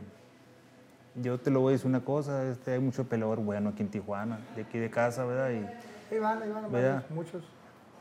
yo 1.22 1.38
te 1.40 1.52
lo 1.52 1.60
voy 1.62 1.72
a 1.72 1.74
decir 1.74 1.88
una 1.88 2.02
cosa, 2.02 2.50
este, 2.50 2.74
hay 2.74 2.80
mucho 2.80 3.04
peleador 3.06 3.40
bueno 3.40 3.70
aquí 3.70 3.82
en 3.84 3.90
Tijuana, 3.90 4.40
de 4.56 4.62
aquí 4.64 4.78
de 4.78 4.90
casa, 4.90 5.26
¿verdad? 5.26 5.50
Y, 5.52 6.14
Ahí 6.14 6.20
van, 6.20 6.40
van, 6.40 6.72
¿Verdad? 6.72 7.04
muchos. 7.10 7.44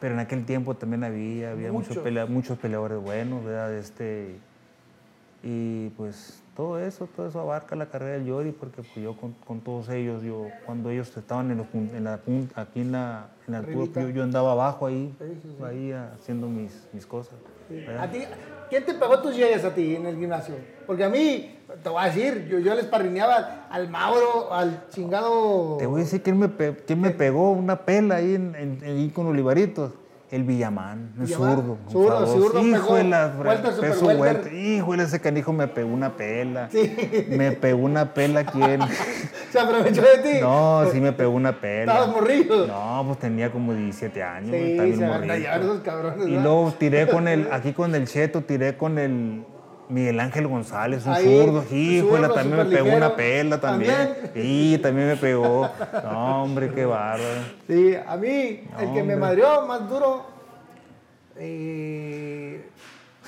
pero 0.00 0.14
en 0.14 0.20
aquel 0.20 0.44
tiempo 0.46 0.74
también 0.74 1.04
había, 1.04 1.50
había 1.52 1.70
muchos, 1.72 1.90
Muchos. 1.90 2.04
pelea- 2.04 2.26
muchos 2.26 2.58
peleadores 2.58 2.98
buenos, 3.00 3.44
¿verdad? 3.44 3.74
Este, 3.74 4.36
y 5.42 5.90
pues 5.90 6.42
todo 6.56 6.78
eso, 6.80 7.06
todo 7.14 7.28
eso 7.28 7.38
abarca 7.40 7.76
la 7.76 7.86
carrera 7.86 8.12
del 8.14 8.24
Yori, 8.26 8.50
porque 8.52 8.82
pues 8.82 8.96
yo 8.96 9.16
con, 9.16 9.32
con 9.46 9.60
todos 9.60 9.88
ellos, 9.90 10.22
yo 10.22 10.48
cuando 10.66 10.90
ellos 10.90 11.16
estaban 11.16 11.50
en, 11.50 11.58
los 11.58 11.66
en 11.72 12.02
la 12.04 12.14
aquí 12.54 12.80
en 12.80 12.92
la, 12.92 13.28
en 13.46 13.52
la 13.52 13.58
altura, 13.58 14.02
yo, 14.02 14.08
yo 14.10 14.22
andaba 14.24 14.52
abajo 14.52 14.86
ahí, 14.86 15.14
Sí, 15.18 15.38
sí, 15.42 15.54
sí. 15.56 15.64
ahí 15.64 15.92
haciendo 15.92 16.48
mis, 16.48 16.88
mis 16.92 17.06
cosas. 17.06 17.34
¿A 18.00 18.10
ti, 18.10 18.24
¿Quién 18.70 18.84
te 18.84 18.94
pegó 18.94 19.20
tus 19.20 19.36
llegues 19.36 19.64
a 19.64 19.72
ti 19.74 19.94
en 19.96 20.06
el 20.06 20.16
gimnasio? 20.18 20.56
Porque 20.86 21.04
a 21.04 21.08
mí, 21.08 21.57
te 21.82 21.88
voy 21.88 22.02
a 22.02 22.06
decir, 22.06 22.46
yo, 22.48 22.58
yo 22.58 22.74
les 22.74 22.86
parrineaba 22.86 23.66
al 23.70 23.88
Mauro, 23.90 24.52
al 24.52 24.86
chingado... 24.90 25.76
Te 25.78 25.86
voy 25.86 26.00
a 26.00 26.04
decir 26.04 26.22
quién 26.22 26.38
me, 26.38 26.48
pe- 26.48 26.76
quién 26.86 27.00
me 27.00 27.10
pegó 27.10 27.50
una 27.52 27.84
pela 27.84 28.16
ahí, 28.16 28.34
en, 28.34 28.54
en- 28.54 28.80
ahí 28.84 29.10
con 29.10 29.26
Olivaritos. 29.26 29.92
El 30.30 30.44
Villamán, 30.44 31.12
Villamán, 31.16 31.56
zurdo. 31.56 31.78
zurdo, 31.90 32.26
zurdo 32.26 32.60
Hijo 32.62 32.96
de 32.96 33.04
la 33.04 33.32
peso 33.80 34.06
welter. 34.08 34.52
Híjole, 34.52 35.04
ese 35.04 35.20
canijo 35.20 35.54
me 35.54 35.68
pegó 35.68 35.88
una 35.88 36.18
pela. 36.18 36.68
Sí. 36.70 37.26
Me 37.30 37.52
pegó 37.52 37.78
una 37.82 38.12
pela 38.12 38.44
quién. 38.44 38.78
¿Se 39.50 39.58
aprovechó 39.58 40.02
de 40.02 40.18
ti? 40.18 40.38
No, 40.42 40.84
sí 40.92 41.00
me 41.00 41.12
pegó 41.12 41.30
una 41.30 41.58
pela. 41.58 41.94
Estabas 41.94 42.14
morrido. 42.14 42.66
No, 42.66 43.04
pues 43.06 43.20
tenía 43.20 43.50
como 43.50 43.72
17 43.72 44.22
años. 44.22 44.50
Sí, 44.50 44.96
se 44.98 45.06
van 45.08 45.30
a 45.30 45.34
esos 45.34 45.80
cabrones. 45.80 46.26
Y 46.26 46.30
¿verdad? 46.32 46.42
luego 46.44 46.74
tiré 46.78 47.08
con 47.08 47.26
el, 47.26 47.48
aquí 47.50 47.72
con 47.72 47.94
el 47.94 48.06
Cheto, 48.06 48.42
tiré 48.42 48.76
con 48.76 48.98
el 48.98 49.46
Miguel 49.89 50.20
Ángel 50.20 50.47
González, 50.47 51.07
un 51.07 51.12
Ahí, 51.14 51.24
zurdo. 51.24 51.64
Híjole, 51.74 52.28
también 52.28 52.57
me 52.57 52.64
pegó 52.76 52.95
una 52.97 53.16
pela 53.16 53.59
también. 53.61 53.95
¿También? 53.95 54.30
Sí, 54.34 54.78
también 54.82 55.09
me 55.09 55.16
pegó. 55.16 55.70
No, 56.05 56.43
hombre, 56.43 56.72
qué 56.74 56.84
bárbaro. 56.84 57.41
Sí, 57.66 57.95
a 57.95 58.16
mí, 58.16 58.68
No, 58.70 58.80
el 58.80 58.93
que 58.93 59.03
me 59.03 59.16
madrió 59.16 59.62
más 59.66 59.89
duro 59.89 60.26
eh, 61.36 62.68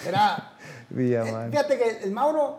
era... 0.06 0.52
Villamán. 0.90 1.50
Fíjate 1.50 1.78
que 1.78 1.98
el 2.04 2.10
Mauro 2.10 2.58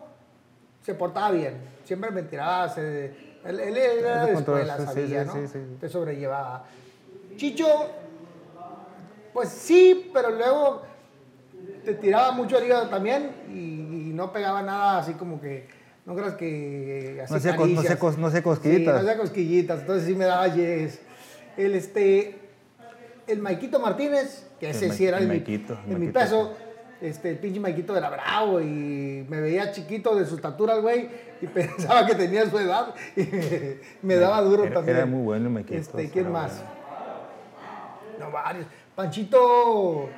se 0.86 0.96
portaba 0.96 1.32
bien, 1.32 1.56
siempre 1.84 2.10
me 2.12 2.24
tiraba, 2.24 2.70
se- 2.70 3.14
él, 3.44 3.60
él 3.60 3.78
era 3.78 4.26
de 4.26 4.34
escuela, 4.34 4.78
sí, 4.78 4.86
sabía, 4.86 5.22
sí, 5.24 5.28
¿no? 5.28 5.34
sí, 5.34 5.48
sí. 5.48 5.60
Te 5.80 5.90
sobrellevaba. 5.90 6.64
Chicho, 7.36 7.68
pues 9.34 9.50
sí, 9.50 10.10
pero 10.14 10.30
luego 10.32 10.84
te 11.84 11.94
tiraba 11.96 12.32
mucho 12.32 12.58
al 12.58 12.66
hígado 12.66 12.88
también 12.88 13.32
y, 13.50 13.81
y 14.12 14.14
no 14.14 14.34
pegaba 14.34 14.62
nada 14.62 15.00
así 15.00 15.14
como 15.14 15.40
que, 15.40 15.68
no 16.06 16.14
creas 16.16 16.34
que 16.36 17.22
así 17.24 17.32
No 17.32 17.38
hacía 17.38 17.56
cos- 17.56 17.70
no 17.74 17.80
hacía 17.80 17.98
cos- 18.00 18.18
no 18.18 18.28
hacía 18.28 18.40
Sí, 18.40 18.44
cosquillitas. 18.44 18.94
no 18.94 19.00
hacía 19.10 19.18
cosquillitas, 19.22 19.80
entonces 19.82 20.06
sí 20.08 20.16
me 20.16 20.26
daba 20.26 20.48
yes. 20.50 21.00
El 21.56 21.76
este, 21.76 22.36
el 23.28 23.40
Maikito 23.40 23.80
Martínez, 23.80 24.48
que 24.60 24.70
El 24.70 24.76
ese 24.76 24.88
Ma- 24.90 24.94
sí 24.94 25.06
era 25.06 25.18
el 25.20 25.24
mi, 25.24 25.30
Maikito, 25.36 25.78
el 25.90 25.98
mi 26.00 26.08
peso, 26.12 26.54
este, 27.00 27.30
el 27.30 27.38
pinche 27.38 27.60
Maikito 27.62 27.96
era 27.96 28.10
bravo 28.10 28.60
y 28.60 29.26
me 29.30 29.40
veía 29.40 29.72
chiquito 29.72 30.16
de 30.16 30.26
su 30.26 30.36
estatura 30.36 30.76
el 30.76 30.82
güey 30.82 31.10
y 31.42 31.48
pensaba 31.48 32.06
que 32.06 32.16
tenía 32.16 32.50
su 32.50 32.60
edad 32.60 32.94
y 33.16 33.22
me, 33.24 33.78
me 34.02 34.16
daba 34.18 34.42
duro 34.42 34.66
Era- 34.66 34.74
también. 34.76 34.98
era 34.98 35.06
muy 35.06 35.24
bueno 35.24 35.48
el 35.48 35.54
Maikito, 35.54 35.76
Este, 35.80 36.10
¿Quién 36.10 36.32
más? 36.32 36.62
No, 38.20 38.30
varios. 38.30 38.66
Panchito, 38.96 40.10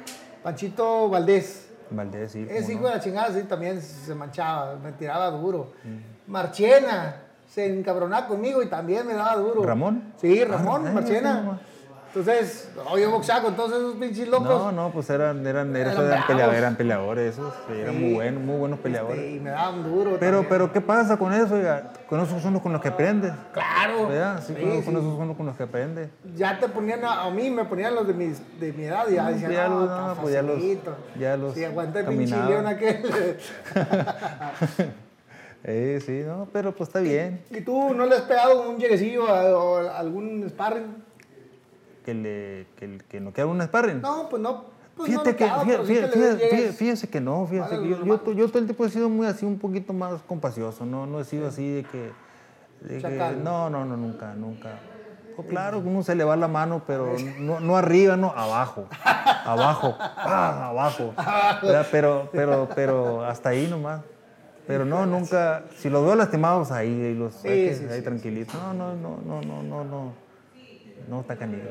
Panchito 0.41 1.09
Valdés. 1.09 1.69
Valdés, 1.89 2.31
sí. 2.31 2.45
Ese 2.49 2.73
hijo 2.73 2.85
de 2.87 2.95
la 2.95 2.99
chingada 2.99 3.31
sí 3.33 3.43
también 3.43 3.81
se 3.81 4.13
manchaba, 4.15 4.75
me 4.75 4.91
tiraba 4.93 5.29
duro. 5.31 5.73
Marchena 6.27 7.15
se 7.47 7.65
encabronaba 7.65 8.27
conmigo 8.27 8.63
y 8.63 8.67
también 8.67 9.05
me 9.05 9.13
daba 9.13 9.35
duro. 9.35 9.63
¿Ramón? 9.63 10.13
Sí, 10.17 10.43
Ramón, 10.43 10.87
Ah, 10.87 10.91
Marchena. 10.91 11.59
Entonces, 12.15 12.69
no, 12.75 12.95
yo 12.95 13.09
boxeaba 13.09 13.41
con 13.41 13.55
todos 13.55 13.71
esos 13.71 13.95
pinches 13.95 14.27
locos. 14.27 14.47
No, 14.47 14.71
no, 14.71 14.91
pues 14.91 15.09
eran, 15.09 15.45
eran, 15.47 15.75
eran, 15.75 15.95
peleadores, 16.27 16.57
eran 16.59 16.75
peleadores, 16.75 17.33
esos, 17.33 17.51
sí, 17.67 17.73
eran 17.79 17.95
Sí. 17.95 17.99
muy 18.01 18.13
buenos, 18.13 18.43
muy 18.43 18.55
buenos 18.57 18.79
peleadores. 18.79 19.17
Este, 19.17 19.31
y 19.31 19.39
me 19.39 19.49
daban 19.49 19.81
duro. 19.83 20.17
Pero, 20.19 20.31
también. 20.37 20.45
pero, 20.47 20.71
¿qué 20.71 20.79
pasa 20.81 21.17
con 21.17 21.33
eso? 21.33 21.55
oiga? 21.55 21.91
Con 22.07 22.19
esos 22.19 22.39
son 22.43 22.53
los 22.53 22.61
con 22.61 22.71
los 22.71 22.81
que 22.81 22.89
aprendes, 22.89 23.33
Claro. 23.51 24.09
Sí, 24.41 24.53
Sí, 24.53 24.61
con, 24.61 24.71
sí. 24.71 24.77
esos 24.77 25.15
son 25.17 25.27
los 25.27 25.35
con 25.37 25.45
los 25.47 25.57
que 25.57 25.63
aprendes. 25.63 26.09
Ya 26.35 26.59
te 26.59 26.69
ponían 26.69 27.03
a, 27.03 27.23
a 27.23 27.31
mí, 27.31 27.49
me 27.49 27.65
ponían 27.65 27.95
los 27.95 28.05
de, 28.05 28.13
mis, 28.13 28.59
de 28.59 28.71
mi 28.73 28.83
edad 28.83 29.07
y 29.09 29.15
ya 29.15 29.23
No, 29.23 29.29
decían, 29.31 29.51
ya 29.51 29.67
no, 29.67 29.79
los- 29.79 29.89
no, 29.89 30.15
pues 30.21 30.33
ya 30.35 30.41
los- 30.43 30.53
facilito". 30.55 30.95
ya 31.19 31.35
los 31.37 31.53
Sí, 31.55 31.63
aguanté 31.65 31.99
el 32.01 32.05
pinche 32.05 32.35
león 32.43 32.67
aquel. 32.67 33.37
Eh, 35.65 36.01
sí, 36.05 36.23
no, 36.27 36.45
pero 36.51 36.73
pues 36.75 36.89
está 36.89 36.99
bien 36.99 37.41
¿Y 37.49 37.61
tú 37.61 37.93
no 37.93 38.05
le 38.05 38.15
has 38.15 38.23
pegado 38.23 38.69
un 38.69 38.77
lleguecillo 38.77 39.29
a- 39.29 39.57
o 39.57 39.77
algún 39.89 40.45
sparring? 40.49 41.02
Que 42.03 42.13
le 42.13 42.67
que, 42.77 42.97
que 43.09 43.19
no 43.19 43.33
quede 43.33 43.45
un 43.45 43.61
sparring. 43.61 44.01
No, 44.01 44.27
pues 44.29 44.41
no. 44.41 44.65
Pues 44.95 45.09
Fíjate 45.09 45.31
no 45.31 45.37
que, 45.37 45.43
fíjate, 45.45 45.65
que 45.65 45.83
fíjate- 45.85 46.19
llegues. 46.37 46.75
fíjate- 46.75 47.07
que 47.09 47.19
no, 47.21 47.47
fíjese 47.47 47.75
Vale, 47.77 47.83
que 47.83 47.89
yo, 47.89 48.05
yo, 48.05 48.33
yo 48.33 48.47
todo 48.47 48.59
el 48.59 48.65
tiempo 48.65 48.85
he 48.85 48.89
sido 48.91 49.09
muy 49.09 49.25
así, 49.25 49.43
un 49.43 49.57
poquito 49.57 49.91
más 49.91 50.21
compacioso, 50.21 50.85
no, 50.85 51.07
no 51.07 51.19
he 51.19 51.23
sido 51.23 51.47
así 51.47 51.67
de 51.67 51.83
que, 51.83 52.11
de 52.81 52.95
que- 52.97 53.01
Chacal. 53.01 53.43
no, 53.43 53.71
no, 53.71 53.85
no, 53.85 53.97
nunca, 53.97 54.35
nunca. 54.35 54.69
Pues 55.35 55.47
claro, 55.47 55.79
uno 55.79 56.03
se 56.03 56.13
le 56.13 56.23
va 56.23 56.35
la 56.35 56.47
mano, 56.47 56.83
pero 56.85 57.15
no, 57.39 57.59
no 57.59 57.75
arriba, 57.75 58.15
no, 58.17 58.27
abajo, 58.35 58.85
abajo, 59.45 59.95
ah, 59.99 60.67
abajo, 60.69 61.13
¿verdad? 61.63 61.87
pero, 61.91 62.29
pero, 62.31 62.69
pero 62.75 63.25
hasta 63.25 63.49
ahí 63.49 63.65
nomás. 63.67 64.01
Pero 64.67 64.85
no, 64.85 65.05
nunca, 65.07 65.63
si 65.77 65.89
los 65.89 66.05
veo 66.05 66.15
lastimados 66.15 66.71
ahí, 66.71 66.89
ahí 67.01 67.15
los, 67.15 67.33
Sí, 67.33 67.47
hay 67.47 67.67
que- 67.69 67.75
sí, 67.75 67.85
ahí 67.89 67.97
sí, 67.97 68.03
tranquilitos. 68.03 68.53
No, 68.53 68.73
no, 68.75 68.93
no, 68.95 69.17
no, 69.25 69.41
no, 69.41 69.63
no, 69.63 69.83
no, 69.83 70.13
no 71.09 71.21
está 71.21 71.35
canijo. 71.35 71.67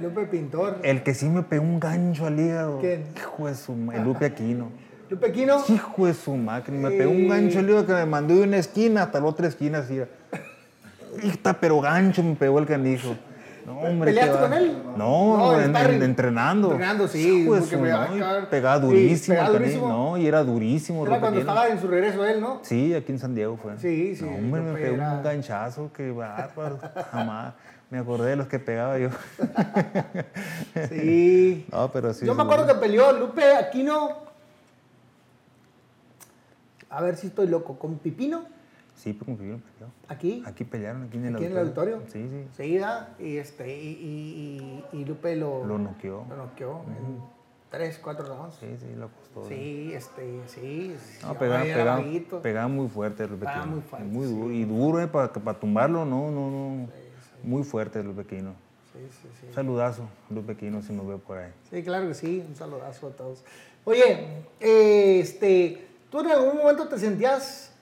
Lupe 0.00 0.26
Pintor. 0.26 0.78
El 0.82 1.02
que 1.02 1.14
sí 1.14 1.28
me 1.28 1.42
pegó 1.42 1.62
un 1.64 1.78
gancho 1.78 2.26
al 2.26 2.38
hígado. 2.38 2.80
¿Quién? 2.80 3.04
Hijo 3.16 3.46
de 3.46 3.54
su 3.54 3.72
el 3.92 4.02
Lupe 4.02 4.26
Aquino. 4.26 4.68
Lupe 5.08 5.30
Quino. 5.32 5.58
Hijo 5.68 6.06
de 6.06 6.14
su 6.14 6.34
máquina. 6.34 6.88
Me 6.88 6.96
pegó 6.96 7.10
un 7.12 7.28
gancho 7.28 7.58
al 7.60 7.68
hígado 7.68 7.86
que 7.86 7.92
me 7.92 8.06
mandó 8.06 8.34
de 8.34 8.42
una 8.42 8.56
esquina 8.56 9.02
hasta 9.04 9.20
la 9.20 9.26
otra 9.26 9.46
esquina 9.46 9.78
así. 9.78 10.00
Está, 11.22 11.52
pero 11.54 11.80
gancho 11.80 12.22
me 12.22 12.34
pegó 12.34 12.58
el 12.58 12.66
canijo. 12.66 13.14
No, 13.66 13.78
hombre, 13.78 14.10
¿Peleaste 14.10 14.34
va- 14.34 14.40
con 14.42 14.52
él? 14.52 14.76
No, 14.98 15.36
No, 15.38 15.58
en 15.60 15.74
en- 15.74 16.02
entrenando. 16.02 16.72
Entrenando, 16.72 17.08
sí, 17.08 17.44
Hijo 17.44 17.54
de 17.54 17.62
su- 17.62 17.80
va 17.80 18.08
no. 18.40 18.48
Pegaba 18.50 18.76
Sí, 18.76 18.82
durísimo. 18.86 19.34
pegaba 19.36 19.48
el 19.48 19.54
canijo, 19.62 19.80
durísimo. 19.80 19.88
No, 19.88 20.16
y 20.18 20.26
era 20.26 20.44
durísimo. 20.44 21.06
Era 21.06 21.20
cuando 21.20 21.38
Aquino. 21.38 21.52
estaba 21.52 21.68
en 21.68 21.80
su 21.80 21.86
regreso 21.88 22.26
él, 22.26 22.40
¿no? 22.42 22.58
Sí, 22.62 22.92
aquí 22.94 23.12
en 23.12 23.18
San 23.18 23.34
Diego 23.34 23.56
fue. 23.56 23.78
Sí, 23.78 24.16
sí, 24.16 24.24
No, 24.24 24.32
hombre, 24.36 24.60
me 24.60 24.74
pegó 24.74 24.96
era- 24.96 25.12
un 25.14 25.22
ganchazo 25.22 25.90
que 25.94 26.10
bárbaro. 26.10 26.78
Jamás. 27.12 27.54
Me 27.94 28.00
acordé 28.00 28.30
de 28.30 28.34
los 28.34 28.48
que 28.48 28.58
pegaba 28.58 28.98
yo. 28.98 29.08
Sí. 30.88 31.64
No, 31.70 31.92
pero 31.92 32.12
sí. 32.12 32.26
Yo 32.26 32.34
me 32.34 32.42
acuerdo 32.42 32.66
que 32.66 32.74
peleó 32.74 33.12
Lupe 33.12 33.54
Aquino. 33.54 34.08
A 36.90 37.00
ver 37.00 37.16
si 37.16 37.28
estoy 37.28 37.46
loco. 37.46 37.78
Con 37.78 37.98
Pipino, 37.98 38.42
Sí, 38.96 39.12
pues 39.12 39.38
que 39.38 39.46
yo 39.48 39.56
peleó. 39.58 39.92
aquí. 40.08 40.42
Aquí 40.44 40.64
pelearon, 40.64 41.04
aquí 41.04 41.18
en 41.18 41.26
el 41.26 41.36
Aquí 41.36 41.44
en 41.44 41.52
el 41.52 41.58
auditorio. 41.58 41.96
auditorio. 41.98 42.12
Sí, 42.28 42.28
sí. 42.56 42.64
Sí, 42.64 42.74
¿verdad? 42.74 43.08
Y, 43.20 43.36
este, 43.36 43.78
y, 43.80 43.86
y, 43.90 44.84
y- 44.92 44.98
y 45.00 45.04
Lupe 45.04 45.36
lo, 45.36 45.64
Lo 45.64 45.78
noqueó. 45.78 46.24
lo 46.28 46.36
noqueó. 46.36 46.80
tres, 47.70 47.98
cuatro 48.02 48.26
rounds. 48.26 48.56
Sí, 48.58 48.66
sí, 48.80 48.86
lo 48.96 49.08
costó. 49.08 49.48
Sí, 49.48 49.92
este, 49.94 50.40
sí. 50.48 50.96
No, 51.22 51.34
pegaba, 51.38 51.62
pegaba, 51.62 52.02
pegaba 52.42 52.66
muy 52.68 52.88
fuerte 52.88 53.28
los 53.28 53.38
Pegaba 53.38 53.66
muy 53.66 53.82
fuerte, 53.82 54.08
Muy 54.08 54.26
duro. 54.26 54.50
Y 54.50 54.64
duro, 54.64 55.00
¿eh? 55.00 55.06
Para, 55.06 55.32
para 55.32 55.60
tumbarlo, 55.60 56.04
no, 56.04 56.32
no, 56.32 56.50
no. 56.50 57.03
Muy 57.44 57.62
fuerte 57.64 58.02
los 58.02 58.14
pequinos. 58.16 58.54
Sí, 58.92 59.00
sí, 59.22 59.28
sí. 59.40 59.46
Un 59.48 59.54
saludazo, 59.54 60.08
los 60.30 60.44
pequinos, 60.44 60.84
si 60.84 60.92
nos 60.92 61.06
ve 61.06 61.16
por 61.18 61.38
ahí. 61.38 61.50
Sí, 61.70 61.82
claro 61.82 62.06
que 62.08 62.14
sí. 62.14 62.44
Un 62.48 62.54
saludazo 62.56 63.08
a 63.08 63.10
todos. 63.10 63.42
Oye, 63.84 64.44
eh, 64.60 65.20
este, 65.20 65.86
¿tú 66.10 66.20
en 66.20 66.28
algún 66.30 66.56
momento 66.58 66.88
te 66.88 66.98
sentías 66.98 67.72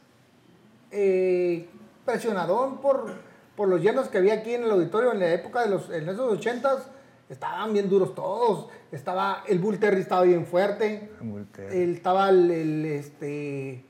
eh, 0.90 1.68
presionadón 2.04 2.78
por, 2.78 3.12
por 3.56 3.68
los 3.68 3.80
llenos 3.80 4.08
que 4.08 4.18
había 4.18 4.34
aquí 4.34 4.54
en 4.54 4.64
el 4.64 4.70
auditorio 4.70 5.12
en 5.12 5.20
la 5.20 5.32
época 5.32 5.62
de 5.62 5.70
los, 5.70 5.90
en 5.90 6.08
esos 6.08 6.32
ochentas? 6.32 6.86
Estaban 7.28 7.72
bien 7.72 7.88
duros 7.88 8.14
todos. 8.14 8.68
Estaba, 8.90 9.42
el 9.48 9.58
Bull 9.58 9.78
Terry 9.78 10.00
estaba 10.00 10.22
bien 10.22 10.44
fuerte. 10.44 11.10
Muy 11.20 11.44
te- 11.44 11.82
El, 11.82 11.94
estaba 11.96 12.28
el, 12.28 12.50
el, 12.50 12.84
este, 12.86 13.84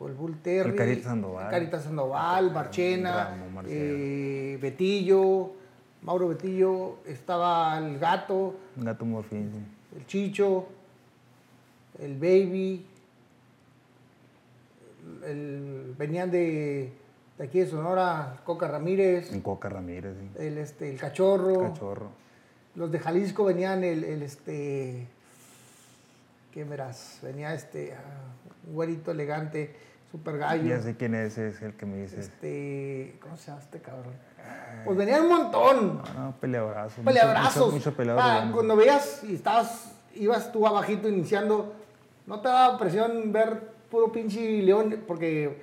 o 0.00 0.06
el 0.08 0.14
Bull 0.14 0.38
Terry. 0.40 0.70
El 0.70 0.76
Carita 0.76 1.08
Sandoval. 1.08 1.44
el 1.46 1.50
Carita 1.50 1.80
Sandoval, 1.80 2.52
Marchena, 2.52 3.30
Ramo, 3.30 3.62
eh, 3.66 4.58
Betillo, 4.60 5.52
Mauro 6.02 6.28
Betillo, 6.28 6.98
estaba 7.06 7.76
el 7.78 7.98
Gato, 7.98 8.54
gato 8.76 9.04
morfín, 9.04 9.50
sí. 9.52 9.96
el 9.98 10.06
Chicho, 10.06 10.66
el 11.98 12.14
Baby, 12.16 12.86
el, 15.26 15.94
venían 15.98 16.30
de, 16.30 16.92
de 17.36 17.44
aquí 17.44 17.58
de 17.58 17.66
Sonora, 17.66 18.40
Coca 18.44 18.68
Ramírez, 18.68 19.32
En 19.32 19.40
Coca 19.40 19.68
Ramírez, 19.68 20.14
sí. 20.16 20.42
el, 20.42 20.58
este, 20.58 20.92
el 20.92 20.98
Cachorro, 20.98 21.62
Cachorro. 21.72 22.10
los 22.76 22.92
de 22.92 23.00
Jalisco 23.00 23.44
venían 23.44 23.82
el, 23.82 24.04
el, 24.04 24.22
este, 24.22 25.08
¿qué 26.52 26.62
verás? 26.62 27.18
Venía 27.22 27.52
este, 27.54 27.94
ah, 27.94 27.98
un 28.68 28.74
güerito 28.74 29.10
elegante, 29.10 29.74
super 30.10 30.38
gallo. 30.38 30.62
Ya 30.68 30.80
sé 30.80 30.96
quién 30.96 31.14
es, 31.14 31.36
es 31.38 31.60
el 31.62 31.74
que 31.74 31.86
me 31.86 31.98
dice. 31.98 32.20
Este, 32.20 33.18
¿cómo 33.20 33.36
se 33.36 33.48
llama 33.48 33.60
este 33.62 33.80
cabrón? 33.80 34.14
Pues 34.84 34.96
venían 34.96 35.22
un 35.22 35.28
montón. 35.28 36.02
No, 36.14 36.20
no, 36.24 36.34
peleabrazos. 36.40 37.04
Peleabrazos. 37.04 37.72
Mucho, 37.72 37.92
mucho, 37.96 38.12
Ah, 38.18 38.50
cuando 38.52 38.76
veías 38.76 39.22
y 39.24 39.34
estabas, 39.34 39.92
ibas 40.14 40.50
tú 40.52 40.66
abajito 40.66 41.08
iniciando, 41.08 41.74
¿no 42.26 42.40
te 42.40 42.48
daba 42.48 42.78
presión 42.78 43.32
ver 43.32 43.72
puro 43.90 44.10
pinche 44.10 44.62
león? 44.62 45.04
Porque 45.06 45.62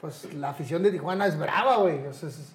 pues 0.00 0.32
la 0.34 0.50
afición 0.50 0.82
de 0.82 0.90
Tijuana 0.90 1.26
es 1.26 1.38
brava, 1.38 1.76
güey. 1.78 2.06
O 2.06 2.12
sea, 2.12 2.28
es- 2.28 2.52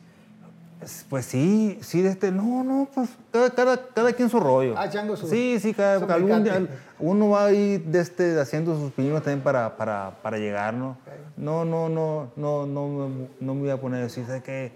Pues, 0.83 1.05
pues 1.09 1.25
sí, 1.25 1.77
sí, 1.81 2.01
de 2.01 2.09
este, 2.09 2.29
no, 2.29 2.61
no, 2.65 2.89
pues 2.93 3.09
cada, 3.31 3.49
cada, 3.51 3.87
cada 3.93 4.11
quien 4.11 4.29
su 4.29 4.37
rollo. 4.37 4.75
Ah, 4.77 4.89
chango 4.89 5.15
su- 5.15 5.27
Sí, 5.27 5.57
sí, 5.61 5.73
cada, 5.73 5.97
día- 5.99 6.17
picante. 6.17 6.67
uno 6.99 7.29
va 7.29 7.45
ahí 7.45 7.77
de 7.77 8.01
este, 8.01 8.37
haciendo 8.37 8.77
sus 8.77 8.91
pininos 8.91 9.23
también 9.23 9.41
para, 9.41 9.77
para, 9.77 10.17
para 10.21 10.37
llegar, 10.37 10.73
¿no? 10.73 10.97
No, 11.37 11.63
no, 11.63 11.87
no, 11.87 12.31
no, 12.35 12.65
no, 12.65 12.87
me- 13.07 13.27
no 13.39 13.53
me 13.55 13.61
voy 13.61 13.69
a 13.69 13.79
poner 13.79 14.01
a 14.01 14.03
decir, 14.03 14.25
¿sabes 14.25 14.43
qué? 14.43 14.73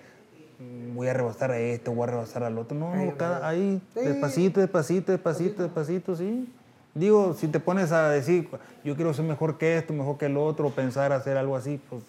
Voy 0.95 1.09
a 1.09 1.13
rebasar 1.13 1.51
a 1.51 1.59
este, 1.59 1.89
voy 1.89 2.03
a 2.03 2.11
rebasar 2.11 2.43
al 2.43 2.57
otro. 2.57 2.77
No, 2.77 2.93
cada, 3.17 3.45
ahí, 3.45 3.81
Sí. 3.93 3.99
despacito, 3.99 4.61
despacito, 4.61 5.11
despacito, 5.11 5.61
despacito, 5.63 6.15
sí. 6.15 6.47
Digo, 6.95 7.33
si 7.37 7.49
te 7.49 7.59
pones 7.59 7.91
a 7.91 8.07
decir, 8.09 8.47
yo 8.85 8.95
quiero 8.95 9.13
ser 9.13 9.25
mejor 9.25 9.57
que 9.57 9.77
esto, 9.77 9.91
mejor 9.93 10.17
que 10.17 10.27
el 10.27 10.37
otro, 10.37 10.69
pensar 10.69 11.11
hacer 11.11 11.35
algo 11.35 11.57
así, 11.57 11.81
pues 11.89 12.01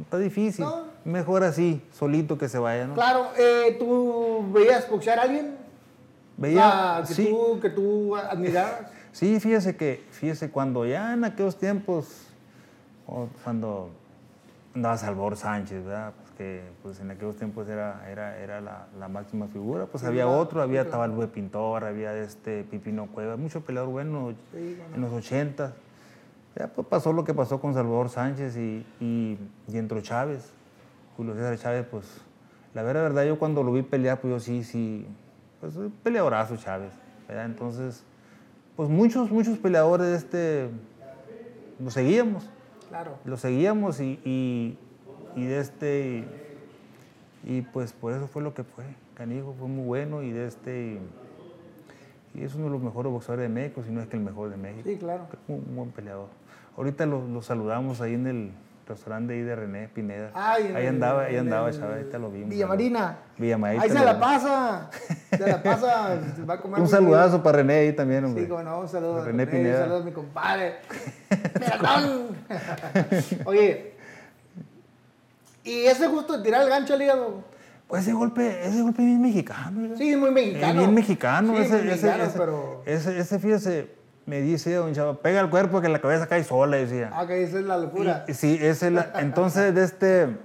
está 0.00 0.18
difícil. 0.18 0.64
No. 0.64 0.95
Mejor 1.06 1.44
así, 1.44 1.80
solito 1.92 2.36
que 2.36 2.48
se 2.48 2.58
vaya, 2.58 2.86
¿no? 2.88 2.94
Claro, 2.94 3.28
eh, 3.38 3.76
¿tú 3.78 4.44
veías 4.52 4.90
boxear 4.90 5.20
a 5.20 5.22
alguien? 5.22 5.54
Veía, 6.36 6.96
Ah, 6.98 7.04
que, 7.06 7.14
sí, 7.14 7.28
tú, 7.30 7.60
que 7.60 7.70
tú 7.70 8.16
admirabas. 8.16 8.90
sí, 9.12 9.38
fíjese 9.38 9.76
que, 9.76 10.04
fíjese, 10.10 10.50
cuando 10.50 10.84
ya 10.84 11.12
en 11.14 11.22
aquellos 11.24 11.56
tiempos, 11.56 12.26
cuando 13.44 13.90
andaba 14.74 14.96
Salvador 14.98 15.36
Sánchez, 15.36 15.84
¿verdad? 15.84 16.12
Pues 16.18 16.30
que 16.36 16.62
pues 16.82 16.98
en 17.00 17.10
aquellos 17.12 17.36
tiempos 17.36 17.68
era, 17.68 18.04
era, 18.10 18.36
era 18.38 18.60
la, 18.60 18.88
la 18.98 19.06
máxima 19.08 19.46
figura, 19.46 19.86
pues 19.86 20.00
Sí, 20.02 20.08
había 20.08 20.24
claro, 20.24 20.38
otro, 20.40 20.60
había 20.60 20.82
claro. 20.82 20.90
Tabalube 20.90 21.28
Pintor, 21.28 21.84
había 21.84 22.14
este 22.18 22.64
Pipino 22.64 23.06
Cueva, 23.06 23.36
mucho 23.36 23.60
peleador 23.60 23.90
bueno 23.90 24.34
Sí, 24.52 24.76
en 24.94 25.00
los 25.00 25.12
80. 25.12 25.72
Ya 26.58 26.66
pues 26.66 26.86
pasó 26.88 27.12
lo 27.12 27.22
que 27.24 27.32
pasó 27.32 27.60
con 27.60 27.74
Salvador 27.74 28.08
Sánchez 28.08 28.56
y, 28.56 28.84
y, 29.00 29.38
y 29.68 29.78
entró 29.78 30.00
Chávez, 30.00 30.50
Julio 31.16 31.34
César 31.34 31.58
Chávez, 31.58 31.86
pues 31.90 32.04
la 32.74 32.82
verdad, 32.82 33.02
verdad, 33.04 33.24
yo 33.24 33.38
cuando 33.38 33.62
lo 33.62 33.72
vi 33.72 33.82
pelear, 33.82 34.20
pues 34.20 34.30
yo 34.32 34.40
sí, 34.40 34.62
sí, 34.62 35.06
pues 35.60 35.74
peleadorazo 36.02 36.56
Chávez, 36.56 36.92
¿verdad? 37.26 37.46
Entonces, 37.46 38.04
pues 38.76 38.88
muchos, 38.90 39.30
muchos 39.30 39.56
peleadores 39.58 40.06
de 40.08 40.16
este, 40.16 40.68
lo 41.82 41.90
seguíamos, 41.90 42.44
Claro. 42.90 43.18
lo 43.24 43.36
seguíamos 43.36 44.00
y, 44.00 44.20
y, 44.24 44.78
y 45.34 45.44
de 45.46 45.58
este, 45.60 46.24
y, 47.44 47.56
y, 47.56 47.62
pues 47.62 47.92
por 47.92 48.12
eso 48.12 48.26
fue 48.28 48.42
lo 48.42 48.52
que 48.52 48.62
fue, 48.64 48.84
Canijo 49.14 49.54
fue 49.58 49.68
muy 49.68 49.84
bueno 49.86 50.22
y 50.22 50.30
de 50.30 50.46
este, 50.46 50.98
y 52.34 52.42
es 52.42 52.54
uno 52.54 52.64
de 52.66 52.70
los 52.72 52.82
mejores 52.82 53.10
boxeadores 53.10 53.48
de 53.48 53.54
México, 53.54 53.82
si 53.82 53.90
no 53.90 54.02
es 54.02 54.08
que 54.08 54.16
el 54.18 54.22
mejor 54.22 54.50
de 54.50 54.58
México. 54.58 54.82
Sí, 54.84 54.96
claro. 54.98 55.26
Un, 55.48 55.64
un 55.66 55.76
buen 55.76 55.90
peleador. 55.90 56.28
Ahorita 56.76 57.06
lo, 57.06 57.26
lo 57.26 57.40
saludamos 57.40 58.02
ahí 58.02 58.12
en 58.12 58.26
el 58.26 58.50
restaurante 58.86 59.34
ahí 59.34 59.42
de 59.42 59.56
René 59.56 59.88
Pineda. 59.88 60.30
Ay, 60.34 60.72
ahí 60.74 60.86
andaba, 60.86 61.22
ahí 61.24 61.36
andaba, 61.36 61.70
chaval, 61.72 61.98
ahorita 61.98 62.18
lo 62.18 62.30
vimos. 62.30 62.50
Villa 62.50 62.66
Marina. 62.66 63.18
Villa 63.36 63.58
Marina. 63.58 63.82
Ahí 63.82 63.90
se 63.90 64.04
la 64.04 64.20
pasa. 64.20 64.90
Se 65.30 65.46
la 65.46 65.62
pasa. 65.62 66.20
Va 66.48 66.54
a 66.54 66.60
comer 66.60 66.80
Un 66.82 66.88
saludazo 66.88 67.42
para 67.42 67.58
René 67.58 67.74
ahí 67.74 67.92
también, 67.92 68.24
hombre. 68.24 68.44
Sí, 68.44 68.48
como 68.48 68.62
no, 68.62 68.80
un 68.80 68.88
saludo 68.88 69.24
René 69.24 69.44
René, 69.44 69.46
Pineda. 69.46 69.76
un 69.78 69.82
saludo 69.82 69.98
a 69.98 70.04
mi 70.04 70.12
compadre. 70.12 70.76
Oye, 73.44 73.94
¿y 75.64 75.84
ese 75.86 76.06
gusto 76.06 76.38
de 76.38 76.44
tirar 76.44 76.62
el 76.62 76.68
gancho 76.68 76.94
al 76.94 77.02
hígado? 77.02 77.44
Pues 77.88 78.02
ese 78.02 78.12
golpe, 78.12 78.66
ese 78.66 78.82
golpe 78.82 79.02
es 79.02 79.06
bien 79.06 79.22
mexicano. 79.22 79.80
oiga. 79.82 79.96
Sí, 79.96 80.16
muy 80.16 80.28
Es 80.30 80.34
mexicano. 80.34 80.78
bien 80.80 80.94
mexicano. 80.94 81.54
Sí, 81.56 81.62
ese, 81.62 81.68
muy 81.70 81.78
ese, 81.78 81.86
mexicano, 82.06 82.24
ese, 82.24 82.38
pero... 82.38 82.82
ese, 82.84 83.18
ese, 83.18 83.38
fíjese, 83.38 83.95
me 84.26 84.40
dice 84.40 84.74
don 84.74 84.92
Chava, 84.92 85.20
pega 85.20 85.40
el 85.40 85.48
cuerpo 85.50 85.80
que 85.80 85.88
la 85.88 86.00
cabeza 86.00 86.26
cae 86.26 86.42
sola, 86.44 86.76
decía. 86.76 87.10
Ah, 87.12 87.26
que 87.26 87.42
esa 87.42 87.58
es 87.60 87.64
la 87.64 87.78
locura. 87.78 88.24
Y- 88.28 88.34
Sí, 88.34 88.58
es 88.60 88.82
el, 88.82 88.98
entonces 89.14 89.74
de 89.74 89.84
este, 89.84 90.36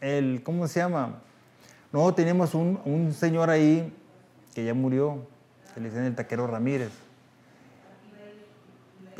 el, 0.00 0.42
¿cómo 0.44 0.68
se 0.68 0.80
llama? 0.80 1.20
No, 1.92 2.12
teníamos 2.14 2.54
un, 2.54 2.80
un 2.84 3.12
señor 3.12 3.50
ahí 3.50 3.92
que 4.54 4.64
ya 4.64 4.74
murió, 4.74 5.26
que 5.74 5.80
le 5.80 5.88
dicen 5.88 6.04
el 6.04 6.14
taquero 6.14 6.46
Ramírez. 6.46 6.90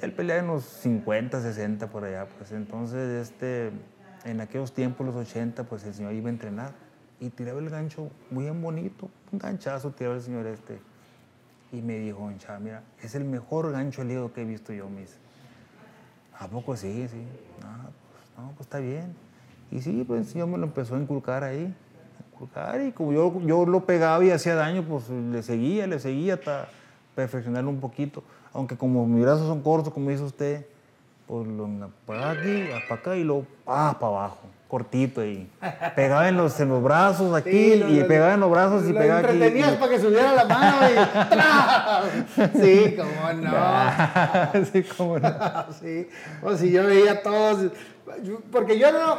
Él 0.01 0.13
peleaba 0.13 0.41
en 0.41 0.47
los 0.49 0.65
50, 0.65 1.41
60 1.41 1.87
por 1.89 2.05
allá, 2.05 2.27
pues 2.39 2.51
entonces 2.53 3.29
este, 3.29 3.71
en 4.25 4.41
aquellos 4.41 4.73
tiempos, 4.73 5.07
los 5.07 5.15
80, 5.15 5.65
pues 5.65 5.85
el 5.85 5.95
señor 5.95 6.13
iba 6.15 6.29
a 6.29 6.33
entrenar 6.33 6.73
y 7.21 7.29
tiraba 7.31 7.61
el 7.61 7.71
gancho 7.71 8.11
muy 8.31 8.45
bien 8.45 8.61
bonito, 8.61 9.11
un 9.31 9.39
ganchazo 9.39 9.91
tiraba 9.91 10.17
el 10.17 10.23
señor 10.23 10.47
este. 10.47 10.81
Y 11.73 11.81
me 11.81 11.99
dijo, 11.99 12.21
"Don 12.21 12.39
Chava, 12.39 12.59
mira, 12.59 12.83
es 13.03 13.15
el 13.15 13.25
mejor 13.25 13.73
gancho 13.73 14.05
hígado 14.05 14.33
que 14.33 14.43
he 14.43 14.45
visto 14.45 14.73
yo, 14.73 14.89
mis. 14.89 15.17
¿A 16.39 16.47
poco 16.47 16.77
sí? 16.77 17.09
Sí. 17.09 17.27
No, 17.63 17.69
pues, 17.83 18.39
no, 18.39 18.53
pues 18.53 18.61
está 18.61 18.79
bien. 18.79 19.15
Y 19.71 19.81
sí, 19.81 20.05
pues 20.07 20.21
el 20.21 20.27
señor 20.27 20.49
me 20.49 20.59
lo 20.59 20.65
empezó 20.65 20.97
a 20.97 20.99
inculcar 20.99 21.45
ahí. 21.45 21.75
Inculcar 22.33 22.81
y 22.83 22.93
como 22.93 23.13
yo, 23.13 23.41
yo 23.41 23.65
lo 23.65 23.87
pegaba 23.87 24.23
y 24.25 24.31
hacía 24.31 24.55
daño, 24.55 24.85
pues 24.87 25.09
le 25.09 25.43
seguía, 25.43 25.87
le 25.87 25.99
seguía 25.99 26.35
hasta 26.35 26.69
perfeccionarlo 27.15 27.71
un 27.71 27.81
poquito. 27.81 28.23
Aunque 28.53 28.77
como 28.77 29.07
mis 29.07 29.23
brazos 29.23 29.47
son 29.47 29.63
cortos, 29.63 29.95
como 29.95 30.11
dice 30.11 30.25
usted, 30.25 30.67
pues 31.33 31.47
lo 31.49 31.67
para 32.05 32.33
aquí, 32.33 32.65
para 32.91 33.01
acá 33.01 33.17
y 33.17 33.25
luego 33.25 33.47
ah, 33.67 33.97
para 33.99 34.13
abajo, 34.13 34.41
cortito 34.69 35.25
y 35.25 35.49
pegaba 35.97 36.29
en 36.29 36.37
los, 36.37 36.61
en 36.61 36.69
los 36.69 36.83
brazos 36.83 37.35
aquí 37.35 37.51
Sí, 37.51 37.77
lo- 37.77 37.89
y 37.89 38.01
lo- 38.01 38.07
pegaba 38.07 38.35
en 38.35 38.41
los 38.41 38.51
brazos 38.51 38.85
y 38.87 38.93
lo 38.93 38.99
pegaba 38.99 39.21
aquí. 39.21 39.31
entretenías 39.33 39.73
y- 39.73 39.77
para 39.77 39.91
que 39.93 39.99
subiera 39.99 40.33
la 40.35 40.45
mano 40.45 40.77
y. 40.91 42.61
Sí, 42.63 42.97
cómo 42.99 43.33
no. 43.33 44.65
sí, 44.73 44.83
cómo 44.95 45.19
no. 45.19 45.31
sí, 45.81 46.07
o 46.43 46.55
si 46.55 46.71
yo 46.71 46.85
veía 46.87 47.13
a 47.13 47.23
todos, 47.23 47.73
porque 48.51 48.79
yo 48.79 48.93
no, 48.93 49.17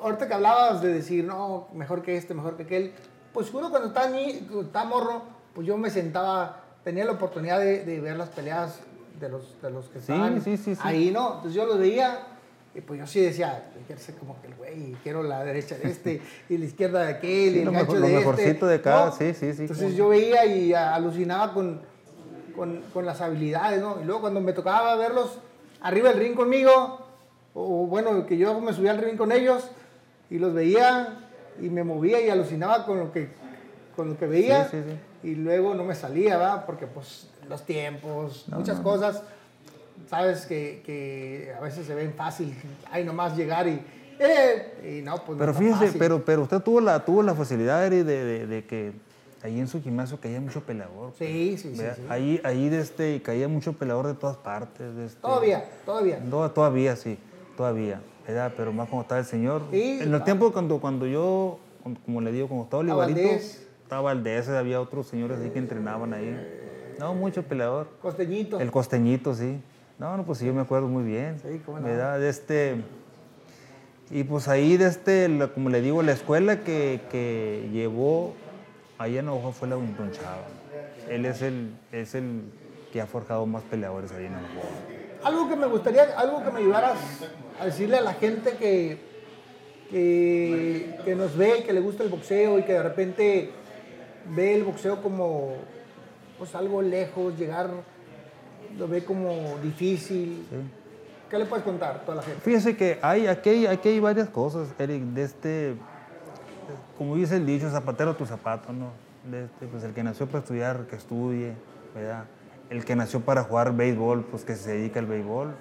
ahorita 0.00 0.28
que 0.28 0.34
hablabas 0.34 0.80
de 0.80 0.92
decir, 0.92 1.24
no, 1.24 1.66
mejor 1.74 2.02
que 2.02 2.16
este, 2.16 2.34
mejor 2.34 2.56
que 2.56 2.62
aquel, 2.62 2.92
pues 3.32 3.52
uno 3.52 3.68
cuando 3.70 3.88
está, 3.88 4.08
ni, 4.10 4.34
cuando 4.42 4.62
está 4.62 4.84
morro, 4.84 5.22
pues 5.56 5.66
yo 5.66 5.76
me 5.76 5.90
sentaba, 5.90 6.60
tenía 6.84 7.04
la 7.04 7.12
oportunidad 7.14 7.58
de, 7.58 7.84
de 7.84 8.00
ver 8.00 8.16
las 8.16 8.28
peleas 8.28 8.78
de 9.20 9.28
los, 9.28 9.60
de 9.62 9.70
los 9.70 9.86
que 9.86 9.98
Sí, 10.00 10.12
estaban 10.12 10.40
sí, 10.42 10.56
sí, 10.56 10.74
sí. 10.74 10.80
ahí, 10.84 11.10
¿no? 11.10 11.28
Entonces 11.36 11.54
yo 11.54 11.66
los 11.66 11.78
veía 11.78 12.18
y 12.74 12.80
pues 12.80 13.00
yo 13.00 13.06
sí 13.06 13.20
decía, 13.20 13.70
yo 13.74 13.80
quiero 13.86 14.00
ser 14.00 14.14
como 14.16 14.40
que 14.40 14.48
el 14.48 14.54
güey, 14.54 14.96
quiero 15.02 15.22
la 15.22 15.42
derecha 15.44 15.76
de 15.76 15.88
este 15.90 16.20
y 16.48 16.58
la 16.58 16.64
izquierda 16.66 17.02
de 17.02 17.08
aquel 17.14 17.56
y 17.56 17.58
el 17.60 17.64
lo 17.64 17.72
gancho 17.72 17.92
mejor- 17.92 18.00
lo 18.00 18.06
de 18.06 18.14
mejorcito 18.18 18.50
este. 18.50 18.66
de 18.66 18.80
cada, 18.80 19.06
¿no? 19.06 19.12
sí, 19.12 19.34
sí, 19.34 19.52
sí, 19.54 19.62
Entonces 19.62 19.94
yo 19.96 20.08
veía 20.10 20.44
y 20.46 20.72
alucinaba 20.74 21.52
con, 21.54 21.80
con, 22.54 22.82
con 22.92 23.04
las 23.06 23.20
habilidades, 23.20 23.80
¿no? 23.80 23.98
Y 24.00 24.04
luego 24.04 24.20
cuando 24.20 24.40
me 24.40 24.52
tocaba 24.52 24.94
verlos 24.96 25.38
arriba 25.80 26.10
del 26.10 26.18
ring 26.20 26.34
conmigo, 26.34 27.06
o 27.54 27.86
bueno, 27.86 28.26
que 28.26 28.36
yo 28.36 28.60
me 28.60 28.72
subía 28.72 28.90
al 28.92 28.98
ring 28.98 29.16
con 29.16 29.32
ellos 29.32 29.68
y 30.30 30.38
los 30.38 30.52
veía 30.54 31.18
y 31.60 31.70
me 31.70 31.82
movía 31.82 32.20
y 32.20 32.28
alucinaba 32.30 32.84
con 32.84 32.98
lo 33.00 33.10
que, 33.12 33.30
con 33.96 34.10
lo 34.10 34.18
que 34.18 34.26
veía. 34.26 34.66
Sí, 34.68 34.76
sí, 34.86 35.28
Y 35.30 35.34
luego 35.34 35.74
no 35.74 35.82
me 35.82 35.94
salía, 35.96 36.36
¿verdad? 36.36 36.64
Porque 36.66 36.86
pues 36.86 37.28
los 37.48 37.64
tiempos, 37.64 38.46
muchas 38.48 38.80
cosas, 38.80 39.22
sabes 40.08 40.46
que, 40.46 40.82
que 40.84 41.52
a 41.56 41.60
veces 41.60 41.86
se 41.86 41.94
ven 41.94 42.12
fácil, 42.14 42.54
hay 42.90 43.04
nomás 43.04 43.36
llegar 43.36 43.66
y, 43.66 43.80
eh, 44.18 44.98
y 44.98 45.02
no, 45.02 45.16
pues 45.16 45.30
no 45.30 45.38
Pero 45.38 45.54
fíjese, 45.54 45.86
fácil. 45.86 45.98
pero, 45.98 46.24
pero 46.24 46.42
usted 46.42 46.60
tuvo 46.60 46.80
la, 46.80 47.04
tuvo 47.04 47.22
la 47.22 47.34
facilidad 47.34 47.84
Eri, 47.86 48.02
de, 48.02 48.24
de, 48.24 48.46
de 48.46 48.64
que 48.64 48.92
ahí 49.42 49.58
en 49.60 49.68
su 49.68 49.82
gimnasio 49.82 50.18
caía 50.20 50.40
mucho 50.40 50.62
peleador. 50.62 51.12
Sí, 51.18 51.56
sí, 51.58 51.74
sí, 51.74 51.82
sí. 51.94 52.02
Ahí, 52.08 52.40
ahí 52.44 52.68
de 52.68 52.80
este, 52.80 53.22
caía 53.22 53.48
mucho 53.48 53.72
peleador 53.72 54.06
de 54.08 54.14
todas 54.14 54.36
partes. 54.36 54.94
de 54.96 55.06
este- 55.06 55.20
Todavía, 55.20 55.64
todavía. 55.84 56.20
No, 56.20 56.50
todavía 56.50 56.96
sí, 56.96 57.18
todavía. 57.56 58.00
¿verdad? 58.26 58.52
Pero 58.56 58.72
más 58.74 58.88
como 58.90 59.02
estaba 59.02 59.20
el 59.20 59.26
señor. 59.26 59.62
Sí, 59.70 60.00
en 60.02 60.12
los 60.12 60.20
ah. 60.20 60.24
tiempos 60.24 60.52
cuando, 60.52 60.80
cuando 60.80 61.06
yo, 61.06 61.58
cuando- 61.82 62.00
como 62.04 62.20
le 62.20 62.30
digo, 62.32 62.46
cuando 62.48 62.64
estaba 62.64 62.80
Olivarito, 62.82 63.20
estaba 63.20 64.02
Valdés, 64.02 64.48
había 64.50 64.80
otros 64.82 65.06
señores 65.06 65.38
ahí 65.40 65.48
que 65.50 65.58
entrenaban 65.58 66.12
ahí. 66.12 66.36
No, 66.98 67.14
mucho 67.14 67.42
peleador. 67.42 67.88
Costeñito. 68.02 68.60
El 68.60 68.70
costeñito, 68.70 69.34
sí. 69.34 69.60
No, 69.98 70.16
no, 70.16 70.24
pues 70.24 70.38
sí, 70.38 70.46
yo 70.46 70.54
me 70.54 70.60
acuerdo 70.62 70.86
muy 70.88 71.04
bien. 71.04 71.38
Sí, 71.40 71.60
cómo 71.64 71.78
no. 71.80 71.86
¿Verdad? 71.86 72.18
De 72.20 72.28
este... 72.28 72.76
Y 74.10 74.24
pues 74.24 74.48
ahí, 74.48 74.76
de 74.78 74.86
este, 74.86 75.28
la- 75.28 75.48
como 75.48 75.68
le 75.68 75.80
digo, 75.82 76.02
la 76.02 76.12
escuela 76.12 76.60
que, 76.64 77.00
que 77.10 77.68
llevó 77.72 78.32
ahí 78.96 79.18
en 79.18 79.26
Navajo 79.26 79.52
fue 79.52 79.68
la 79.68 79.74
Don 79.76 80.10
Chava. 80.12 80.44
Él 81.10 81.26
es 81.26 81.42
el, 81.42 81.74
es 81.92 82.14
el 82.14 82.42
que 82.92 83.02
ha 83.02 83.06
forjado 83.06 83.44
más 83.44 83.62
peleadores 83.64 84.10
ahí 84.12 84.24
en 84.26 84.32
Navajo. 84.32 84.62
Algo 85.24 85.48
que 85.50 85.56
me 85.56 85.66
gustaría, 85.66 86.04
algo 86.18 86.42
que 86.42 86.50
me 86.50 86.60
ayudaras 86.60 86.96
a 87.60 87.66
decirle 87.66 87.98
a 87.98 88.00
la 88.00 88.14
gente 88.14 88.52
que, 88.56 88.98
que, 89.90 90.96
que 91.04 91.14
nos 91.14 91.36
ve, 91.36 91.64
que 91.66 91.72
le 91.74 91.80
gusta 91.80 92.02
el 92.02 92.08
boxeo 92.08 92.58
y 92.58 92.62
que 92.62 92.72
de 92.72 92.82
repente 92.82 93.50
ve 94.34 94.54
el 94.54 94.64
boxeo 94.64 95.02
como 95.02 95.54
pues 96.38 96.54
algo 96.54 96.80
lejos, 96.80 97.36
llegar, 97.36 97.70
lo 98.78 98.88
ve 98.88 99.04
como 99.04 99.58
difícil. 99.62 100.46
¿Qué 101.28 101.38
le 101.38 101.44
puedes 101.44 101.64
contar 101.64 101.96
a 101.96 102.00
toda 102.00 102.16
la 102.16 102.22
gente? 102.22 102.40
Fíjese 102.40 102.76
que 102.76 102.98
hay, 103.02 103.26
aquí, 103.26 103.50
hay, 103.50 103.66
aquí 103.66 103.88
hay 103.90 104.00
varias 104.00 104.28
cosas, 104.30 104.68
Eric, 104.78 105.02
de 105.02 105.24
este, 105.24 105.74
como 106.96 107.16
dice 107.16 107.36
el 107.36 107.44
dicho, 107.44 107.68
zapatero 107.70 108.16
tu 108.16 108.24
zapato, 108.24 108.72
¿no? 108.72 108.92
De 109.30 109.44
este, 109.44 109.66
pues 109.66 109.84
el 109.84 109.92
que 109.92 110.02
nació 110.02 110.26
para 110.26 110.38
estudiar, 110.38 110.86
que 110.86 110.96
estudie, 110.96 111.54
¿verdad? 111.94 112.24
El 112.70 112.84
que 112.84 112.96
nació 112.96 113.20
para 113.20 113.42
jugar 113.42 113.74
béisbol, 113.74 114.24
pues 114.24 114.44
que 114.44 114.54
se 114.54 114.72
dedica 114.72 115.00
al 115.00 115.06
béisbol. 115.06 115.54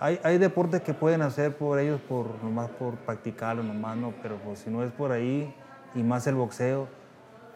Hay, 0.00 0.18
hay 0.22 0.38
deportes 0.38 0.80
que 0.80 0.94
pueden 0.94 1.22
hacer 1.22 1.56
por 1.56 1.78
ellos, 1.78 2.00
por, 2.08 2.42
nomás 2.42 2.70
por 2.70 2.94
practicarlo, 2.96 3.62
nomás, 3.62 3.96
¿no? 3.96 4.14
Pero 4.22 4.36
pues 4.36 4.60
si 4.60 4.70
no 4.70 4.82
es 4.82 4.92
por 4.92 5.12
ahí, 5.12 5.54
y 5.94 6.02
más 6.02 6.26
el 6.26 6.34
boxeo, 6.34 6.88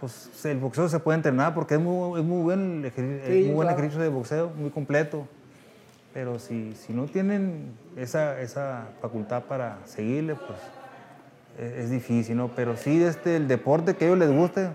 pues 0.01 0.45
el 0.45 0.59
boxeo 0.59 0.89
se 0.89 0.99
puede 1.01 1.17
entrenar 1.17 1.55
porque 1.55 1.75
es 1.75 1.81
muy, 1.81 2.19
es 2.21 2.25
muy 2.27 2.43
buen, 2.43 2.83
ejer- 2.85 3.21
es 3.23 3.27
Sí, 3.27 3.43
muy 3.47 3.55
buen 3.55 3.67
claro. 3.69 3.79
ejercicio 3.79 4.03
de 4.03 4.09
boxeo, 4.09 4.51
muy 4.57 4.71
completo. 4.71 5.27
Pero 6.13 6.39
si, 6.39 6.75
si 6.75 6.93
no 6.93 7.05
tienen 7.07 7.73
esa, 7.97 8.41
esa 8.41 8.89
facultad 9.01 9.43
para 9.45 9.79
seguirle, 9.85 10.35
pues 10.35 10.59
es, 11.59 11.85
es 11.85 11.91
difícil, 11.91 12.37
¿no? 12.37 12.49
Pero 12.49 12.77
sí 12.77 13.03
este, 13.03 13.37
el 13.37 13.49
deporte 13.49 13.97
que 13.97 14.05
a 14.05 14.09
ellos 14.09 14.19
les 14.21 14.31
guste, 14.31 14.69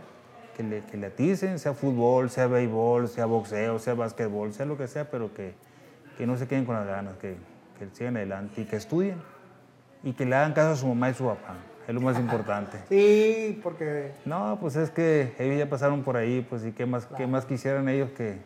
que 0.55 0.63
le, 0.63 0.84
que 0.86 0.97
le 0.97 1.07
aticen, 1.07 1.57
sea 1.59 1.74
fútbol, 1.74 2.30
sea 2.30 2.47
béisbol, 2.47 3.07
sea 3.07 3.26
boxeo, 3.26 3.80
sea 3.80 3.93
básquetbol, 3.95 4.53
sea 4.53 4.65
lo 4.65 4.78
que 4.78 4.88
sea, 4.88 5.09
pero 5.09 5.34
que, 5.34 5.53
que 6.17 6.28
no 6.28 6.38
se 6.38 6.47
queden 6.47 6.65
con 6.65 6.76
las 6.76 6.86
ganas, 6.86 7.17
que, 7.17 7.36
que 7.80 7.88
sigan 7.93 8.17
adelante 8.17 8.61
y 8.61 8.65
que 8.65 8.76
estudien 8.76 9.15
y 10.03 10.13
que 10.13 10.26
le 10.26 10.36
hagan 10.36 10.53
caso 10.53 10.72
a 10.72 10.76
su 10.76 10.88
mamá 10.88 11.09
y 11.09 11.13
su 11.15 11.26
papá, 11.26 11.55
es 11.88 11.93
lo 11.93 12.01
más 12.01 12.17
importante. 12.19 12.77
Sí, 12.89 13.59
porque 13.63 14.13
No, 14.25 14.57
pues 14.61 14.75
es 14.75 14.89
que 14.91 15.34
ellos 15.39 15.57
ya 15.57 15.69
pasaron 15.69 16.03
por 16.03 16.17
ahí, 16.17 16.45
pues 16.49 16.63
y 16.65 16.71
qué 16.71 16.86
más, 16.86 17.07
qué 17.17 17.27
más 17.27 17.45
quisieran 17.45 17.88
ellos 17.89 18.09
que, 18.11 18.39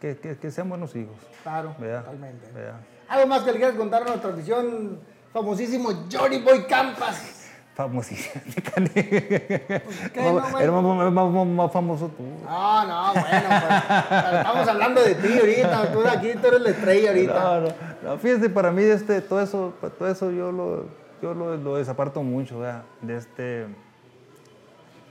que, 0.00 0.16
que- 0.18 0.36
que 0.36 0.50
sean 0.50 0.68
buenos 0.68 0.94
hijos. 0.96 1.16
claro, 1.42 1.74
¿verdad? 1.78 2.00
totalmente. 2.04 2.50
¿verdad? 2.52 2.76
Algo 3.08 3.26
más 3.26 3.42
que 3.42 3.52
le 3.52 3.58
quieras 3.58 3.76
contar 3.76 4.02
a 4.02 4.04
nuestra 4.06 4.30
transmisión 4.30 4.98
famosísimo 5.32 5.90
Johnny 6.12 6.38
Boy 6.40 6.62
Campas. 6.64 7.36
Famosísimo. 7.74 8.42
¿Qué 8.94 9.80
no, 10.16 10.32
güey? 10.50 10.62
Era 10.62 10.72
más, 10.72 11.12
más- 11.12 11.32
más- 11.32 11.46
más 11.46 11.72
famoso 11.72 12.08
tú. 12.08 12.22
No, 12.44 12.86
no, 12.86 13.12
bueno, 13.14 13.48
pues, 13.48 14.34
estamos 14.34 14.68
hablando 14.68 15.02
de 15.02 15.14
ti 15.14 15.38
ahorita, 15.38 15.92
tú 15.92 16.00
de 16.02 16.10
aquí, 16.10 16.32
tú 16.40 16.48
eres 16.48 16.60
la 16.60 16.70
estrella 16.70 17.08
ahorita. 17.10 17.32
No, 17.42 17.60
no, 17.60 17.68
no, 18.02 18.18
fíjate, 18.18 18.50
para 18.50 18.70
mí 18.70 18.82
este, 18.82 19.20
todo 19.22 19.40
eso, 19.40 19.72
todo 19.98 20.08
eso 20.10 20.30
yo 20.30 20.52
lo, 20.52 20.84
yo 21.22 21.34
lo, 21.34 21.56
lo 21.56 21.76
desaparto 21.76 22.22
mucho, 22.22 22.60
¿verdad? 22.60 22.82
De 23.02 23.16
este, 23.16 23.66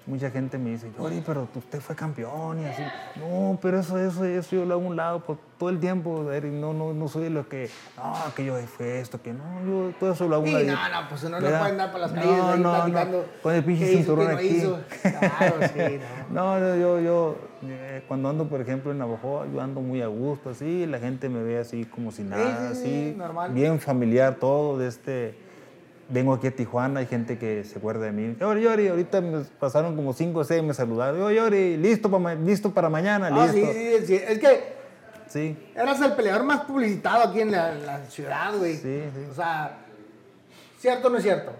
mucha 0.05 0.31
gente 0.31 0.57
me 0.57 0.71
dice, 0.71 0.91
Yori, 0.97 1.21
pero 1.23 1.47
usted 1.53 1.79
fue 1.81 1.95
campeón 1.95 2.61
y 2.61 2.65
así. 2.65 2.81
No, 3.17 3.59
pero 3.61 3.79
eso, 3.79 3.99
eso, 3.99 4.25
eso 4.25 4.55
yo 4.55 4.65
lo 4.65 4.73
hago 4.73 4.83
a 4.83 4.87
un 4.87 4.95
lado 4.95 5.19
por 5.23 5.37
todo 5.59 5.69
el 5.69 5.79
tiempo, 5.79 6.25
no, 6.51 6.73
no, 6.73 6.93
no 6.93 7.07
soy 7.07 7.29
lo 7.29 7.47
que, 7.47 7.69
no, 7.95 8.13
que 8.33 8.43
yo 8.45 8.55
fue 8.65 8.99
esto, 9.01 9.21
que 9.21 9.33
no, 9.33 9.43
yo 9.67 9.93
todo 9.99 10.13
eso 10.13 10.27
lo 10.27 10.37
hago 10.37 10.45
a 10.45 10.49
un 10.49 10.53
lado. 10.53 10.65
no, 10.89 11.01
no, 11.01 11.09
pues 11.09 11.23
uno 11.25 11.39
no 11.39 11.45
puede 11.47 11.59
andar 11.63 11.91
por 11.91 11.99
las 12.01 12.11
No, 12.11 12.21
calles 12.21 12.31
ahí 12.33 12.39
no, 12.39 12.57
no, 12.57 12.71
platicando 12.71 13.25
Con 13.43 13.53
el 13.55 13.63
pinche 13.63 13.85
cinturón 13.87 14.31
no 14.31 14.37
aquí. 14.37 14.47
hizo. 14.47 14.79
Claro, 15.01 15.55
sí, 15.73 15.99
No, 16.31 16.59
no, 16.59 16.75
yo, 16.77 16.99
yo 17.01 17.35
eh, 17.67 18.03
cuando 18.07 18.29
ando, 18.29 18.47
por 18.47 18.61
ejemplo, 18.61 18.91
en 18.91 18.97
Navajo, 18.97 19.45
yo 19.53 19.61
ando 19.61 19.79
muy 19.81 20.01
a 20.01 20.07
gusto, 20.07 20.49
así, 20.49 20.87
la 20.87 20.97
gente 20.97 21.29
me 21.29 21.43
ve 21.43 21.59
así 21.59 21.85
como 21.85 22.11
si 22.11 22.23
nada, 22.23 22.73
sí, 22.73 22.81
sí, 22.81 23.09
así, 23.11 23.15
normal. 23.15 23.51
bien 23.53 23.79
familiar 23.79 24.35
todo, 24.35 24.77
de 24.79 24.87
este, 24.87 25.37
vengo 26.09 26.33
aquí 26.33 26.47
a 26.47 26.51
Tijuana, 26.55 26.99
hay 27.01 27.05
gente 27.05 27.37
que 27.37 27.63
se 27.63 27.77
acuerda 27.77 28.05
de 28.05 28.11
mí, 28.11 28.35
Yori, 28.39 28.61
Yori, 28.61 28.87
ahorita 28.87 29.21
me 29.21 29.39
pasaron 29.59 29.95
como 29.95 30.13
cinco 30.13 30.39
o 30.39 30.43
seis, 30.43 30.63
me 30.63 30.73
saludaron, 30.73 31.19
yo, 31.19 31.31
Yori, 31.31 31.77
listo, 31.77 32.09
para 32.09 32.35
listo 32.35 32.71
para 32.71 32.89
mañana, 32.89 33.29
Ah, 33.31 33.47
sí, 33.51 33.61
listo. 33.61 33.73
sí, 33.73 34.07
sí, 34.07 34.15
es 34.27 34.39
que 34.39 34.79
Sí, 35.27 35.55
eras 35.75 36.01
el 36.01 36.13
peleador 36.13 36.43
más 36.43 36.61
publicitado 36.61 37.29
aquí 37.29 37.41
en 37.41 37.51
la, 37.51 37.75
la 37.75 37.99
ciudad, 38.05 38.51
güey. 38.57 38.75
Sí, 38.77 39.03
sí. 39.13 39.27
O 39.31 39.35
sea, 39.35 39.77
¿cierto 40.79 41.07
o 41.07 41.11
no 41.11 41.17
es 41.17 41.23
cierto? 41.23 41.51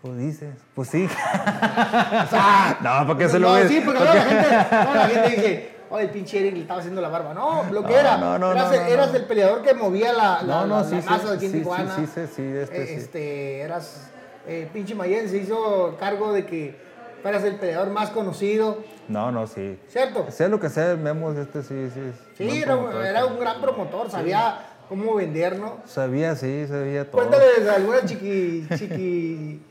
pues 0.00 0.16
dices, 0.18 0.54
pues 0.76 0.88
sí. 0.88 1.04
O 1.06 2.28
sea, 2.30 2.78
No, 2.80 3.06
¿para 3.08 3.18
qué 3.18 3.28
se 3.28 3.40
lo 3.40 3.48
no, 3.48 3.54
ves? 3.54 3.66
Sí, 3.68 3.82
porque 3.84 3.98
¿Para 3.98 4.14
luego 4.14 4.30
la 4.30 4.40
gente, 4.42 4.76
luego 4.76 4.94
la 4.94 5.08
gente 5.08 5.30
dice, 5.30 5.70
oye, 5.90 6.04
el 6.04 6.10
pinche 6.10 6.38
Eric 6.40 6.54
le 6.54 6.60
estaba 6.62 6.80
haciendo 6.80 7.00
la 7.00 7.08
barba. 7.08 7.34
No, 7.34 7.64
lo 7.70 7.82
que 7.84 7.92
No, 7.92 7.98
era, 7.98 8.16
no, 8.18 8.38
no, 8.38 8.52
eras, 8.52 8.72
eras 8.88 9.14
el 9.14 9.24
peleador 9.24 9.62
que 9.62 9.74
movía 9.74 10.12
la, 10.12 10.42
la, 10.42 10.66
la- 10.66 10.84
sí, 10.84 10.94
la 10.96 11.02
sí, 11.02 11.08
masa 11.08 11.30
de 11.30 11.36
aquí 11.36 11.46
en 11.46 11.50
sí, 11.52 11.56
sí, 11.58 11.62
Tijuana. 11.62 11.96
sí, 11.96 12.06
sí, 12.06 12.20
sí, 12.36 12.42
este 12.42 12.82
Eh, 12.82 12.86
sí. 12.86 12.94
este, 12.94 13.60
eras, 13.60 14.10
eh, 14.46 14.68
pinche 14.72 14.94
Mayen 14.94 15.28
se 15.28 15.36
hizo 15.38 15.96
cargo 15.98 16.32
de 16.32 16.46
que 16.46 16.76
fueras 17.22 17.42
el 17.44 17.56
peleador 17.56 17.90
más 17.90 18.10
conocido, 18.10 18.78
No, 19.08 19.32
no, 19.32 19.46
sí. 19.46 19.78
¿cierto? 19.88 20.26
Sea 20.30 20.48
lo 20.48 20.60
que 20.60 20.68
sea, 20.68 20.94
Memo, 20.96 21.32
este 21.32 21.62
sí, 21.62 21.88
sí. 21.92 22.00
Sí, 22.36 22.62
era, 22.62 22.76
un- 22.76 22.84
promotor, 22.84 23.06
era 23.06 23.20
sí. 23.22 23.26
un 23.32 23.40
gran 23.40 23.60
promotor, 23.60 24.10
sabía 24.10 24.58
cómo 24.88 25.14
vender, 25.16 25.58
¿no? 25.58 25.78
Sabía, 25.86 26.36
sí, 26.36 26.64
sabía 26.68 27.10
todo. 27.10 27.20
Cuéntales 27.22 27.68
alguna 27.68 28.04
chiqui, 28.06 28.66
chiqui, 28.76 29.62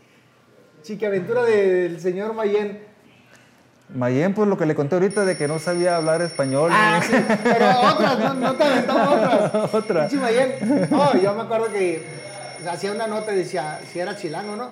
chiqui 0.83 1.05
aventura 1.05 1.43
del 1.43 1.99
señor 2.01 2.33
Mayen. 2.33 2.86
Mayen, 3.93 4.33
pues 4.33 4.49
lo 4.49 4.57
que 4.57 4.65
le 4.65 4.75
conté 4.75 4.95
ahorita 4.95 5.23
de 5.23 5.37
que 5.37 5.47
no 5.47 5.59
sabía 5.59 5.95
hablar 5.95 6.21
español. 6.21 6.71
Ah, 6.73 7.01
sí, 7.01 7.13
pero 7.43 7.79
otras, 7.93 8.19
no, 8.19 8.33
no 8.33 8.55
te 8.55 8.63
aventamos 8.63 9.07
otras. 9.07 9.73
Otra. 9.73 10.09
Mayen. 10.21 10.87
No, 10.89 11.17
yo 11.17 11.33
me 11.33 11.41
acuerdo 11.43 11.71
que 11.71 12.03
hacía 12.69 12.91
una 12.91 13.07
nota 13.07 13.33
y 13.33 13.37
decía, 13.37 13.79
si 13.91 13.99
era 13.99 14.17
chilango, 14.17 14.55
¿no? 14.55 14.71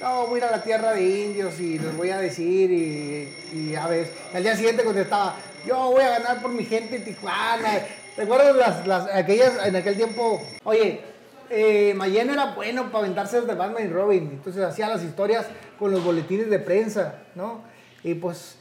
No, 0.00 0.26
voy 0.26 0.34
a 0.34 0.38
ir 0.38 0.44
a 0.44 0.50
la 0.50 0.62
tierra 0.62 0.92
de 0.92 1.02
indios 1.02 1.58
y 1.58 1.78
les 1.78 1.96
voy 1.96 2.10
a 2.10 2.18
decir 2.18 2.70
y, 2.70 3.32
y 3.54 3.74
a 3.74 3.86
ver, 3.86 4.10
al 4.34 4.42
día 4.42 4.54
siguiente 4.54 4.84
contestaba, 4.84 5.36
yo 5.66 5.76
voy 5.92 6.02
a 6.02 6.18
ganar 6.18 6.42
por 6.42 6.52
mi 6.52 6.64
gente 6.64 6.96
en 6.96 7.04
Tijuana. 7.04 7.70
¿Te 8.14 8.22
acuerdas 8.22 8.54
las, 8.54 8.86
las, 8.86 9.14
aquellas, 9.14 9.64
en 9.64 9.74
aquel 9.76 9.96
tiempo? 9.96 10.42
Oye, 10.64 11.00
eh, 11.48 11.94
Mayen 11.96 12.30
era 12.30 12.52
bueno 12.54 12.90
para 12.90 13.04
aventarse 13.04 13.40
de 13.40 13.54
Batman 13.54 13.84
y 13.84 13.88
Robin, 13.88 14.28
entonces 14.32 14.62
hacía 14.62 14.88
las 14.88 15.02
historias 15.02 15.46
con 15.78 15.90
los 15.90 16.04
boletines 16.04 16.50
de 16.50 16.58
prensa, 16.58 17.14
¿no? 17.34 17.62
Y 18.04 18.14
pues 18.14 18.58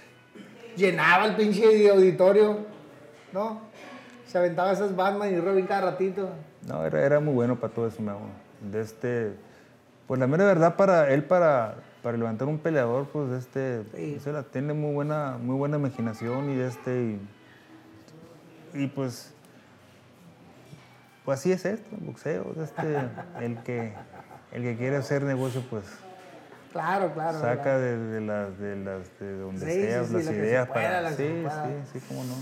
llenaba 0.75 1.25
el 1.25 1.35
pinche 1.35 1.89
auditorio, 1.89 2.59
¿no? 3.31 3.61
Se 4.25 4.37
aventaba 4.37 4.71
esas 4.71 4.95
Batman 4.95 5.31
y 5.31 5.39
Robin 5.39 5.67
cada 5.67 5.91
ratito. 5.91 6.29
No, 6.67 6.83
era, 6.85 7.05
era 7.05 7.19
muy 7.19 7.33
bueno 7.33 7.59
para 7.59 7.73
todo 7.73 7.87
eso, 7.87 8.01
Memo. 8.01 8.29
De 8.61 8.81
este, 8.81 9.33
pues 10.07 10.19
la 10.19 10.27
mera 10.27 10.45
verdad 10.45 10.75
para 10.75 11.13
él, 11.13 11.25
para, 11.25 11.75
para 12.01 12.17
levantar 12.17 12.47
un 12.47 12.57
peleador, 12.57 13.05
pues 13.09 13.29
de 13.29 13.37
este, 13.37 13.83
Sí. 14.19 14.29
él 14.29 14.45
tiene 14.51 14.73
muy 14.73 14.93
buena, 14.93 15.37
muy 15.39 15.55
buena 15.55 15.77
imaginación 15.77 16.49
y 16.49 16.55
de 16.55 16.67
este, 16.67 17.19
y, 18.73 18.83
y, 18.83 18.87
pues, 18.87 19.33
pues 21.25 21.39
así 21.39 21.51
es 21.51 21.65
esto, 21.65 21.95
el 21.99 22.05
boxeo, 22.07 22.53
de 22.55 22.63
este, 22.63 22.97
el 23.41 23.61
que, 23.63 23.93
el 24.53 24.63
que 24.63 24.77
quiere 24.77 24.95
hacer 24.95 25.23
negocio, 25.23 25.61
pues 25.69 25.83
Claro, 26.73 27.13
claro. 27.13 27.39
saca 27.39 27.77
de, 27.77 27.97
de 27.97 28.21
las, 28.21 28.57
de 28.59 28.75
las, 28.75 29.19
de 29.19 29.37
donde 29.37 29.59
Sí, 29.65 29.81
sea, 29.83 30.03
sí, 30.03 30.09
sí, 30.09 30.13
las 30.15 30.25
ideas 30.33 30.67
pueda, 30.67 30.89
para, 30.89 31.09
sí, 31.11 31.15
sí, 31.45 31.99
sí, 31.99 31.99
cómo 32.07 32.23
no. 32.23 32.33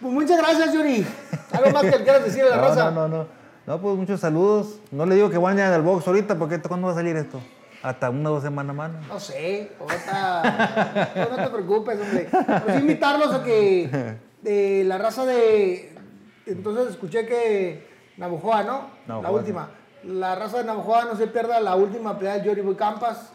Pues 0.00 0.12
muchas 0.12 0.38
gracias, 0.38 0.72
Yuri. 0.74 1.06
¿Algo 1.52 1.70
más 1.70 1.82
que 1.84 2.02
quieras 2.02 2.24
decir 2.24 2.42
a 2.44 2.48
la 2.48 2.56
No, 2.56 2.62
raza? 2.62 2.90
no, 2.90 3.08
no, 3.08 3.08
no. 3.18 3.26
No, 3.66 3.80
pues 3.80 3.96
muchos 3.96 4.20
saludos. 4.20 4.80
No 4.90 5.06
le 5.06 5.16
digo 5.16 5.28
que 5.30 5.38
vayan 5.38 5.72
al 5.72 5.82
box 5.82 6.06
ahorita, 6.06 6.36
porque 6.38 6.60
¿cuándo 6.62 6.86
va 6.86 6.92
a 6.92 6.96
salir 6.96 7.16
esto? 7.16 7.40
Hasta 7.82 8.10
una 8.10 8.30
o 8.30 8.34
dos 8.34 8.42
semanas 8.42 8.74
más. 8.74 8.90
¿no? 9.08 9.20
Sé, 9.20 9.72
ahorita. 9.80 11.12
no, 11.30 11.36
no 11.36 11.44
te 11.44 11.50
preocupes, 11.50 12.00
hombre. 12.00 12.28
Pues 12.64 12.80
invitarlos 12.80 13.34
a 13.34 13.42
que 13.44 14.16
de 14.42 14.84
la 14.86 14.98
raza 14.98 15.26
de. 15.26 15.94
Entonces 16.46 16.88
escuché 16.90 17.26
que 17.26 17.86
Navajoa, 18.16 18.62
¿no? 18.62 18.72
la 19.06 19.14
Navajoa, 19.14 19.30
última. 19.40 19.68
La 20.04 20.34
raza 20.34 20.58
de 20.58 20.64
Navajoa 20.64 21.04
no 21.06 21.16
se 21.16 21.26
pierda 21.26 21.60
la 21.60 21.74
última 21.74 22.18
pelea 22.18 22.38
de 22.38 22.46
Yoriboy 22.46 22.76
Campas. 22.76 23.32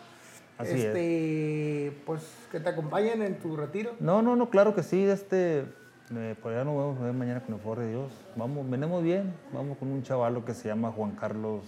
Así 0.58 0.74
es. 0.74 0.86
este, 0.86 2.02
Pues 2.06 2.22
que 2.52 2.60
te 2.60 2.70
acompañen 2.70 3.22
en 3.22 3.40
tu 3.40 3.56
retiro. 3.56 3.94
No, 4.00 4.22
no, 4.22 4.36
no, 4.36 4.50
claro 4.50 4.76
que 4.76 4.84
sí. 4.84 5.04
Este, 5.04 5.66
eh, 6.16 6.36
por 6.42 6.54
allá 6.54 6.64
nos 6.64 6.98
a 6.98 7.04
ver 7.04 7.14
mañana 7.14 7.42
con 7.42 7.56
el 7.56 7.62
favor 7.62 7.80
de 7.80 7.90
Dios. 7.90 8.12
Vamos, 8.36 8.70
venimos 8.70 9.04
bien. 9.04 9.34
Vamos 9.54 9.78
con 9.78 9.92
un 9.92 10.04
chavalo 10.04 10.46
que 10.46 10.54
se 10.54 10.68
llama 10.68 10.92
Juan 10.92 11.12
Carlos 11.12 11.64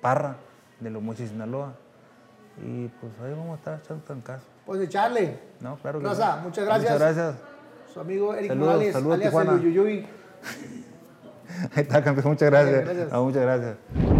Parra, 0.00 0.36
de 0.80 0.90
Los 0.90 1.02
Mochis, 1.02 1.30
Sinaloa. 1.30 1.74
Y 2.62 2.88
pues 2.88 3.12
ahí 3.24 3.30
vamos 3.30 3.52
a 3.52 3.54
estar 3.56 3.80
echando 3.82 4.12
en 4.12 4.20
caso. 4.20 4.44
Pues 4.66 4.80
echarle. 4.80 5.38
No, 5.60 5.76
claro 5.76 6.00
que 6.00 6.06
Raza, 6.06 6.36
sí. 6.36 6.40
muchas 6.44 6.64
gracias. 6.64 6.92
Muchas 6.92 7.14
gracias. 7.14 7.36
Su 7.92 8.00
amigo 8.00 8.34
Eric 8.34 8.48
Saludos, 8.48 8.74
Morales, 8.74 8.92
saludos, 8.92 9.14
alias 9.14 9.34
el. 9.76 10.06
Ahí 11.74 11.82
está, 11.82 12.02
campeón. 12.02 12.28
Muchas 12.28 12.50
gracias. 12.50 12.84
Gracias. 12.84 13.08
Ah, 13.12 13.20
muchas 13.20 13.42
gracias. 13.42 14.13